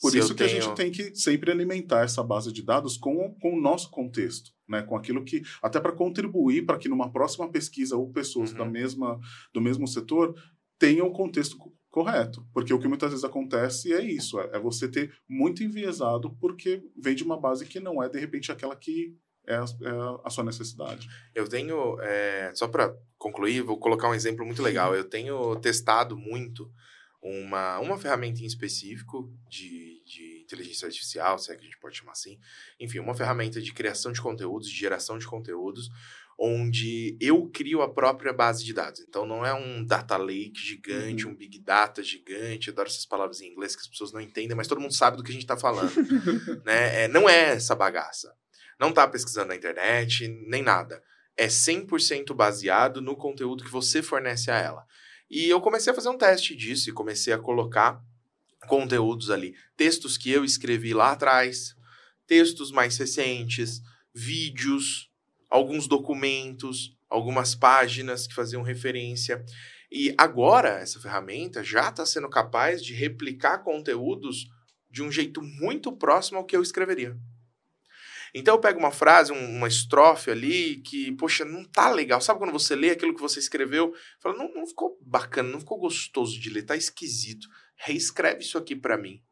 Por 0.00 0.10
Se 0.10 0.18
isso 0.18 0.34
que 0.34 0.44
tenho... 0.44 0.58
a 0.58 0.60
gente 0.60 0.74
tem 0.74 0.90
que 0.90 1.14
sempre 1.14 1.50
alimentar 1.50 2.04
essa 2.04 2.22
base 2.22 2.52
de 2.52 2.62
dados 2.62 2.96
com, 2.96 3.34
com 3.40 3.54
o 3.56 3.60
nosso 3.60 3.90
contexto, 3.90 4.50
né? 4.68 4.82
Com 4.82 4.96
aquilo 4.96 5.24
que 5.24 5.42
até 5.62 5.80
para 5.80 5.92
contribuir 5.92 6.66
para 6.66 6.78
que 6.78 6.88
numa 6.88 7.10
próxima 7.10 7.50
pesquisa 7.50 7.96
ou 7.96 8.12
pessoas 8.12 8.52
uhum. 8.52 8.58
da 8.58 8.64
mesma 8.66 9.18
do 9.52 9.60
mesmo 9.60 9.86
setor 9.88 10.34
tenham 10.78 11.06
o 11.06 11.12
contexto 11.12 11.56
correto, 11.90 12.44
porque 12.52 12.74
o 12.74 12.78
que 12.78 12.88
muitas 12.88 13.10
vezes 13.10 13.24
acontece 13.24 13.92
é 13.92 14.02
isso, 14.02 14.40
é, 14.40 14.50
é 14.54 14.58
você 14.58 14.88
ter 14.88 15.14
muito 15.28 15.62
enviesado 15.62 16.34
porque 16.40 16.82
vem 17.00 17.14
de 17.14 17.22
uma 17.22 17.40
base 17.40 17.64
que 17.64 17.78
não 17.78 18.02
é 18.02 18.08
de 18.08 18.18
repente 18.18 18.50
aquela 18.50 18.74
que 18.74 19.16
é 19.46 19.54
a, 19.54 19.62
é 19.62 20.20
a 20.24 20.30
sua 20.30 20.44
necessidade. 20.44 21.08
Eu 21.34 21.48
tenho, 21.48 22.00
é, 22.00 22.52
só 22.54 22.66
para 22.66 22.94
concluir, 23.16 23.62
vou 23.62 23.78
colocar 23.78 24.08
um 24.08 24.14
exemplo 24.14 24.44
muito 24.44 24.62
legal. 24.62 24.94
Eu 24.94 25.04
tenho 25.04 25.54
testado 25.56 26.16
muito 26.16 26.70
uma, 27.24 27.78
uma 27.78 27.96
ferramenta 27.96 28.42
em 28.42 28.44
específico 28.44 29.32
de, 29.48 30.02
de 30.04 30.42
inteligência 30.42 30.84
artificial, 30.86 31.38
se 31.38 31.50
é 31.50 31.54
que 31.54 31.62
a 31.62 31.64
gente 31.64 31.78
pode 31.78 31.96
chamar 31.96 32.12
assim. 32.12 32.38
Enfim, 32.78 32.98
uma 32.98 33.14
ferramenta 33.14 33.62
de 33.62 33.72
criação 33.72 34.12
de 34.12 34.20
conteúdos, 34.20 34.68
de 34.68 34.76
geração 34.76 35.16
de 35.16 35.26
conteúdos, 35.26 35.88
onde 36.38 37.16
eu 37.18 37.48
crio 37.48 37.80
a 37.80 37.88
própria 37.88 38.30
base 38.30 38.62
de 38.62 38.74
dados. 38.74 39.00
Então, 39.00 39.24
não 39.24 39.46
é 39.46 39.54
um 39.54 39.82
data 39.82 40.18
lake 40.18 40.60
gigante, 40.60 41.24
uhum. 41.24 41.32
um 41.32 41.34
big 41.34 41.58
data 41.60 42.02
gigante. 42.02 42.68
Eu 42.68 42.74
adoro 42.74 42.88
essas 42.88 43.06
palavras 43.06 43.40
em 43.40 43.50
inglês 43.50 43.74
que 43.74 43.80
as 43.80 43.88
pessoas 43.88 44.12
não 44.12 44.20
entendem, 44.20 44.54
mas 44.54 44.68
todo 44.68 44.80
mundo 44.80 44.92
sabe 44.92 45.16
do 45.16 45.22
que 45.22 45.30
a 45.30 45.34
gente 45.34 45.44
está 45.44 45.56
falando. 45.56 45.94
né? 46.62 47.04
É, 47.04 47.08
não 47.08 47.26
é 47.26 47.54
essa 47.54 47.74
bagaça. 47.74 48.36
Não 48.78 48.90
está 48.90 49.08
pesquisando 49.08 49.48
na 49.48 49.56
internet, 49.56 50.28
nem 50.46 50.62
nada. 50.62 51.02
É 51.38 51.46
100% 51.46 52.34
baseado 52.34 53.00
no 53.00 53.16
conteúdo 53.16 53.64
que 53.64 53.70
você 53.70 54.02
fornece 54.02 54.50
a 54.50 54.58
ela. 54.58 54.86
E 55.30 55.48
eu 55.48 55.60
comecei 55.60 55.92
a 55.92 55.94
fazer 55.94 56.08
um 56.08 56.18
teste 56.18 56.54
disso 56.54 56.88
e 56.88 56.92
comecei 56.92 57.32
a 57.32 57.38
colocar 57.38 58.02
conteúdos 58.66 59.30
ali. 59.30 59.54
Textos 59.76 60.16
que 60.16 60.30
eu 60.30 60.44
escrevi 60.44 60.94
lá 60.94 61.12
atrás, 61.12 61.74
textos 62.26 62.70
mais 62.70 62.96
recentes, 62.96 63.82
vídeos, 64.14 65.10
alguns 65.50 65.86
documentos, 65.86 66.96
algumas 67.08 67.54
páginas 67.54 68.26
que 68.26 68.34
faziam 68.34 68.62
referência. 68.62 69.44
E 69.90 70.14
agora, 70.18 70.80
essa 70.80 71.00
ferramenta 71.00 71.62
já 71.62 71.88
está 71.88 72.04
sendo 72.04 72.28
capaz 72.28 72.82
de 72.82 72.94
replicar 72.94 73.58
conteúdos 73.58 74.48
de 74.90 75.02
um 75.02 75.10
jeito 75.10 75.42
muito 75.42 75.92
próximo 75.92 76.38
ao 76.38 76.44
que 76.44 76.56
eu 76.56 76.62
escreveria. 76.62 77.16
Então 78.34 78.56
eu 78.56 78.60
pego 78.60 78.80
uma 78.80 78.90
frase, 78.90 79.32
uma 79.32 79.68
estrofe 79.68 80.30
ali 80.30 80.78
que, 80.78 81.12
poxa, 81.12 81.44
não 81.44 81.64
tá 81.64 81.88
legal. 81.88 82.20
Sabe 82.20 82.40
quando 82.40 82.52
você 82.52 82.74
lê 82.74 82.90
aquilo 82.90 83.14
que 83.14 83.20
você 83.20 83.38
escreveu? 83.38 83.94
Fala, 84.20 84.36
não, 84.36 84.52
não 84.52 84.66
ficou 84.66 84.98
bacana, 85.00 85.50
não 85.50 85.60
ficou 85.60 85.78
gostoso 85.78 86.40
de 86.40 86.50
ler, 86.50 86.64
tá 86.64 86.74
esquisito. 86.74 87.46
Reescreve 87.76 88.40
isso 88.40 88.58
aqui 88.58 88.74
para 88.74 88.98
mim. 88.98 89.22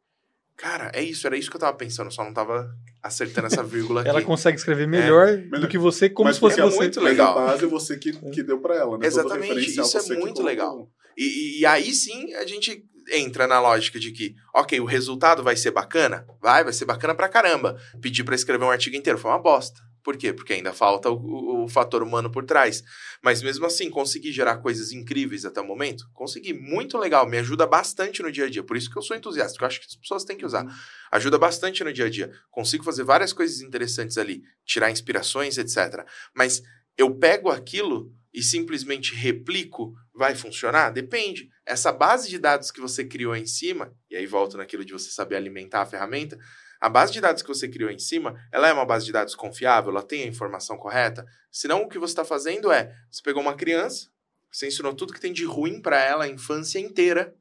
Cara, 0.57 0.91
é 0.93 1.01
isso, 1.01 1.25
era 1.25 1.35
isso 1.35 1.49
que 1.49 1.55
eu 1.55 1.59
tava 1.61 1.75
pensando, 1.75 2.11
só 2.11 2.23
não 2.23 2.33
tava 2.33 2.69
acertando 3.01 3.47
essa 3.47 3.63
vírgula 3.63 4.01
aqui. 4.01 4.09
ela 4.09 4.21
consegue 4.21 4.57
escrever 4.57 4.87
melhor 4.87 5.27
é, 5.27 5.37
do 5.37 5.67
que 5.67 5.77
você, 5.77 6.09
como 6.09 6.27
mas 6.27 6.35
se 6.35 6.39
fosse 6.39 6.59
é 6.59 6.63
você. 6.63 6.77
muito 6.77 7.01
legal. 7.01 7.37
a 7.37 7.45
base 7.47 7.65
é 7.65 7.67
você 7.67 7.97
que, 7.97 8.13
que 8.29 8.43
deu 8.43 8.59
para 8.59 8.75
ela, 8.75 8.97
né? 8.97 9.05
Exatamente, 9.05 9.79
isso 9.79 10.13
é 10.13 10.17
muito 10.17 10.41
legal. 10.41 10.89
E, 11.17 11.59
e, 11.59 11.65
aí 11.65 11.93
sim 11.93 12.33
a 12.35 12.45
gente 12.45 12.83
entra 13.11 13.45
na 13.47 13.59
lógica 13.59 13.99
de 13.99 14.11
que, 14.11 14.33
ok, 14.55 14.79
o 14.79 14.85
resultado 14.85 15.43
vai 15.43 15.55
ser 15.55 15.71
bacana? 15.71 16.25
Vai, 16.41 16.63
vai 16.63 16.73
ser 16.73 16.85
bacana 16.85 17.13
pra 17.13 17.29
caramba. 17.29 17.77
Pedir 18.01 18.23
para 18.23 18.35
escrever 18.35 18.63
um 18.63 18.71
artigo 18.71 18.95
inteiro 18.95 19.19
foi 19.19 19.29
uma 19.31 19.41
bosta. 19.41 19.79
Por 20.03 20.17
quê? 20.17 20.33
Porque 20.33 20.53
ainda 20.53 20.73
falta 20.73 21.09
o, 21.09 21.15
o, 21.15 21.63
o, 21.63 21.67
fator 21.67 22.03
humano 22.03 22.29
por 22.29 22.43
trás. 22.45 22.83
Mas 23.21 23.41
mesmo 23.41 23.65
assim, 23.65 23.89
consegui 23.89 24.31
gerar 24.31 24.57
coisas 24.57 24.91
incríveis 24.91 25.45
até 25.45 25.61
o 25.61 25.65
momento? 25.65 26.09
Consegui. 26.13 26.53
Muito 26.53 26.97
legal. 26.97 27.27
Me 27.27 27.37
ajuda 27.37 27.65
bastante 27.65 28.21
no 28.21 28.31
dia 28.31 28.45
a 28.45 28.49
dia. 28.49 28.63
Por 28.63 28.75
isso 28.75 28.89
que 28.89 28.97
eu 28.97 29.01
sou 29.01 29.15
entusiasta, 29.15 29.57
eu 29.61 29.65
acho 29.65 29.79
que 29.79 29.87
as 29.87 29.95
pessoas 29.95 30.25
têm 30.25 30.37
que 30.37 30.45
usar. 30.45 30.65
Uhum. 30.65 30.71
Ajuda 31.11 31.37
bastante 31.37 31.83
no 31.83 31.93
dia 31.93 32.05
a 32.05 32.09
dia. 32.09 32.31
Consigo 32.51 32.83
fazer 32.83 33.03
várias 33.03 33.31
coisas 33.31 33.61
interessantes 33.61 34.17
ali, 34.17 34.43
tirar 34.65 34.91
inspirações, 34.91 35.57
etc. 35.57 36.05
Mas 36.35 36.61
eu 36.97 37.15
pego 37.15 37.49
aquilo 37.49 38.13
e 38.33 38.41
simplesmente 38.41 39.13
replico, 39.13 39.93
vai 40.13 40.35
funcionar? 40.35 40.89
Depende. 40.89 41.49
Essa 41.65 41.91
base 41.91 42.29
de 42.29 42.39
dados 42.39 42.71
que 42.71 42.81
você 42.81 43.05
criou 43.05 43.35
em 43.35 43.45
cima, 43.45 43.95
e 44.09 44.15
aí 44.15 44.25
volto 44.25 44.57
naquilo 44.57 44.83
de 44.83 44.91
você 44.91 45.11
saber 45.11 45.35
alimentar 45.35 45.83
a 45.83 45.85
ferramenta, 45.85 46.37
a 46.83 46.89
base 46.89 47.13
de 47.13 47.21
dados 47.21 47.41
que 47.41 47.47
você 47.47 47.65
criou 47.69 47.89
em 47.89 47.97
cima, 47.97 48.37
ela 48.51 48.67
é 48.67 48.73
uma 48.73 48.85
base 48.85 49.05
de 49.05 49.13
dados 49.13 49.35
confiável, 49.35 49.89
ela 49.89 50.03
tem 50.03 50.23
a 50.23 50.27
informação 50.27 50.75
correta? 50.75 51.25
Senão 51.49 51.83
o 51.83 51.87
que 51.87 51.97
você 51.97 52.11
está 52.11 52.25
fazendo 52.25 52.69
é, 52.73 52.93
você 53.09 53.23
pegou 53.23 53.41
uma 53.41 53.55
criança, 53.55 54.09
você 54.51 54.67
ensinou 54.67 54.93
tudo 54.93 55.13
que 55.13 55.19
tem 55.21 55.31
de 55.31 55.45
ruim 55.45 55.81
para 55.81 55.97
ela 56.03 56.25
a 56.25 56.27
infância 56.27 56.79
inteira, 56.79 57.33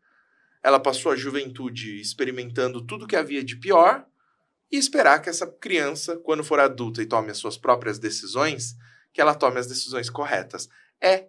ela 0.62 0.78
passou 0.78 1.10
a 1.10 1.16
juventude 1.16 2.00
experimentando 2.00 2.86
tudo 2.86 3.04
que 3.04 3.16
havia 3.16 3.42
de 3.42 3.56
pior, 3.56 4.06
e 4.70 4.76
esperar 4.76 5.20
que 5.20 5.28
essa 5.28 5.48
criança, 5.48 6.16
quando 6.18 6.44
for 6.44 6.60
adulta 6.60 7.02
e 7.02 7.06
tome 7.06 7.32
as 7.32 7.38
suas 7.38 7.58
próprias 7.58 7.98
decisões, 7.98 8.76
que 9.12 9.20
ela 9.20 9.34
tome 9.34 9.58
as 9.58 9.66
decisões 9.66 10.08
corretas. 10.08 10.68
É 11.00 11.26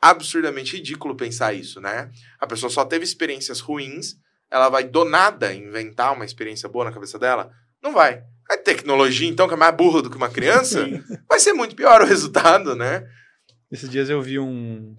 absurdamente 0.00 0.78
ridículo 0.78 1.14
pensar 1.14 1.52
isso, 1.52 1.82
né? 1.82 2.10
A 2.40 2.46
pessoa 2.46 2.70
só 2.70 2.82
teve 2.86 3.04
experiências 3.04 3.60
ruins, 3.60 4.16
ela 4.52 4.68
vai 4.68 4.84
do 4.84 5.02
nada 5.06 5.54
inventar 5.54 6.12
uma 6.12 6.26
experiência 6.26 6.68
boa 6.68 6.84
na 6.84 6.92
cabeça 6.92 7.18
dela? 7.18 7.50
Não 7.82 7.92
vai. 7.92 8.22
A 8.50 8.58
tecnologia, 8.58 9.26
então, 9.26 9.48
que 9.48 9.54
é 9.54 9.56
mais 9.56 9.74
burra 9.74 10.02
do 10.02 10.10
que 10.10 10.16
uma 10.16 10.28
criança, 10.28 10.84
Sim. 10.84 11.02
vai 11.26 11.40
ser 11.40 11.54
muito 11.54 11.74
pior 11.74 12.02
o 12.02 12.06
resultado, 12.06 12.76
né? 12.76 13.08
Esses 13.70 13.88
dias 13.88 14.10
eu 14.10 14.20
vi 14.20 14.38
um. 14.38 14.94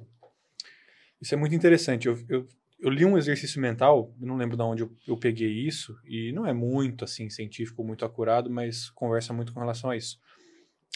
Isso 1.21 1.35
é 1.35 1.37
muito 1.37 1.53
interessante. 1.53 2.07
Eu, 2.07 2.17
eu, 2.27 2.47
eu 2.79 2.89
li 2.89 3.05
um 3.05 3.15
exercício 3.15 3.61
mental, 3.61 4.11
não 4.19 4.35
lembro 4.35 4.57
de 4.57 4.63
onde 4.63 4.81
eu, 4.81 4.91
eu 5.07 5.15
peguei 5.15 5.51
isso, 5.51 5.95
e 6.03 6.31
não 6.31 6.47
é 6.47 6.51
muito 6.51 7.05
assim 7.05 7.29
científico, 7.29 7.83
muito 7.83 8.03
acurado, 8.03 8.49
mas 8.49 8.89
conversa 8.89 9.33
muito 9.33 9.53
com 9.53 9.59
relação 9.59 9.91
a 9.91 9.95
isso. 9.95 10.17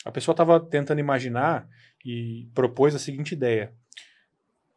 A 0.03 0.11
pessoa 0.11 0.33
estava 0.33 0.59
tentando 0.59 0.99
imaginar 0.99 1.69
e 2.03 2.49
propôs 2.55 2.95
a 2.95 2.99
seguinte 2.99 3.33
ideia: 3.33 3.71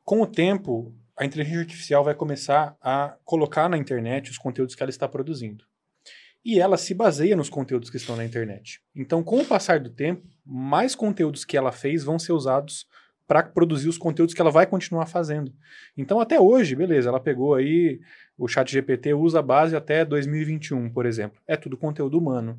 com 0.05 0.21
o 0.21 0.27
tempo, 0.27 0.95
a 1.21 1.27
inteligência 1.27 1.61
artificial 1.61 2.03
vai 2.03 2.15
começar 2.15 2.75
a 2.81 3.15
colocar 3.27 3.69
na 3.69 3.77
internet 3.77 4.31
os 4.31 4.39
conteúdos 4.39 4.75
que 4.75 4.83
ela 4.83 4.89
está 4.89 5.07
produzindo. 5.07 5.67
E 6.43 6.59
ela 6.59 6.79
se 6.79 6.95
baseia 6.95 7.37
nos 7.37 7.51
conteúdos 7.51 7.91
que 7.91 7.99
estão 7.99 8.17
na 8.17 8.25
internet. 8.25 8.81
Então, 8.97 9.23
com 9.23 9.39
o 9.39 9.45
passar 9.45 9.81
do 9.81 9.91
tempo, 9.91 10.27
mais 10.47 10.95
conteúdos 10.95 11.45
que 11.45 11.59
ela 11.59 11.73
fez 11.73 12.03
vão 12.03 12.19
ser 12.19 12.33
usados 12.33 12.87
para 13.27 13.43
produzir 13.43 13.91
os 13.91 13.99
conteúdos 13.99 14.35
que 14.35 14.41
ela 14.41 14.51
vai 14.51 14.67
continuar 14.67 15.05
fazendo. 15.05 15.53
Então, 15.95 16.21
até 16.21 16.41
hoje, 16.41 16.75
beleza, 16.75 17.11
ela 17.11 17.21
pegou 17.21 17.55
aí 17.55 18.01
o 18.39 18.49
chat 18.49 18.73
GPT, 18.73 19.13
usa 19.13 19.41
a 19.41 19.43
base 19.43 19.77
até 19.77 20.07
2021, 20.07 20.89
por 20.89 21.05
exemplo. 21.05 21.39
É 21.47 21.55
tudo 21.55 21.77
conteúdo 21.77 22.17
humano. 22.17 22.59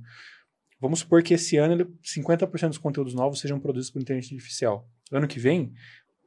Vamos 0.80 1.00
supor 1.00 1.24
que 1.24 1.34
esse 1.34 1.58
ano 1.58 1.92
50% 2.04 2.68
dos 2.68 2.78
conteúdos 2.78 3.16
novos 3.16 3.40
sejam 3.40 3.60
produzidos 3.60 3.90
por 3.90 4.04
inteligência 4.04 4.36
artificial. 4.36 4.88
Ano 5.12 5.28
que 5.28 5.40
vem, 5.40 5.74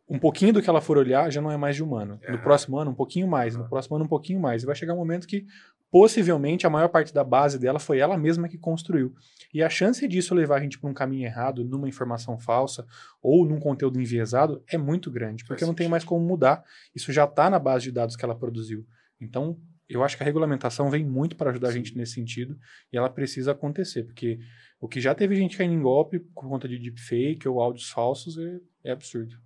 um 0.08 0.18
pouquinho 0.18 0.52
do 0.52 0.62
que 0.62 0.68
ela 0.68 0.80
for 0.80 0.98
olhar 0.98 1.30
já 1.30 1.40
não 1.40 1.50
é 1.50 1.56
mais 1.56 1.76
de 1.76 1.82
humano. 1.82 2.20
No 2.28 2.38
próximo 2.38 2.78
ano, 2.78 2.90
um 2.90 2.94
pouquinho 2.94 3.26
mais. 3.26 3.56
No 3.56 3.68
próximo 3.68 3.96
ano, 3.96 4.04
um 4.04 4.08
pouquinho 4.08 4.38
mais. 4.38 4.62
E 4.62 4.66
vai 4.66 4.74
chegar 4.74 4.92
um 4.92 4.98
momento 4.98 5.26
que, 5.26 5.46
possivelmente, 5.90 6.66
a 6.66 6.70
maior 6.70 6.88
parte 6.88 7.12
da 7.14 7.24
base 7.24 7.58
dela 7.58 7.78
foi 7.78 7.98
ela 7.98 8.18
mesma 8.18 8.48
que 8.48 8.58
construiu. 8.58 9.14
E 9.52 9.62
a 9.62 9.70
chance 9.70 10.06
disso 10.06 10.34
levar 10.34 10.56
a 10.56 10.60
gente 10.60 10.78
para 10.78 10.90
um 10.90 10.94
caminho 10.94 11.24
errado, 11.24 11.64
numa 11.64 11.88
informação 11.88 12.38
falsa 12.38 12.86
ou 13.22 13.46
num 13.46 13.58
conteúdo 13.58 14.00
enviesado, 14.00 14.62
é 14.68 14.76
muito 14.76 15.10
grande, 15.10 15.44
porque 15.44 15.64
não 15.64 15.74
tem 15.74 15.88
mais 15.88 16.04
como 16.04 16.24
mudar. 16.24 16.62
Isso 16.94 17.12
já 17.12 17.24
está 17.24 17.48
na 17.48 17.58
base 17.58 17.84
de 17.84 17.92
dados 17.92 18.14
que 18.14 18.24
ela 18.24 18.34
produziu. 18.34 18.86
Então, 19.18 19.58
eu 19.88 20.02
acho 20.02 20.16
que 20.16 20.22
a 20.22 20.26
regulamentação 20.26 20.90
vem 20.90 21.04
muito 21.04 21.36
para 21.36 21.50
ajudar 21.50 21.68
a 21.68 21.72
gente 21.72 21.96
nesse 21.96 22.14
sentido 22.14 22.58
e 22.92 22.96
ela 22.96 23.08
precisa 23.08 23.52
acontecer, 23.52 24.04
porque 24.04 24.38
o 24.80 24.88
que 24.88 25.00
já 25.00 25.14
teve 25.14 25.36
gente 25.36 25.56
caindo 25.56 25.74
em 25.74 25.82
golpe 25.82 26.18
por 26.18 26.48
conta 26.48 26.66
de 26.66 26.78
deepfake 26.78 27.46
ou 27.48 27.60
áudios 27.60 27.90
falsos 27.90 28.36
é, 28.38 28.60
é 28.84 28.92
absurdo. 28.92 29.36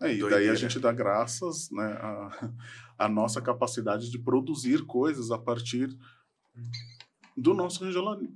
É, 0.00 0.14
e 0.14 0.28
daí 0.28 0.48
a 0.48 0.54
gente 0.54 0.78
dá 0.78 0.92
graças 0.92 1.70
né, 1.70 1.92
à, 2.00 2.52
à 2.98 3.08
nossa 3.08 3.40
capacidade 3.40 4.10
de 4.10 4.18
produzir 4.18 4.84
coisas 4.84 5.30
a 5.30 5.38
partir 5.38 5.96
do 7.36 7.54
nosso, 7.54 7.84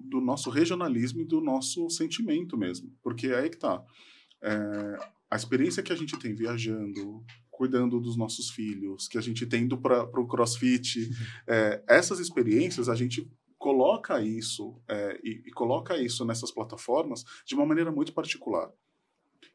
do 0.04 0.20
nosso 0.20 0.50
regionalismo 0.50 1.22
e 1.22 1.24
do 1.24 1.40
nosso 1.40 1.88
sentimento 1.90 2.56
mesmo. 2.56 2.94
Porque 3.02 3.28
é 3.28 3.40
aí 3.40 3.50
que 3.50 3.58
tá. 3.58 3.82
É, 4.42 4.98
a 5.30 5.36
experiência 5.36 5.82
que 5.82 5.92
a 5.92 5.96
gente 5.96 6.18
tem 6.18 6.34
viajando, 6.34 7.24
cuidando 7.50 8.00
dos 8.00 8.16
nossos 8.16 8.50
filhos, 8.50 9.06
que 9.06 9.18
a 9.18 9.20
gente 9.20 9.46
tem 9.46 9.64
indo 9.64 9.78
para 9.78 10.04
o 10.20 10.26
crossfit. 10.26 11.11
É, 11.46 11.82
essas 11.88 12.20
experiências 12.20 12.88
a 12.88 12.94
gente 12.94 13.28
coloca 13.58 14.22
isso 14.22 14.80
é, 14.88 15.20
e, 15.22 15.42
e, 15.46 15.50
coloca 15.50 15.96
isso 16.00 16.24
nessas 16.24 16.50
plataformas 16.50 17.24
de 17.44 17.54
uma 17.54 17.66
maneira 17.66 17.90
muito 17.90 18.12
particular. 18.12 18.70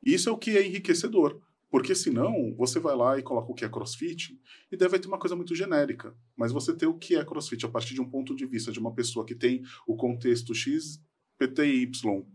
Isso 0.03 0.29
é 0.29 0.31
o 0.31 0.37
que 0.37 0.57
é 0.57 0.65
enriquecedor, 0.65 1.41
porque 1.76 1.93
senão 1.93 2.55
você 2.55 2.80
vai 2.80 2.95
lá 2.95 3.19
e 3.19 3.21
coloca 3.21 3.51
o 3.51 3.53
que 3.53 3.65
é 3.65 3.67
CrossFit 3.67 4.39
e 4.71 4.78
deve 4.78 4.97
ter 4.97 5.09
uma 5.09 5.19
coisa 5.19 5.36
muito 5.36 5.53
genérica. 5.53 6.15
Mas 6.34 6.53
você 6.53 6.73
ter 6.73 6.88
o 6.88 6.97
que 6.97 7.17
é 7.17 7.26
CrossFit 7.26 7.65
a 7.65 7.69
partir 7.69 7.93
de 7.93 7.99
um 7.99 8.09
ponto 8.09 8.34
de 8.34 8.45
vista 8.45 8.71
de 8.71 8.80
uma 8.80 8.93
pessoa 8.93 9.26
que 9.26 9.36
tem 9.36 9.61
o 9.86 9.93
contexto 9.97 10.55
X, 10.55 11.01
PTY, 11.38 11.91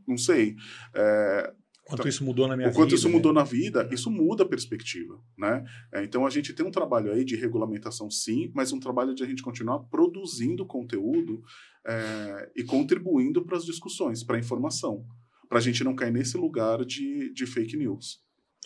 não 0.07 0.18
sei, 0.18 0.57
é, 0.95 1.55
Quanto 1.86 2.07
isso 2.07 2.22
mudou 2.22 2.47
na 2.47 2.55
minha 2.55 2.68
o 2.68 2.70
vida. 2.70 2.82
Quanto 2.82 2.95
isso 2.95 3.09
né? 3.09 3.14
mudou 3.14 3.32
na 3.32 3.43
vida, 3.43 3.88
isso 3.91 4.11
muda 4.11 4.43
a 4.43 4.47
perspectiva, 4.47 5.18
né? 5.38 5.64
É, 5.91 6.05
então 6.05 6.26
a 6.26 6.30
gente 6.30 6.53
tem 6.53 6.66
um 6.66 6.70
trabalho 6.70 7.11
aí 7.11 7.24
de 7.24 7.34
regulamentação, 7.34 8.11
sim, 8.11 8.53
mas 8.55 8.74
um 8.74 8.78
trabalho 8.78 9.14
de 9.14 9.22
a 9.22 9.26
gente 9.26 9.43
continuar 9.43 9.78
produzindo 9.84 10.66
conteúdo 10.66 11.43
é, 11.86 12.53
e 12.55 12.62
contribuindo 12.62 13.43
para 13.43 13.57
as 13.57 13.64
discussões, 13.64 14.22
para 14.22 14.36
a 14.36 14.38
informação, 14.38 15.03
para 15.49 15.57
a 15.57 15.62
gente 15.62 15.82
não 15.82 15.97
cair 15.97 16.12
nesse 16.12 16.36
lugar 16.36 16.84
de, 16.84 17.32
de 17.32 17.47
fake 17.47 17.78
news. 17.78 18.20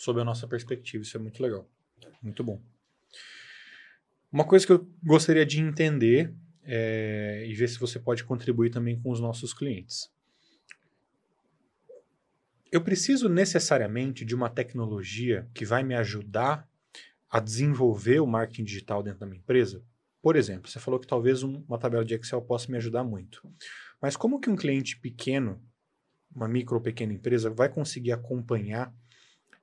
Sob 0.05 0.21
a 0.21 0.23
nossa 0.23 0.47
perspectiva, 0.47 1.03
isso 1.03 1.17
é 1.17 1.19
muito 1.19 1.41
legal, 1.41 1.67
muito 2.21 2.43
bom. 2.43 2.61
Uma 4.31 4.45
coisa 4.45 4.65
que 4.65 4.71
eu 4.71 4.87
gostaria 5.03 5.45
de 5.45 5.59
entender 5.59 6.33
é, 6.63 7.45
e 7.47 7.53
ver 7.53 7.67
se 7.67 7.79
você 7.79 7.99
pode 7.99 8.23
contribuir 8.23 8.69
também 8.69 8.99
com 8.99 9.11
os 9.11 9.19
nossos 9.19 9.53
clientes 9.53 10.13
eu 12.75 12.81
preciso 12.81 13.29
necessariamente 13.29 14.25
de 14.25 14.35
uma 14.35 14.49
tecnologia 14.49 15.47
que 15.53 15.63
vai 15.63 15.81
me 15.81 15.95
ajudar 15.95 16.67
a 17.29 17.39
desenvolver 17.39 18.19
o 18.19 18.27
marketing 18.27 18.65
digital 18.65 19.01
dentro 19.01 19.21
da 19.21 19.25
minha 19.25 19.39
empresa? 19.39 19.81
Por 20.21 20.35
exemplo, 20.35 20.69
você 20.69 20.77
falou 20.77 20.99
que 20.99 21.07
talvez 21.07 21.41
um, 21.41 21.63
uma 21.69 21.77
tabela 21.77 22.03
de 22.03 22.15
Excel 22.15 22.41
possa 22.41 22.69
me 22.69 22.77
ajudar 22.77 23.05
muito. 23.05 23.41
Mas 24.01 24.17
como 24.17 24.41
que 24.41 24.49
um 24.49 24.57
cliente 24.57 24.99
pequeno, 24.99 25.63
uma 26.35 26.49
micro 26.49 26.75
ou 26.75 26.81
pequena 26.81 27.13
empresa, 27.13 27.49
vai 27.49 27.69
conseguir 27.69 28.11
acompanhar 28.11 28.93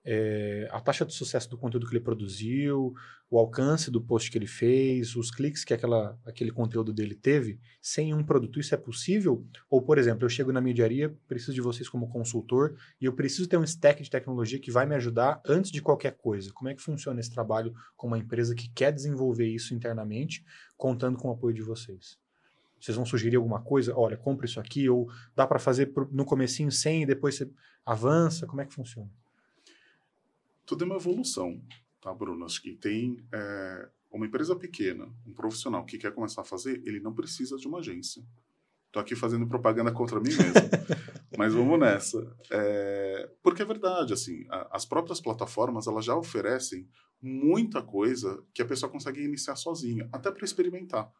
é, 0.04 0.68
a 0.70 0.80
taxa 0.80 1.04
de 1.04 1.14
sucesso 1.14 1.48
do 1.48 1.56
conteúdo 1.56 1.86
que 1.86 1.92
ele 1.92 2.04
produziu, 2.04 2.92
o 3.30 3.38
alcance 3.38 3.90
do 3.90 4.00
post 4.00 4.30
que 4.30 4.36
ele 4.36 4.46
fez, 4.46 5.16
os 5.16 5.30
cliques 5.30 5.64
que 5.64 5.72
aquela, 5.72 6.18
aquele 6.26 6.50
conteúdo 6.50 6.92
dele 6.92 7.14
teve, 7.14 7.58
sem 7.80 8.12
um 8.12 8.22
produto. 8.22 8.58
Isso 8.58 8.74
é 8.74 8.78
possível? 8.78 9.46
Ou, 9.70 9.80
por 9.80 9.98
exemplo, 9.98 10.24
eu 10.24 10.28
chego 10.28 10.52
na 10.52 10.60
mediaria, 10.60 11.16
preciso 11.26 11.54
de 11.54 11.60
vocês 11.60 11.88
como 11.88 12.08
consultor 12.08 12.76
e 13.00 13.04
eu 13.04 13.12
preciso 13.12 13.48
ter 13.48 13.56
um 13.56 13.64
stack 13.64 14.02
de 14.02 14.10
tecnologia 14.10 14.58
que 14.58 14.70
vai 14.70 14.86
me 14.86 14.94
ajudar 14.96 15.40
antes 15.46 15.70
de 15.70 15.80
qualquer 15.80 16.16
coisa. 16.16 16.52
Como 16.52 16.68
é 16.68 16.74
que 16.74 16.82
funciona 16.82 17.20
esse 17.20 17.30
trabalho 17.30 17.72
com 17.96 18.06
uma 18.08 18.18
empresa 18.18 18.54
que 18.54 18.68
quer 18.68 18.92
desenvolver 18.92 19.46
isso 19.46 19.74
internamente, 19.74 20.44
contando 20.76 21.16
com 21.16 21.28
o 21.28 21.32
apoio 21.32 21.54
de 21.54 21.62
vocês? 21.62 22.18
Vocês 22.78 22.96
vão 22.96 23.06
sugerir 23.06 23.36
alguma 23.36 23.62
coisa? 23.62 23.96
Olha, 23.96 24.16
compra 24.16 24.44
isso 24.44 24.58
aqui, 24.58 24.88
ou 24.88 25.08
dá 25.36 25.46
para 25.46 25.60
fazer 25.60 25.92
no 26.10 26.24
comecinho 26.24 26.72
sem 26.72 27.04
e 27.04 27.06
depois 27.06 27.36
você 27.36 27.48
avança? 27.86 28.44
Como 28.44 28.60
é 28.60 28.66
que 28.66 28.74
funciona? 28.74 29.08
Tudo 30.66 30.84
é 30.84 30.86
uma 30.86 30.96
evolução, 30.96 31.60
tá, 32.00 32.12
Bruno? 32.12 32.44
Acho 32.44 32.62
que 32.62 32.74
tem 32.74 33.24
é, 33.32 33.88
uma 34.10 34.26
empresa 34.26 34.54
pequena, 34.54 35.08
um 35.26 35.32
profissional 35.32 35.84
que 35.84 35.98
quer 35.98 36.12
começar 36.12 36.42
a 36.42 36.44
fazer, 36.44 36.82
ele 36.84 37.00
não 37.00 37.14
precisa 37.14 37.56
de 37.56 37.66
uma 37.66 37.78
agência. 37.78 38.22
Tô 38.90 38.98
aqui 38.98 39.16
fazendo 39.16 39.46
propaganda 39.46 39.90
contra 39.90 40.20
mim 40.20 40.28
mesmo, 40.28 40.52
mas 41.38 41.54
vamos 41.54 41.80
nessa. 41.80 42.36
É, 42.50 43.30
porque 43.42 43.62
é 43.62 43.64
verdade, 43.64 44.12
assim, 44.12 44.44
a, 44.50 44.76
as 44.76 44.84
próprias 44.84 45.20
plataformas 45.20 45.86
elas 45.86 46.04
já 46.04 46.14
oferecem 46.14 46.86
muita 47.20 47.80
coisa 47.80 48.44
que 48.52 48.60
a 48.60 48.66
pessoa 48.66 48.90
consegue 48.90 49.22
iniciar 49.22 49.56
sozinha, 49.56 50.08
até 50.12 50.30
para 50.30 50.44
experimentar. 50.44 51.10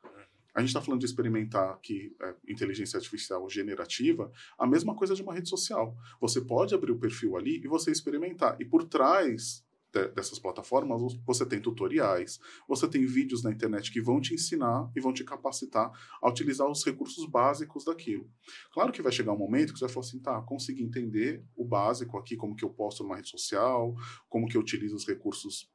A 0.55 0.61
gente 0.61 0.68
está 0.68 0.80
falando 0.80 1.00
de 1.00 1.07
experimentar 1.07 1.70
aqui 1.70 2.14
é, 2.20 2.34
inteligência 2.48 2.96
artificial 2.96 3.48
generativa, 3.48 4.30
a 4.59 4.66
mesma 4.66 4.94
coisa 4.94 5.14
de 5.14 5.22
uma 5.22 5.34
rede 5.34 5.48
social. 5.48 5.96
Você 6.20 6.40
pode 6.40 6.74
abrir 6.74 6.92
o 6.92 6.98
perfil 6.98 7.36
ali 7.36 7.62
e 7.64 7.68
você 7.68 7.90
experimentar. 7.90 8.57
E 8.61 8.64
por 8.64 8.84
trás 8.84 9.64
de, 9.92 10.09
dessas 10.09 10.38
plataformas, 10.38 11.00
você 11.24 11.44
tem 11.46 11.61
tutoriais, 11.61 12.40
você 12.68 12.88
tem 12.88 13.05
vídeos 13.05 13.42
na 13.42 13.50
internet 13.50 13.92
que 13.92 14.00
vão 14.00 14.20
te 14.20 14.34
ensinar 14.34 14.90
e 14.96 15.00
vão 15.00 15.12
te 15.12 15.22
capacitar 15.22 15.90
a 16.20 16.28
utilizar 16.28 16.68
os 16.68 16.84
recursos 16.84 17.26
básicos 17.26 17.84
daquilo. 17.84 18.28
Claro 18.72 18.92
que 18.92 19.03
vai 19.03 19.12
chegar 19.12 19.32
um 19.32 19.38
momento 19.38 19.72
que 19.72 19.78
você 19.78 19.86
vai 19.86 19.94
falar 19.94 20.07
assim, 20.07 20.18
tá, 20.18 20.40
consegui 20.42 20.82
entender 20.82 21.44
o 21.57 21.64
básico 21.64 22.18
aqui, 22.18 22.36
como 22.36 22.57
que 22.57 22.64
eu 22.64 22.70
posto 22.70 23.03
numa 23.03 23.16
rede 23.16 23.28
social, 23.28 23.94
como 24.28 24.48
que 24.48 24.57
eu 24.57 24.61
utilizo 24.61 24.96
os 24.96 25.07
recursos 25.07 25.71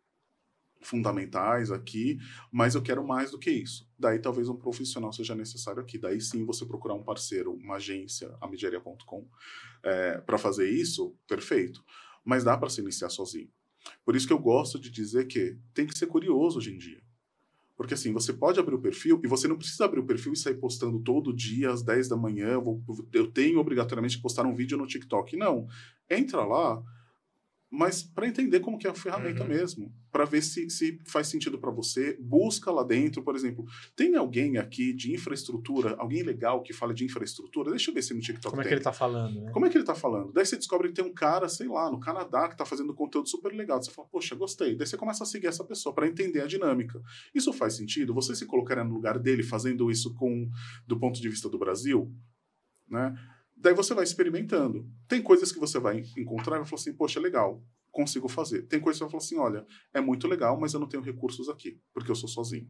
fundamentais 0.81 1.71
aqui, 1.71 2.17
mas 2.51 2.75
eu 2.75 2.81
quero 2.81 3.05
mais 3.05 3.31
do 3.31 3.39
que 3.39 3.51
isso. 3.51 3.89
Daí 3.97 4.19
talvez 4.19 4.49
um 4.49 4.55
profissional 4.55 5.11
seja 5.11 5.35
necessário 5.35 5.81
aqui. 5.81 5.97
Daí 5.97 6.21
sim 6.21 6.45
você 6.45 6.65
procurar 6.65 6.93
um 6.93 7.03
parceiro, 7.03 7.53
uma 7.53 7.75
agência, 7.75 8.35
a 8.39 8.47
mediaria.com, 8.47 9.27
é, 9.83 10.19
para 10.19 10.37
fazer 10.37 10.69
isso, 10.69 11.15
perfeito. 11.27 11.83
Mas 12.23 12.43
dá 12.43 12.57
para 12.57 12.69
se 12.69 12.81
iniciar 12.81 13.09
sozinho. 13.09 13.49
Por 14.03 14.15
isso 14.15 14.27
que 14.27 14.33
eu 14.33 14.39
gosto 14.39 14.79
de 14.79 14.89
dizer 14.89 15.27
que 15.27 15.57
tem 15.73 15.87
que 15.87 15.97
ser 15.97 16.07
curioso 16.07 16.57
hoje 16.57 16.73
em 16.73 16.77
dia. 16.77 17.01
Porque 17.77 17.93
assim, 17.93 18.11
você 18.11 18.33
pode 18.33 18.59
abrir 18.59 18.73
o 18.73 18.81
perfil 18.81 19.21
e 19.23 19.27
você 19.27 19.47
não 19.47 19.55
precisa 19.55 19.85
abrir 19.85 19.99
o 19.99 20.05
perfil 20.05 20.33
e 20.33 20.37
sair 20.37 20.55
postando 20.55 20.99
todo 20.99 21.31
dia 21.31 21.69
às 21.69 21.83
10 21.83 22.07
da 22.07 22.17
manhã. 22.17 22.59
Eu, 23.13 23.31
tenho 23.31 23.59
obrigatoriamente 23.59 24.17
que 24.17 24.23
postar 24.23 24.47
um 24.47 24.55
vídeo 24.55 24.77
no 24.77 24.87
TikTok. 24.87 25.37
Não. 25.37 25.67
Entra 26.09 26.43
lá, 26.43 26.81
mas 27.69 28.01
para 28.01 28.27
entender 28.27 28.61
como 28.61 28.77
que 28.77 28.87
é 28.87 28.89
a 28.89 28.93
ferramenta 28.93 29.43
uhum. 29.43 29.49
mesmo, 29.49 29.93
para 30.09 30.23
ver 30.23 30.41
se, 30.41 30.69
se 30.69 30.99
faz 31.05 31.27
sentido 31.27 31.59
para 31.59 31.69
você, 31.69 32.17
busca 32.19 32.71
lá 32.71 32.81
dentro, 32.81 33.21
por 33.21 33.35
exemplo, 33.35 33.65
tem 33.95 34.15
alguém 34.15 34.57
aqui 34.57 34.93
de 34.93 35.13
infraestrutura, 35.13 35.95
alguém 35.99 36.23
legal 36.23 36.63
que 36.63 36.71
fala 36.71 36.93
de 36.93 37.03
infraestrutura? 37.03 37.71
Deixa 37.71 37.91
eu 37.91 37.93
ver 37.93 38.01
se 38.01 38.13
no 38.13 38.21
TikTok 38.21 38.49
Como 38.49 38.61
tem. 38.61 38.65
é 38.65 38.67
que 38.69 38.73
ele 38.73 38.79
está 38.79 38.93
falando, 38.93 39.41
né? 39.41 39.51
Como 39.51 39.65
é 39.65 39.69
que 39.69 39.75
ele 39.75 39.83
está 39.83 39.93
falando? 39.93 40.31
Daí 40.31 40.45
você 40.45 40.55
descobre 40.55 40.87
que 40.87 40.93
tem 40.95 41.03
um 41.03 41.13
cara, 41.13 41.49
sei 41.49 41.67
lá, 41.67 41.91
no 41.91 41.99
Canadá 41.99 42.47
que 42.47 42.53
está 42.53 42.65
fazendo 42.65 42.93
conteúdo 42.93 43.27
super 43.27 43.53
legal. 43.53 43.83
Você 43.83 43.91
fala, 43.91 44.07
poxa, 44.07 44.33
gostei. 44.33 44.75
Daí 44.75 44.87
você 44.87 44.95
começa 44.95 45.23
a 45.23 45.27
seguir 45.27 45.47
essa 45.47 45.63
pessoa 45.63 45.93
para 45.93 46.07
entender 46.07 46.41
a 46.41 46.47
dinâmica. 46.47 47.01
Isso 47.35 47.51
faz 47.51 47.73
sentido? 47.75 48.13
Você 48.13 48.33
se 48.33 48.45
colocaria 48.45 48.83
no 48.83 48.93
lugar 48.93 49.19
dele 49.19 49.43
fazendo 49.43 49.91
isso 49.91 50.13
com 50.13 50.49
do 50.87 50.97
ponto 50.97 51.19
de 51.21 51.27
vista 51.27 51.49
do 51.49 51.59
Brasil, 51.59 52.09
né? 52.89 53.13
Daí 53.59 53.73
você 53.73 53.93
vai 53.93 54.03
experimentando. 54.03 54.87
Tem 55.07 55.21
coisas 55.21 55.51
que 55.51 55.59
você 55.59 55.79
vai 55.79 56.03
encontrar 56.15 56.57
e 56.57 56.59
vai 56.59 56.67
falar 56.67 56.79
assim, 56.79 56.93
poxa, 56.93 57.19
legal, 57.19 57.63
consigo 57.91 58.27
fazer. 58.27 58.63
Tem 58.63 58.79
coisas 58.79 58.99
que 58.99 59.05
você 59.05 59.11
vai 59.11 59.11
falar 59.11 59.23
assim, 59.23 59.37
olha, 59.37 59.65
é 59.93 59.99
muito 59.99 60.27
legal, 60.27 60.59
mas 60.59 60.73
eu 60.73 60.79
não 60.79 60.87
tenho 60.87 61.01
recursos 61.01 61.49
aqui, 61.49 61.81
porque 61.91 62.11
eu 62.11 62.15
sou 62.15 62.29
sozinho. 62.29 62.69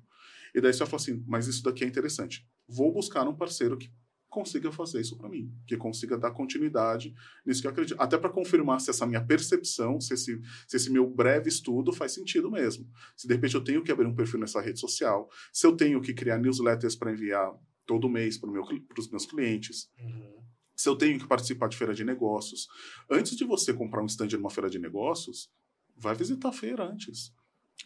E 0.56 0.62
daí 0.62 0.72
você 0.72 0.80
vai 0.80 0.88
falar 0.88 1.02
assim, 1.02 1.24
mas 1.28 1.48
isso 1.48 1.62
daqui 1.62 1.84
é 1.84 1.88
interessante. 1.88 2.48
Vou 2.68 2.94
buscar 2.94 3.28
um 3.28 3.36
parceiro 3.36 3.78
que 3.78 3.92
consiga 4.30 4.72
fazer 4.72 5.02
isso 5.02 5.18
para 5.18 5.28
mim, 5.28 5.52
que 5.66 5.76
consiga 5.76 6.18
dar 6.18 6.32
continuidade 6.32 7.14
nisso 7.46 7.60
que 7.60 7.68
eu 7.68 7.72
acredito. 7.72 8.00
Até 8.00 8.18
para 8.18 8.30
confirmar 8.30 8.80
se 8.80 8.90
essa 8.90 9.06
minha 9.06 9.24
percepção, 9.24 10.00
se 10.00 10.14
esse, 10.14 10.42
se 10.68 10.78
esse 10.78 10.90
meu 10.90 11.10
breve 11.10 11.50
estudo 11.50 11.92
faz 11.92 12.14
sentido 12.14 12.50
mesmo. 12.50 12.90
Se 13.16 13.28
de 13.28 13.34
repente 13.34 13.56
eu 13.56 13.64
tenho 13.64 13.84
que 13.84 13.92
abrir 13.92 14.06
um 14.06 14.16
perfil 14.16 14.40
nessa 14.40 14.62
rede 14.62 14.80
social, 14.80 15.30
se 15.52 15.68
eu 15.68 15.76
tenho 15.76 16.00
que 16.00 16.14
criar 16.14 16.38
newsletters 16.38 16.96
para 16.96 17.12
enviar 17.12 17.52
todo 17.86 18.10
mês 18.10 18.38
para 18.38 18.52
meu, 18.52 18.64
os 18.98 19.10
meus 19.10 19.26
clientes. 19.26 19.90
Uhum 20.00 20.37
se 20.78 20.88
eu 20.88 20.96
tenho 20.96 21.20
que 21.20 21.28
participar 21.28 21.68
de 21.68 21.76
feira 21.76 21.94
de 21.94 22.04
negócios. 22.04 22.68
Antes 23.10 23.36
de 23.36 23.44
você 23.44 23.74
comprar 23.74 24.04
um 24.04 24.06
stand 24.06 24.30
numa 24.34 24.52
feira 24.52 24.70
de 24.70 24.78
negócios, 24.78 25.50
vai 25.98 26.14
visitar 26.14 26.50
a 26.50 26.54
feira 26.54 26.86
antes. 26.86 27.36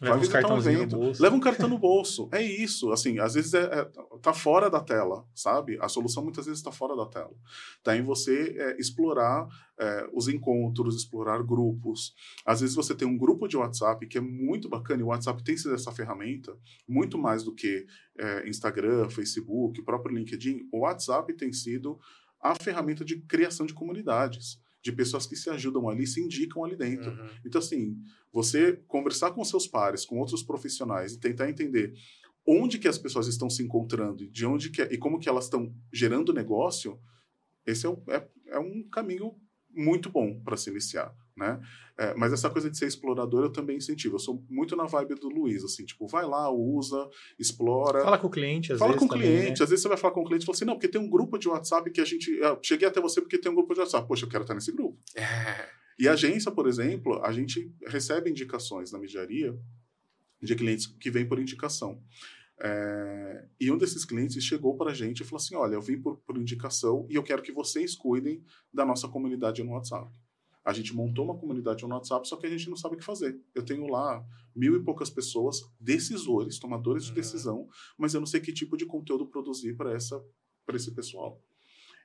Leva 0.00 0.16
vai 0.16 0.20
visitar 0.20 0.52
um 0.52 0.58
evento. 0.58 1.22
Leva 1.22 1.36
um 1.36 1.40
cartão 1.40 1.68
no 1.68 1.76
bolso. 1.78 2.28
É 2.32 2.42
isso. 2.42 2.90
Assim, 2.92 3.18
às 3.18 3.34
vezes 3.34 3.52
é, 3.52 3.64
é, 3.64 3.84
tá 4.22 4.32
fora 4.32 4.70
da 4.70 4.80
tela, 4.80 5.26
sabe? 5.34 5.78
A 5.80 5.88
solução 5.88 6.22
muitas 6.22 6.46
vezes 6.46 6.60
está 6.60 6.72
fora 6.72 6.96
da 6.96 7.06
tela. 7.06 7.34
Tá 7.82 7.96
em 7.96 8.02
você 8.02 8.54
é, 8.58 8.80
explorar 8.80 9.46
é, 9.78 10.08
os 10.12 10.28
encontros, 10.28 10.96
explorar 10.96 11.42
grupos. 11.42 12.14
Às 12.44 12.62
vezes 12.62 12.74
você 12.74 12.94
tem 12.94 13.06
um 13.06 13.18
grupo 13.18 13.46
de 13.46 13.56
WhatsApp 13.56 14.06
que 14.06 14.16
é 14.16 14.20
muito 14.20 14.68
bacana, 14.68 15.02
e 15.02 15.04
o 15.04 15.08
WhatsApp 15.08 15.44
tem 15.44 15.56
sido 15.56 15.74
essa 15.74 15.92
ferramenta, 15.92 16.56
muito 16.88 17.18
mais 17.18 17.42
do 17.42 17.54
que 17.54 17.86
é, 18.18 18.48
Instagram, 18.48 19.10
Facebook, 19.10 19.78
o 19.80 19.84
próprio 19.84 20.16
LinkedIn. 20.16 20.68
O 20.72 20.80
WhatsApp 20.80 21.32
tem 21.34 21.52
sido 21.52 21.98
a 22.42 22.54
ferramenta 22.54 23.04
de 23.04 23.20
criação 23.20 23.64
de 23.64 23.72
comunidades, 23.72 24.60
de 24.82 24.90
pessoas 24.90 25.26
que 25.26 25.36
se 25.36 25.48
ajudam 25.48 25.88
ali, 25.88 26.06
se 26.06 26.20
indicam 26.20 26.64
ali 26.64 26.76
dentro. 26.76 27.10
Uhum. 27.10 27.28
Então, 27.46 27.60
assim, 27.60 27.96
você 28.32 28.72
conversar 28.88 29.30
com 29.30 29.44
seus 29.44 29.66
pares, 29.66 30.04
com 30.04 30.18
outros 30.18 30.42
profissionais 30.42 31.12
e 31.12 31.20
tentar 31.20 31.48
entender 31.48 31.94
onde 32.44 32.78
que 32.78 32.88
as 32.88 32.98
pessoas 32.98 33.28
estão 33.28 33.48
se 33.48 33.62
encontrando, 33.62 34.28
de 34.28 34.44
onde 34.44 34.70
que 34.70 34.82
e 34.82 34.98
como 34.98 35.20
que 35.20 35.28
elas 35.28 35.44
estão 35.44 35.72
gerando 35.92 36.32
negócio, 36.32 36.98
esse 37.64 37.86
é, 37.86 37.88
um, 37.88 38.02
é, 38.08 38.28
é 38.48 38.58
um 38.58 38.82
caminho 38.88 39.36
muito 39.70 40.10
bom 40.10 40.40
para 40.40 40.56
se 40.56 40.68
iniciar, 40.68 41.14
né? 41.36 41.60
É, 41.98 42.14
mas 42.14 42.32
essa 42.32 42.48
coisa 42.48 42.70
de 42.70 42.76
ser 42.76 42.86
explorador 42.86 43.44
eu 43.44 43.50
também 43.50 43.76
incentivo. 43.76 44.16
Eu 44.16 44.20
sou 44.20 44.44
muito 44.48 44.74
na 44.74 44.84
vibe 44.84 45.14
do 45.14 45.28
Luiz, 45.28 45.64
assim, 45.64 45.84
tipo, 45.84 46.06
vai 46.06 46.26
lá, 46.26 46.50
usa, 46.50 47.08
explora. 47.38 48.02
Fala 48.02 48.18
com 48.18 48.26
o 48.26 48.30
cliente, 48.30 48.72
às 48.72 48.78
fala 48.78 48.92
vezes. 48.92 49.06
Fala 49.06 49.20
com 49.20 49.26
o 49.26 49.30
cliente, 49.30 49.60
né? 49.60 49.64
às 49.64 49.70
vezes 49.70 49.82
você 49.82 49.88
vai 49.88 49.96
falar 49.96 50.14
com 50.14 50.20
o 50.20 50.24
cliente 50.24 50.42
e 50.42 50.46
fala 50.46 50.56
assim, 50.56 50.64
não, 50.64 50.74
porque 50.74 50.88
tem 50.88 51.00
um 51.00 51.10
grupo 51.10 51.38
de 51.38 51.48
WhatsApp 51.48 51.90
que 51.90 52.00
a 52.00 52.04
gente. 52.04 52.30
Eu 52.30 52.58
cheguei 52.62 52.88
até 52.88 53.00
você 53.00 53.20
porque 53.20 53.38
tem 53.38 53.50
um 53.50 53.54
grupo 53.54 53.74
de 53.74 53.80
WhatsApp. 53.80 54.06
Poxa, 54.06 54.24
eu 54.24 54.28
quero 54.28 54.42
estar 54.42 54.54
nesse 54.54 54.72
grupo. 54.72 54.98
É. 55.14 55.68
E 55.98 56.08
a 56.08 56.12
agência, 56.12 56.50
por 56.50 56.66
exemplo, 56.66 57.22
a 57.24 57.32
gente 57.32 57.70
recebe 57.86 58.30
indicações 58.30 58.90
na 58.90 58.98
mediaria 58.98 59.56
de 60.42 60.56
clientes 60.56 60.86
que 60.86 61.10
vêm 61.10 61.26
por 61.26 61.38
indicação. 61.38 62.02
É, 62.64 63.44
e 63.60 63.72
um 63.72 63.76
desses 63.76 64.04
clientes 64.04 64.42
chegou 64.44 64.76
para 64.76 64.92
a 64.92 64.94
gente 64.94 65.20
e 65.20 65.24
falou 65.24 65.38
assim: 65.42 65.54
Olha, 65.54 65.74
eu 65.74 65.82
vim 65.82 66.00
por, 66.00 66.18
por 66.18 66.36
indicação 66.36 67.06
e 67.10 67.14
eu 67.16 67.22
quero 67.22 67.42
que 67.42 67.52
vocês 67.52 67.94
cuidem 67.96 68.42
da 68.72 68.86
nossa 68.86 69.08
comunidade 69.08 69.62
no 69.62 69.72
WhatsApp. 69.72 70.10
A 70.64 70.72
gente 70.72 70.94
montou 70.94 71.24
uma 71.24 71.36
comunidade 71.36 71.82
no 71.82 71.94
WhatsApp, 71.94 72.26
só 72.28 72.36
que 72.36 72.46
a 72.46 72.50
gente 72.50 72.68
não 72.68 72.76
sabe 72.76 72.94
o 72.94 72.98
que 72.98 73.04
fazer. 73.04 73.38
Eu 73.54 73.64
tenho 73.64 73.86
lá 73.88 74.24
mil 74.54 74.76
e 74.76 74.82
poucas 74.82 75.10
pessoas, 75.10 75.60
decisores, 75.80 76.58
tomadores 76.58 77.04
de 77.04 77.10
uhum. 77.10 77.16
decisão, 77.16 77.68
mas 77.98 78.14
eu 78.14 78.20
não 78.20 78.26
sei 78.26 78.40
que 78.40 78.52
tipo 78.52 78.76
de 78.76 78.86
conteúdo 78.86 79.26
produzir 79.26 79.76
para 79.76 79.94
esse 79.94 80.94
pessoal. 80.94 81.42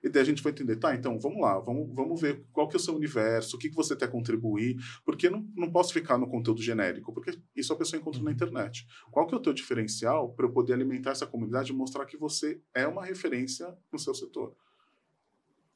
E 0.04 0.10
daí 0.10 0.22
a 0.22 0.26
gente 0.26 0.44
vai 0.44 0.52
entender, 0.52 0.76
tá, 0.76 0.96
então 0.96 1.20
vamos 1.20 1.42
lá, 1.42 1.60
vamos, 1.60 1.94
vamos 1.94 2.22
ver 2.22 2.46
qual 2.52 2.68
que 2.68 2.76
é 2.76 2.80
o 2.80 2.82
seu 2.82 2.96
universo, 2.96 3.56
o 3.56 3.60
que, 3.60 3.70
que 3.70 3.76
você 3.76 3.96
quer 3.96 4.10
contribuir, 4.10 4.78
porque 5.04 5.30
não, 5.30 5.46
não 5.56 5.72
posso 5.72 5.92
ficar 5.92 6.18
no 6.18 6.28
conteúdo 6.28 6.62
genérico, 6.62 7.12
porque 7.14 7.38
isso 7.56 7.74
a 7.74 7.76
pessoa 7.76 8.00
encontra 8.00 8.22
na 8.22 8.28
uhum. 8.28 8.36
internet. 8.36 8.86
Qual 9.12 9.26
que 9.26 9.34
é 9.34 9.38
o 9.38 9.42
teu 9.42 9.54
diferencial 9.54 10.34
para 10.34 10.46
eu 10.46 10.52
poder 10.52 10.74
alimentar 10.74 11.12
essa 11.12 11.26
comunidade 11.26 11.72
e 11.72 11.76
mostrar 11.76 12.06
que 12.06 12.18
você 12.18 12.62
é 12.74 12.88
uma 12.88 13.04
referência 13.04 13.76
no 13.92 13.98
seu 13.98 14.14
setor? 14.14 14.56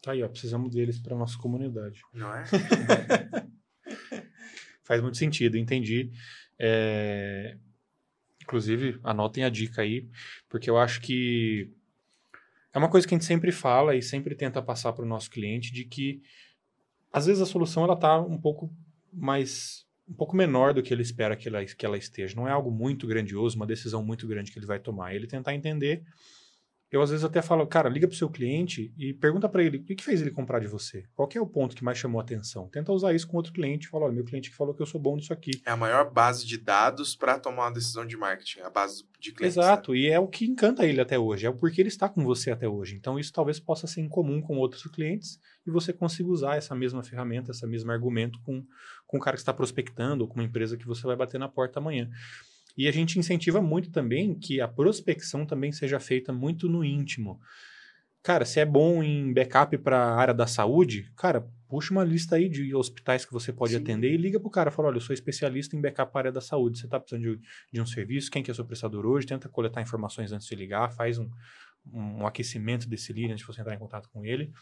Tá 0.02 0.14
aí, 0.14 0.24
ó, 0.24 0.28
precisamos 0.28 0.72
deles 0.72 0.99
para 0.99 1.16
nossa 1.16 1.38
comunidade. 1.38 2.02
Não 2.14 2.34
é? 2.34 2.43
Faz 4.84 5.02
muito 5.02 5.18
sentido, 5.18 5.58
entendi. 5.58 6.12
É... 6.58 7.56
Inclusive, 8.41 8.99
anotem 9.04 9.43
a 9.43 9.49
dica 9.49 9.84
aí, 9.84 10.10
porque 10.49 10.70
eu 10.70 10.78
acho 10.78 10.99
que 11.02 11.72
é 12.74 12.78
uma 12.78 12.89
coisa 12.89 13.08
que 13.08 13.14
a 13.14 13.18
gente 13.18 13.26
sempre 13.26 13.52
fala 13.52 13.95
e 13.95 14.02
sempre 14.02 14.36
tenta 14.36 14.62
passar 14.62 14.91
para 14.93 15.06
o 15.06 15.08
nosso 15.08 15.30
cliente 15.30 15.72
de 15.72 15.86
que 15.86 16.22
às 17.14 17.26
vezes 17.26 17.41
a 17.41 17.45
solução 17.45 17.84
ela 17.84 17.95
tá 17.95 18.20
um 18.20 18.39
pouco 18.39 18.74
mais 19.14 19.86
um 20.08 20.14
pouco 20.14 20.36
menor 20.36 20.74
do 20.74 20.84
que 20.84 20.93
ele 20.93 21.02
espera 21.02 21.38
que 21.38 21.47
ela, 21.47 21.64
que 21.64 21.86
ela 21.86 21.97
esteja. 21.97 22.36
Não 22.36 22.47
é 22.47 22.52
algo 22.52 22.70
muito 22.70 23.08
grandioso, 23.08 23.56
uma 23.56 23.66
decisão 23.66 24.04
muito 24.04 24.28
grande 24.28 24.52
que 24.52 24.60
ele 24.60 24.66
vai 24.66 24.80
tomar. 24.80 25.16
Ele 25.16 25.28
tentar 25.28 25.54
entender 25.54 26.04
eu 26.92 27.02
às 27.02 27.10
vezes 27.10 27.24
até 27.24 27.42
falo, 27.42 27.66
cara, 27.66 27.88
liga 27.88 28.06
pro 28.06 28.18
seu 28.18 28.30
cliente 28.30 28.94
e 28.98 29.14
pergunta 29.14 29.48
para 29.48 29.64
ele 29.64 29.78
o 29.78 29.84
que, 29.84 29.96
que, 29.96 30.04
fez 30.04 30.22
ele 30.22 30.30
comprar 30.30 30.60
de 30.60 30.68
você. 30.68 31.06
Qual 31.16 31.30
é 31.34 31.39
o 31.39 31.48
ponto 31.48 31.74
que 31.74 31.86
mais 31.86 31.98
chamou 31.98 32.20
a 32.20 32.24
atenção? 32.24 32.68
Tenta 32.68 32.92
usar 32.92 33.14
isso 33.14 33.26
com 33.28 33.38
outro 33.38 33.54
cliente. 33.54 33.88
Fala, 33.88 34.06
olha, 34.06 34.14
meu 34.14 34.26
cliente 34.26 34.50
que 34.50 34.56
falou 34.56 34.74
que 34.74 34.82
eu 34.82 34.86
sou 34.86 35.00
bom 35.00 35.16
nisso 35.16 35.32
aqui. 35.32 35.52
É 35.66 35.72
a 35.72 35.78
maior 35.78 36.12
base 36.12 36.46
de 36.46 36.58
dados 36.58 37.16
para 37.16 37.39
tomar 37.39 37.64
uma 37.64 37.74
decisão 37.74 38.06
de 38.06 38.18
marketing, 38.18 38.60
a 38.60 38.70
base 38.70 39.06
de 39.18 39.32
clientes. 39.32 39.56
Exato, 39.56 39.94
né? 39.94 40.00
e 40.00 40.08
é 40.10 40.20
o 40.20 40.28
que 40.28 40.46
encanta 40.46 40.86
ele 40.86 41.00
até 41.00 41.18
hoje, 41.18 41.46
é 41.46 41.50
o 41.50 41.56
porquê 41.56 41.82
ele 41.82 41.88
está 41.88 42.10
com 42.10 42.26
você 42.26 42.52
até 42.52 42.68
hoje. 42.68 42.96
Então 42.96 43.18
isso 43.18 43.32
talvez 43.32 43.58
possa 43.58 43.88
ser 43.88 44.02
em 44.02 44.10
comum 44.10 44.42
com 44.42 44.58
outros 44.58 44.84
clientes 44.84 45.39
e 45.66 45.72
você 45.72 45.94
consiga 45.94 46.30
usar 46.30 46.58
essa 46.58 46.76
mesma 46.76 47.04
ferramenta, 47.04 47.52
esse 47.52 47.66
mesmo 47.66 47.89
argumento 47.92 48.38
com, 48.42 48.66
com 49.08 49.18
o 49.18 49.20
cara 49.20 49.38
que 49.38 49.42
está 49.42 49.54
prospectando 49.54 50.26
ou 50.26 50.28
com 50.28 50.36
uma 50.36 50.44
empresa 50.44 50.76
que 50.76 50.86
você 50.86 51.04
vai 51.04 51.16
bater 51.16 51.39
na 51.39 51.48
porta 51.48 51.80
amanhã. 51.80 52.10
E 52.78 52.88
a 52.88 52.92
gente 52.92 53.20
incentiva 53.20 53.62
muito 53.62 53.92
também 53.92 54.34
que 54.34 54.62
a 54.62 54.68
prospecção 54.68 55.46
também 55.46 55.72
seja 55.72 56.00
feita 56.00 56.32
muito 56.32 56.70
no 56.70 56.84
íntimo. 56.84 57.40
Cara, 58.24 58.46
se 58.46 58.60
é 58.60 58.66
bom 58.66 59.02
em 59.02 59.34
backup 59.34 59.76
para 59.80 59.98
a 59.98 60.16
área 60.16 60.34
da 60.34 60.46
saúde, 60.46 61.12
cara, 61.16 61.48
puxa 61.68 61.92
uma 61.92 62.04
lista 62.04 62.36
aí 62.36 62.48
de 62.48 62.76
hospitais 62.76 63.26
que 63.26 63.34
você 63.34 63.52
pode 63.52 63.74
Sim. 63.74 63.80
atender 63.80 64.14
e 64.14 64.18
liga 64.18 64.40
pro 64.40 64.50
cara, 64.50 64.70
fala, 64.70 64.90
olha, 64.90 64.98
eu 64.98 65.02
sou 65.02 65.14
especialista 65.14 65.76
em 65.76 65.82
backup 65.82 66.12
para 66.12 66.20
a 66.20 66.22
área 66.22 66.32
da 66.32 66.42
saúde, 66.42 66.78
você 66.78 66.86
está 66.86 67.00
precisando 67.00 67.38
de, 67.38 67.42
de, 67.74 67.82
um 67.82 67.86
serviço, 67.86 68.30
quem 68.30 68.44
que 68.44 68.52
é 68.52 68.54
seu 68.54 68.64
prestador 68.64 69.08
hoje, 69.08 69.26
tenta 69.26 69.50
coletar 69.50 69.82
informações 69.82 70.32
antes 70.32 70.48
de 70.48 70.56
ligar, 70.56 70.92
faz 70.92 71.18
um, 71.18 71.32
um, 71.92 72.22
um 72.22 72.28
aquecimento 72.28 72.88
desse 72.88 73.12
lead 73.12 73.32
antes 73.32 73.40
de 73.40 73.48
você 73.52 73.62
entrar 73.62 73.74
em 73.74 73.80
contato 73.80 74.08
com 74.10 74.24
ele. 74.24 74.54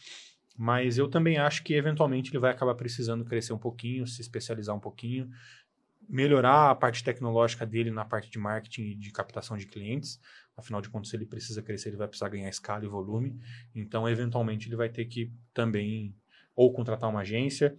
Mas 0.56 0.98
eu 0.98 1.08
também 1.08 1.36
acho 1.36 1.62
que 1.62 1.74
eventualmente 1.74 2.30
ele 2.30 2.38
vai 2.38 2.50
acabar 2.50 2.74
precisando 2.74 3.24
crescer 3.24 3.52
um 3.52 3.58
pouquinho, 3.58 4.06
se 4.06 4.20
especializar 4.20 4.74
um 4.74 4.80
pouquinho 4.80 5.30
melhorar 6.10 6.70
a 6.70 6.74
parte 6.74 7.04
tecnológica 7.04 7.64
dele 7.64 7.90
na 7.90 8.04
parte 8.04 8.30
de 8.30 8.38
marketing 8.38 8.82
e 8.82 8.94
de 8.96 9.12
captação 9.12 9.56
de 9.56 9.66
clientes. 9.66 10.20
Afinal 10.56 10.80
de 10.80 10.90
contas, 10.90 11.10
se 11.10 11.16
ele 11.16 11.24
precisa 11.24 11.62
crescer, 11.62 11.90
ele 11.90 11.96
vai 11.96 12.08
precisar 12.08 12.28
ganhar 12.28 12.48
escala 12.48 12.84
e 12.84 12.88
volume. 12.88 13.38
Então, 13.74 14.08
eventualmente, 14.08 14.68
ele 14.68 14.76
vai 14.76 14.88
ter 14.88 15.04
que 15.04 15.32
também 15.54 16.14
ou 16.54 16.72
contratar 16.72 17.08
uma 17.08 17.20
agência. 17.20 17.76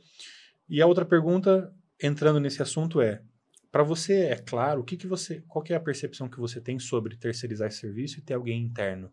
E 0.67 0.81
a 0.81 0.87
outra 0.87 1.05
pergunta, 1.05 1.73
entrando 2.01 2.39
nesse 2.39 2.61
assunto, 2.61 3.01
é: 3.01 3.21
para 3.69 3.83
você 3.83 4.21
é 4.21 4.37
claro 4.37 4.81
o 4.81 4.83
que, 4.83 4.95
que 4.95 5.07
você, 5.07 5.43
qual 5.47 5.61
que 5.61 5.73
é 5.73 5.75
a 5.75 5.81
percepção 5.81 6.29
que 6.29 6.39
você 6.39 6.61
tem 6.61 6.79
sobre 6.79 7.17
terceirizar 7.17 7.67
esse 7.67 7.79
serviço 7.79 8.19
e 8.19 8.21
ter 8.21 8.33
alguém 8.33 8.63
interno? 8.63 9.11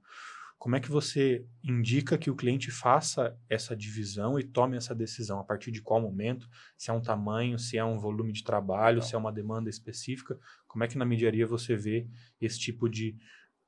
Como 0.59 0.75
é 0.75 0.81
que 0.81 0.91
você 0.91 1.47
indica 1.63 2.19
que 2.19 2.31
o 2.31 2.35
cliente 2.35 2.71
faça 2.71 3.39
essa 3.49 3.77
divisão 3.77 4.41
e 4.41 4.43
tome 4.43 4.77
essa 4.77 4.93
decisão? 4.93 5.39
A 5.39 5.45
partir 5.45 5.71
de 5.71 5.81
qual 5.81 6.01
momento? 6.01 6.49
Se 6.77 6.91
é 6.91 6.93
um 6.93 7.01
tamanho, 7.01 7.59
se 7.59 7.79
é 7.79 7.85
um 7.85 7.97
volume 7.97 8.33
de 8.33 8.43
trabalho, 8.43 9.01
se 9.01 9.15
é 9.15 9.19
uma 9.19 9.33
demanda 9.33 9.71
específica? 9.71 10.39
Como 10.67 10.83
é 10.83 10.89
que 10.89 10.99
na 10.99 11.05
mediaria 11.05 11.47
você 11.47 11.77
vê 11.77 12.09
esse 12.41 12.59
tipo 12.59 12.89
de 12.89 13.17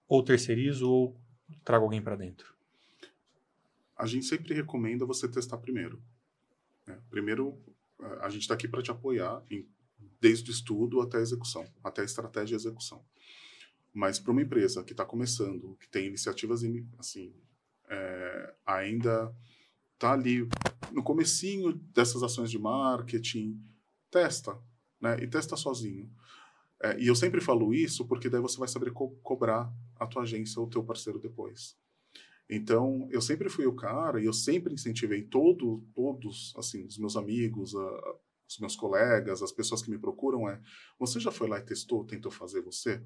ou 0.08 0.24
terceirizo 0.24 0.90
ou 0.90 1.20
trago 1.64 1.84
alguém 1.84 2.02
para 2.02 2.16
dentro? 2.16 2.52
A 3.96 4.04
gente 4.06 4.26
sempre 4.26 4.52
recomenda 4.52 5.06
você 5.06 5.28
testar 5.28 5.58
primeiro. 5.58 6.02
Né? 6.86 6.98
Primeiro, 7.08 7.56
a 8.20 8.28
gente 8.28 8.42
está 8.42 8.54
aqui 8.54 8.66
para 8.66 8.82
te 8.82 8.90
apoiar 8.90 9.44
em, 9.48 9.68
desde 10.20 10.50
o 10.50 10.52
estudo 10.52 11.00
até 11.00 11.18
a 11.18 11.20
execução, 11.20 11.64
até 11.84 12.02
a 12.02 12.04
estratégia 12.04 12.54
e 12.54 12.56
execução. 12.56 13.04
Mas 13.92 14.18
para 14.18 14.32
uma 14.32 14.42
empresa 14.42 14.84
que 14.84 14.92
está 14.92 15.04
começando, 15.04 15.76
que 15.80 15.88
tem 15.88 16.06
iniciativas 16.06 16.62
assim, 16.98 17.34
é, 17.88 18.54
ainda 18.64 19.34
está 19.94 20.12
ali 20.12 20.48
no 20.92 21.02
comecinho 21.02 21.72
dessas 21.92 22.22
ações 22.22 22.50
de 22.50 22.58
marketing, 22.58 23.60
testa, 24.10 24.58
né? 25.00 25.16
E 25.22 25.26
testa 25.26 25.56
sozinho. 25.56 26.10
É, 26.82 26.98
e 26.98 27.06
eu 27.06 27.14
sempre 27.14 27.40
falo 27.40 27.74
isso 27.74 28.06
porque 28.06 28.30
daí 28.30 28.40
você 28.40 28.58
vai 28.58 28.68
saber 28.68 28.92
co 28.92 29.10
cobrar 29.22 29.72
a 29.96 30.06
tua 30.06 30.22
agência 30.22 30.60
ou 30.60 30.66
o 30.66 30.70
teu 30.70 30.82
parceiro 30.82 31.18
depois. 31.18 31.76
Então, 32.48 33.06
eu 33.10 33.20
sempre 33.20 33.48
fui 33.48 33.66
o 33.66 33.76
cara 33.76 34.20
e 34.20 34.24
eu 34.24 34.32
sempre 34.32 34.74
incentivei 34.74 35.22
todo, 35.22 35.84
todos, 35.94 36.52
assim, 36.56 36.84
os 36.84 36.98
meus 36.98 37.16
amigos, 37.16 37.76
a, 37.76 38.14
os 38.48 38.58
meus 38.58 38.74
colegas, 38.74 39.42
as 39.42 39.52
pessoas 39.52 39.82
que 39.82 39.90
me 39.90 39.98
procuram 39.98 40.48
é, 40.48 40.60
você 40.98 41.20
já 41.20 41.30
foi 41.30 41.48
lá 41.48 41.58
e 41.58 41.62
testou, 41.62 42.04
tentou 42.04 42.32
fazer 42.32 42.60
você? 42.62 43.00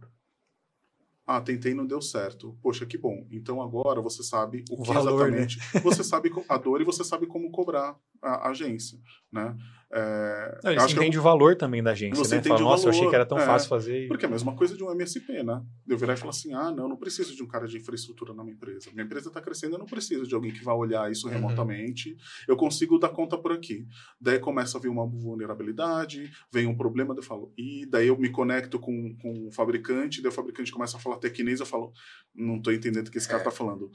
Ah, 1.26 1.40
tentei 1.40 1.72
e 1.72 1.74
não 1.74 1.86
deu 1.86 2.02
certo. 2.02 2.56
Poxa, 2.62 2.84
que 2.84 2.98
bom. 2.98 3.26
Então 3.30 3.62
agora 3.62 4.00
você 4.00 4.22
sabe 4.22 4.64
o, 4.70 4.80
o 4.80 4.82
que 4.82 4.92
valor, 4.92 5.30
né? 5.30 5.42
exatamente. 5.42 5.58
Né? 5.74 5.80
Você 5.80 6.04
sabe 6.04 6.30
a 6.48 6.58
dor 6.58 6.80
e 6.80 6.84
você 6.84 7.02
sabe 7.02 7.26
como 7.26 7.50
cobrar 7.50 7.98
a 8.24 8.48
agência, 8.48 8.98
né? 9.32 9.56
É, 9.96 10.58
não, 10.64 10.74
você 10.88 10.92
entende 10.92 11.16
eu, 11.16 11.20
o 11.20 11.22
valor 11.22 11.54
também 11.54 11.80
da 11.80 11.92
agência, 11.92 12.16
você 12.16 12.34
né? 12.34 12.42
Fala, 12.42 12.58
Nossa, 12.58 12.82
valor, 12.82 12.86
eu 12.86 12.98
achei 12.98 13.08
que 13.08 13.14
era 13.14 13.24
tão 13.24 13.38
é, 13.38 13.46
fácil 13.46 13.68
fazer. 13.68 14.08
Porque 14.08 14.24
é 14.24 14.28
a 14.28 14.30
mesma 14.30 14.56
coisa 14.56 14.76
de 14.76 14.82
um 14.82 14.90
MSP, 14.90 15.44
né? 15.44 15.62
Eu 15.86 15.96
virar 15.96 16.14
e 16.14 16.16
falar 16.16 16.30
assim, 16.30 16.52
ah, 16.52 16.72
não, 16.72 16.88
não 16.88 16.96
preciso 16.96 17.32
de 17.36 17.40
um 17.44 17.46
cara 17.46 17.68
de 17.68 17.76
infraestrutura 17.76 18.34
na 18.34 18.42
minha 18.42 18.56
empresa. 18.56 18.90
Minha 18.92 19.04
empresa 19.04 19.28
está 19.28 19.40
crescendo, 19.40 19.76
eu 19.76 19.78
não 19.78 19.86
preciso 19.86 20.26
de 20.26 20.34
alguém 20.34 20.52
que 20.52 20.64
vá 20.64 20.74
olhar 20.74 21.12
isso 21.12 21.28
uhum. 21.28 21.34
remotamente. 21.34 22.16
Eu 22.48 22.56
consigo 22.56 22.98
dar 22.98 23.10
conta 23.10 23.38
por 23.38 23.52
aqui. 23.52 23.86
Daí 24.20 24.40
começa 24.40 24.78
a 24.78 24.80
vir 24.80 24.88
uma 24.88 25.06
vulnerabilidade, 25.06 26.28
vem 26.52 26.66
um 26.66 26.76
problema, 26.76 27.14
eu 27.16 27.22
falo, 27.22 27.52
e 27.56 27.86
daí 27.88 28.08
eu 28.08 28.18
me 28.18 28.30
conecto 28.30 28.80
com, 28.80 29.14
com 29.22 29.46
o 29.46 29.52
fabricante, 29.52 30.20
daí 30.20 30.30
o 30.30 30.34
fabricante 30.34 30.72
começa 30.72 30.96
a 30.96 31.00
falar 31.00 31.18
tecnês, 31.18 31.60
eu 31.60 31.66
falo, 31.66 31.92
não 32.34 32.56
estou 32.56 32.72
entendendo 32.72 33.06
o 33.06 33.10
que 33.12 33.18
esse 33.18 33.28
cara 33.28 33.38
está 33.38 33.50
é. 33.50 33.54
falando. 33.54 33.92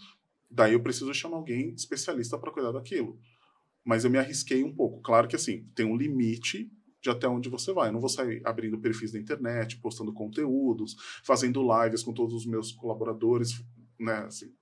Daí 0.49 0.73
eu 0.73 0.79
preciso 0.79 1.13
chamar 1.13 1.35
alguém 1.35 1.73
especialista 1.73 2.37
para 2.37 2.51
cuidar 2.51 2.71
daquilo 2.71 3.19
mas 3.89 4.03
eu 4.03 4.11
me 4.11 4.19
arrisquei 4.19 4.63
um 4.63 4.71
pouco. 4.71 5.01
Claro 5.01 5.27
que 5.27 5.35
assim, 5.35 5.65
tem 5.73 5.83
um 5.83 5.97
limite 5.97 6.71
de 7.01 7.09
até 7.09 7.27
onde 7.27 7.49
você 7.49 7.73
vai. 7.73 7.89
Eu 7.89 7.93
não 7.93 7.99
vou 7.99 8.07
sair 8.07 8.39
abrindo 8.45 8.77
perfis 8.77 9.11
da 9.11 9.17
internet, 9.17 9.77
postando 9.77 10.13
conteúdos, 10.13 10.95
fazendo 11.23 11.63
lives 11.63 12.03
com 12.03 12.13
todos 12.13 12.35
os 12.35 12.45
meus 12.45 12.71
colaboradores, 12.71 13.65
né? 13.99 14.25
Assim, 14.27 14.53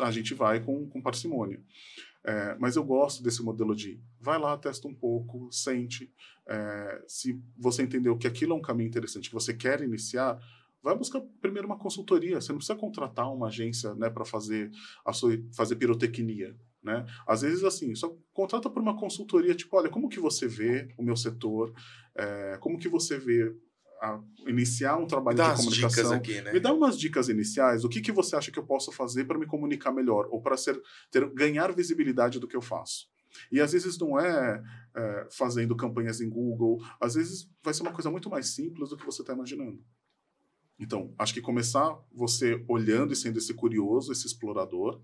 a 0.00 0.10
gente 0.10 0.34
vai 0.34 0.58
com, 0.58 0.88
com 0.88 1.00
parcimônia. 1.00 1.62
É, 2.24 2.56
mas 2.58 2.74
eu 2.74 2.82
gosto 2.82 3.22
desse 3.22 3.44
modelo 3.44 3.76
de 3.76 4.00
vai 4.20 4.40
lá, 4.40 4.58
testa 4.58 4.88
um 4.88 4.94
pouco, 4.94 5.48
sente. 5.52 6.12
É, 6.44 7.04
se 7.06 7.40
você 7.56 7.84
entendeu 7.84 8.18
que 8.18 8.26
aquilo 8.26 8.54
é 8.54 8.56
um 8.56 8.60
caminho 8.60 8.88
interessante, 8.88 9.28
que 9.28 9.34
você 9.36 9.54
quer 9.54 9.82
iniciar, 9.82 10.36
vai 10.82 10.98
buscar 10.98 11.20
primeiro 11.40 11.68
uma 11.68 11.78
consultoria. 11.78 12.40
Você 12.40 12.50
não 12.50 12.58
precisa 12.58 12.76
contratar 12.76 13.32
uma 13.32 13.46
agência 13.46 13.94
né, 13.94 14.10
para 14.10 14.24
fazer, 14.24 14.72
a 15.06 15.12
sua, 15.12 15.38
fazer 15.54 15.76
pirotecnia. 15.76 16.56
Né? 16.82 17.04
Às 17.26 17.42
vezes, 17.42 17.64
assim, 17.64 17.94
só 17.94 18.16
contrata 18.32 18.70
por 18.70 18.80
uma 18.80 18.96
consultoria, 18.96 19.54
tipo, 19.54 19.76
olha, 19.76 19.90
como 19.90 20.08
que 20.08 20.20
você 20.20 20.46
vê 20.46 20.88
o 20.96 21.02
meu 21.02 21.16
setor, 21.16 21.72
é, 22.14 22.56
como 22.60 22.78
que 22.78 22.88
você 22.88 23.18
vê 23.18 23.54
a, 24.00 24.20
iniciar 24.46 24.96
um 24.96 25.06
trabalho 25.06 25.36
de 25.36 25.56
comunicação. 25.56 26.12
Aqui, 26.12 26.40
né? 26.40 26.52
Me 26.52 26.60
dá 26.60 26.72
umas 26.72 26.98
dicas 26.98 27.28
iniciais, 27.28 27.84
o 27.84 27.88
que, 27.88 28.00
que 28.00 28.12
você 28.12 28.36
acha 28.36 28.50
que 28.50 28.58
eu 28.58 28.64
posso 28.64 28.92
fazer 28.92 29.24
para 29.24 29.38
me 29.38 29.46
comunicar 29.46 29.92
melhor, 29.92 30.28
ou 30.30 30.40
para 30.40 30.56
ser 30.56 30.80
ter, 31.10 31.28
ganhar 31.30 31.72
visibilidade 31.74 32.38
do 32.38 32.46
que 32.46 32.56
eu 32.56 32.62
faço. 32.62 33.08
E 33.52 33.60
às 33.60 33.72
vezes 33.72 33.98
não 33.98 34.18
é, 34.18 34.62
é, 34.96 35.28
fazendo 35.30 35.76
campanhas 35.76 36.20
em 36.20 36.28
Google, 36.28 36.82
às 37.00 37.14
vezes 37.14 37.50
vai 37.62 37.74
ser 37.74 37.82
uma 37.82 37.92
coisa 37.92 38.10
muito 38.10 38.30
mais 38.30 38.48
simples 38.48 38.90
do 38.90 38.96
que 38.96 39.04
você 39.04 39.22
está 39.22 39.34
imaginando. 39.34 39.82
Então, 40.78 41.12
acho 41.18 41.34
que 41.34 41.40
começar 41.40 41.98
você 42.12 42.64
olhando 42.68 43.12
e 43.12 43.16
sendo 43.16 43.38
esse 43.38 43.52
curioso, 43.52 44.12
esse 44.12 44.26
explorador, 44.26 45.02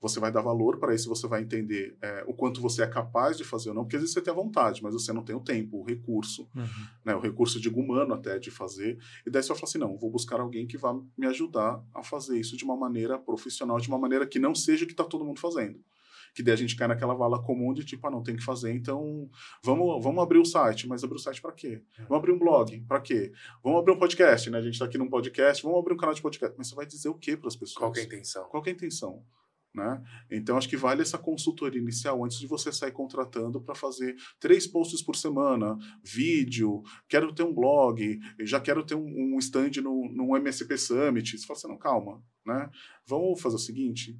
você 0.00 0.20
vai 0.20 0.30
dar 0.30 0.42
valor 0.42 0.78
para 0.78 0.94
isso, 0.94 1.08
você 1.08 1.26
vai 1.26 1.42
entender 1.42 1.96
é, 2.02 2.24
o 2.26 2.34
quanto 2.34 2.60
você 2.60 2.82
é 2.82 2.86
capaz 2.86 3.36
de 3.36 3.44
fazer 3.44 3.70
ou 3.70 3.74
não, 3.74 3.84
porque 3.84 3.96
às 3.96 4.02
vezes 4.02 4.14
você 4.14 4.20
tem 4.20 4.32
a 4.32 4.36
vontade, 4.36 4.82
mas 4.82 4.92
você 4.92 5.12
não 5.12 5.24
tem 5.24 5.34
o 5.34 5.40
tempo, 5.40 5.78
o 5.78 5.84
recurso, 5.84 6.48
uhum. 6.54 6.86
né, 7.04 7.14
o 7.14 7.20
recurso, 7.20 7.60
digo, 7.60 7.80
humano 7.80 8.14
até 8.14 8.38
de 8.38 8.50
fazer, 8.50 8.98
e 9.26 9.30
daí 9.30 9.42
você 9.42 9.48
vai 9.48 9.58
falar 9.58 9.68
assim, 9.68 9.78
não, 9.78 9.96
vou 9.96 10.10
buscar 10.10 10.40
alguém 10.40 10.66
que 10.66 10.76
vá 10.76 10.94
me 11.16 11.26
ajudar 11.26 11.82
a 11.94 12.02
fazer 12.02 12.38
isso 12.38 12.56
de 12.56 12.64
uma 12.64 12.76
maneira 12.76 13.18
profissional, 13.18 13.78
de 13.78 13.88
uma 13.88 13.98
maneira 13.98 14.26
que 14.26 14.38
não 14.38 14.54
seja 14.54 14.84
o 14.84 14.86
que 14.86 14.92
está 14.92 15.04
todo 15.04 15.24
mundo 15.24 15.40
fazendo 15.40 15.80
que 16.34 16.42
daí 16.42 16.54
a 16.54 16.56
gente 16.56 16.74
cai 16.74 16.88
naquela 16.88 17.14
vala 17.14 17.40
comum 17.40 17.72
de 17.72 17.84
tipo, 17.84 18.04
ah, 18.06 18.10
não, 18.10 18.22
tem 18.22 18.34
que 18.34 18.42
fazer, 18.42 18.74
então 18.74 19.30
vamos, 19.62 20.02
vamos 20.02 20.22
abrir 20.22 20.38
o 20.38 20.44
site, 20.44 20.88
mas 20.88 21.04
abrir 21.04 21.16
o 21.16 21.20
site 21.20 21.40
para 21.40 21.52
quê? 21.52 21.80
É. 21.96 22.02
Vamos 22.02 22.16
abrir 22.18 22.32
um 22.32 22.38
blog, 22.38 22.80
para 22.88 23.00
quê? 23.00 23.32
Vamos 23.62 23.78
abrir 23.78 23.92
um 23.92 23.98
podcast, 23.98 24.50
né? 24.50 24.58
A 24.58 24.62
gente 24.62 24.74
está 24.74 24.84
aqui 24.84 24.98
num 24.98 25.08
podcast, 25.08 25.62
vamos 25.62 25.78
abrir 25.78 25.94
um 25.94 25.96
canal 25.96 26.14
de 26.14 26.20
podcast, 26.20 26.54
mas 26.58 26.68
você 26.68 26.74
vai 26.74 26.86
dizer 26.86 27.08
o 27.08 27.14
que 27.14 27.36
para 27.36 27.48
as 27.48 27.54
pessoas? 27.54 27.78
Qual 27.78 27.92
é 27.94 28.00
a 28.00 28.04
intenção? 28.04 28.48
Qual 28.48 28.62
é 28.66 28.68
a 28.68 28.72
intenção? 28.72 29.22
Né? 29.74 30.00
Então, 30.30 30.56
acho 30.56 30.68
que 30.68 30.76
vale 30.76 31.02
essa 31.02 31.18
consultoria 31.18 31.80
inicial 31.80 32.24
antes 32.24 32.38
de 32.38 32.46
você 32.46 32.70
sair 32.70 32.92
contratando 32.92 33.60
para 33.60 33.74
fazer 33.74 34.14
três 34.38 34.68
posts 34.68 35.02
por 35.02 35.16
semana, 35.16 35.76
vídeo, 36.00 36.80
quero 37.08 37.34
ter 37.34 37.42
um 37.42 37.52
blog, 37.52 38.20
já 38.40 38.60
quero 38.60 38.86
ter 38.86 38.94
um, 38.94 39.34
um 39.34 39.38
stand 39.40 39.82
no, 39.82 40.08
no 40.12 40.36
MSP 40.36 40.78
Summit. 40.78 41.36
Você 41.36 41.44
fala 41.44 41.58
assim, 41.58 41.68
não, 41.68 41.76
calma, 41.76 42.22
né? 42.46 42.70
Vamos 43.04 43.40
fazer 43.40 43.56
o 43.56 43.58
seguinte, 43.58 44.16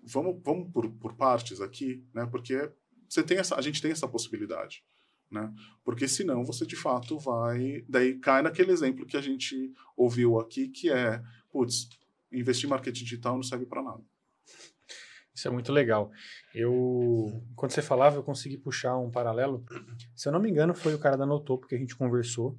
vamos, 0.00 0.40
vamos 0.44 0.70
por, 0.72 0.88
por 0.92 1.14
partes 1.16 1.60
aqui, 1.60 2.04
né? 2.14 2.24
Porque 2.26 2.70
você 3.08 3.24
tem 3.24 3.38
essa, 3.38 3.56
a 3.56 3.60
gente 3.60 3.82
tem 3.82 3.90
essa 3.90 4.06
possibilidade. 4.06 4.84
Né? 5.30 5.52
Porque 5.84 6.06
senão 6.06 6.44
você 6.44 6.64
de 6.64 6.76
fato 6.76 7.18
vai. 7.18 7.84
Daí 7.88 8.14
cai 8.18 8.42
naquele 8.42 8.70
exemplo 8.70 9.04
que 9.04 9.16
a 9.16 9.20
gente 9.20 9.74
ouviu 9.96 10.38
aqui, 10.38 10.68
que 10.68 10.90
é: 10.90 11.22
putz, 11.50 11.88
investir 12.32 12.66
em 12.66 12.70
marketing 12.70 13.04
digital 13.04 13.34
não 13.34 13.42
serve 13.42 13.66
para 13.66 13.82
nada. 13.82 14.02
Isso 15.34 15.46
é 15.46 15.50
muito 15.50 15.72
legal. 15.72 16.10
Eu, 16.52 17.42
quando 17.54 17.70
você 17.70 17.80
falava, 17.80 18.16
eu 18.16 18.24
consegui 18.24 18.56
puxar 18.56 18.98
um 18.98 19.10
paralelo. 19.10 19.64
Se 20.14 20.28
eu 20.28 20.32
não 20.32 20.40
me 20.40 20.50
engano, 20.50 20.74
foi 20.74 20.94
o 20.94 20.98
cara 20.98 21.16
da 21.16 21.24
Notopo 21.24 21.68
que 21.68 21.76
a 21.76 21.78
gente 21.78 21.94
conversou. 21.94 22.58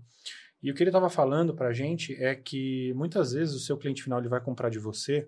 E 0.63 0.71
o 0.71 0.73
que 0.73 0.83
ele 0.83 0.89
estava 0.89 1.09
falando 1.09 1.53
para 1.53 1.69
a 1.69 1.73
gente 1.73 2.15
é 2.15 2.35
que 2.35 2.93
muitas 2.93 3.33
vezes 3.33 3.53
o 3.53 3.59
seu 3.59 3.77
cliente 3.77 4.03
final 4.03 4.19
ele 4.19 4.29
vai 4.29 4.41
comprar 4.41 4.69
de 4.69 4.79
você 4.79 5.27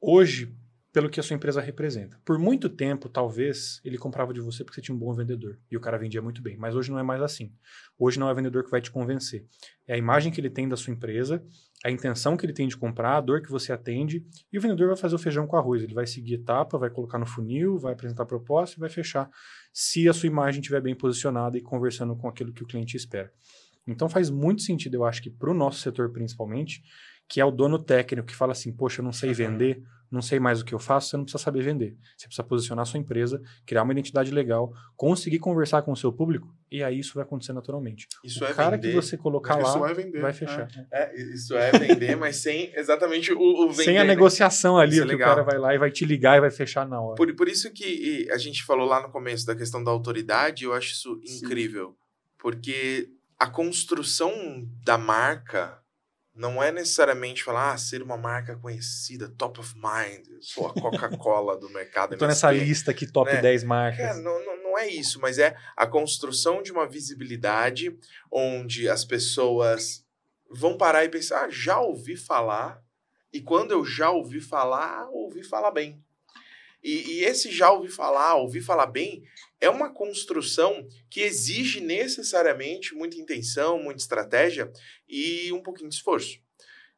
hoje 0.00 0.54
pelo 0.92 1.08
que 1.08 1.20
a 1.20 1.22
sua 1.22 1.36
empresa 1.36 1.60
representa. 1.60 2.20
Por 2.24 2.38
muito 2.38 2.68
tempo, 2.68 3.08
talvez, 3.08 3.80
ele 3.84 3.98
comprava 3.98 4.32
de 4.32 4.40
você 4.40 4.64
porque 4.64 4.76
você 4.76 4.80
tinha 4.80 4.94
um 4.94 4.98
bom 4.98 5.12
vendedor 5.12 5.58
e 5.70 5.76
o 5.76 5.80
cara 5.80 5.98
vendia 5.98 6.22
muito 6.22 6.42
bem. 6.42 6.56
Mas 6.56 6.74
hoje 6.74 6.90
não 6.90 6.98
é 6.98 7.02
mais 7.02 7.22
assim. 7.22 7.52
Hoje 7.98 8.18
não 8.18 8.28
é 8.28 8.32
o 8.32 8.34
vendedor 8.34 8.64
que 8.64 8.70
vai 8.70 8.80
te 8.80 8.90
convencer. 8.90 9.46
É 9.86 9.94
a 9.94 9.98
imagem 9.98 10.32
que 10.32 10.40
ele 10.40 10.50
tem 10.50 10.68
da 10.68 10.76
sua 10.76 10.92
empresa, 10.92 11.44
a 11.84 11.90
intenção 11.90 12.36
que 12.36 12.44
ele 12.44 12.52
tem 12.52 12.66
de 12.66 12.76
comprar, 12.76 13.16
a 13.16 13.20
dor 13.20 13.40
que 13.40 13.50
você 13.50 13.72
atende, 13.72 14.26
e 14.52 14.58
o 14.58 14.60
vendedor 14.60 14.88
vai 14.88 14.96
fazer 14.96 15.14
o 15.14 15.18
feijão 15.18 15.46
com 15.46 15.56
arroz. 15.56 15.82
Ele 15.82 15.94
vai 15.94 16.06
seguir 16.06 16.34
etapa, 16.34 16.76
vai 16.76 16.90
colocar 16.90 17.18
no 17.18 17.26
funil, 17.26 17.78
vai 17.78 17.92
apresentar 17.92 18.24
a 18.24 18.26
proposta 18.26 18.76
e 18.76 18.80
vai 18.80 18.88
fechar 18.88 19.30
se 19.72 20.08
a 20.08 20.12
sua 20.12 20.26
imagem 20.26 20.60
estiver 20.60 20.80
bem 20.80 20.94
posicionada 20.94 21.56
e 21.56 21.60
conversando 21.60 22.16
com 22.16 22.28
aquilo 22.28 22.52
que 22.52 22.62
o 22.62 22.66
cliente 22.66 22.96
espera. 22.96 23.32
Então 23.86 24.08
faz 24.08 24.28
muito 24.28 24.62
sentido, 24.62 24.94
eu 24.94 25.04
acho 25.04 25.22
que 25.22 25.30
para 25.30 25.50
o 25.50 25.54
nosso 25.54 25.80
setor 25.80 26.10
principalmente, 26.10 26.82
que 27.28 27.40
é 27.40 27.44
o 27.44 27.50
dono 27.50 27.78
técnico 27.78 28.26
que 28.26 28.34
fala 28.34 28.52
assim, 28.52 28.72
poxa, 28.72 29.00
eu 29.00 29.04
não 29.04 29.12
sei 29.12 29.32
vender, 29.32 29.82
não 30.10 30.22
sei 30.22 30.40
mais 30.40 30.60
o 30.60 30.64
que 30.64 30.74
eu 30.74 30.78
faço, 30.78 31.10
você 31.10 31.16
não 31.16 31.24
precisa 31.24 31.42
saber 31.42 31.62
vender. 31.62 31.96
Você 32.16 32.26
precisa 32.26 32.42
posicionar 32.42 32.82
a 32.82 32.86
sua 32.86 32.98
empresa, 32.98 33.42
criar 33.66 33.82
uma 33.82 33.92
identidade 33.92 34.30
legal, 34.30 34.72
conseguir 34.96 35.38
conversar 35.38 35.82
com 35.82 35.92
o 35.92 35.96
seu 35.96 36.12
público, 36.12 36.54
e 36.70 36.82
aí 36.82 36.98
isso 36.98 37.14
vai 37.14 37.24
acontecer 37.24 37.52
naturalmente. 37.52 38.08
Isso 38.24 38.42
o 38.42 38.46
é 38.46 38.54
cara 38.54 38.76
vender. 38.76 38.88
que 38.88 38.94
você 38.94 39.16
colocar 39.16 39.56
lá 39.56 39.90
é 39.90 39.94
vender, 39.94 40.20
vai 40.20 40.30
é. 40.30 40.34
fechar. 40.34 40.68
É, 40.92 41.20
isso 41.34 41.54
é 41.54 41.72
vender, 41.72 42.16
mas 42.16 42.36
sem 42.36 42.72
exatamente 42.74 43.32
o, 43.32 43.38
o 43.38 43.70
vender. 43.70 43.84
Sem 43.84 43.98
a 43.98 44.04
né? 44.04 44.08
negociação 44.08 44.78
ali, 44.78 44.92
Isso 44.92 45.02
é 45.02 45.06
que 45.06 45.14
o 45.14 45.18
legal. 45.18 45.28
cara 45.28 45.42
vai 45.42 45.58
lá 45.58 45.74
e 45.74 45.78
vai 45.78 45.90
te 45.90 46.04
ligar 46.04 46.36
e 46.36 46.40
vai 46.40 46.50
fechar 46.50 46.88
na 46.88 47.00
hora. 47.00 47.16
Por, 47.16 47.34
por 47.34 47.48
isso 47.48 47.70
que 47.72 48.28
a 48.30 48.38
gente 48.38 48.64
falou 48.64 48.86
lá 48.86 49.02
no 49.02 49.10
começo 49.10 49.46
da 49.46 49.54
questão 49.54 49.82
da 49.82 49.90
autoridade, 49.90 50.64
eu 50.64 50.72
acho 50.72 50.92
isso 50.92 51.20
Sim. 51.24 51.38
incrível. 51.38 51.96
Porque 52.38 53.10
a 53.38 53.48
construção 53.48 54.32
da 54.84 54.96
marca 54.98 55.78
não 56.38 56.62
é 56.62 56.70
necessariamente 56.70 57.42
falar, 57.42 57.72
ah, 57.72 57.76
ser 57.76 58.00
uma 58.00 58.16
marca 58.16 58.56
conhecida, 58.56 59.28
top 59.28 59.58
of 59.58 59.74
mind, 59.74 60.24
sou 60.40 60.68
a 60.68 60.72
Coca-Cola 60.72 61.58
do 61.58 61.68
mercado. 61.68 62.16
Tô 62.16 62.28
nessa 62.28 62.50
lista 62.52 62.92
aqui, 62.92 63.10
top 63.10 63.30
né? 63.30 63.42
10 63.42 63.64
marcas. 63.64 64.06
Cara, 64.06 64.18
não, 64.20 64.44
não, 64.44 64.62
não 64.62 64.78
é 64.78 64.88
isso, 64.88 65.20
mas 65.20 65.38
é 65.38 65.56
a 65.76 65.84
construção 65.84 66.62
de 66.62 66.70
uma 66.70 66.88
visibilidade 66.88 67.98
onde 68.30 68.88
as 68.88 69.04
pessoas 69.04 70.06
vão 70.48 70.78
parar 70.78 71.04
e 71.04 71.08
pensar, 71.08 71.46
ah, 71.46 71.50
já 71.50 71.80
ouvi 71.80 72.16
falar, 72.16 72.80
e 73.32 73.40
quando 73.40 73.72
eu 73.72 73.84
já 73.84 74.10
ouvi 74.10 74.40
falar, 74.40 75.08
ouvi 75.10 75.42
falar 75.42 75.72
bem. 75.72 76.02
E, 76.88 77.18
e 77.18 77.24
esse 77.26 77.50
já 77.50 77.70
ouvi 77.70 77.90
falar, 77.90 78.36
ouvi 78.36 78.62
falar 78.62 78.86
bem, 78.86 79.22
é 79.60 79.68
uma 79.68 79.92
construção 79.92 80.88
que 81.10 81.20
exige 81.20 81.82
necessariamente 81.82 82.94
muita 82.94 83.18
intenção, 83.18 83.78
muita 83.78 84.00
estratégia 84.00 84.72
e 85.06 85.52
um 85.52 85.62
pouquinho 85.62 85.90
de 85.90 85.96
esforço. 85.96 86.38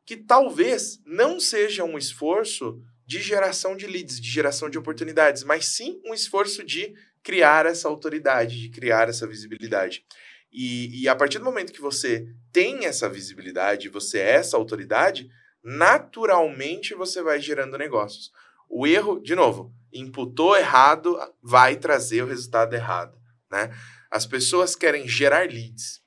Que 0.07 0.17
talvez 0.17 1.01
não 1.05 1.41
seja 1.41 1.83
um 1.83 1.99
esforço 1.99 2.81
de 3.05 3.21
geração 3.21 3.77
de 3.77 3.89
leads, 3.89 4.21
de 4.21 4.31
geração 4.31 4.71
de 4.71 4.79
oportunidades, 4.79 5.43
mas 5.43 5.65
sim 5.65 6.01
um 6.07 6.15
esforço 6.15 6.63
de 6.63 6.95
criar 7.21 7.67
essa 7.67 7.89
autoridade, 7.89 8.61
de 8.61 8.69
criar 8.71 9.09
essa 9.09 9.27
visibilidade. 9.27 10.05
E, 10.53 11.03
e 11.03 11.09
a 11.09 11.17
partir 11.17 11.41
do 11.41 11.45
momento 11.45 11.73
que 11.73 11.81
você 11.81 12.29
tem 12.53 12.85
essa 12.85 13.09
visibilidade, 13.09 13.89
você 13.89 14.21
é 14.21 14.37
essa 14.37 14.57
autoridade, 14.57 15.29
naturalmente 15.65 16.95
você 16.95 17.21
vai 17.21 17.41
gerando 17.41 17.77
negócios. 17.77 18.31
O 18.71 18.87
erro, 18.87 19.21
de 19.21 19.35
novo, 19.35 19.75
imputou 19.93 20.57
errado, 20.57 21.19
vai 21.43 21.75
trazer 21.77 22.23
o 22.23 22.27
resultado 22.27 22.73
errado, 22.73 23.19
né? 23.51 23.75
As 24.11 24.25
pessoas 24.25 24.77
querem 24.77 25.09
gerar 25.09 25.49
leads. 25.49 26.01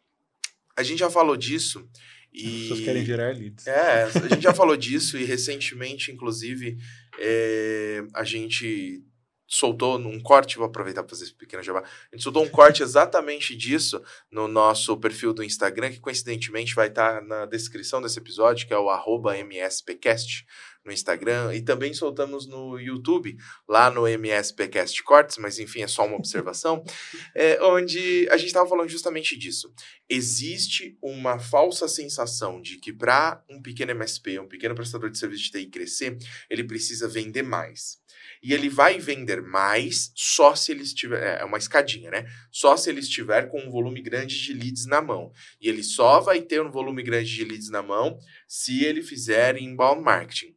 A 0.76 0.82
gente 0.82 1.00
já 1.00 1.10
falou 1.10 1.36
disso 1.36 1.88
e 2.34 2.46
As 2.46 2.62
pessoas 2.62 2.80
querem 2.80 3.06
gerar 3.06 3.36
leads. 3.36 3.68
é, 3.68 4.04
a 4.04 4.28
gente 4.30 4.42
já 4.42 4.54
falou 4.54 4.78
disso 4.78 5.18
e 5.18 5.26
recentemente, 5.26 6.12
inclusive, 6.12 6.78
é, 7.20 8.04
a 8.14 8.24
gente 8.24 9.04
soltou 9.46 10.00
num 10.00 10.20
corte, 10.20 10.58
vou 10.58 10.66
aproveitar 10.66 11.04
para 11.04 11.10
fazer 11.12 11.26
esse 11.26 11.34
pequeno 11.34 11.62
jabá, 11.62 11.82
a 11.82 12.16
gente 12.16 12.24
soltou 12.24 12.44
um 12.44 12.50
corte 12.50 12.82
exatamente 12.82 13.56
disso 13.56 14.02
no 14.32 14.48
nosso 14.48 14.98
perfil 14.98 15.32
do 15.32 15.44
Instagram, 15.44 15.92
que 15.92 16.00
coincidentemente 16.00 16.74
vai 16.74 16.88
estar 16.88 17.22
na 17.22 17.46
descrição 17.46 18.02
desse 18.02 18.18
episódio, 18.18 18.66
que 18.66 18.74
é 18.74 18.78
o 18.78 18.90
arroba 18.90 19.38
MSPcast 19.38 20.46
no 20.86 20.92
Instagram, 20.92 21.54
e 21.54 21.62
também 21.62 21.94
soltamos 21.94 22.48
no 22.48 22.80
YouTube, 22.80 23.38
lá 23.68 23.90
no 23.90 24.08
MSPcast 24.08 25.02
Cortes, 25.04 25.38
mas 25.38 25.60
enfim, 25.60 25.82
é 25.82 25.88
só 25.88 26.06
uma 26.06 26.18
observação, 26.18 26.84
é, 27.36 27.62
onde 27.64 28.28
a 28.30 28.38
gente 28.38 28.48
estava 28.48 28.68
falando 28.68 28.90
justamente 28.90 29.38
disso 29.38 29.74
existe 30.10 30.98
uma 31.02 31.40
falsa 31.40 31.88
sensação 31.88 32.62
de 32.62 32.78
que 32.78 32.94
para 32.94 33.44
um 33.50 33.62
pequeno 33.62 33.92
MSP, 33.92 34.40
um 34.40 34.48
pequeno 34.48 34.76
prestador 34.76 35.10
de 35.10 35.18
serviço 35.18 35.46
de 35.46 35.52
TI 35.52 35.66
crescer, 35.68 36.18
ele 36.50 36.64
precisa 36.64 37.08
vender 37.08 37.42
mais. 37.42 38.02
E 38.42 38.54
ele 38.54 38.70
vai 38.70 39.00
vender 39.00 39.42
mais 39.42 40.12
só 40.16 40.56
se 40.56 40.72
ele 40.72 40.84
estiver. 40.84 41.42
É 41.42 41.44
uma 41.44 41.58
escadinha, 41.58 42.12
né? 42.12 42.26
Só 42.52 42.78
se 42.78 42.90
ele 42.90 43.00
estiver 43.00 43.50
com 43.50 43.60
um 43.60 43.72
volume 43.72 44.02
grande 44.02 44.40
de 44.40 44.54
leads 44.54 44.86
na 44.86 45.02
mão. 45.02 45.32
E 45.60 45.68
ele 45.68 45.82
só 45.82 46.20
vai 46.20 46.42
ter 46.42 46.62
um 46.62 46.72
volume 46.72 47.02
grande 47.02 47.34
de 47.34 47.44
leads 47.44 47.70
na 47.70 47.82
mão 47.82 48.20
se 48.48 48.84
ele 48.84 49.02
fizer 49.02 49.58
inbound 49.58 50.02
marketing. 50.02 50.56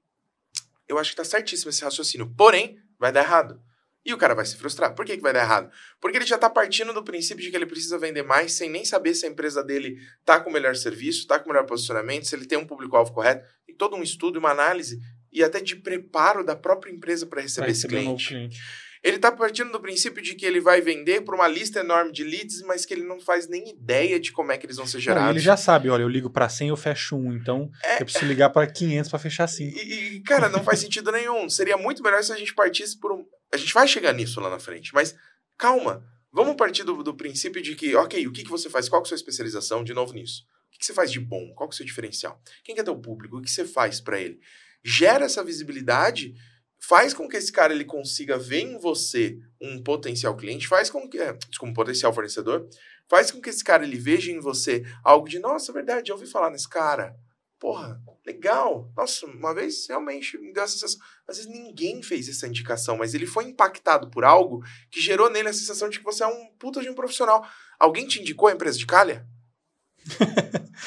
Eu 0.89 0.99
acho 0.99 1.11
que 1.11 1.17
tá 1.17 1.25
certíssimo 1.25 1.71
esse 1.71 1.83
raciocínio. 1.83 2.33
Porém, 2.37 2.79
vai 2.99 3.13
dar 3.13 3.21
errado. 3.21 3.61
E 4.05 4.15
o 4.15 4.17
cara 4.17 4.35
vai 4.35 4.47
se 4.47 4.57
frustrar. 4.57 4.95
Por 4.95 5.05
que, 5.05 5.17
que 5.17 5.23
vai 5.23 5.33
dar 5.33 5.41
errado? 5.41 5.69
Porque 6.01 6.17
ele 6.17 6.27
já 6.27 6.37
está 6.37 6.49
partindo 6.49 6.93
do 6.93 7.03
princípio 7.03 7.43
de 7.43 7.51
que 7.51 7.57
ele 7.57 7.67
precisa 7.67 7.99
vender 7.99 8.23
mais 8.23 8.53
sem 8.53 8.71
nem 8.71 8.85
saber 8.85 9.15
se 9.15 9.27
a 9.27 9.29
empresa 9.29 9.65
dele 9.65 9.99
está 10.21 10.39
com 10.39 10.49
o 10.49 10.53
melhor 10.53 10.77
serviço, 10.77 11.21
está 11.21 11.41
com 11.41 11.51
o 11.51 11.53
melhor 11.53 11.67
posicionamento, 11.67 12.25
se 12.25 12.37
ele 12.37 12.47
tem 12.47 12.57
um 12.57 12.67
público-alvo 12.67 13.13
correto. 13.13 13.45
Tem 13.67 13.75
todo 13.75 13.97
um 13.97 14.03
estudo, 14.05 14.39
uma 14.39 14.51
análise 14.51 15.01
e 15.33 15.43
até 15.43 15.61
de 15.61 15.75
preparo 15.75 16.45
da 16.45 16.55
própria 16.55 16.93
empresa 16.93 17.27
para 17.27 17.43
receber 17.43 17.71
esse 17.71 17.83
receber 17.83 18.05
novo 18.05 18.17
cliente. 18.17 18.29
cliente. 18.29 18.61
Ele 19.07 19.17
está 19.17 19.31
partindo 19.31 19.71
do 19.71 19.81
princípio 19.81 20.21
de 20.23 20.35
que 20.35 20.45
ele 20.45 20.61
vai 20.61 20.81
vender 20.81 21.21
para 21.23 21.35
uma 21.35 21.47
lista 21.47 21.81
enorme 21.81 22.11
de 22.11 22.25
leads, 22.25 22.63
mas 22.63 22.85
que 22.85 22.93
ele 22.93 23.05
não 23.05 23.21
faz 23.21 23.47
nem 23.49 23.71
ideia 23.71 24.19
de 24.19 24.33
como 24.33 24.51
é 24.51 24.59
que 24.59 24.67
eles 24.67 24.77
vão 24.77 24.87
ser 24.87 24.97
Não, 24.97 25.03
gerados. 25.03 25.31
ele 25.31 25.39
já 25.39 25.57
sabe, 25.57 25.89
olha, 25.89 26.03
eu 26.03 26.09
ligo 26.09 26.29
para 26.29 26.49
100 26.49 26.69
eu 26.71 26.77
fecho 26.77 27.15
um, 27.17 27.33
então 27.33 27.71
É. 27.85 28.01
eu 28.03 28.05
preciso 28.05 28.25
ligar 28.27 28.51
para 28.51 28.67
500 28.67 29.09
para 29.09 29.19
fechar 29.21 29.47
5. 29.47 29.79
E, 29.79 30.17
e, 30.17 30.21
cara, 30.23 30.49
não 30.49 30.65
faz 30.65 30.81
sentido 30.81 31.13
nenhum. 31.13 31.49
Seria 31.49 31.77
muito 31.77 32.03
melhor 32.03 32.23
se 32.25 32.33
a 32.33 32.37
gente 32.37 32.53
partisse 32.55 32.99
por 32.99 33.13
um. 33.13 33.25
A 33.53 33.57
gente 33.57 33.73
vai 33.73 33.87
chegar 33.87 34.13
nisso 34.13 34.41
lá 34.41 34.51
na 34.51 34.59
frente, 34.59 34.93
mas 34.93 35.15
calma. 35.57 36.05
Vamos 36.33 36.57
partir 36.57 36.83
do, 36.83 37.03
do 37.03 37.15
princípio 37.15 37.63
de 37.63 37.75
que, 37.77 37.95
ok, 37.95 38.27
o 38.27 38.33
que, 38.33 38.43
que 38.43 38.51
você 38.51 38.69
faz? 38.69 38.89
Qual 38.89 39.01
é 39.01 39.05
a 39.05 39.07
sua 39.07 39.15
especialização? 39.15 39.85
De 39.85 39.95
novo 39.95 40.13
nisso. 40.13 40.43
O 40.67 40.73
que, 40.73 40.79
que 40.81 40.85
você 40.87 40.93
faz 40.93 41.11
de 41.13 41.21
bom? 41.21 41.53
Qual 41.55 41.69
que 41.69 41.73
é 41.73 41.77
o 41.77 41.77
seu 41.79 41.87
diferencial? 41.87 42.39
Quem 42.65 42.75
que 42.75 42.81
é 42.81 42.85
teu 42.85 42.97
público? 42.99 43.39
O 43.39 43.41
que 43.41 43.51
você 43.51 43.65
faz 43.65 44.01
para 44.01 44.21
ele? 44.21 44.39
Gera 44.85 45.25
essa 45.25 45.43
visibilidade, 45.43 46.35
faz 46.79 47.15
com 47.15 47.29
que 47.29 47.37
esse 47.37 47.51
cara 47.51 47.73
ele 47.73 47.85
consiga 47.85 48.39
ver 48.39 48.61
em 48.61 48.79
você 48.79 49.39
um 49.61 49.83
potencial 49.83 50.37
cliente, 50.37 50.69
faz 50.69 50.91
com 50.91 51.09
que, 51.09 51.19
é, 51.19 51.33
desculpa, 51.49 51.71
um 51.71 51.75
potencial 51.75 52.13
fornecedor, 52.13 52.69
faz 53.09 53.31
com 53.31 53.41
que 53.41 53.51
esse 53.51 53.65
cara 53.65 53.85
ele 53.85 53.99
veja 53.99 54.31
em 54.31 54.41
você 54.41 54.85
algo 55.03 55.29
de, 55.29 55.39
nossa, 55.39 55.73
verdade, 55.73 56.09
já 56.09 56.15
ouvi 56.15 56.27
falar 56.27 56.51
nesse 56.51 56.69
cara. 56.69 57.15
Porra, 57.59 57.99
legal. 58.25 58.93
Nossa, 58.95 59.25
uma 59.27 59.55
vez 59.55 59.87
realmente 59.89 60.37
me 60.39 60.53
deu 60.53 60.63
a 60.63 60.69
sensação. 60.69 61.01
Às 61.27 61.39
vezes 61.39 61.51
ninguém 61.51 62.03
fez 62.03 62.29
essa 62.29 62.47
indicação, 62.47 62.99
mas 62.99 63.15
ele 63.15 63.27
foi 63.27 63.45
impactado 63.45 64.11
por 64.11 64.25
algo 64.25 64.63
que 64.91 65.01
gerou 65.01 65.31
nele 65.31 65.49
a 65.49 65.53
sensação 65.55 65.89
de 65.89 65.99
que 65.99 66.05
você 66.05 66.23
é 66.23 66.27
um 66.27 66.51
puta 66.59 66.83
de 66.83 66.91
um 66.91 66.95
profissional. 66.95 67.49
Alguém 67.79 68.07
te 68.07 68.21
indicou 68.21 68.49
a 68.49 68.53
empresa 68.53 68.77
de 68.77 68.85
calha? 68.85 69.27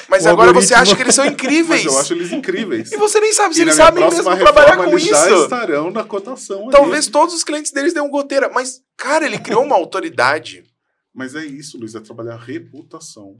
Mas 0.08 0.24
O 0.24 0.28
agora 0.30 0.52
você 0.52 0.74
algoritmo- 0.74 0.76
acha 0.82 0.96
que 0.96 1.02
eles 1.02 1.14
são 1.14 1.26
incríveis. 1.26 1.84
Mas 1.84 1.92
eu 1.94 1.98
acho 2.00 2.12
eles 2.14 2.32
incríveis. 2.32 2.90
E 2.92 2.96
você 2.96 3.20
nem 3.20 3.32
sabe 3.32 3.54
se 3.54 3.60
E 3.60 3.62
eles 3.64 3.74
sabem 3.74 4.04
mesmo 4.08 4.22
trabalhar 4.36 4.76
com 4.76 4.84
eles 4.84 5.04
já 5.04 5.26
isso. 5.30 5.42
estarão 5.44 5.90
na 5.90 6.04
cotação 6.04 6.62
ali. 6.62 6.70
Talvez 6.70 7.06
todos 7.06 7.34
os 7.34 7.44
clientes 7.44 7.70
deles 7.72 7.92
dêem 7.92 8.08
goteira, 8.10 8.48
mas, 8.52 8.82
cara, 8.96 9.26
ele 9.26 9.38
criou 9.38 9.62
uma 9.64 9.76
autoridade. 9.76 10.64
Mas 11.14 11.34
é 11.34 11.44
isso, 11.44 11.78
Luiz, 11.78 11.94
é 11.94 12.00
trabalhar 12.00 12.36
reputação. 12.36 13.38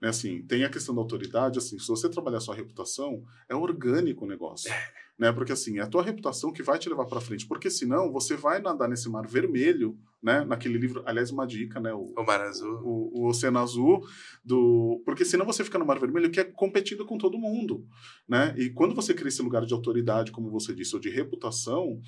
Né, 0.00 0.08
assim, 0.10 0.42
tem 0.42 0.64
a 0.64 0.68
questão 0.68 0.94
da 0.94 1.00
autoridade, 1.00 1.58
assim, 1.58 1.78
se 1.78 1.86
você 1.88 2.08
trabalhar 2.10 2.40
sua 2.40 2.54
reputação, 2.54 3.22
é 3.48 3.54
orgânico 3.54 4.24
o 4.24 4.28
negócio. 4.28 4.70
Né? 5.18 5.32
Porque 5.32 5.52
assim, 5.52 5.78
é 5.78 5.82
a 5.82 5.86
tua 5.86 6.02
reputação 6.02 6.52
que 6.52 6.62
vai 6.62 6.78
te 6.78 6.88
levar 6.88 7.06
para 7.06 7.20
frente, 7.20 7.46
porque 7.46 7.70
senão 7.70 8.10
você 8.12 8.36
vai 8.36 8.60
nadar 8.60 8.88
nesse 8.88 9.08
mar 9.08 9.26
vermelho, 9.26 9.96
né, 10.24 10.42
naquele 10.42 10.78
livro, 10.78 11.02
aliás, 11.04 11.30
uma 11.30 11.46
dica, 11.46 11.78
né, 11.78 11.92
o, 11.92 12.14
O 12.16 12.24
Mar 12.24 12.40
Azul. 12.40 12.80
o, 12.82 13.20
o 13.20 13.28
Oceano 13.28 13.58
Azul, 13.58 14.00
do, 14.42 15.02
porque 15.04 15.22
senão 15.22 15.44
você 15.44 15.62
fica 15.62 15.78
no 15.78 15.84
Mar 15.84 15.98
Vermelho 15.98 16.30
que 16.30 16.40
é 16.40 16.44
competindo 16.44 17.04
com 17.04 17.18
todo 17.18 17.38
mundo, 17.38 17.86
né? 18.26 18.54
E 18.56 18.70
quando 18.70 18.94
você 18.94 19.12
cria 19.12 19.28
esse 19.28 19.42
lugar 19.42 19.66
de 19.66 19.74
autoridade, 19.74 20.32
como 20.32 20.50
você 20.50 20.74
disse, 20.74 20.94
ou 20.94 21.00
de 21.00 21.10
reputação, 21.10 22.00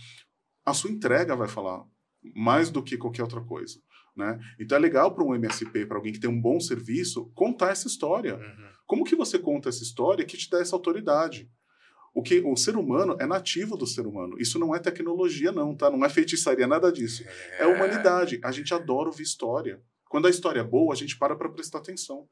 a 0.64 0.72
sua 0.72 0.90
entrega 0.90 1.36
vai 1.36 1.46
falar 1.46 1.84
mais 2.34 2.70
do 2.70 2.82
que 2.82 2.96
qualquer 2.96 3.22
outra 3.22 3.42
coisa, 3.42 3.78
né? 4.16 4.40
Então 4.58 4.78
é 4.78 4.80
legal 4.80 5.14
para 5.14 5.22
um 5.22 5.34
MSP, 5.34 5.84
para 5.84 5.98
alguém 5.98 6.14
que 6.14 6.20
tem 6.20 6.30
um 6.30 6.40
bom 6.40 6.58
serviço, 6.58 7.30
contar 7.34 7.72
essa 7.72 7.86
história. 7.86 8.36
Uhum. 8.36 8.68
Como 8.86 9.04
que 9.04 9.14
você 9.14 9.38
conta 9.38 9.68
essa 9.68 9.82
história 9.82 10.24
que 10.24 10.38
te 10.38 10.48
dá 10.48 10.58
essa 10.60 10.74
autoridade? 10.74 11.50
O 12.16 12.22
que 12.22 12.40
o 12.40 12.56
ser 12.56 12.78
humano 12.78 13.14
é 13.20 13.26
nativo 13.26 13.76
do 13.76 13.86
ser 13.86 14.06
humano. 14.06 14.40
Isso 14.40 14.58
não 14.58 14.74
é 14.74 14.78
tecnologia, 14.78 15.52
não, 15.52 15.76
tá? 15.76 15.90
Não 15.90 16.02
é 16.02 16.08
feitiçaria, 16.08 16.66
nada 16.66 16.90
disso. 16.90 17.22
É, 17.58 17.64
é 17.64 17.66
humanidade. 17.66 18.40
A 18.42 18.50
gente 18.50 18.72
adora 18.72 19.10
ouvir 19.10 19.22
história. 19.22 19.82
Quando 20.08 20.26
a 20.26 20.30
história 20.30 20.60
é 20.60 20.64
boa, 20.64 20.94
a 20.94 20.96
gente 20.96 21.18
para 21.18 21.36
para 21.36 21.50
prestar 21.50 21.76
atenção. 21.76 22.26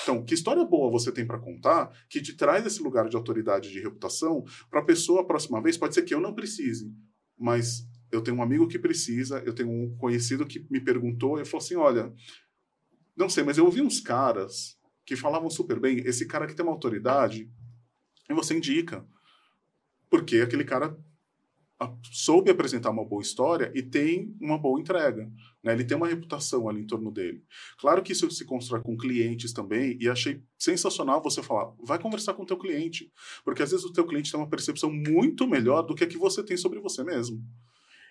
Então, 0.00 0.24
que 0.24 0.32
história 0.32 0.64
boa 0.64 0.92
você 0.92 1.10
tem 1.10 1.26
para 1.26 1.40
contar 1.40 1.90
que 2.08 2.22
te 2.22 2.36
traz 2.36 2.64
esse 2.66 2.80
lugar 2.80 3.08
de 3.08 3.16
autoridade, 3.16 3.72
de 3.72 3.80
reputação, 3.80 4.44
para 4.70 4.78
a 4.78 4.84
pessoa, 4.84 5.22
a 5.22 5.24
próxima 5.24 5.60
vez, 5.60 5.76
pode 5.76 5.94
ser 5.94 6.02
que 6.02 6.14
eu 6.14 6.20
não 6.20 6.32
precise, 6.32 6.94
mas 7.36 7.84
eu 8.12 8.22
tenho 8.22 8.36
um 8.36 8.42
amigo 8.42 8.68
que 8.68 8.78
precisa, 8.78 9.42
eu 9.44 9.52
tenho 9.52 9.68
um 9.68 9.96
conhecido 9.96 10.46
que 10.46 10.64
me 10.70 10.80
perguntou 10.80 11.40
e 11.40 11.44
falou 11.44 11.64
assim: 11.64 11.74
olha, 11.74 12.14
não 13.16 13.28
sei, 13.28 13.42
mas 13.42 13.58
eu 13.58 13.64
ouvi 13.64 13.82
uns 13.82 13.98
caras 13.98 14.78
que 15.04 15.16
falavam 15.16 15.50
super 15.50 15.80
bem, 15.80 15.98
esse 16.06 16.26
cara 16.26 16.46
que 16.46 16.54
tem 16.54 16.64
uma 16.64 16.72
autoridade, 16.72 17.50
e 18.30 18.34
você 18.34 18.54
indica 18.54 19.04
porque 20.10 20.36
aquele 20.38 20.64
cara 20.64 20.96
soube 22.10 22.50
apresentar 22.50 22.90
uma 22.90 23.04
boa 23.04 23.20
história 23.20 23.70
e 23.74 23.82
tem 23.82 24.34
uma 24.40 24.56
boa 24.56 24.80
entrega. 24.80 25.30
Né? 25.62 25.74
Ele 25.74 25.84
tem 25.84 25.96
uma 25.96 26.08
reputação 26.08 26.68
ali 26.68 26.80
em 26.80 26.86
torno 26.86 27.10
dele. 27.10 27.44
Claro 27.78 28.02
que 28.02 28.12
isso 28.12 28.30
se 28.30 28.44
constrói 28.44 28.80
com 28.80 28.96
clientes 28.96 29.52
também, 29.52 29.98
e 30.00 30.08
achei 30.08 30.42
sensacional 30.58 31.22
você 31.22 31.42
falar, 31.42 31.72
vai 31.82 31.98
conversar 31.98 32.34
com 32.34 32.44
o 32.44 32.46
teu 32.46 32.56
cliente, 32.56 33.12
porque 33.44 33.62
às 33.62 33.70
vezes 33.70 33.84
o 33.84 33.92
teu 33.92 34.06
cliente 34.06 34.30
tem 34.30 34.40
uma 34.40 34.48
percepção 34.48 34.90
muito 34.90 35.46
melhor 35.46 35.82
do 35.82 35.94
que 35.94 36.04
a 36.04 36.06
que 36.06 36.16
você 36.16 36.42
tem 36.42 36.56
sobre 36.56 36.80
você 36.80 37.04
mesmo. 37.04 37.44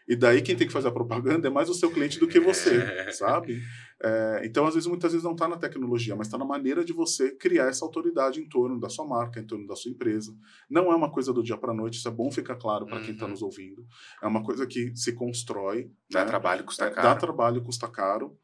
E 0.08 0.16
daí 0.16 0.42
quem 0.42 0.56
tem 0.56 0.68
que 0.68 0.74
fazer 0.74 0.88
a 0.88 0.92
propaganda 0.92 1.48
é 1.48 1.52
mais 1.52 1.70
o 1.70 1.74
seu 1.74 1.90
cliente 1.90 2.20
do 2.20 2.28
que 2.28 2.40
você, 2.40 2.76
é. 2.78 3.12
sabe? 3.12 3.62
É, 4.04 4.42
então, 4.44 4.68
às 4.68 4.76
vezes, 4.76 4.88
muitas 4.88 5.12
vezes 5.12 5.24
não 5.24 5.32
está 5.32 5.48
na 5.48 5.58
tecnologia, 5.58 6.16
mas 6.16 6.28
está 6.28 6.38
na 6.38 6.46
maneira 6.46 6.86
de 6.86 6.94
você 6.94 7.36
criar 7.36 7.68
essa 7.68 7.84
autoridade 7.84 8.40
em 8.40 8.48
torno 8.48 8.80
da 8.80 8.90
sua 8.90 9.08
marca, 9.08 9.40
em 9.40 9.46
torno 9.46 9.66
da 9.66 9.76
sua 9.76 9.90
empresa. 9.92 10.36
Não 10.70 10.92
é 10.92 10.96
uma 10.96 11.12
coisa 11.12 11.34
do 11.34 11.42
dia 11.42 11.58
para 11.58 11.72
a 11.72 11.76
noite, 11.76 11.98
isso 11.98 12.08
é 12.08 12.12
bom 12.12 12.32
ficar 12.32 12.56
claro 12.56 12.86
para 12.86 12.96
tá 12.96 13.00
uhum. 13.00 13.06
quem 13.06 13.14
está 13.16 13.28
nos 13.28 13.42
ouvindo. 13.42 13.86
É 14.22 14.28
uma 14.28 14.44
coisa 14.44 14.68
que 14.68 14.96
se 14.96 15.14
constrói. 15.14 15.90
Dá 16.12 16.24
né? 16.24 16.30
trabalho, 16.30 16.64
custa 16.64 16.86
é, 16.86 16.90
caro. 16.92 17.08
Dá 17.08 17.16
trabalho, 17.16 17.64
custa 17.64 17.88
caro. 17.88 18.38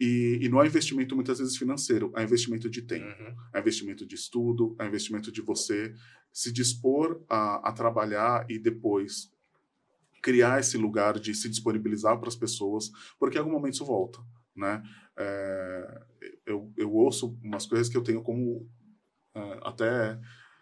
E, 0.00 0.38
e, 0.42 0.48
não 0.48 0.62
é 0.62 0.66
investimento 0.66 1.16
muitas 1.16 1.40
vezes 1.40 1.56
financeiro, 1.56 2.12
é 2.16 2.22
investimento 2.22 2.70
de 2.70 2.82
tempo, 2.82 3.04
uhum. 3.04 3.34
é 3.52 3.58
investimento 3.58 4.06
de 4.06 4.14
estudo, 4.14 4.76
é 4.78 4.86
investimento 4.86 5.32
de 5.32 5.42
você 5.42 5.92
se 6.32 6.52
dispor 6.52 7.20
a, 7.28 7.68
a 7.68 7.72
trabalhar 7.72 8.46
e 8.48 8.60
depois 8.60 9.32
criar 10.28 10.60
esse 10.60 10.76
lugar 10.76 11.18
de 11.18 11.34
se 11.34 11.48
disponibilizar 11.48 12.18
para 12.18 12.28
as 12.28 12.36
pessoas, 12.36 12.90
porque 13.18 13.38
em 13.38 13.40
algum 13.40 13.50
momento 13.50 13.72
isso 13.72 13.84
volta, 13.86 14.18
né? 14.54 14.82
É, 15.16 16.02
eu, 16.44 16.70
eu 16.76 16.92
ouço 16.92 17.34
umas 17.42 17.64
coisas 17.64 17.88
que 17.88 17.96
eu 17.96 18.02
tenho 18.02 18.20
como 18.20 18.68
é, 19.34 19.60
até 19.62 20.20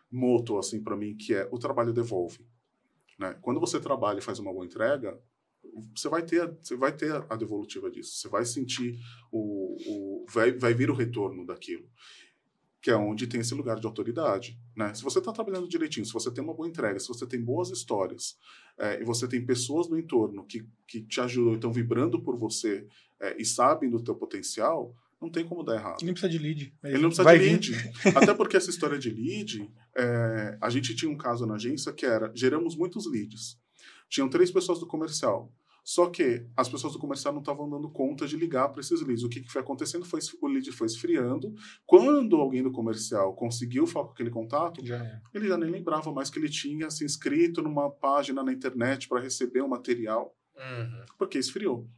moto 0.09 0.56
assim 0.56 0.80
para 0.80 0.97
mim, 0.97 1.16
que 1.16 1.34
é 1.34 1.48
o 1.51 1.59
trabalho 1.59 1.93
devolve, 1.93 2.47
né? 3.18 3.36
Quando 3.43 3.59
você 3.59 3.80
trabalha 3.80 4.20
e 4.20 4.22
faz 4.22 4.38
uma 4.38 4.52
boa 4.52 4.64
entrega, 4.64 5.20
você 5.97 6.09
vai 6.09 6.22
ter 6.22 6.48
você 6.62 6.76
vai 6.76 6.93
ter 6.93 7.12
a 7.28 7.34
devolutiva 7.34 7.90
disso, 7.90 8.14
você 8.14 8.28
vai 8.28 8.44
sentir 8.44 8.97
o, 9.32 9.76
o 9.88 10.26
vai, 10.30 10.52
vai 10.52 10.74
vir 10.74 10.90
o 10.90 10.94
retorno 10.94 11.44
daquilo 11.44 11.90
que 12.86 12.90
é 12.92 12.96
onde 12.96 13.26
tem 13.26 13.40
esse 13.40 13.52
lugar 13.52 13.80
de 13.80 13.86
autoridade. 13.88 14.56
Né? 14.76 14.94
Se 14.94 15.02
você 15.02 15.18
está 15.18 15.32
trabalhando 15.32 15.68
direitinho, 15.68 16.06
se 16.06 16.12
você 16.12 16.30
tem 16.30 16.44
uma 16.44 16.54
boa 16.54 16.68
entrega, 16.68 17.00
se 17.00 17.08
você 17.08 17.26
tem 17.26 17.42
boas 17.42 17.68
histórias 17.68 18.36
é, 18.78 19.02
e 19.02 19.04
você 19.04 19.26
tem 19.26 19.44
pessoas 19.44 19.88
no 19.88 19.98
entorno 19.98 20.46
que, 20.46 20.64
que 20.86 21.02
te 21.02 21.20
ajudam 21.20 21.54
e 21.54 21.56
estão 21.56 21.72
vibrando 21.72 22.22
por 22.22 22.38
você 22.38 22.86
é, 23.18 23.42
e 23.42 23.44
sabem 23.44 23.90
do 23.90 24.00
teu 24.00 24.14
potencial, 24.14 24.94
não 25.20 25.28
tem 25.28 25.44
como 25.44 25.64
dar 25.64 25.74
errado. 25.74 25.96
Ele 25.98 26.06
não 26.06 26.14
precisa 26.14 26.30
de 26.30 26.38
lead. 26.38 26.74
Ele 26.84 26.98
não 26.98 27.08
precisa 27.08 27.32
de 27.32 27.44
lead. 27.44 27.92
Até 28.14 28.32
porque 28.32 28.56
essa 28.56 28.70
história 28.70 29.00
de 29.00 29.10
lead, 29.10 29.68
é, 29.96 30.56
a 30.60 30.70
gente 30.70 30.94
tinha 30.94 31.10
um 31.10 31.18
caso 31.18 31.44
na 31.44 31.56
agência 31.56 31.92
que 31.92 32.06
era, 32.06 32.30
geramos 32.36 32.76
muitos 32.76 33.10
leads. 33.10 33.58
Tinham 34.08 34.28
três 34.28 34.52
pessoas 34.52 34.78
do 34.78 34.86
comercial. 34.86 35.52
Só 35.86 36.10
que 36.10 36.44
as 36.56 36.68
pessoas 36.68 36.94
do 36.94 36.98
comercial 36.98 37.32
não 37.32 37.38
estavam 37.38 37.70
dando 37.70 37.88
conta 37.88 38.26
de 38.26 38.36
ligar 38.36 38.70
para 38.70 38.80
esses 38.80 39.00
leads. 39.02 39.22
O 39.22 39.28
que, 39.28 39.40
que 39.40 39.52
foi 39.52 39.62
acontecendo 39.62 40.04
foi 40.04 40.18
o 40.42 40.48
lead 40.48 40.72
foi 40.72 40.88
esfriando. 40.88 41.54
Quando 41.86 42.34
alguém 42.34 42.60
do 42.60 42.72
comercial 42.72 43.36
conseguiu 43.36 43.86
falar 43.86 44.06
com 44.06 44.12
aquele 44.12 44.30
contato, 44.30 44.84
já 44.84 44.96
é. 44.96 45.20
ele 45.32 45.46
já 45.46 45.56
nem 45.56 45.70
lembrava 45.70 46.12
mais 46.12 46.28
que 46.28 46.40
ele 46.40 46.48
tinha 46.48 46.90
se 46.90 47.04
inscrito 47.04 47.62
numa 47.62 47.88
página 47.88 48.42
na 48.42 48.52
internet 48.52 49.08
para 49.08 49.20
receber 49.20 49.60
o 49.60 49.66
um 49.66 49.68
material, 49.68 50.36
uhum. 50.56 51.06
porque 51.16 51.38
esfriou. 51.38 51.88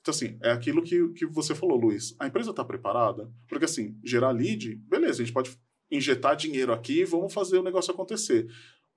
Então, 0.00 0.10
assim, 0.10 0.38
é 0.42 0.50
aquilo 0.50 0.82
que, 0.82 1.08
que 1.10 1.26
você 1.26 1.54
falou, 1.54 1.76
Luiz. 1.76 2.16
A 2.18 2.26
empresa 2.26 2.48
está 2.48 2.64
preparada? 2.64 3.30
Porque, 3.46 3.66
assim, 3.66 4.00
gerar 4.02 4.30
lead, 4.30 4.74
beleza, 4.88 5.20
a 5.20 5.26
gente 5.26 5.34
pode 5.34 5.54
injetar 5.90 6.34
dinheiro 6.34 6.72
aqui 6.72 7.00
e 7.00 7.04
vamos 7.04 7.34
fazer 7.34 7.58
o 7.58 7.62
negócio 7.62 7.92
acontecer. 7.92 8.48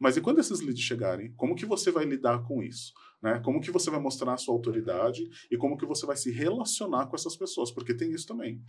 Mas 0.02 0.18
e 0.18 0.22
quando 0.22 0.40
esses 0.40 0.62
leads 0.62 0.82
chegarem, 0.82 1.32
como 1.38 1.56
que 1.56 1.64
você 1.64 1.92
vai 1.92 2.06
lidar 2.06 2.40
com 2.40 2.64
isso? 2.64 2.92
Né? 3.22 3.40
Como 3.46 3.62
que 3.62 3.70
você 3.70 3.92
vai 3.92 4.00
mostrar 4.00 4.34
a 4.34 4.38
sua 4.38 4.56
autoridade 4.56 5.30
e 5.52 5.56
como 5.56 5.78
que 5.78 5.86
você 5.86 6.08
vai 6.08 6.18
se 6.18 6.32
relacionar 6.32 7.06
com 7.06 7.16
essas 7.16 7.38
pessoas, 7.38 7.72
porque 7.72 7.94
tem 7.94 8.12
isso 8.12 8.26
também. 8.26 8.60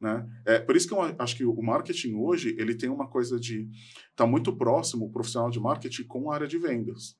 Né? 0.00 0.24
É, 0.44 0.60
por 0.60 0.76
isso 0.76 0.86
que 0.86 0.94
eu 0.94 1.00
acho 1.00 1.36
que 1.36 1.44
o 1.44 1.60
marketing 1.60 2.14
hoje 2.14 2.54
ele 2.56 2.72
tem 2.72 2.88
uma 2.88 3.08
coisa 3.08 3.40
de 3.40 3.68
tá 4.14 4.24
muito 4.28 4.54
próximo 4.54 5.06
o 5.06 5.10
profissional 5.10 5.50
de 5.50 5.58
marketing 5.58 6.04
com 6.04 6.30
a 6.30 6.34
área 6.36 6.46
de 6.46 6.56
vendas 6.56 7.18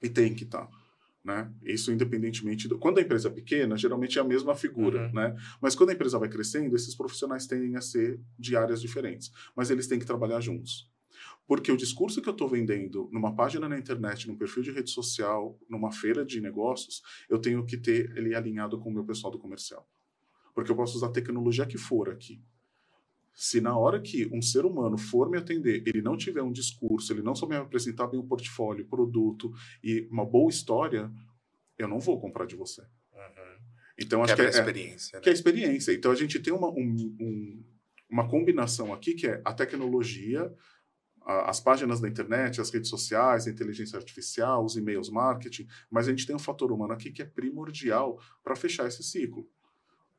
e 0.00 0.08
tem 0.08 0.32
que 0.32 0.44
estar. 0.44 0.66
Tá, 0.66 0.78
né? 1.24 1.50
Isso 1.64 1.90
independentemente 1.90 2.68
do... 2.68 2.78
quando 2.78 2.98
a 2.98 3.02
empresa 3.02 3.26
é 3.26 3.32
pequena 3.32 3.76
geralmente 3.76 4.20
é 4.20 4.22
a 4.22 4.24
mesma 4.24 4.54
figura, 4.54 5.08
uhum. 5.08 5.14
né? 5.14 5.36
Mas 5.60 5.74
quando 5.74 5.90
a 5.90 5.94
empresa 5.94 6.16
vai 6.16 6.28
crescendo 6.28 6.76
esses 6.76 6.94
profissionais 6.94 7.44
tendem 7.44 7.74
a 7.74 7.80
ser 7.80 8.20
de 8.38 8.54
áreas 8.54 8.80
diferentes, 8.80 9.32
mas 9.56 9.68
eles 9.68 9.88
têm 9.88 9.98
que 9.98 10.06
trabalhar 10.06 10.40
juntos. 10.40 10.88
Porque 11.48 11.72
o 11.72 11.76
discurso 11.78 12.20
que 12.20 12.28
eu 12.28 12.32
estou 12.32 12.46
vendendo 12.46 13.08
numa 13.10 13.34
página 13.34 13.66
na 13.66 13.78
internet, 13.78 14.28
num 14.28 14.36
perfil 14.36 14.62
de 14.62 14.70
rede 14.70 14.90
social, 14.90 15.58
numa 15.66 15.90
feira 15.90 16.22
de 16.22 16.42
negócios, 16.42 17.02
eu 17.26 17.40
tenho 17.40 17.64
que 17.64 17.78
ter 17.78 18.14
ele 18.14 18.34
alinhado 18.34 18.78
com 18.78 18.90
o 18.90 18.92
meu 18.92 19.02
pessoal 19.02 19.32
do 19.32 19.38
comercial. 19.38 19.88
Porque 20.54 20.70
eu 20.70 20.76
posso 20.76 20.98
usar 20.98 21.06
a 21.06 21.12
tecnologia 21.12 21.64
que 21.64 21.78
for 21.78 22.10
aqui. 22.10 22.38
Se 23.32 23.62
na 23.62 23.78
hora 23.78 23.98
que 23.98 24.28
um 24.30 24.42
ser 24.42 24.66
humano 24.66 24.98
for 24.98 25.30
me 25.30 25.38
atender, 25.38 25.82
ele 25.86 26.02
não 26.02 26.18
tiver 26.18 26.42
um 26.42 26.52
discurso, 26.52 27.14
ele 27.14 27.22
não 27.22 27.34
souber 27.34 27.58
me 27.58 27.64
apresentar 27.64 28.08
bem 28.08 28.20
o 28.20 28.24
portfólio, 28.24 28.84
produto 28.84 29.50
e 29.82 30.06
uma 30.10 30.26
boa 30.26 30.50
história, 30.50 31.10
eu 31.78 31.88
não 31.88 31.98
vou 31.98 32.20
comprar 32.20 32.44
de 32.44 32.56
você. 32.56 32.82
Uhum. 32.82 33.56
Então, 33.98 34.22
acho 34.22 34.34
que, 34.34 34.42
é, 34.42 34.46
a 34.46 34.50
experiência. 34.50 35.16
É, 35.16 35.16
né? 35.16 35.22
Que 35.22 35.28
é 35.30 35.32
a 35.32 35.34
experiência. 35.34 35.92
Então, 35.94 36.10
a 36.10 36.14
gente 36.14 36.38
tem 36.40 36.52
uma, 36.52 36.68
um, 36.68 37.16
um, 37.18 37.64
uma 38.10 38.28
combinação 38.28 38.92
aqui 38.92 39.14
que 39.14 39.26
é 39.26 39.40
a 39.44 39.54
tecnologia 39.54 40.52
as 41.28 41.60
páginas 41.60 42.00
da 42.00 42.08
internet, 42.08 42.58
as 42.58 42.70
redes 42.70 42.88
sociais, 42.88 43.46
a 43.46 43.50
inteligência 43.50 43.98
artificial, 43.98 44.64
os 44.64 44.76
e-mails 44.76 45.10
marketing, 45.10 45.68
mas 45.90 46.08
a 46.08 46.10
gente 46.10 46.26
tem 46.26 46.34
um 46.34 46.38
fator 46.38 46.72
humano 46.72 46.94
aqui 46.94 47.10
que 47.10 47.20
é 47.20 47.26
primordial 47.26 48.18
para 48.42 48.56
fechar 48.56 48.88
esse 48.88 49.02
ciclo. 49.02 49.46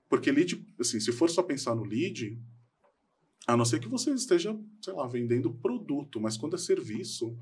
Porque 0.08 0.32
lead, 0.32 0.64
assim, 0.80 1.00
se 1.00 1.12
for 1.12 1.28
só 1.28 1.42
pensar 1.42 1.74
no 1.74 1.84
lead, 1.84 2.40
a 3.48 3.58
não 3.58 3.66
ser 3.66 3.80
que 3.80 3.88
você 3.88 4.12
esteja, 4.12 4.56
sei 4.82 4.94
lá, 4.94 5.08
vendendo 5.08 5.52
produto, 5.52 6.22
mas 6.22 6.38
quando 6.38 6.56
é 6.56 6.60
serviço, 6.60 7.36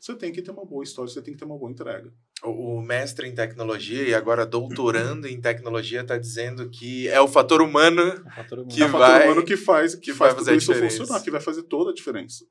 você 0.00 0.16
tem 0.16 0.32
que 0.32 0.42
ter 0.42 0.50
uma 0.50 0.64
boa 0.64 0.82
história, 0.82 1.12
você 1.12 1.22
tem 1.22 1.34
que 1.34 1.38
ter 1.38 1.44
uma 1.44 1.56
boa 1.58 1.70
entrega. 1.70 2.12
O, 2.44 2.80
mestre 2.80 3.26
em 3.26 3.34
tecnologia 3.34 4.02
e 4.02 4.14
agora 4.14 4.46
doutorando 4.46 5.26
em 5.26 5.40
tecnologia 5.40 6.02
está 6.02 6.16
dizendo 6.16 6.70
que 6.70 7.08
é 7.08 7.20
o 7.20 7.26
fator 7.26 7.60
humano, 7.60 8.00
o 8.24 8.30
fator 8.30 8.58
humano. 8.60 8.72
que 8.72 8.80
é 8.80 8.86
o 8.86 8.90
vai 8.90 9.24
humano 9.24 9.44
que 9.44 9.56
faz 9.56 9.96
que, 9.96 10.02
que 10.02 10.12
faz 10.12 10.34
fazer 10.34 10.54
isso 10.54 10.72
funcionar, 10.72 11.20
que 11.20 11.32
vai 11.32 11.40
fazer 11.40 11.64
toda 11.64 11.90
a 11.90 11.94
diferença. 11.94 12.44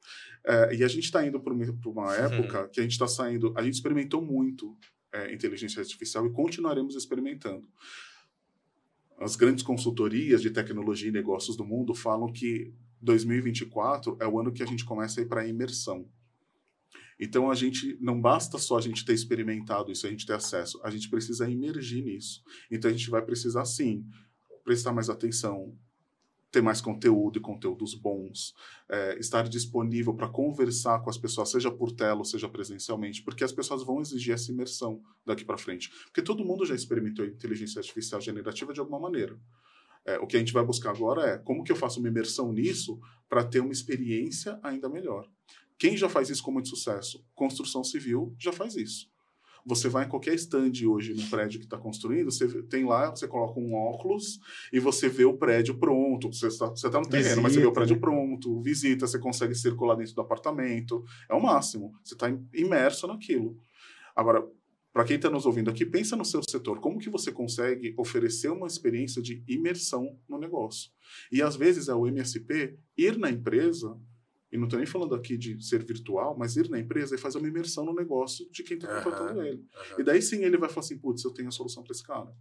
É, 0.46 0.76
e 0.76 0.84
a 0.84 0.88
gente 0.88 1.06
está 1.06 1.26
indo 1.26 1.40
para 1.40 1.54
uma 1.54 2.16
época 2.16 2.64
uhum. 2.64 2.70
que 2.70 2.80
a 2.82 2.84
gente 2.84 2.92
está 2.92 3.08
saindo, 3.08 3.54
a 3.56 3.62
gente 3.62 3.76
experimentou 3.76 4.22
muito 4.22 4.76
é, 5.14 5.34
inteligência 5.34 5.80
artificial 5.80 6.26
e 6.26 6.32
continuaremos 6.32 6.96
experimentando. 6.96 7.66
As 9.20 9.36
grandes 9.36 9.64
consultorias 9.64 10.42
de 10.42 10.52
tecnologia 10.52 11.10
e 11.10 11.12
negócios 11.12 11.56
do 11.58 11.66
mundo 11.66 11.96
falam 11.96 12.32
que 12.32 12.74
2024 13.02 14.18
é 14.20 14.28
o 14.28 14.40
ano 14.40 14.52
que 14.52 14.62
a 14.62 14.66
gente 14.66 14.86
começa 14.86 15.20
a 15.20 15.24
ir 15.24 15.28
para 15.28 15.42
a 15.42 15.48
imersão. 15.48 16.08
Então 17.19 17.49
a 17.49 17.56
gente 17.56 17.98
não 17.99 18.19
basta 18.22 18.57
só 18.57 18.77
a 18.77 18.81
gente 18.81 19.03
ter 19.03 19.14
experimentado 19.14 19.91
isso, 19.91 20.06
a 20.06 20.10
gente 20.10 20.26
ter 20.26 20.34
acesso, 20.34 20.80
a 20.84 20.89
gente 20.89 21.10
precisa 21.10 21.49
emergir 21.49 22.03
nisso. 22.03 22.44
Então 22.69 22.89
a 22.89 22.94
gente 22.94 23.10
vai 23.10 23.22
precisar 23.22 23.65
sim 23.65 24.06
prestar 24.64 24.91
mais 24.91 25.10
atenção, 25.10 25.73
ter 26.52 26.61
mais 26.61 26.81
conteúdo 26.81 27.38
e 27.38 27.41
conteúdos 27.41 27.94
bons, 27.94 28.53
é, 28.89 29.18
estar 29.19 29.48
disponível 29.48 30.14
para 30.14 30.27
conversar 30.27 30.99
com 30.99 31.10
as 31.10 31.18
pessoas, 31.18 31.49
seja 31.49 31.72
por 31.72 31.91
tela 31.91 32.19
ou 32.19 32.26
seja 32.26 32.49
presencialmente, 32.49 33.22
porque 33.23 33.44
as 33.44 33.52
pessoas 33.52 33.84
vão 33.84 34.02
exigir 34.02 34.34
essa 34.34 34.52
imersão 34.52 35.02
daqui 35.26 35.45
para 35.45 35.57
frente. 35.57 35.89
Porque 36.06 36.22
todo 36.22 36.44
mundo 36.45 36.65
já 36.65 36.76
experimentou 36.76 37.26
inteligência 37.26 37.80
artificial 37.80 38.19
generativa 38.22 38.73
de 38.73 38.80
alguma 38.80 38.99
maneira. 38.99 39.39
É, 40.06 40.18
o 40.19 40.27
que 40.27 40.38
a 40.38 40.39
gente 40.39 40.53
vai 40.53 40.65
buscar 40.65 40.91
agora 40.91 41.22
é 41.30 41.38
como 41.38 41.64
que 41.64 41.72
eu 41.72 41.76
faço 41.76 41.99
uma 41.99 42.07
imersão 42.07 42.53
nisso 42.53 42.99
para 43.27 43.44
ter 43.44 43.60
uma 43.60 43.73
experiência 43.73 44.57
ainda 44.64 44.88
melhor. 44.88 45.30
Quem 45.78 45.95
já 45.95 46.10
faz 46.10 46.30
isso 46.30 46.44
com 46.44 46.52
muito 46.52 46.70
sucesso? 46.70 47.24
Construção 47.36 47.84
civil 47.84 48.36
já 48.40 48.52
faz 48.52 48.76
isso. 48.76 49.10
Você 49.66 49.90
vai 49.90 50.06
em 50.06 50.10
qualquer 50.10 50.34
stand 50.36 50.72
hoje 50.88 51.14
no 51.14 51.28
prédio 51.28 51.60
que 51.60 51.66
está 51.66 51.78
construindo, 51.78 52.32
você 52.32 52.48
tem 52.64 52.86
lá, 52.86 53.10
você 53.10 53.28
coloca 53.28 53.60
um 53.60 53.74
óculos 53.74 54.40
e 54.72 54.80
você 54.80 55.10
vê 55.10 55.26
o 55.26 55.38
prédio 55.38 55.78
pronto. 55.78 56.32
Você 56.32 56.48
está 56.48 56.68
você 56.68 56.90
tá 56.90 56.99
no 56.99 57.06
terreno, 57.06 57.28
visita, 57.28 57.41
mas 57.41 57.54
você 57.54 57.60
vê 57.60 57.66
o 57.66 57.74
prédio 57.74 57.95
né? 57.95 58.02
pronto, 58.02 58.62
visita, 58.62 59.06
você 59.06 59.20
consegue 59.20 59.54
circular 59.54 59.95
dentro 59.95 60.16
do 60.16 60.22
apartamento. 60.22 61.04
É 61.30 61.34
o 61.34 61.44
máximo. 61.44 61.94
Você 62.02 62.14
está 62.14 62.28
imerso 62.54 63.08
naquilo. 63.08 63.58
Agora, 64.16 64.48
para 64.94 65.04
quem 65.04 65.18
está 65.18 65.30
nos 65.30 65.45
ouvindo 65.45 65.70
aqui, 65.70 65.86
pensa 65.86 66.16
no 66.16 66.24
seu 66.24 66.41
setor. 66.49 66.80
Como 66.80 66.98
que 66.98 67.10
você 67.10 67.30
consegue 67.32 67.94
oferecer 67.98 68.49
uma 68.49 68.68
experiência 68.68 69.22
de 69.22 69.44
imersão 69.48 70.18
no 70.30 70.40
negócio? 70.40 70.91
E 71.30 71.41
às 71.41 71.58
vezes 71.58 71.90
é 71.90 71.94
o 71.94 72.08
MSP 72.08 72.80
ir 72.98 73.18
na 73.18 73.30
empresa 73.30 73.99
e 74.52 74.57
não 74.57 74.65
estou 74.65 74.80
nem 74.80 74.88
falando 74.88 75.14
aqui 75.14 75.38
de 75.38 75.61
ser 75.64 75.84
virtual, 75.84 76.38
mas 76.38 76.56
ir 76.56 76.69
na 76.69 76.80
empresa 76.80 77.15
e 77.15 77.18
fazer 77.18 77.38
uma 77.38 77.48
imersão 77.48 77.86
no 77.86 77.94
negócio 77.94 78.49
de 78.49 78.64
quem 78.64 78.78
está 78.78 78.88
uhum, 78.88 79.03
contratando 79.03 79.41
ele. 79.41 79.57
Uhum. 79.57 79.99
E 79.99 80.03
daí 80.03 80.22
sim 80.22 80.44
ele 80.44 80.57
vai 80.57 80.69
falar 80.69 80.86
assim, 80.86 80.98
putz, 80.98 81.24
eu 81.24 81.32
tenho 81.32 81.49
a 81.49 81.52
solução 81.52 81.84
para 81.84 81.91
esse 81.91 82.03
cara. 82.03 82.32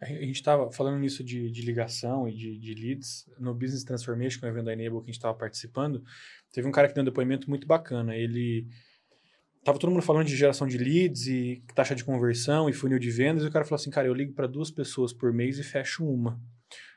A 0.00 0.06
gente 0.06 0.36
estava 0.36 0.70
falando 0.70 1.00
nisso 1.00 1.24
de, 1.24 1.50
de 1.50 1.62
ligação 1.62 2.28
e 2.28 2.32
de, 2.32 2.56
de, 2.56 2.74
leads. 2.74 3.28
No 3.36 3.52
Business 3.52 3.82
Transformation, 3.82 4.38
que 4.38 4.46
é 4.46 4.48
o 4.48 4.52
evento 4.52 4.66
da 4.66 4.72
Enable 4.72 4.98
que 4.98 5.04
a 5.04 5.06
gente 5.06 5.16
estava 5.16 5.36
participando, 5.36 6.04
teve 6.52 6.68
um 6.68 6.70
cara 6.70 6.86
que 6.86 6.94
deu 6.94 7.02
um 7.02 7.04
depoimento 7.04 7.50
muito 7.50 7.66
bacana. 7.66 8.14
Ele... 8.14 8.68
Tava 9.64 9.76
todo 9.76 9.90
mundo 9.90 10.02
falando 10.02 10.26
de 10.26 10.36
geração 10.36 10.68
de 10.68 10.78
leads 10.78 11.26
e 11.26 11.64
taxa 11.74 11.96
de 11.96 12.04
conversão 12.04 12.70
e 12.70 12.72
funil 12.72 12.98
de 12.98 13.10
vendas, 13.10 13.42
e 13.42 13.48
o 13.48 13.50
cara 13.50 13.64
falou 13.64 13.74
assim, 13.74 13.90
cara, 13.90 14.06
eu 14.06 14.14
ligo 14.14 14.32
para 14.32 14.46
duas 14.46 14.70
pessoas 14.70 15.12
por 15.12 15.32
mês 15.32 15.58
e 15.58 15.64
fecho 15.64 16.06
uma. 16.06 16.40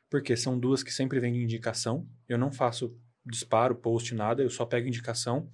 Porque 0.07 0.37
são 0.37 0.59
duas 0.59 0.83
que 0.83 0.93
sempre 0.93 1.19
vêm 1.19 1.33
de 1.33 1.43
indicação. 1.43 2.07
Eu 2.29 2.37
não 2.37 2.51
faço 2.51 2.95
disparo, 3.25 3.75
post, 3.75 4.13
nada, 4.13 4.41
eu 4.41 4.49
só 4.49 4.65
pego 4.65 4.87
indicação 4.87 5.49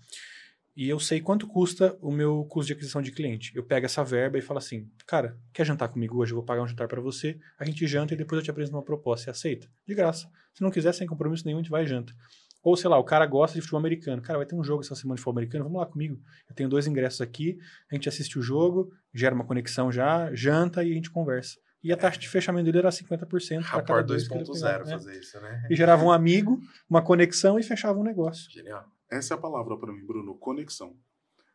e 0.78 0.88
eu 0.88 1.00
sei 1.00 1.20
quanto 1.20 1.48
custa 1.48 1.98
o 2.00 2.12
meu 2.12 2.46
custo 2.46 2.68
de 2.68 2.74
aquisição 2.74 3.02
de 3.02 3.12
cliente. 3.12 3.52
Eu 3.56 3.64
pego 3.64 3.88
essa 3.88 4.04
verba 4.04 4.38
e 4.38 4.42
falo 4.44 4.60
assim, 4.60 4.88
cara, 5.08 5.36
quer 5.52 5.66
jantar 5.66 5.88
comigo 5.90 6.16
hoje? 6.18 6.34
Eu 6.34 6.36
vou 6.36 6.46
pagar 6.46 6.62
um 6.62 6.68
jantar 6.68 6.88
para 6.88 7.02
você, 7.02 7.40
a 7.58 7.66
gente 7.66 7.88
janta 7.88 8.14
e 8.14 8.18
depois 8.18 8.38
eu 8.38 8.44
te 8.44 8.52
apresento 8.52 8.78
uma 8.78 8.84
proposta. 8.84 9.24
Você 9.24 9.30
aceita? 9.32 9.68
De 9.88 9.96
graça. 9.96 10.30
Se 10.54 10.62
não 10.62 10.70
quiser, 10.70 10.94
sem 10.94 11.08
compromisso 11.08 11.46
nenhum, 11.48 11.58
a 11.58 11.62
gente 11.64 11.72
vai 11.72 11.84
e 11.84 11.88
janta. 11.88 12.14
Ou, 12.62 12.78
sei 12.78 12.92
lá, 12.92 13.00
o 13.00 13.04
cara 13.04 13.26
gosta 13.26 13.56
de 13.56 13.62
futebol 13.62 13.80
americano. 13.80 14.22
Cara, 14.22 14.38
vai 14.38 14.46
ter 14.46 14.54
um 14.54 14.64
jogo 14.64 14.84
essa 14.84 14.94
semana 14.94 15.16
de 15.16 15.22
futebol 15.22 15.40
americano, 15.40 15.64
vamos 15.64 15.80
lá 15.80 15.88
comigo. 15.88 16.22
Eu 16.48 16.54
tenho 16.54 16.70
dois 16.70 16.86
ingressos 16.86 17.22
aqui, 17.22 17.58
a 17.92 17.96
gente 17.96 18.08
assiste 18.08 18.38
o 18.38 18.42
jogo, 18.44 18.94
gera 19.12 19.34
uma 19.34 19.46
conexão 19.46 19.92
já, 19.92 20.32
janta 20.36 20.84
e 20.84 20.92
a 20.92 20.94
gente 20.94 21.10
conversa. 21.10 21.58
E 21.84 21.94
a 21.94 21.98
taxa 21.98 22.20
de 22.20 22.28
fechamento 22.28 22.66
dele 22.66 22.80
era 22.80 22.90
50% 22.90 23.70
para 23.70 23.84
cada 23.84 24.14
2.0 24.16 24.86
né? 24.86 24.92
fazer 24.92 25.20
isso, 25.20 25.40
né? 25.40 25.68
E 25.70 25.76
gerava 25.76 26.04
um 26.04 26.12
amigo, 26.12 26.60
uma 26.90 27.02
conexão 27.02 27.60
e 27.60 27.64
fechava 27.64 28.00
um 28.00 28.04
negócio. 28.04 28.50
Genial. 28.52 28.86
Essa 29.10 29.34
é 29.34 29.38
a 29.38 29.40
palavra 29.40 29.78
para 29.78 29.94
mim, 29.94 30.06
Bruno, 30.06 30.36
conexão. 30.36 30.98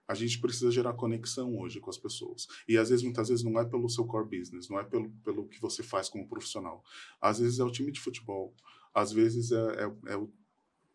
A 0.07 0.15
gente 0.15 0.41
precisa 0.41 0.71
gerar 0.71 0.95
conexão 0.95 1.57
hoje 1.59 1.81
com 1.81 1.91
as 1.91 1.99
pessoas. 1.99 2.47
E 2.69 2.77
às 2.77 2.91
vezes, 2.91 3.05
muitas 3.05 3.29
vezes, 3.29 3.45
não 3.45 3.59
é 3.59 3.65
pelo 3.65 3.89
seu 3.89 4.05
core 4.05 4.39
business, 4.39 4.69
não 4.69 4.79
é 4.79 4.85
pelo, 4.85 5.11
pelo 5.25 5.49
que 5.49 5.61
você 5.61 5.83
faz 5.83 6.09
como 6.09 6.29
profissional. 6.29 6.83
Às 7.21 7.39
vezes 7.39 7.59
é 7.59 7.65
o 7.65 7.71
time 7.71 7.91
de 7.91 8.01
futebol, 8.01 8.55
às 8.95 9.13
vezes 9.13 9.53
é, 9.53 9.85
é, 9.85 10.13
é 10.13 10.17
o, 10.17 10.31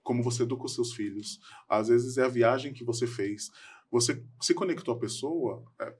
como 0.04 0.24
você 0.24 0.44
educa 0.44 0.66
os 0.66 0.74
seus 0.74 0.94
filhos, 0.94 1.40
às 1.68 1.88
vezes 1.88 2.18
é 2.18 2.24
a 2.24 2.30
viagem 2.30 2.74
que 2.74 2.84
você 2.84 3.08
fez. 3.08 3.50
Você 3.92 4.24
se 4.42 4.54
conectou 4.54 4.94
à 4.94 5.00
pessoa, 5.00 5.66
é, 5.80 5.94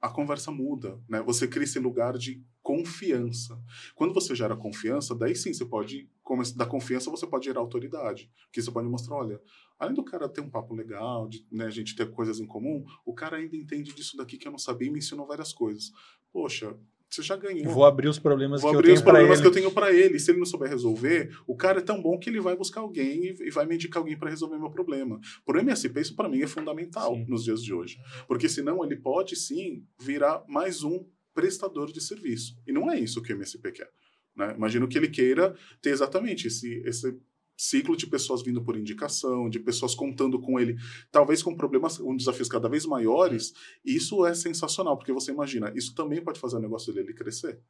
a 0.00 0.08
conversa 0.08 0.50
muda, 0.50 0.98
né? 1.08 1.20
Você 1.22 1.46
cria 1.46 1.64
esse 1.64 1.78
lugar 1.78 2.16
de 2.16 2.42
confiança. 2.62 3.62
Quando 3.94 4.14
você 4.14 4.34
gera 4.34 4.56
confiança, 4.56 5.14
daí 5.14 5.34
sim 5.36 5.52
você 5.52 5.64
pode, 5.64 6.08
da 6.56 6.64
confiança 6.64 7.10
você 7.10 7.26
pode 7.26 7.44
gerar 7.44 7.60
autoridade, 7.60 8.30
que 8.50 8.62
você 8.62 8.70
pode 8.70 8.88
mostrar, 8.88 9.16
olha, 9.16 9.40
além 9.78 9.94
do 9.94 10.04
cara 10.04 10.28
ter 10.28 10.40
um 10.40 10.50
papo 10.50 10.74
legal, 10.74 11.28
de 11.28 11.46
né, 11.50 11.66
a 11.66 11.70
gente 11.70 11.94
ter 11.94 12.10
coisas 12.10 12.40
em 12.40 12.46
comum, 12.46 12.84
o 13.04 13.12
cara 13.12 13.36
ainda 13.36 13.56
entende 13.56 13.94
disso 13.94 14.16
daqui 14.16 14.38
que 14.38 14.48
eu 14.48 14.52
não 14.52 14.58
sabia 14.58 14.88
e 14.88 14.90
me 14.90 14.98
ensinou 14.98 15.26
várias 15.26 15.52
coisas. 15.52 15.92
Poxa, 16.32 16.78
você 17.10 17.22
já 17.22 17.36
ganhou. 17.36 17.72
Vou 17.72 17.84
abrir 17.84 18.08
os 18.08 18.18
problemas 18.18 18.60
Vou 18.60 18.70
que 18.70 18.76
abrir 18.76 18.90
eu 18.90 18.94
tenho 18.94 18.98
os 18.98 19.02
problemas 19.02 19.40
que 19.40 19.46
eu 19.46 19.52
tenho 19.52 19.70
para 19.72 19.92
ele. 19.92 20.18
Se 20.18 20.30
ele 20.30 20.38
não 20.38 20.46
souber 20.46 20.68
resolver, 20.68 21.30
o 21.46 21.56
cara 21.56 21.78
é 21.78 21.82
tão 21.82 22.00
bom 22.00 22.18
que 22.18 22.30
ele 22.30 22.40
vai 22.40 22.56
buscar 22.56 22.80
alguém 22.80 23.24
e, 23.24 23.48
e 23.48 23.50
vai 23.50 23.66
me 23.66 23.74
indicar 23.74 24.00
alguém 24.00 24.16
para 24.16 24.30
resolver 24.30 24.58
meu 24.58 24.70
problema. 24.70 25.18
Por 25.44 25.56
MSP, 25.56 26.00
isso 26.00 26.14
para 26.14 26.28
mim 26.28 26.40
é 26.40 26.46
fundamental 26.46 27.14
sim. 27.14 27.24
nos 27.28 27.44
dias 27.44 27.62
de 27.62 27.74
hoje. 27.74 27.98
Porque 28.28 28.48
senão 28.48 28.84
ele 28.84 28.96
pode 28.96 29.36
sim 29.36 29.84
virar 30.00 30.44
mais 30.48 30.82
um 30.82 31.04
prestador 31.34 31.92
de 31.92 32.00
serviço. 32.00 32.56
E 32.66 32.72
não 32.72 32.90
é 32.90 32.98
isso 32.98 33.22
que 33.22 33.32
o 33.32 33.36
MSP 33.36 33.72
quer. 33.72 33.90
Né? 34.36 34.54
Imagino 34.56 34.88
que 34.88 34.96
ele 34.96 35.08
queira 35.08 35.54
ter 35.82 35.90
exatamente 35.90 36.46
esse, 36.46 36.82
esse 36.86 37.16
ciclo 37.60 37.94
de 37.94 38.06
pessoas 38.06 38.42
vindo 38.42 38.62
por 38.62 38.74
indicação, 38.74 39.50
de 39.50 39.60
pessoas 39.60 39.94
contando 39.94 40.40
com 40.40 40.58
ele, 40.58 40.76
talvez 41.12 41.42
com 41.42 41.54
problemas, 41.54 41.98
com 41.98 42.16
desafios 42.16 42.48
cada 42.48 42.68
vez 42.70 42.86
maiores, 42.86 43.52
isso 43.84 44.24
é 44.24 44.32
sensacional, 44.32 44.96
porque 44.96 45.12
você 45.12 45.30
imagina, 45.30 45.70
isso 45.76 45.94
também 45.94 46.22
pode 46.22 46.40
fazer 46.40 46.56
o 46.56 46.60
negócio 46.60 46.90
dele 46.92 47.12
crescer. 47.12 47.60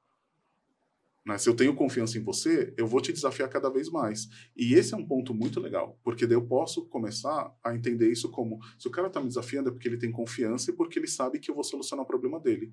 Né? 1.26 1.36
Se 1.38 1.48
eu 1.48 1.54
tenho 1.54 1.74
confiança 1.74 2.16
em 2.16 2.22
você, 2.22 2.72
eu 2.76 2.86
vou 2.86 3.00
te 3.00 3.12
desafiar 3.12 3.48
cada 3.48 3.68
vez 3.68 3.90
mais. 3.90 4.28
E 4.56 4.74
esse 4.74 4.94
é 4.94 4.96
um 4.96 5.04
ponto 5.04 5.34
muito 5.34 5.58
legal, 5.58 5.98
porque 6.04 6.24
daí 6.24 6.36
eu 6.36 6.46
posso 6.46 6.86
começar 6.86 7.52
a 7.62 7.74
entender 7.74 8.10
isso 8.10 8.30
como: 8.30 8.60
se 8.78 8.86
o 8.86 8.90
cara 8.90 9.08
está 9.08 9.20
me 9.20 9.26
desafiando 9.26 9.70
é 9.70 9.72
porque 9.72 9.88
ele 9.88 9.98
tem 9.98 10.12
confiança 10.12 10.70
e 10.70 10.74
porque 10.74 11.00
ele 11.00 11.08
sabe 11.08 11.40
que 11.40 11.50
eu 11.50 11.54
vou 11.54 11.64
solucionar 11.64 12.04
o 12.04 12.06
problema 12.08 12.38
dele. 12.38 12.72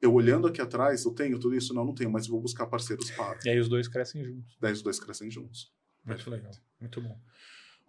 Eu 0.00 0.12
olhando 0.12 0.46
aqui 0.46 0.60
atrás, 0.60 1.04
eu 1.04 1.12
tenho 1.12 1.38
tudo 1.38 1.56
isso? 1.56 1.72
Não, 1.72 1.84
não 1.84 1.94
tenho, 1.94 2.10
mas 2.10 2.26
vou 2.26 2.40
buscar 2.40 2.66
parceiros 2.66 3.10
para. 3.12 3.38
E 3.44 3.48
aí 3.48 3.58
os 3.58 3.68
dois 3.68 3.88
crescem 3.88 4.24
juntos. 4.24 4.56
Daí 4.60 4.72
os 4.72 4.82
dois 4.82 5.00
crescem 5.00 5.30
juntos. 5.30 5.72
Muito 6.04 6.30
legal. 6.30 6.52
Muito 6.80 7.00
bom. 7.00 7.16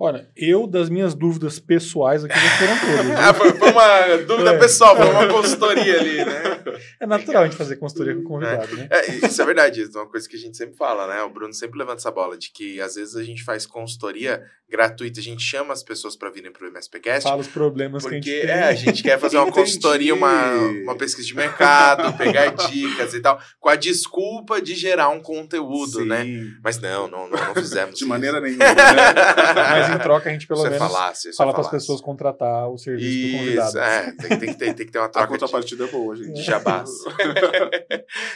Olha, 0.02 0.30
eu, 0.34 0.66
das 0.66 0.90
minhas 0.90 1.14
dúvidas 1.14 1.60
pessoais 1.60 2.24
aqui, 2.24 2.40
já 2.40 2.50
foram 2.58 2.80
todas. 2.80 3.20
ah, 3.20 3.34
foi, 3.34 3.52
foi, 3.52 3.72
uma 3.72 4.18
dúvida 4.26 4.52
é. 4.52 4.58
pessoal, 4.58 4.96
foi 4.96 5.10
uma 5.10 5.28
consultoria 5.28 6.00
ali, 6.00 6.24
né? 6.24 6.59
É 7.00 7.06
natural 7.06 7.44
a 7.44 7.46
gente 7.46 7.58
fazer 7.58 7.76
consultoria 7.78 8.16
com 8.16 8.24
convidado, 8.24 8.74
é. 8.74 8.76
né? 8.76 8.88
É, 8.92 9.28
isso 9.28 9.42
é 9.42 9.46
verdade, 9.46 9.82
isso 9.82 9.98
é 9.98 10.02
uma 10.02 10.10
coisa 10.10 10.28
que 10.28 10.36
a 10.36 10.40
gente 10.40 10.58
sempre 10.58 10.76
fala, 10.76 11.08
né? 11.08 11.22
O 11.24 11.30
Bruno 11.30 11.54
sempre 11.54 11.80
levanta 11.80 11.98
essa 11.98 12.12
bola, 12.12 12.38
de 12.38 12.52
que 12.52 12.80
às 12.82 12.96
vezes 12.96 13.16
a 13.16 13.24
gente 13.24 13.44
faz 13.44 13.66
consultoria 13.66 14.44
gratuita, 14.70 15.20
a 15.20 15.24
gente 15.24 15.42
chama 15.42 15.74
as 15.74 15.82
pessoas 15.82 16.16
para 16.16 16.30
virem 16.30 16.52
pro 16.52 16.68
MSPcast. 16.68 17.24
Fala 17.24 17.42
os 17.42 17.48
problemas 17.48 18.04
porque, 18.04 18.20
que 18.20 18.30
a 18.30 18.34
gente 18.34 18.48
tem. 18.48 18.56
É, 18.56 18.64
a 18.64 18.74
gente 18.74 19.04
quer 19.04 19.20
fazer 19.20 19.38
uma 19.40 19.52
consultoria, 19.52 20.14
uma, 20.14 20.54
uma 20.84 20.96
pesquisa 20.96 21.28
de 21.28 21.36
mercado, 21.36 22.16
pegar 22.18 22.50
dicas 22.70 23.14
e 23.14 23.20
tal, 23.20 23.40
com 23.60 23.70
a 23.70 23.76
desculpa 23.76 24.62
de 24.62 24.76
gerar 24.76 25.10
um 25.10 25.20
conteúdo, 25.20 26.06
né? 26.06 26.24
Sim. 26.24 26.38
né? 26.38 26.52
Mas 26.64 26.80
não, 26.80 27.08
não, 27.08 27.30
não, 27.30 27.46
não 27.46 27.56
fizemos 27.56 27.96
De 27.96 28.02
isso. 28.02 28.08
maneira 28.08 28.40
nenhuma, 28.40 28.64
né? 28.66 28.74
Mas 29.56 29.96
em 29.96 30.00
troca 30.00 30.30
a 30.30 30.32
gente 30.32 30.46
pelo 30.46 30.64
menos 30.64 30.78
falasse, 30.78 31.36
fala 31.36 31.52
para 31.52 31.62
as 31.62 31.72
pessoas 31.72 32.00
contratar 32.00 32.70
o 32.70 32.78
serviço 32.78 33.10
isso, 33.10 33.32
do 33.32 33.38
convidado. 33.38 33.80
É, 33.80 34.12
tem, 34.12 34.30
tem, 34.40 34.50
que 34.50 34.60
ter, 34.60 34.74
tem 34.74 34.86
que 34.86 34.92
ter 34.92 35.00
uma 35.00 35.10
troca. 35.10 35.26
A 35.26 35.28
contrapartida 35.28 35.84
de, 35.84 35.90
é 35.90 35.92
boa, 35.92 36.16
gente. 36.16 36.34
De 36.34 36.44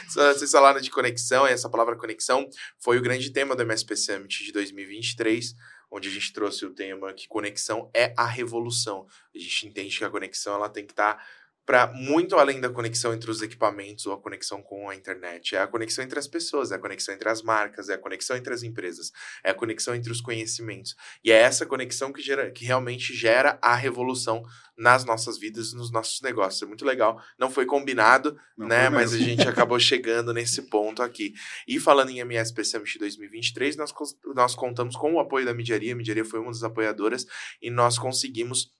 Vocês 0.08 0.50
falaram 0.52 0.80
de 0.80 0.90
conexão, 0.90 1.46
e 1.46 1.50
essa 1.50 1.68
palavra 1.68 1.96
conexão 1.96 2.48
foi 2.78 2.98
o 2.98 3.02
grande 3.02 3.30
tema 3.30 3.54
do 3.56 3.62
MSP 3.62 3.96
Summit 3.96 4.44
de 4.44 4.52
2023 4.52 5.54
onde 5.90 6.08
a 6.08 6.10
gente 6.10 6.32
trouxe 6.32 6.66
o 6.66 6.70
tema 6.70 7.12
que 7.12 7.28
conexão 7.28 7.88
é 7.94 8.12
a 8.16 8.26
revolução. 8.26 9.06
A 9.32 9.38
gente 9.38 9.68
entende 9.68 9.96
que 9.96 10.04
a 10.04 10.10
conexão 10.10 10.54
ela 10.54 10.68
tem 10.68 10.84
que 10.84 10.92
estar 10.92 11.14
tá 11.14 11.24
para 11.66 11.86
muito 11.86 12.36
além 12.36 12.60
da 12.60 12.68
conexão 12.68 13.14
entre 13.14 13.30
os 13.30 13.40
equipamentos 13.40 14.06
ou 14.06 14.12
a 14.12 14.20
conexão 14.20 14.62
com 14.62 14.88
a 14.88 14.94
internet. 14.94 15.56
É 15.56 15.60
a 15.60 15.66
conexão 15.66 16.04
entre 16.04 16.18
as 16.18 16.28
pessoas, 16.28 16.70
é 16.70 16.74
a 16.74 16.78
conexão 16.78 17.14
entre 17.14 17.28
as 17.28 17.42
marcas, 17.42 17.88
é 17.88 17.94
a 17.94 17.98
conexão 17.98 18.36
entre 18.36 18.52
as 18.52 18.62
empresas, 18.62 19.10
é 19.42 19.50
a 19.50 19.54
conexão 19.54 19.94
entre 19.94 20.12
os 20.12 20.20
conhecimentos. 20.20 20.94
E 21.22 21.32
é 21.32 21.36
essa 21.36 21.64
conexão 21.64 22.12
que, 22.12 22.20
gera, 22.20 22.50
que 22.50 22.64
realmente 22.64 23.14
gera 23.14 23.58
a 23.62 23.74
revolução 23.74 24.42
nas 24.76 25.04
nossas 25.04 25.38
vidas, 25.38 25.72
nos 25.72 25.90
nossos 25.90 26.20
negócios. 26.20 26.62
É 26.62 26.66
muito 26.66 26.84
legal. 26.84 27.22
Não 27.38 27.50
foi 27.50 27.64
combinado, 27.64 28.38
Não 28.58 28.66
né? 28.66 28.86
Foi 28.86 28.90
mas 28.90 29.14
a 29.14 29.18
gente 29.18 29.42
acabou 29.48 29.78
chegando 29.78 30.32
nesse 30.34 30.62
ponto 30.62 31.02
aqui. 31.02 31.32
E 31.66 31.80
falando 31.80 32.10
em 32.10 32.18
MSP 32.18 32.64
Summit 32.64 32.98
2023, 32.98 33.76
nós, 33.76 33.94
nós 34.34 34.54
contamos 34.54 34.96
com 34.96 35.14
o 35.14 35.20
apoio 35.20 35.46
da 35.46 35.54
Midiaria. 35.54 35.94
A 35.94 35.96
Midiaria 35.96 36.24
foi 36.24 36.40
uma 36.40 36.52
das 36.52 36.62
apoiadoras 36.62 37.26
e 37.62 37.70
nós 37.70 37.98
conseguimos 37.98 38.70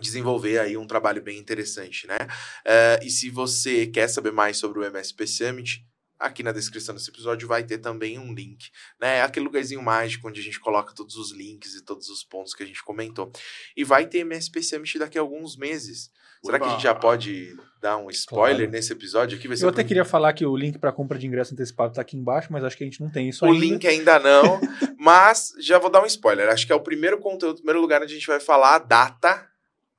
desenvolver 0.00 0.58
aí 0.58 0.76
um 0.76 0.86
trabalho 0.86 1.22
bem 1.22 1.38
interessante, 1.38 2.06
né? 2.06 2.18
Uh, 2.66 3.04
e 3.04 3.10
se 3.10 3.30
você 3.30 3.86
quer 3.86 4.08
saber 4.08 4.32
mais 4.32 4.58
sobre 4.58 4.78
o 4.78 4.84
MSP 4.84 5.26
Summit, 5.26 5.86
aqui 6.18 6.42
na 6.42 6.52
descrição 6.52 6.94
desse 6.94 7.10
episódio 7.10 7.46
vai 7.46 7.62
ter 7.62 7.78
também 7.78 8.18
um 8.18 8.32
link, 8.32 8.70
né? 9.00 9.18
É 9.18 9.22
aquele 9.22 9.46
lugarzinho 9.46 9.82
mágico 9.82 10.28
onde 10.28 10.40
a 10.40 10.42
gente 10.42 10.60
coloca 10.60 10.94
todos 10.94 11.16
os 11.16 11.32
links 11.32 11.74
e 11.74 11.84
todos 11.84 12.08
os 12.08 12.24
pontos 12.24 12.54
que 12.54 12.62
a 12.62 12.66
gente 12.66 12.82
comentou. 12.82 13.30
E 13.76 13.84
vai 13.84 14.06
ter 14.06 14.18
MSP 14.18 14.62
Summit 14.62 14.98
daqui 14.98 15.18
a 15.18 15.20
alguns 15.20 15.56
meses. 15.56 16.10
Será 16.44 16.60
que 16.60 16.64
a 16.64 16.68
gente 16.68 16.82
já 16.82 16.94
pode 16.94 17.56
dar 17.80 17.96
um 17.96 18.08
spoiler 18.10 18.56
claro. 18.56 18.70
nesse 18.70 18.92
episódio 18.92 19.36
aqui? 19.36 19.48
Eu 19.60 19.68
até 19.68 19.82
queria 19.82 20.04
falar 20.04 20.32
que 20.32 20.46
o 20.46 20.56
link 20.56 20.78
para 20.78 20.92
compra 20.92 21.18
de 21.18 21.26
ingresso 21.26 21.54
antecipado 21.54 21.90
está 21.90 22.02
aqui 22.02 22.16
embaixo, 22.16 22.52
mas 22.52 22.62
acho 22.62 22.76
que 22.76 22.84
a 22.84 22.86
gente 22.86 23.00
não 23.00 23.10
tem 23.10 23.28
isso 23.28 23.44
o 23.44 23.48
ainda. 23.48 23.58
O 23.58 23.60
link 23.60 23.86
ainda 23.86 24.18
não, 24.20 24.60
mas 24.98 25.52
já 25.58 25.78
vou 25.78 25.90
dar 25.90 26.02
um 26.02 26.06
spoiler. 26.06 26.48
Acho 26.48 26.66
que 26.66 26.72
é 26.72 26.76
o 26.76 26.80
primeiro 26.80 27.18
conteúdo, 27.18 27.54
o 27.54 27.56
primeiro 27.56 27.80
lugar 27.80 28.02
onde 28.02 28.12
a 28.12 28.14
gente 28.14 28.26
vai 28.26 28.38
falar 28.38 28.76
a 28.76 28.78
data 28.78 29.48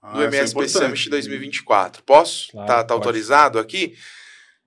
ah, 0.02 0.14
do 0.14 0.24
MSP 0.24 0.64
é 0.64 0.68
Summit 0.68 1.10
2024. 1.10 2.03
Posso? 2.03 2.52
Claro, 2.52 2.68
tá, 2.68 2.84
tá 2.84 2.94
autorizado 2.94 3.60
aqui? 3.60 3.95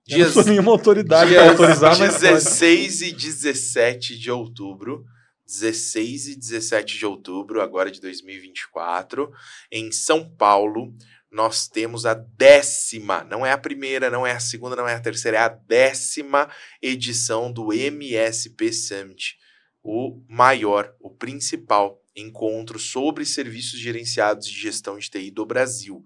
Dias, 0.07 0.35
não 0.35 0.43
sou 0.43 0.51
nenhuma 0.51 0.73
autoridade 0.73 1.35
para 1.35 1.51
autorizar, 1.51 1.99
mas 1.99 2.21
16 2.21 2.99
pode. 2.99 3.11
e 3.11 3.13
17 3.13 4.19
de 4.19 4.31
outubro. 4.31 5.05
16 5.47 6.29
e 6.29 6.37
17 6.37 6.97
de 6.97 7.05
outubro, 7.05 7.61
agora 7.61 7.91
de 7.91 8.01
2024, 8.01 9.33
em 9.73 9.91
São 9.91 10.25
Paulo, 10.25 10.95
nós 11.31 11.67
temos 11.67 12.07
a 12.07 12.15
décima, 12.15 13.25
não 13.25 13.45
é 13.45 13.51
a 13.51 13.59
primeira, 13.59 14.11
não 14.11 14.25
é 14.25 14.33
a 14.33 14.41
segunda, 14.41 14.77
não 14.77 14.87
é 14.87 14.95
a 14.95 15.01
terceira, 15.01 15.39
é 15.39 15.41
a 15.41 15.49
décima 15.49 16.49
edição 16.81 17.53
do 17.53 17.73
MSP 17.73 18.73
Summit, 18.73 19.37
o 19.83 20.23
maior, 20.29 20.95
o 21.01 21.11
principal 21.11 22.01
encontro 22.15 22.79
sobre 22.79 23.25
serviços 23.25 23.79
gerenciados 23.79 24.47
de 24.47 24.59
gestão 24.59 24.99
de 24.99 25.09
TI 25.09 25.31
do 25.31 25.47
Brasil. 25.47 26.05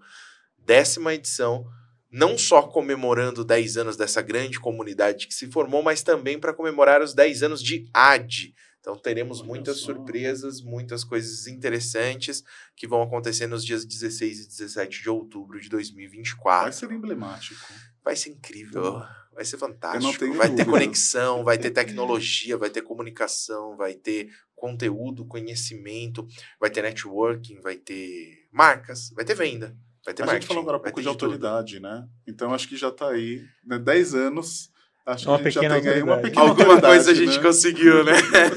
Décima 0.58 1.14
edição, 1.14 1.66
não 2.10 2.38
só 2.38 2.62
comemorando 2.62 3.44
10 3.44 3.76
anos 3.76 3.96
dessa 3.96 4.22
grande 4.22 4.60
comunidade 4.60 5.26
que 5.26 5.34
se 5.34 5.50
formou, 5.50 5.82
mas 5.82 6.02
também 6.02 6.38
para 6.38 6.54
comemorar 6.54 7.02
os 7.02 7.14
10 7.14 7.42
anos 7.42 7.62
de 7.62 7.88
AD, 7.92 8.54
então 8.84 8.98
teremos 8.98 9.40
Olha 9.40 9.48
muitas 9.48 9.78
só. 9.78 9.86
surpresas, 9.86 10.60
muitas 10.60 11.02
coisas 11.02 11.46
interessantes 11.46 12.44
que 12.76 12.86
vão 12.86 13.00
acontecer 13.00 13.46
nos 13.46 13.64
dias 13.64 13.82
16 13.82 14.40
e 14.40 14.46
17 14.46 15.02
de 15.02 15.08
outubro 15.08 15.58
de 15.58 15.70
2024. 15.70 16.64
Vai 16.64 16.72
ser 16.72 16.92
emblemático. 16.92 17.64
Vai 18.04 18.14
ser 18.14 18.28
incrível. 18.28 19.02
Vai 19.34 19.44
ser 19.44 19.58
fantástico. 19.58 20.26
Vai 20.34 20.48
dúvida. 20.48 20.64
ter 20.64 20.70
conexão, 20.70 21.42
vai 21.42 21.58
ter 21.58 21.70
tecnologia, 21.70 22.56
vai 22.56 22.70
ter 22.70 22.82
comunicação, 22.82 23.76
vai 23.76 23.94
ter 23.94 24.30
conteúdo, 24.54 25.26
conhecimento, 25.26 26.26
vai 26.60 26.70
ter 26.70 26.82
networking, 26.82 27.60
vai 27.60 27.76
ter 27.76 28.46
marcas, 28.52 29.10
vai 29.10 29.24
ter 29.24 29.34
venda. 29.34 29.76
Vai 30.04 30.14
ter 30.14 30.22
a 30.22 30.26
marketing, 30.26 30.42
gente 30.42 30.48
falou 30.48 30.62
agora 30.62 30.76
um 30.76 30.80
pouco 30.80 31.00
de, 31.00 31.02
de 31.02 31.08
autoridade, 31.08 31.80
né? 31.80 32.06
Então 32.26 32.54
acho 32.54 32.68
que 32.68 32.76
já 32.76 32.88
está 32.88 33.08
aí, 33.08 33.42
né? 33.64 33.78
10 33.78 34.14
anos 34.14 34.70
Acho 35.06 35.28
uma 35.28 35.38
que 35.38 35.48
a 35.48 35.50
gente 35.50 35.60
pequena 35.60 35.82
já 35.82 35.92
tem 35.92 36.02
uma 36.02 36.16
pequena 36.16 36.48
Alguma 36.48 36.80
coisa 36.80 37.10
a 37.10 37.14
gente 37.14 37.36
né? 37.36 37.42
conseguiu, 37.42 38.04
né? 38.04 38.12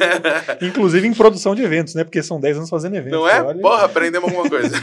Inclusive 0.63 1.05
em 1.05 1.13
produção 1.13 1.53
de 1.53 1.61
eventos, 1.61 1.93
né? 1.93 2.05
Porque 2.05 2.23
são 2.23 2.39
10 2.39 2.57
anos 2.57 2.69
fazendo 2.69 2.95
eventos. 2.95 3.19
Não 3.19 3.27
é? 3.27 3.41
Olha... 3.41 3.59
Porra, 3.59 3.83
aprendemos 3.83 4.29
alguma 4.29 4.49
coisa. 4.49 4.73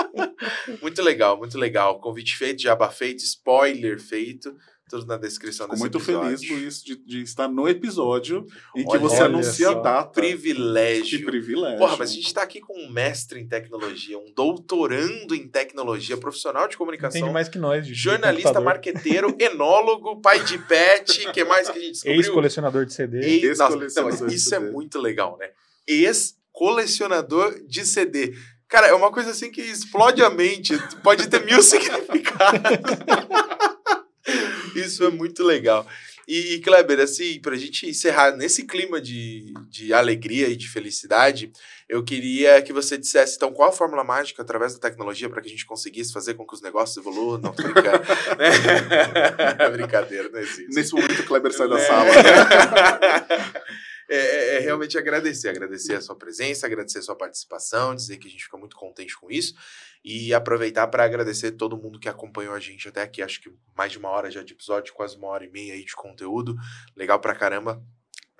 muito 0.80 1.02
legal, 1.02 1.36
muito 1.36 1.58
legal. 1.58 2.00
Convite 2.00 2.36
feito, 2.36 2.62
jabá 2.62 2.88
feito, 2.88 3.18
spoiler 3.18 4.00
feito 4.00 4.56
tudo 4.88 5.06
na 5.06 5.16
descrição 5.16 5.66
Fico 5.66 5.74
desse 5.74 5.82
muito 5.82 5.98
episódio. 5.98 6.38
feliz, 6.38 6.50
Luiz, 6.50 6.82
de, 6.82 6.96
de, 6.96 7.22
estar 7.22 7.48
no 7.48 7.68
episódio 7.68 8.46
e 8.74 8.84
que 8.84 8.98
você 8.98 9.22
anuncia 9.22 9.70
a 9.70 9.74
data. 9.74 10.20
Privilégio. 10.20 11.18
Que 11.18 11.24
privilégio. 11.24 11.78
Porra, 11.78 11.96
mas 11.98 12.10
a 12.10 12.14
gente 12.14 12.26
está 12.26 12.42
aqui 12.42 12.60
com 12.60 12.78
um 12.78 12.90
mestre 12.90 13.40
em 13.40 13.46
tecnologia, 13.46 14.18
um 14.18 14.32
doutorando 14.34 15.34
em 15.34 15.46
tecnologia, 15.46 16.16
profissional 16.16 16.66
de 16.66 16.76
comunicação. 16.76 17.20
Entende 17.20 17.32
mais 17.32 17.48
que 17.48 17.58
nós. 17.58 17.86
De 17.86 17.94
jornalista, 17.94 18.60
marqueteiro, 18.60 19.36
enólogo, 19.38 20.20
pai 20.20 20.42
de 20.44 20.58
pet, 20.58 21.30
que 21.32 21.44
mais 21.44 21.68
que 21.68 21.78
a 21.78 21.80
gente 21.80 21.92
descobriu? 21.92 22.20
Ex-colecionador 22.20 22.86
de 22.86 22.94
CD. 22.94 23.46
Ex-colecionador 23.46 24.32
Isso 24.32 24.54
é 24.54 24.58
muito 24.58 24.98
legal, 24.98 25.36
né? 25.38 25.50
Ex-colecionador 25.86 27.60
de 27.66 27.84
CD. 27.84 28.34
Cara, 28.68 28.88
é 28.88 28.92
uma 28.92 29.10
coisa 29.10 29.30
assim 29.30 29.50
que 29.50 29.62
explode 29.62 30.22
a 30.22 30.28
mente. 30.28 30.78
Pode 31.02 31.26
ter 31.28 31.44
mil 31.44 31.60
significados. 31.64 32.60
Isso 34.76 35.04
é 35.04 35.10
muito 35.10 35.42
legal. 35.44 35.86
E, 36.28 36.54
e 36.54 36.60
Kleber, 36.60 37.00
assim, 37.00 37.40
para 37.40 37.54
a 37.54 37.58
gente 37.58 37.88
encerrar 37.88 38.36
nesse 38.36 38.66
clima 38.66 39.00
de, 39.00 39.54
de 39.70 39.94
alegria 39.94 40.48
e 40.48 40.56
de 40.56 40.68
felicidade, 40.68 41.50
eu 41.88 42.04
queria 42.04 42.60
que 42.60 42.70
você 42.70 42.98
dissesse, 42.98 43.36
então, 43.36 43.50
qual 43.50 43.70
a 43.70 43.72
fórmula 43.72 44.04
mágica 44.04 44.42
através 44.42 44.74
da 44.74 44.80
tecnologia 44.80 45.30
para 45.30 45.40
que 45.40 45.48
a 45.48 45.50
gente 45.50 45.64
conseguisse 45.64 46.12
fazer 46.12 46.34
com 46.34 46.46
que 46.46 46.54
os 46.54 46.60
negócios 46.60 46.98
evoluam? 46.98 47.38
Não, 47.38 47.50
tô 47.50 47.62
brincando. 47.62 48.02
Brincadeira, 49.72 50.28
não 50.28 50.38
existe. 50.38 50.74
Nesse 50.74 50.92
momento, 50.92 51.22
o 51.22 51.24
Kleber 51.24 51.50
sai 51.50 51.66
da 51.66 51.78
é. 51.78 51.86
sala. 51.86 52.10
É, 54.10 54.16
é, 54.16 54.56
é, 54.56 54.58
realmente 54.60 54.96
agradecer, 54.96 55.50
agradecer 55.50 55.94
a 55.94 56.00
sua 56.00 56.16
presença, 56.16 56.64
agradecer 56.64 56.98
a 57.00 57.02
sua 57.02 57.14
participação, 57.14 57.94
dizer 57.94 58.16
que 58.16 58.26
a 58.26 58.30
gente 58.30 58.44
fica 58.44 58.56
muito 58.56 58.74
contente 58.74 59.14
com 59.14 59.30
isso 59.30 59.54
e 60.04 60.32
aproveitar 60.32 60.86
para 60.88 61.04
agradecer 61.04 61.52
todo 61.52 61.76
mundo 61.76 61.98
que 61.98 62.08
acompanhou 62.08 62.54
a 62.54 62.60
gente 62.60 62.88
até 62.88 63.02
aqui. 63.02 63.22
Acho 63.22 63.40
que 63.40 63.52
mais 63.76 63.92
de 63.92 63.98
uma 63.98 64.08
hora 64.08 64.30
já 64.30 64.42
de 64.42 64.52
episódio, 64.52 64.94
quase 64.94 65.16
uma 65.16 65.28
hora 65.28 65.44
e 65.44 65.50
meia 65.50 65.74
aí 65.74 65.84
de 65.84 65.94
conteúdo. 65.94 66.56
Legal 66.96 67.20
pra 67.20 67.34
caramba. 67.34 67.82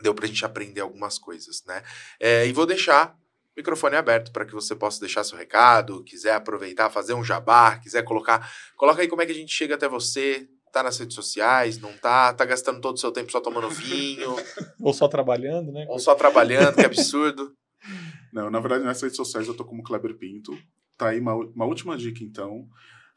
Deu 0.01 0.15
pra 0.15 0.27
gente 0.27 0.45
aprender 0.45 0.81
algumas 0.81 1.19
coisas, 1.19 1.65
né? 1.67 1.83
É, 2.21 2.47
e 2.47 2.53
vou 2.53 2.67
deixar 2.67 3.17
o 3.55 3.59
microfone 3.59 3.97
aberto 3.97 4.31
para 4.31 4.47
que 4.47 4.55
você 4.55 4.75
possa 4.75 5.01
deixar 5.01 5.25
seu 5.25 5.37
recado, 5.37 6.05
quiser 6.05 6.35
aproveitar, 6.35 6.89
fazer 6.91 7.15
um 7.15 7.25
jabá, 7.25 7.79
quiser 7.79 8.05
colocar. 8.05 8.49
Coloca 8.77 9.03
aí 9.03 9.09
como 9.09 9.23
é 9.23 9.27
que 9.27 9.33
a 9.33 9.35
gente 9.35 9.53
chega 9.53 9.75
até 9.75 9.89
você, 9.89 10.49
tá 10.73 10.83
nas 10.83 10.99
redes 10.99 11.15
sociais, 11.15 11.79
não 11.79 11.93
tá, 11.95 12.33
tá 12.33 12.45
gastando 12.45 12.81
todo 12.81 12.97
o 12.97 13.01
seu 13.01 13.11
tempo 13.11 13.33
só 13.33 13.41
tomando 13.41 13.69
vinho. 13.69 14.37
Ou 14.81 14.93
só 14.93 15.09
trabalhando, 15.09 15.73
né? 15.73 15.87
Ou 15.89 15.99
só 15.99 16.15
trabalhando, 16.15 16.77
que 16.77 16.87
absurdo. 16.87 17.53
Não, 18.33 18.51
na 18.51 18.61
verdade, 18.61 18.85
nas 18.85 19.01
redes 19.01 19.17
sociais 19.17 19.49
eu 19.49 19.55
tô 19.55 19.65
como 19.65 19.83
Kleber 19.83 20.15
Pinto. 20.17 20.53
Tá 20.99 21.11
aí 21.11 21.21
uma, 21.21 21.35
uma 21.35 21.65
última 21.65 21.97
dica, 21.97 22.25
então. 22.25 22.69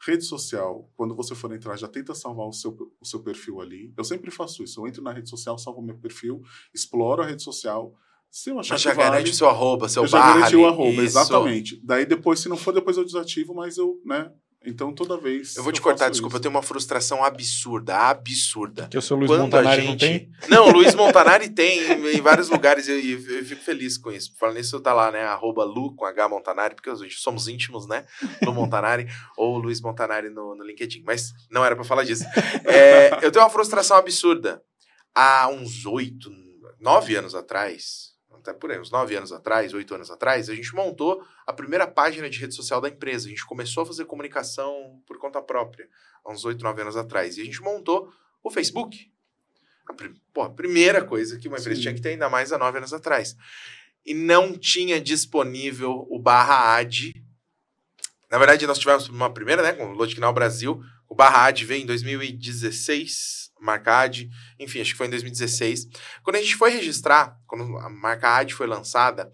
Rede 0.04 0.24
social, 0.24 0.90
quando 0.96 1.14
você 1.14 1.34
for 1.34 1.52
entrar, 1.52 1.76
já 1.76 1.86
tenta 1.86 2.14
salvar 2.14 2.46
o 2.46 2.52
seu, 2.52 2.76
o 3.00 3.04
seu 3.04 3.20
perfil 3.22 3.60
ali. 3.60 3.92
Eu 3.96 4.04
sempre 4.04 4.30
faço 4.30 4.64
isso. 4.64 4.80
Eu 4.80 4.86
entro 4.88 5.02
na 5.02 5.12
rede 5.12 5.28
social, 5.28 5.58
salvo 5.58 5.82
meu 5.82 5.96
perfil, 5.96 6.42
exploro 6.74 7.22
a 7.22 7.26
rede 7.26 7.42
social. 7.42 7.94
Se 8.30 8.50
eu 8.50 8.58
achar 8.58 8.74
mas 8.74 8.82
já 8.82 8.94
vale, 8.94 9.10
garante 9.10 9.30
o 9.30 9.34
seu 9.34 9.48
arroba, 9.48 9.88
seu 9.88 10.04
eu 10.04 10.10
barra. 10.10 10.28
Já 10.28 10.34
garanti 10.38 10.56
o 10.56 10.66
arroba, 10.66 10.90
isso. 10.90 11.02
exatamente. 11.02 11.80
Daí 11.84 12.06
depois, 12.06 12.40
se 12.40 12.48
não 12.48 12.56
for, 12.56 12.72
depois 12.72 12.96
eu 12.96 13.04
desativo, 13.04 13.54
mas 13.54 13.76
eu, 13.76 14.00
né, 14.04 14.32
então, 14.64 14.94
toda 14.94 15.16
vez. 15.16 15.56
Eu 15.56 15.62
vou 15.62 15.72
te 15.72 15.78
eu 15.78 15.82
cortar, 15.82 16.08
desculpa, 16.08 16.34
isso. 16.34 16.38
eu 16.38 16.42
tenho 16.42 16.54
uma 16.54 16.62
frustração 16.62 17.24
absurda, 17.24 17.96
absurda. 17.96 18.88
Que 18.88 18.98
o 18.98 19.02
seu 19.02 19.16
Luiz 19.16 19.30
Quando 19.30 19.42
Montanari 19.42 19.82
gente... 19.82 19.90
não 19.90 19.96
tem? 19.96 20.30
Não, 20.48 20.68
o 20.68 20.72
Luiz 20.72 20.94
Montanari 20.94 21.48
tem 21.48 21.80
em, 22.16 22.20
vários 22.20 22.48
lugares 22.48 22.86
e 22.88 22.92
eu, 22.92 22.98
eu, 22.98 23.38
eu, 23.38 23.44
fico 23.44 23.62
feliz 23.62 23.98
com 23.98 24.10
isso. 24.12 24.32
Falando 24.38 24.56
nisso, 24.56 24.80
tá 24.80 24.92
lá, 24.92 25.10
né? 25.10 25.24
Arroba 25.24 25.64
Lu 25.64 25.94
com 25.94 26.04
H 26.04 26.28
Montanari, 26.28 26.74
porque 26.74 26.94
gente 26.96 27.20
somos 27.20 27.48
íntimos, 27.48 27.86
né? 27.86 28.04
Lu 28.44 28.52
Montanari 28.52 29.06
ou 29.36 29.58
Luiz 29.58 29.80
Montanari 29.80 30.30
no, 30.30 30.54
no 30.54 30.64
LinkedIn. 30.64 31.02
Mas 31.04 31.32
não 31.50 31.64
era 31.64 31.74
para 31.74 31.84
falar 31.84 32.04
disso. 32.04 32.24
É, 32.64 33.24
eu 33.24 33.32
tenho 33.32 33.44
uma 33.44 33.50
frustração 33.50 33.96
absurda. 33.96 34.62
Há 35.14 35.48
uns 35.48 35.84
oito, 35.84 36.30
nove 36.80 37.14
anos 37.16 37.34
atrás, 37.34 38.11
até 38.42 38.52
por 38.52 38.70
aí, 38.70 38.78
uns 38.78 38.90
nove 38.90 39.14
anos 39.14 39.32
atrás, 39.32 39.72
oito 39.72 39.94
anos 39.94 40.10
atrás, 40.10 40.50
a 40.50 40.54
gente 40.54 40.74
montou 40.74 41.24
a 41.46 41.52
primeira 41.52 41.86
página 41.86 42.28
de 42.28 42.38
rede 42.38 42.54
social 42.54 42.80
da 42.80 42.88
empresa. 42.88 43.26
A 43.26 43.30
gente 43.30 43.46
começou 43.46 43.84
a 43.84 43.86
fazer 43.86 44.04
comunicação 44.04 45.00
por 45.06 45.16
conta 45.18 45.40
própria, 45.40 45.88
há 46.24 46.30
uns 46.30 46.44
oito, 46.44 46.62
nove 46.62 46.82
anos 46.82 46.96
atrás. 46.96 47.38
E 47.38 47.42
a 47.42 47.44
gente 47.44 47.62
montou 47.62 48.12
o 48.42 48.50
Facebook. 48.50 49.10
A, 49.88 49.94
pô, 50.32 50.42
a 50.42 50.50
primeira 50.50 51.04
coisa 51.04 51.38
que 51.38 51.48
uma 51.48 51.58
empresa 51.58 51.76
Sim. 51.76 51.82
tinha 51.82 51.94
que 51.94 52.00
ter, 52.00 52.10
ainda 52.10 52.28
mais 52.28 52.52
há 52.52 52.58
nove 52.58 52.78
anos 52.78 52.92
atrás. 52.92 53.36
E 54.04 54.12
não 54.12 54.58
tinha 54.58 55.00
disponível 55.00 56.06
o 56.10 56.18
barra 56.18 56.76
ad. 56.76 57.14
Na 58.28 58.38
verdade, 58.38 58.66
nós 58.66 58.78
tivemos 58.78 59.08
uma 59.08 59.32
primeira, 59.32 59.62
né, 59.62 59.72
com 59.72 59.92
o 59.92 59.94
Logical 59.94 60.32
Brasil. 60.32 60.82
O 61.08 61.14
barra 61.14 61.46
ad 61.46 61.64
veio 61.64 61.82
em 61.82 61.86
2016 61.86 63.41
marca 63.62 64.00
AD, 64.00 64.28
enfim, 64.58 64.80
acho 64.80 64.92
que 64.92 64.98
foi 64.98 65.06
em 65.06 65.10
2016. 65.10 65.88
Quando 66.22 66.36
a 66.36 66.40
gente 66.40 66.56
foi 66.56 66.70
registrar, 66.70 67.36
quando 67.46 67.78
a 67.78 67.88
marca 67.88 68.28
AD 68.28 68.54
foi 68.54 68.66
lançada, 68.66 69.30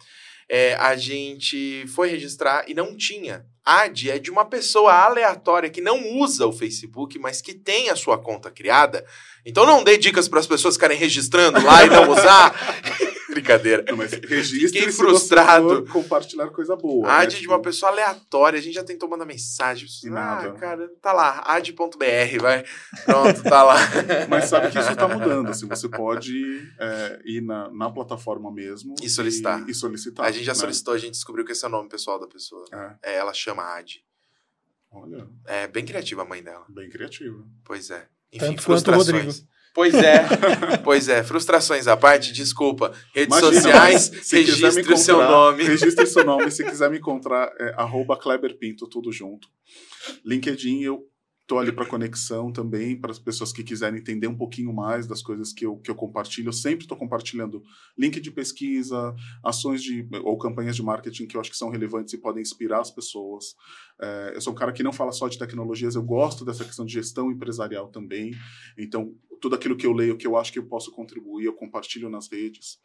é, 0.48 0.74
a 0.74 0.96
gente 0.96 1.86
foi 1.88 2.08
registrar 2.08 2.64
e 2.68 2.74
não 2.74 2.96
tinha. 2.96 3.44
AD 3.64 4.10
é 4.10 4.18
de 4.18 4.30
uma 4.30 4.46
pessoa 4.46 4.92
aleatória 4.94 5.68
que 5.68 5.80
não 5.80 6.18
usa 6.18 6.46
o 6.46 6.52
Facebook, 6.52 7.18
mas 7.18 7.42
que 7.42 7.52
tem 7.52 7.90
a 7.90 7.96
sua 7.96 8.16
conta 8.16 8.50
criada. 8.50 9.04
Então 9.44 9.66
não 9.66 9.84
dê 9.84 9.98
dicas 9.98 10.26
para 10.26 10.40
as 10.40 10.46
pessoas 10.46 10.74
ficarem 10.74 10.96
registrando 10.96 11.62
lá 11.62 11.84
e 11.84 11.90
não 11.90 12.10
usar. 12.10 12.54
Brincadeira. 13.38 13.84
Não, 13.88 13.96
mas 13.96 14.12
registre 14.24 14.80
Fiquei 14.80 14.92
frustrado. 14.92 15.86
compartilhar 15.86 16.48
coisa 16.50 16.74
boa. 16.76 17.08
Ad 17.08 17.34
né? 17.34 17.40
de 17.40 17.46
uma 17.46 17.56
tipo 17.56 17.64
pessoa 17.64 17.92
aleatória. 17.92 18.58
A 18.58 18.62
gente 18.62 18.74
já 18.74 18.84
tentou 18.84 19.08
mandar 19.08 19.24
mensagem. 19.24 19.88
Ah, 20.06 20.10
nada. 20.10 20.52
cara, 20.52 20.88
tá 21.00 21.12
lá. 21.12 21.42
Ad.br, 21.46 22.40
vai. 22.40 22.64
Pronto, 23.04 23.42
tá 23.42 23.62
lá. 23.62 23.76
mas 24.28 24.46
sabe 24.46 24.70
que 24.70 24.78
isso 24.78 24.94
tá 24.96 25.08
mudando. 25.08 25.48
Assim, 25.48 25.66
você 25.66 25.88
pode 25.88 26.72
é, 26.78 27.20
ir 27.24 27.40
na, 27.40 27.70
na 27.70 27.90
plataforma 27.90 28.52
mesmo. 28.52 28.94
E 29.02 29.08
solicitar. 29.08 29.66
E, 29.68 29.70
e 29.70 29.74
solicitar. 29.74 30.26
A 30.26 30.30
gente 30.30 30.44
já 30.44 30.52
né? 30.52 30.58
solicitou, 30.58 30.94
a 30.94 30.98
gente 30.98 31.12
descobriu 31.12 31.44
que 31.44 31.52
esse 31.52 31.64
é 31.64 31.68
o 31.68 31.70
nome 31.70 31.88
pessoal 31.88 32.18
da 32.18 32.26
pessoa. 32.26 32.64
É. 33.02 33.12
é 33.12 33.16
ela 33.16 33.32
chama 33.32 33.62
Ad. 33.62 34.02
Olha. 34.90 35.28
É 35.44 35.66
bem 35.68 35.84
criativa 35.84 36.22
a 36.22 36.24
mãe 36.24 36.42
dela. 36.42 36.64
Bem 36.68 36.88
criativa. 36.88 37.44
Pois 37.64 37.90
é. 37.90 38.08
Enfim, 38.32 38.46
Tanto 38.46 38.62
frustrações. 38.62 39.46
Pois 39.78 39.94
é, 39.94 40.24
pois 40.82 41.08
é. 41.08 41.22
Frustrações 41.22 41.86
à 41.86 41.96
parte, 41.96 42.32
desculpa. 42.32 42.92
Redes 43.14 43.38
Imagina, 43.38 43.62
sociais, 43.62 44.10
registre 44.32 44.92
o 44.92 44.96
seu 44.96 45.18
nome. 45.18 45.62
Registre 45.62 46.04
seu 46.04 46.24
nome. 46.24 46.50
Se 46.50 46.64
quiser 46.64 46.90
me 46.90 46.98
encontrar, 46.98 47.48
é 47.60 47.74
arroba 47.76 48.16
Kleber 48.16 48.58
Pinto, 48.58 48.88
tudo 48.88 49.12
junto. 49.12 49.46
LinkedIn, 50.24 50.82
eu 50.82 51.04
Estou 51.48 51.58
ali 51.58 51.72
para 51.72 51.86
conexão 51.86 52.52
também, 52.52 52.94
para 52.94 53.10
as 53.10 53.18
pessoas 53.18 53.54
que 53.54 53.64
quiserem 53.64 53.98
entender 53.98 54.26
um 54.26 54.36
pouquinho 54.36 54.70
mais 54.70 55.06
das 55.06 55.22
coisas 55.22 55.50
que 55.50 55.64
eu, 55.64 55.78
que 55.78 55.90
eu 55.90 55.94
compartilho. 55.94 56.48
Eu 56.48 56.52
sempre 56.52 56.84
estou 56.84 56.94
compartilhando 56.94 57.62
link 57.96 58.20
de 58.20 58.30
pesquisa, 58.30 59.16
ações 59.42 59.82
de, 59.82 60.06
ou 60.22 60.36
campanhas 60.36 60.76
de 60.76 60.82
marketing 60.82 61.26
que 61.26 61.38
eu 61.38 61.40
acho 61.40 61.50
que 61.50 61.56
são 61.56 61.70
relevantes 61.70 62.12
e 62.12 62.18
podem 62.18 62.42
inspirar 62.42 62.80
as 62.80 62.90
pessoas. 62.90 63.56
É, 63.98 64.32
eu 64.34 64.42
sou 64.42 64.52
um 64.52 64.56
cara 64.56 64.74
que 64.74 64.82
não 64.82 64.92
fala 64.92 65.10
só 65.10 65.26
de 65.26 65.38
tecnologias, 65.38 65.94
eu 65.94 66.02
gosto 66.02 66.44
dessa 66.44 66.66
questão 66.66 66.84
de 66.84 66.92
gestão 66.92 67.32
empresarial 67.32 67.88
também. 67.88 68.34
Então, 68.76 69.14
tudo 69.40 69.54
aquilo 69.54 69.74
que 69.74 69.86
eu 69.86 69.94
leio, 69.94 70.18
que 70.18 70.26
eu 70.26 70.36
acho 70.36 70.52
que 70.52 70.58
eu 70.58 70.66
posso 70.66 70.92
contribuir, 70.92 71.46
eu 71.46 71.54
compartilho 71.54 72.10
nas 72.10 72.30
redes. 72.30 72.78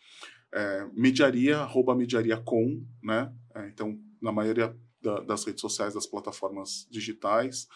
É, 0.53 0.87
mediaria, 0.93 1.57
arroba 1.57 1.93
mediaria 1.93 2.37
com, 2.37 2.81
né? 3.03 3.29
É, 3.55 3.67
então, 3.67 3.99
na 4.21 4.31
maioria 4.31 4.73
da, 5.01 5.19
das 5.19 5.43
redes 5.43 5.59
sociais, 5.59 5.95
das 5.95 6.07
plataformas 6.07 6.87
digitais. 6.89 7.67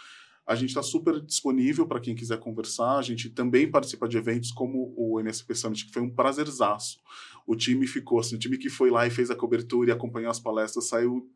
A 0.48 0.56
gente 0.56 0.70
está 0.70 0.82
super 0.82 1.20
disponível 1.20 1.86
para 1.86 2.00
quem 2.00 2.16
quiser 2.16 2.40
conversar. 2.40 2.98
A 2.98 3.02
gente 3.02 3.30
também 3.30 3.70
participa 3.70 4.08
de 4.08 4.18
eventos 4.18 4.52
como 4.52 4.94
o 4.96 5.20
MSP 5.20 5.54
Summit, 5.54 5.86
que 5.86 5.92
foi 5.92 6.02
um 6.02 6.10
prazerzaço. 6.10 7.00
O 7.46 7.56
time 7.56 7.86
ficou 7.86 8.20
assim, 8.20 8.36
o 8.36 8.40
time 8.40 8.58
que 8.58 8.70
foi 8.70 8.90
lá 8.90 9.06
e 9.06 9.10
fez 9.10 9.30
a 9.30 9.36
cobertura 9.36 9.90
e 9.90 9.94
acompanhou 9.94 10.32
as 10.32 10.40
palestras 10.40 10.88
saiu, 10.88 11.30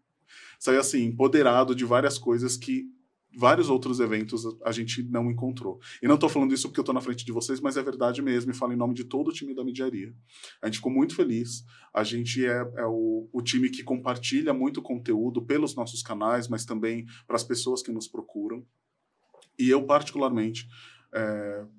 saiu 0.57 0.79
assim, 0.79 1.03
empoderado 1.03 1.75
de 1.75 1.83
várias 1.83 2.17
coisas 2.17 2.55
que 2.55 2.89
vários 3.35 3.69
outros 3.69 3.99
eventos 3.99 4.43
a 4.63 4.71
gente 4.71 5.03
não 5.03 5.29
encontrou. 5.29 5.79
E 6.01 6.07
não 6.07 6.15
estou 6.15 6.29
falando 6.29 6.53
isso 6.53 6.67
porque 6.67 6.79
eu 6.79 6.83
estou 6.83 6.95
na 6.95 7.01
frente 7.01 7.25
de 7.25 7.31
vocês, 7.31 7.59
mas 7.59 7.77
é 7.77 7.83
verdade 7.83 8.21
mesmo 8.21 8.51
e 8.51 8.55
falo 8.55 8.73
em 8.73 8.77
nome 8.77 8.93
de 8.93 9.03
todo 9.03 9.29
o 9.29 9.33
time 9.33 9.55
da 9.55 9.63
Mediaria. 9.63 10.13
A 10.61 10.67
gente 10.67 10.77
ficou 10.77 10.91
muito 10.91 11.15
feliz. 11.15 11.63
A 11.93 12.03
gente 12.03 12.45
é, 12.45 12.59
é 12.75 12.85
o, 12.85 13.29
o, 13.31 13.41
time 13.41 13.69
que 13.69 13.83
compartilha 13.83 14.53
muito 14.53 14.81
conteúdo 14.81 15.41
pelos 15.41 15.75
nossos 15.75 16.01
canais, 16.01 16.47
mas 16.47 16.65
também 16.65 17.05
para 17.25 17.35
as 17.35 17.43
pessoas 17.43 17.81
que 17.81 17.91
nos 17.91 18.07
procuram. 18.07 18.65
E 19.59 19.69
eu, 19.69 19.83
particularmente, 19.83 20.67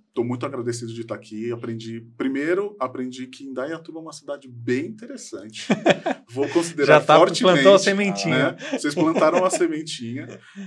estou 0.08 0.24
é, 0.24 0.26
muito 0.26 0.44
agradecido 0.44 0.92
de 0.92 1.00
estar 1.00 1.14
aqui. 1.14 1.50
Aprendi, 1.50 2.00
primeiro, 2.16 2.76
aprendi 2.78 3.26
que 3.26 3.44
Indaiatuba 3.44 3.98
é 3.98 4.02
uma 4.02 4.12
cidade 4.12 4.48
bem 4.48 4.86
interessante. 4.86 5.66
Vou 6.30 6.48
considerar 6.48 7.00
Já 7.00 7.00
tá, 7.00 7.16
fortemente. 7.16 7.54
plantou 7.54 7.74
a 7.74 7.78
sementinha. 7.78 8.52
Né? 8.52 8.78
Vocês 8.78 8.94
plantaram 8.94 9.44
a 9.44 9.50
sementinha. 9.50 10.26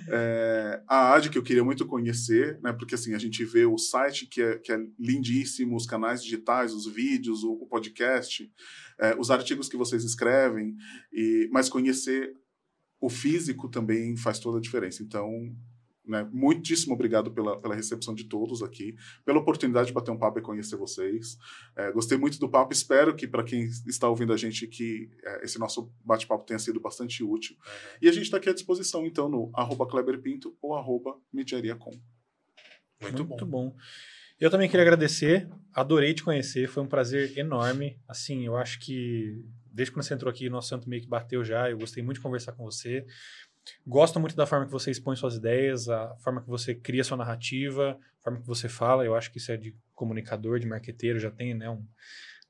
É, 0.10 0.82
a 0.88 1.14
AD, 1.14 1.30
que 1.30 1.38
eu 1.38 1.44
queria 1.44 1.64
muito 1.64 1.86
conhecer, 1.86 2.60
né? 2.62 2.74
porque 2.74 2.96
assim, 2.96 3.14
a 3.14 3.20
gente 3.20 3.44
vê 3.46 3.66
o 3.66 3.78
site 3.78 4.28
que 4.28 4.42
é, 4.42 4.58
que 4.58 4.72
é 4.72 4.80
lindíssimo, 5.00 5.76
os 5.76 5.86
canais 5.86 6.24
digitais, 6.24 6.74
os 6.74 6.88
vídeos, 6.88 7.44
o, 7.44 7.54
o 7.54 7.68
podcast, 7.68 8.52
é, 9.00 9.16
os 9.18 9.30
artigos 9.30 9.70
que 9.70 9.78
vocês 9.78 10.04
escrevem, 10.04 10.76
e, 11.12 11.50
mas 11.52 11.70
conhecer 11.70 12.34
o 13.00 13.10
físico 13.10 13.70
também 13.70 14.16
faz 14.18 14.40
toda 14.40 14.58
a 14.58 14.62
diferença. 14.62 15.04
Então, 15.04 15.30
né? 16.08 16.28
Muitíssimo 16.32 16.94
obrigado 16.94 17.32
pela, 17.32 17.60
pela 17.60 17.76
recepção 17.76 18.14
de 18.14 18.26
todos 18.26 18.62
aqui, 18.62 18.96
pela 19.26 19.40
oportunidade 19.40 19.88
de 19.88 19.94
bater 19.94 20.12
um 20.12 20.18
papo 20.18 20.40
e 20.40 20.42
conhecer 20.42 20.76
vocês. 20.76 21.38
É, 21.76 21.92
gostei 21.92 22.18
muito 22.18 22.40
do 22.40 22.50
papo, 22.50 22.74
espero 22.74 23.16
que 23.16 23.28
para 23.28 23.44
quem 23.44 23.64
está 23.88 24.10
ouvindo 24.10 24.34
a 24.34 24.38
gente 24.38 24.68
que 24.68 25.10
é, 25.24 25.46
esse 25.46 25.60
nosso 25.60 25.92
bate-papo 26.04 26.46
tenha 26.46 26.60
sido 26.60 26.80
bastante 26.80 27.24
útil. 27.24 27.56
Uhum. 27.56 27.98
E 28.02 28.10
a 28.10 28.12
gente 28.12 28.24
está 28.24 28.38
aqui 28.38 28.50
à 28.50 28.54
disposição, 28.54 29.06
então, 29.06 29.30
no 29.30 29.52
arroba 29.54 29.88
Kleber 29.88 30.22
Pinto 30.22 30.56
ou 30.62 30.76
arroba 30.76 31.16
Mediariacom. 31.32 31.92
Muito, 33.02 33.26
muito 33.26 33.46
bom. 33.46 33.70
bom. 33.70 33.76
Eu 34.40 34.50
também 34.50 34.68
queria 34.68 34.84
agradecer, 34.84 35.50
adorei 35.74 36.14
te 36.14 36.24
conhecer, 36.24 36.68
foi 36.68 36.84
um 36.84 36.88
prazer 36.88 37.38
enorme. 37.38 37.98
Assim, 38.08 38.46
eu 38.46 38.58
acho 38.58 38.80
que 38.80 39.42
desde 39.72 39.94
quando 39.94 40.04
você 40.04 40.14
entrou 40.14 40.30
aqui, 40.30 40.50
nosso 40.50 40.70
santo 40.70 40.90
meio 40.90 41.02
que 41.02 41.08
bateu 41.08 41.44
já, 41.44 41.70
eu 41.70 41.78
gostei 41.78 42.04
muito 42.04 42.18
de 42.18 42.24
conversar 42.24 42.52
com 42.52 42.64
você. 42.64 43.06
Gosto 43.86 44.20
muito 44.20 44.36
da 44.36 44.46
forma 44.46 44.66
que 44.66 44.72
você 44.72 44.92
expõe 44.92 45.16
suas 45.16 45.36
ideias, 45.36 45.90
a 45.90 46.16
forma 46.18 46.42
que 46.42 46.50
você 46.50 46.74
cria 46.76 47.04
sua 47.04 47.18
narrativa, 47.18 48.00
a 48.20 48.24
forma 48.24 48.40
que 48.40 48.48
você 48.48 48.70
fala. 48.70 49.06
Eu 49.06 49.16
acho 49.16 49.32
que 49.32 49.38
isso 49.38 49.52
é 49.52 49.58
de 49.58 49.76
comunicador, 49.94 50.60
de 50.60 50.68
marqueteiro, 50.68 51.20
já 51.20 51.32
tem 51.32 51.54
né, 51.54 51.70
um, 51.70 51.86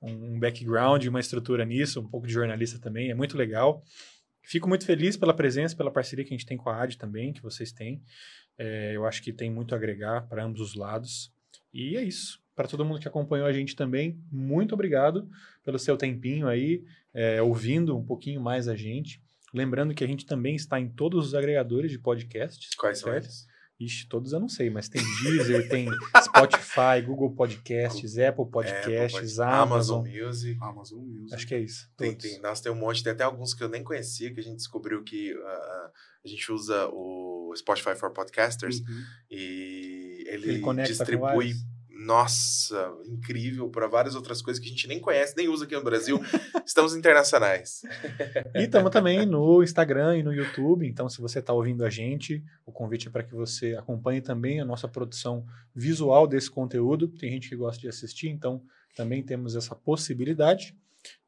um 0.02 0.40
background, 0.40 1.06
uma 1.08 1.20
estrutura 1.20 1.66
nisso, 1.66 2.02
um 2.02 2.08
pouco 2.08 2.28
de 2.28 2.34
jornalista 2.34 2.80
também. 2.80 3.10
É 3.10 3.16
muito 3.16 3.38
legal. 3.38 3.84
Fico 4.44 4.70
muito 4.70 4.86
feliz 4.86 5.18
pela 5.18 5.34
presença, 5.34 5.76
pela 5.76 5.92
parceria 5.92 6.24
que 6.24 6.34
a 6.34 6.38
gente 6.38 6.46
tem 6.46 6.58
com 6.58 6.70
a 6.70 6.82
AD 6.82 6.98
também, 6.98 7.34
que 7.34 7.42
vocês 7.42 7.72
têm. 7.72 8.02
É, 8.58 8.96
eu 8.96 9.06
acho 9.06 9.22
que 9.22 9.34
tem 9.34 9.50
muito 9.50 9.74
a 9.74 9.78
agregar 9.78 10.28
para 10.28 10.44
ambos 10.44 10.62
os 10.62 10.76
lados. 10.76 11.34
E 11.74 11.98
é 11.98 12.04
isso. 12.04 12.40
Para 12.56 12.68
todo 12.68 12.86
mundo 12.86 13.00
que 13.00 13.08
acompanhou 13.08 13.48
a 13.48 13.52
gente 13.52 13.76
também, 13.76 14.18
muito 14.32 14.74
obrigado 14.74 15.30
pelo 15.64 15.78
seu 15.78 15.98
tempinho 15.98 16.48
aí, 16.48 16.84
é, 17.14 17.42
ouvindo 17.42 17.98
um 17.98 18.06
pouquinho 18.06 18.40
mais 18.40 18.68
a 18.68 18.76
gente. 18.76 19.22
Lembrando 19.56 19.94
que 19.96 20.04
a 20.04 20.08
gente 20.08 20.26
também 20.26 20.54
está 20.54 20.78
em 20.80 20.90
todos 20.90 21.28
os 21.28 21.34
agregadores 21.34 21.90
de 21.90 21.98
podcasts. 21.98 22.76
Quais 22.76 23.00
são 23.00 23.16
eles? 23.16 23.48
Ixi, 23.80 24.08
todos 24.08 24.34
eu 24.34 24.40
não 24.40 24.50
sei, 24.50 24.70
mas 24.70 24.90
tem 24.90 25.02
Deezer, 25.22 25.68
tem 25.72 25.88
Spotify, 26.24 27.02
Google 27.06 27.32
Podcasts, 27.32 28.18
Apple 28.18 28.50
Podcasts, 28.50 29.40
Apple, 29.40 29.54
Amazon, 29.54 30.00
Amazon 30.00 30.26
Music. 30.26 30.60
Amazon 30.62 31.00
Music. 31.00 31.36
Acho 31.36 31.48
que 31.48 31.56
é 31.56 31.60
isso. 31.60 31.90
Tem, 31.96 32.14
tem, 32.16 32.40
nossa, 32.42 32.64
tem 32.64 32.72
um 32.72 32.76
monte, 32.76 33.02
tem 33.02 33.14
até 33.14 33.24
alguns 33.24 33.54
que 33.54 33.64
eu 33.64 33.70
nem 33.70 33.84
conhecia, 33.84 34.34
que 34.34 34.40
a 34.42 34.44
gente 34.44 34.58
descobriu 34.58 35.04
que 35.04 35.34
uh, 35.34 35.92
a 36.24 36.28
gente 36.28 36.52
usa 36.52 36.88
o 36.88 37.54
Spotify 37.56 37.96
for 37.96 38.12
Podcasters 38.12 38.80
uhum. 38.80 39.04
e 39.32 40.24
ele, 40.28 40.50
ele 40.56 40.84
distribui 40.84 41.54
nossa, 42.06 42.94
incrível 43.08 43.68
para 43.70 43.88
várias 43.88 44.14
outras 44.14 44.42
coisas 44.42 44.62
que 44.62 44.68
a 44.68 44.72
gente 44.72 44.88
nem 44.88 45.00
conhece, 45.00 45.36
nem 45.36 45.48
usa 45.48 45.66
aqui 45.66 45.76
no 45.76 45.84
Brasil. 45.84 46.20
Estamos 46.66 46.96
internacionais. 46.96 47.82
E 48.54 48.64
estamos 48.64 48.92
também 48.92 49.26
no 49.26 49.64
Instagram 49.64 50.18
e 50.18 50.24
no 50.24 50.34
YouTube. 50.34 50.88
Então, 50.88 51.10
se 51.10 51.20
você 51.20 51.40
está 51.40 51.52
ouvindo 51.52 51.84
a 51.84 51.90
gente, 51.90 52.44
o 52.66 52.72
convite 52.72 53.08
é 53.08 53.12
para 53.12 53.24
que 53.24 53.34
você 53.34 53.76
acompanhe 53.76 54.22
também 54.22 54.62
a 54.62 54.66
nossa 54.66 54.88
produção 54.88 55.46
visual 55.74 56.28
desse 56.28 56.50
conteúdo. 56.50 57.08
Tem 57.08 57.32
gente 57.32 57.50
que 57.50 57.56
gosta 57.56 57.82
de 57.82 57.88
assistir, 57.88 58.30
então 58.30 58.62
também 58.96 59.24
temos 59.24 59.56
essa 59.56 59.76
possibilidade. 59.76 60.76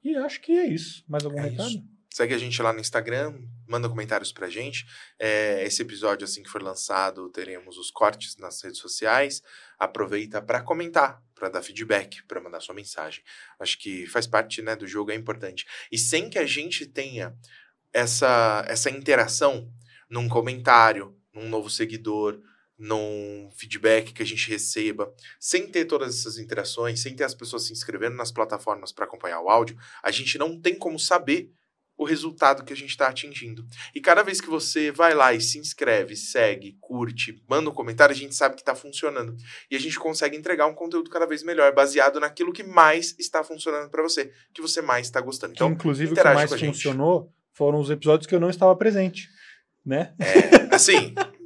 E 0.04 0.16
acho 0.16 0.42
que 0.42 0.52
é 0.52 0.68
isso. 0.68 1.04
Mais 1.08 1.26
algum 1.26 1.40
é 1.40 1.50
recado? 1.50 1.70
Isso. 1.70 1.98
Segue 2.18 2.34
a 2.34 2.38
gente 2.38 2.60
lá 2.64 2.74
no 2.74 2.80
Instagram, 2.80 3.40
manda 3.68 3.88
comentários 3.88 4.32
pra 4.32 4.50
gente. 4.50 4.88
É, 5.20 5.64
esse 5.64 5.84
episódio, 5.84 6.26
assim 6.26 6.42
que 6.42 6.50
for 6.50 6.64
lançado, 6.64 7.30
teremos 7.30 7.78
os 7.78 7.92
cortes 7.92 8.38
nas 8.38 8.60
redes 8.64 8.80
sociais. 8.80 9.44
Aproveita 9.78 10.42
para 10.42 10.62
comentar, 10.62 11.22
para 11.36 11.50
dar 11.50 11.62
feedback, 11.62 12.24
para 12.24 12.42
mandar 12.42 12.62
sua 12.62 12.76
mensagem. 12.76 13.24
Acho 13.60 13.78
que 13.78 14.08
faz 14.08 14.26
parte 14.26 14.62
né, 14.62 14.76
do 14.76 14.88
jogo, 14.88 15.12
é 15.12 15.16
importante. 15.16 15.66
E 15.92 15.98
sem 15.98 16.30
que 16.30 16.40
a 16.40 16.46
gente 16.46 16.86
tenha 16.86 17.36
essa, 17.94 18.66
essa 18.68 18.90
interação 18.90 19.72
num 20.10 20.28
comentário, 20.28 21.16
num 21.34 21.48
novo 21.50 21.70
seguidor, 21.70 22.42
num 22.78 23.50
feedback 23.56 24.14
que 24.14 24.22
a 24.22 24.26
gente 24.26 24.50
receba, 24.50 25.12
sem 25.40 25.68
ter 25.68 25.86
todas 25.86 26.20
essas 26.20 26.38
interações, 26.38 27.02
sem 27.02 27.16
ter 27.16 27.24
as 27.24 27.34
pessoas 27.34 27.66
se 27.66 27.74
inscrevendo 27.74 28.16
nas 28.16 28.32
plataformas 28.32 28.92
para 28.92 29.06
acompanhar 29.06 29.42
o 29.42 29.50
áudio, 29.50 29.78
a 30.04 30.12
gente 30.12 30.38
não 30.38 30.60
tem 30.60 30.76
como 30.76 31.00
saber 31.00 31.52
o 31.98 32.06
resultado 32.06 32.64
que 32.64 32.72
a 32.72 32.76
gente 32.76 32.92
está 32.92 33.08
atingindo. 33.08 33.66
E 33.94 34.00
cada 34.00 34.22
vez 34.22 34.40
que 34.40 34.50
você 34.50 34.92
vai 34.92 35.14
lá 35.14 35.34
e 35.34 35.42
se 35.42 35.58
inscreve, 35.58 36.16
segue, 36.16 36.78
curte, 36.80 37.44
manda 37.50 37.70
um 37.70 37.74
comentário, 37.74 38.14
a 38.14 38.18
gente 38.18 38.36
sabe 38.36 38.56
que 38.56 38.62
está 38.62 38.76
funcionando. 38.76 39.36
E 39.70 39.76
a 39.76 39.80
gente 39.80 39.98
consegue 39.98 40.38
entregar 40.38 40.68
um 40.68 40.76
conteúdo 40.76 41.10
cada 41.10 41.26
vez 41.26 41.42
melhor, 41.42 41.74
baseado 41.74 42.20
naquilo 42.20 42.54
que 42.54 42.64
mais 42.64 43.16
está 43.18 43.44
funcionando 43.44 43.90
para 43.90 44.04
você, 44.04 44.32
que 44.54 44.62
você 44.62 44.82
mais 44.82 45.08
está 45.08 45.20
gostando. 45.20 45.54
Então, 45.54 45.70
que, 45.70 45.76
inclusive, 45.76 46.14
o 46.14 46.16
que 46.16 46.24
mais 46.24 46.54
funcionou 46.54 47.34
foram 47.52 47.80
os 47.80 47.90
episódios 47.90 48.28
que 48.28 48.36
eu 48.36 48.40
não 48.40 48.50
estava 48.50 48.76
presente. 48.76 49.28
Né? 49.84 50.14
É, 50.20 50.76
assim, 50.76 51.16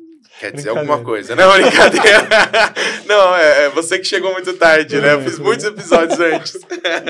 Quer 0.42 0.54
dizer 0.54 0.70
alguma 0.70 1.04
coisa. 1.04 1.36
Não, 1.36 1.54
brincadeira. 1.54 2.28
Não, 3.06 3.36
é, 3.36 3.66
é, 3.66 3.70
você 3.70 4.00
que 4.00 4.06
chegou 4.06 4.32
muito 4.34 4.52
tarde, 4.54 5.00
né? 5.00 5.14
Eu 5.14 5.22
fiz 5.22 5.38
muitos 5.38 5.64
episódios 5.64 6.20
antes. 6.20 6.60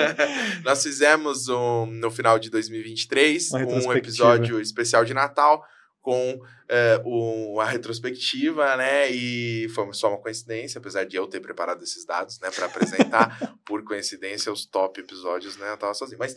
Nós 0.65 0.83
fizemos 0.83 1.47
um, 1.47 1.85
no 1.85 2.11
final 2.11 2.37
de 2.37 2.49
2023 2.49 3.53
um 3.53 3.93
episódio 3.93 4.59
especial 4.59 5.05
de 5.05 5.13
Natal 5.13 5.63
com 6.01 6.41
é, 6.67 7.01
um, 7.05 7.57
a 7.61 7.65
retrospectiva, 7.65 8.75
né? 8.75 9.09
E 9.09 9.69
foi 9.69 9.93
só 9.93 10.09
uma 10.09 10.17
coincidência, 10.17 10.79
apesar 10.79 11.05
de 11.05 11.15
eu 11.15 11.25
ter 11.25 11.39
preparado 11.39 11.81
esses 11.85 12.03
dados, 12.05 12.37
né, 12.41 12.49
para 12.51 12.65
apresentar, 12.65 13.55
por 13.63 13.81
coincidência, 13.85 14.51
os 14.51 14.65
top 14.65 14.99
episódios, 14.99 15.55
né? 15.55 15.71
Eu 15.71 15.77
tava 15.77 15.93
sozinho. 15.93 16.19
Mas 16.19 16.35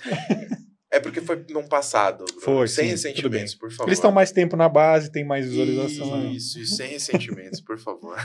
é 0.95 1.01
porque 1.01 1.21
foi 1.21 1.45
num 1.51 1.67
passado. 1.67 2.25
Foi. 2.41 2.69
Sem 2.69 2.85
sim, 2.85 2.91
ressentimentos, 2.93 3.55
por 3.55 3.71
favor. 3.71 3.89
Eles 3.89 3.99
estão 3.99 4.13
mais 4.13 4.31
tempo 4.31 4.57
na 4.57 4.69
base, 4.69 5.11
tem 5.11 5.25
mais 5.25 5.47
visualização. 5.47 6.31
Isso, 6.31 6.61
e 6.61 6.67
sem 6.67 6.91
ressentimentos, 6.91 7.61
por 7.61 7.79
favor. 7.79 8.17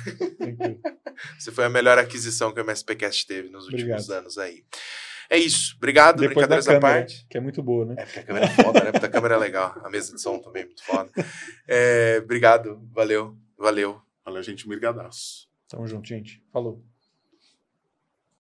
Você 1.38 1.52
foi 1.52 1.66
a 1.66 1.70
melhor 1.70 1.98
aquisição 1.98 2.54
que 2.54 2.62
o 2.62 2.64
MSPcast 2.64 3.26
teve 3.26 3.50
nos 3.50 3.66
últimos 3.66 3.84
Obrigado. 3.84 4.12
anos 4.12 4.38
aí. 4.38 4.64
É 5.30 5.38
isso. 5.38 5.76
Obrigado, 5.78 6.18
Depois 6.18 6.36
brincadeiras 6.36 6.66
da 6.66 6.74
câmera, 6.74 6.94
à 6.94 6.98
parte. 7.00 7.26
Que 7.30 7.38
é 7.38 7.42
muito 7.42 7.62
boa, 7.62 7.86
né? 7.86 7.96
É, 7.98 8.06
porque 8.06 8.20
a 8.20 8.24
câmera 8.24 8.46
é 8.46 8.50
foda, 8.50 8.84
né? 8.84 8.92
Porque 8.92 9.06
a 9.06 9.10
câmera 9.10 9.36
é 9.36 9.38
legal. 9.38 9.82
A 9.84 9.90
mesa 9.90 10.14
de 10.14 10.22
som 10.22 10.40
também 10.40 10.64
é 10.64 10.66
muito 10.66 10.84
foda. 10.84 11.10
É, 11.68 12.20
obrigado, 12.24 12.82
valeu, 12.92 13.38
valeu. 13.58 14.02
Valeu, 14.24 14.44
gente. 14.44 14.66
Obrigadaço. 14.66 15.50
Tamo 15.68 15.88
junto, 15.88 16.08
gente. 16.08 16.44
Falou. 16.54 16.84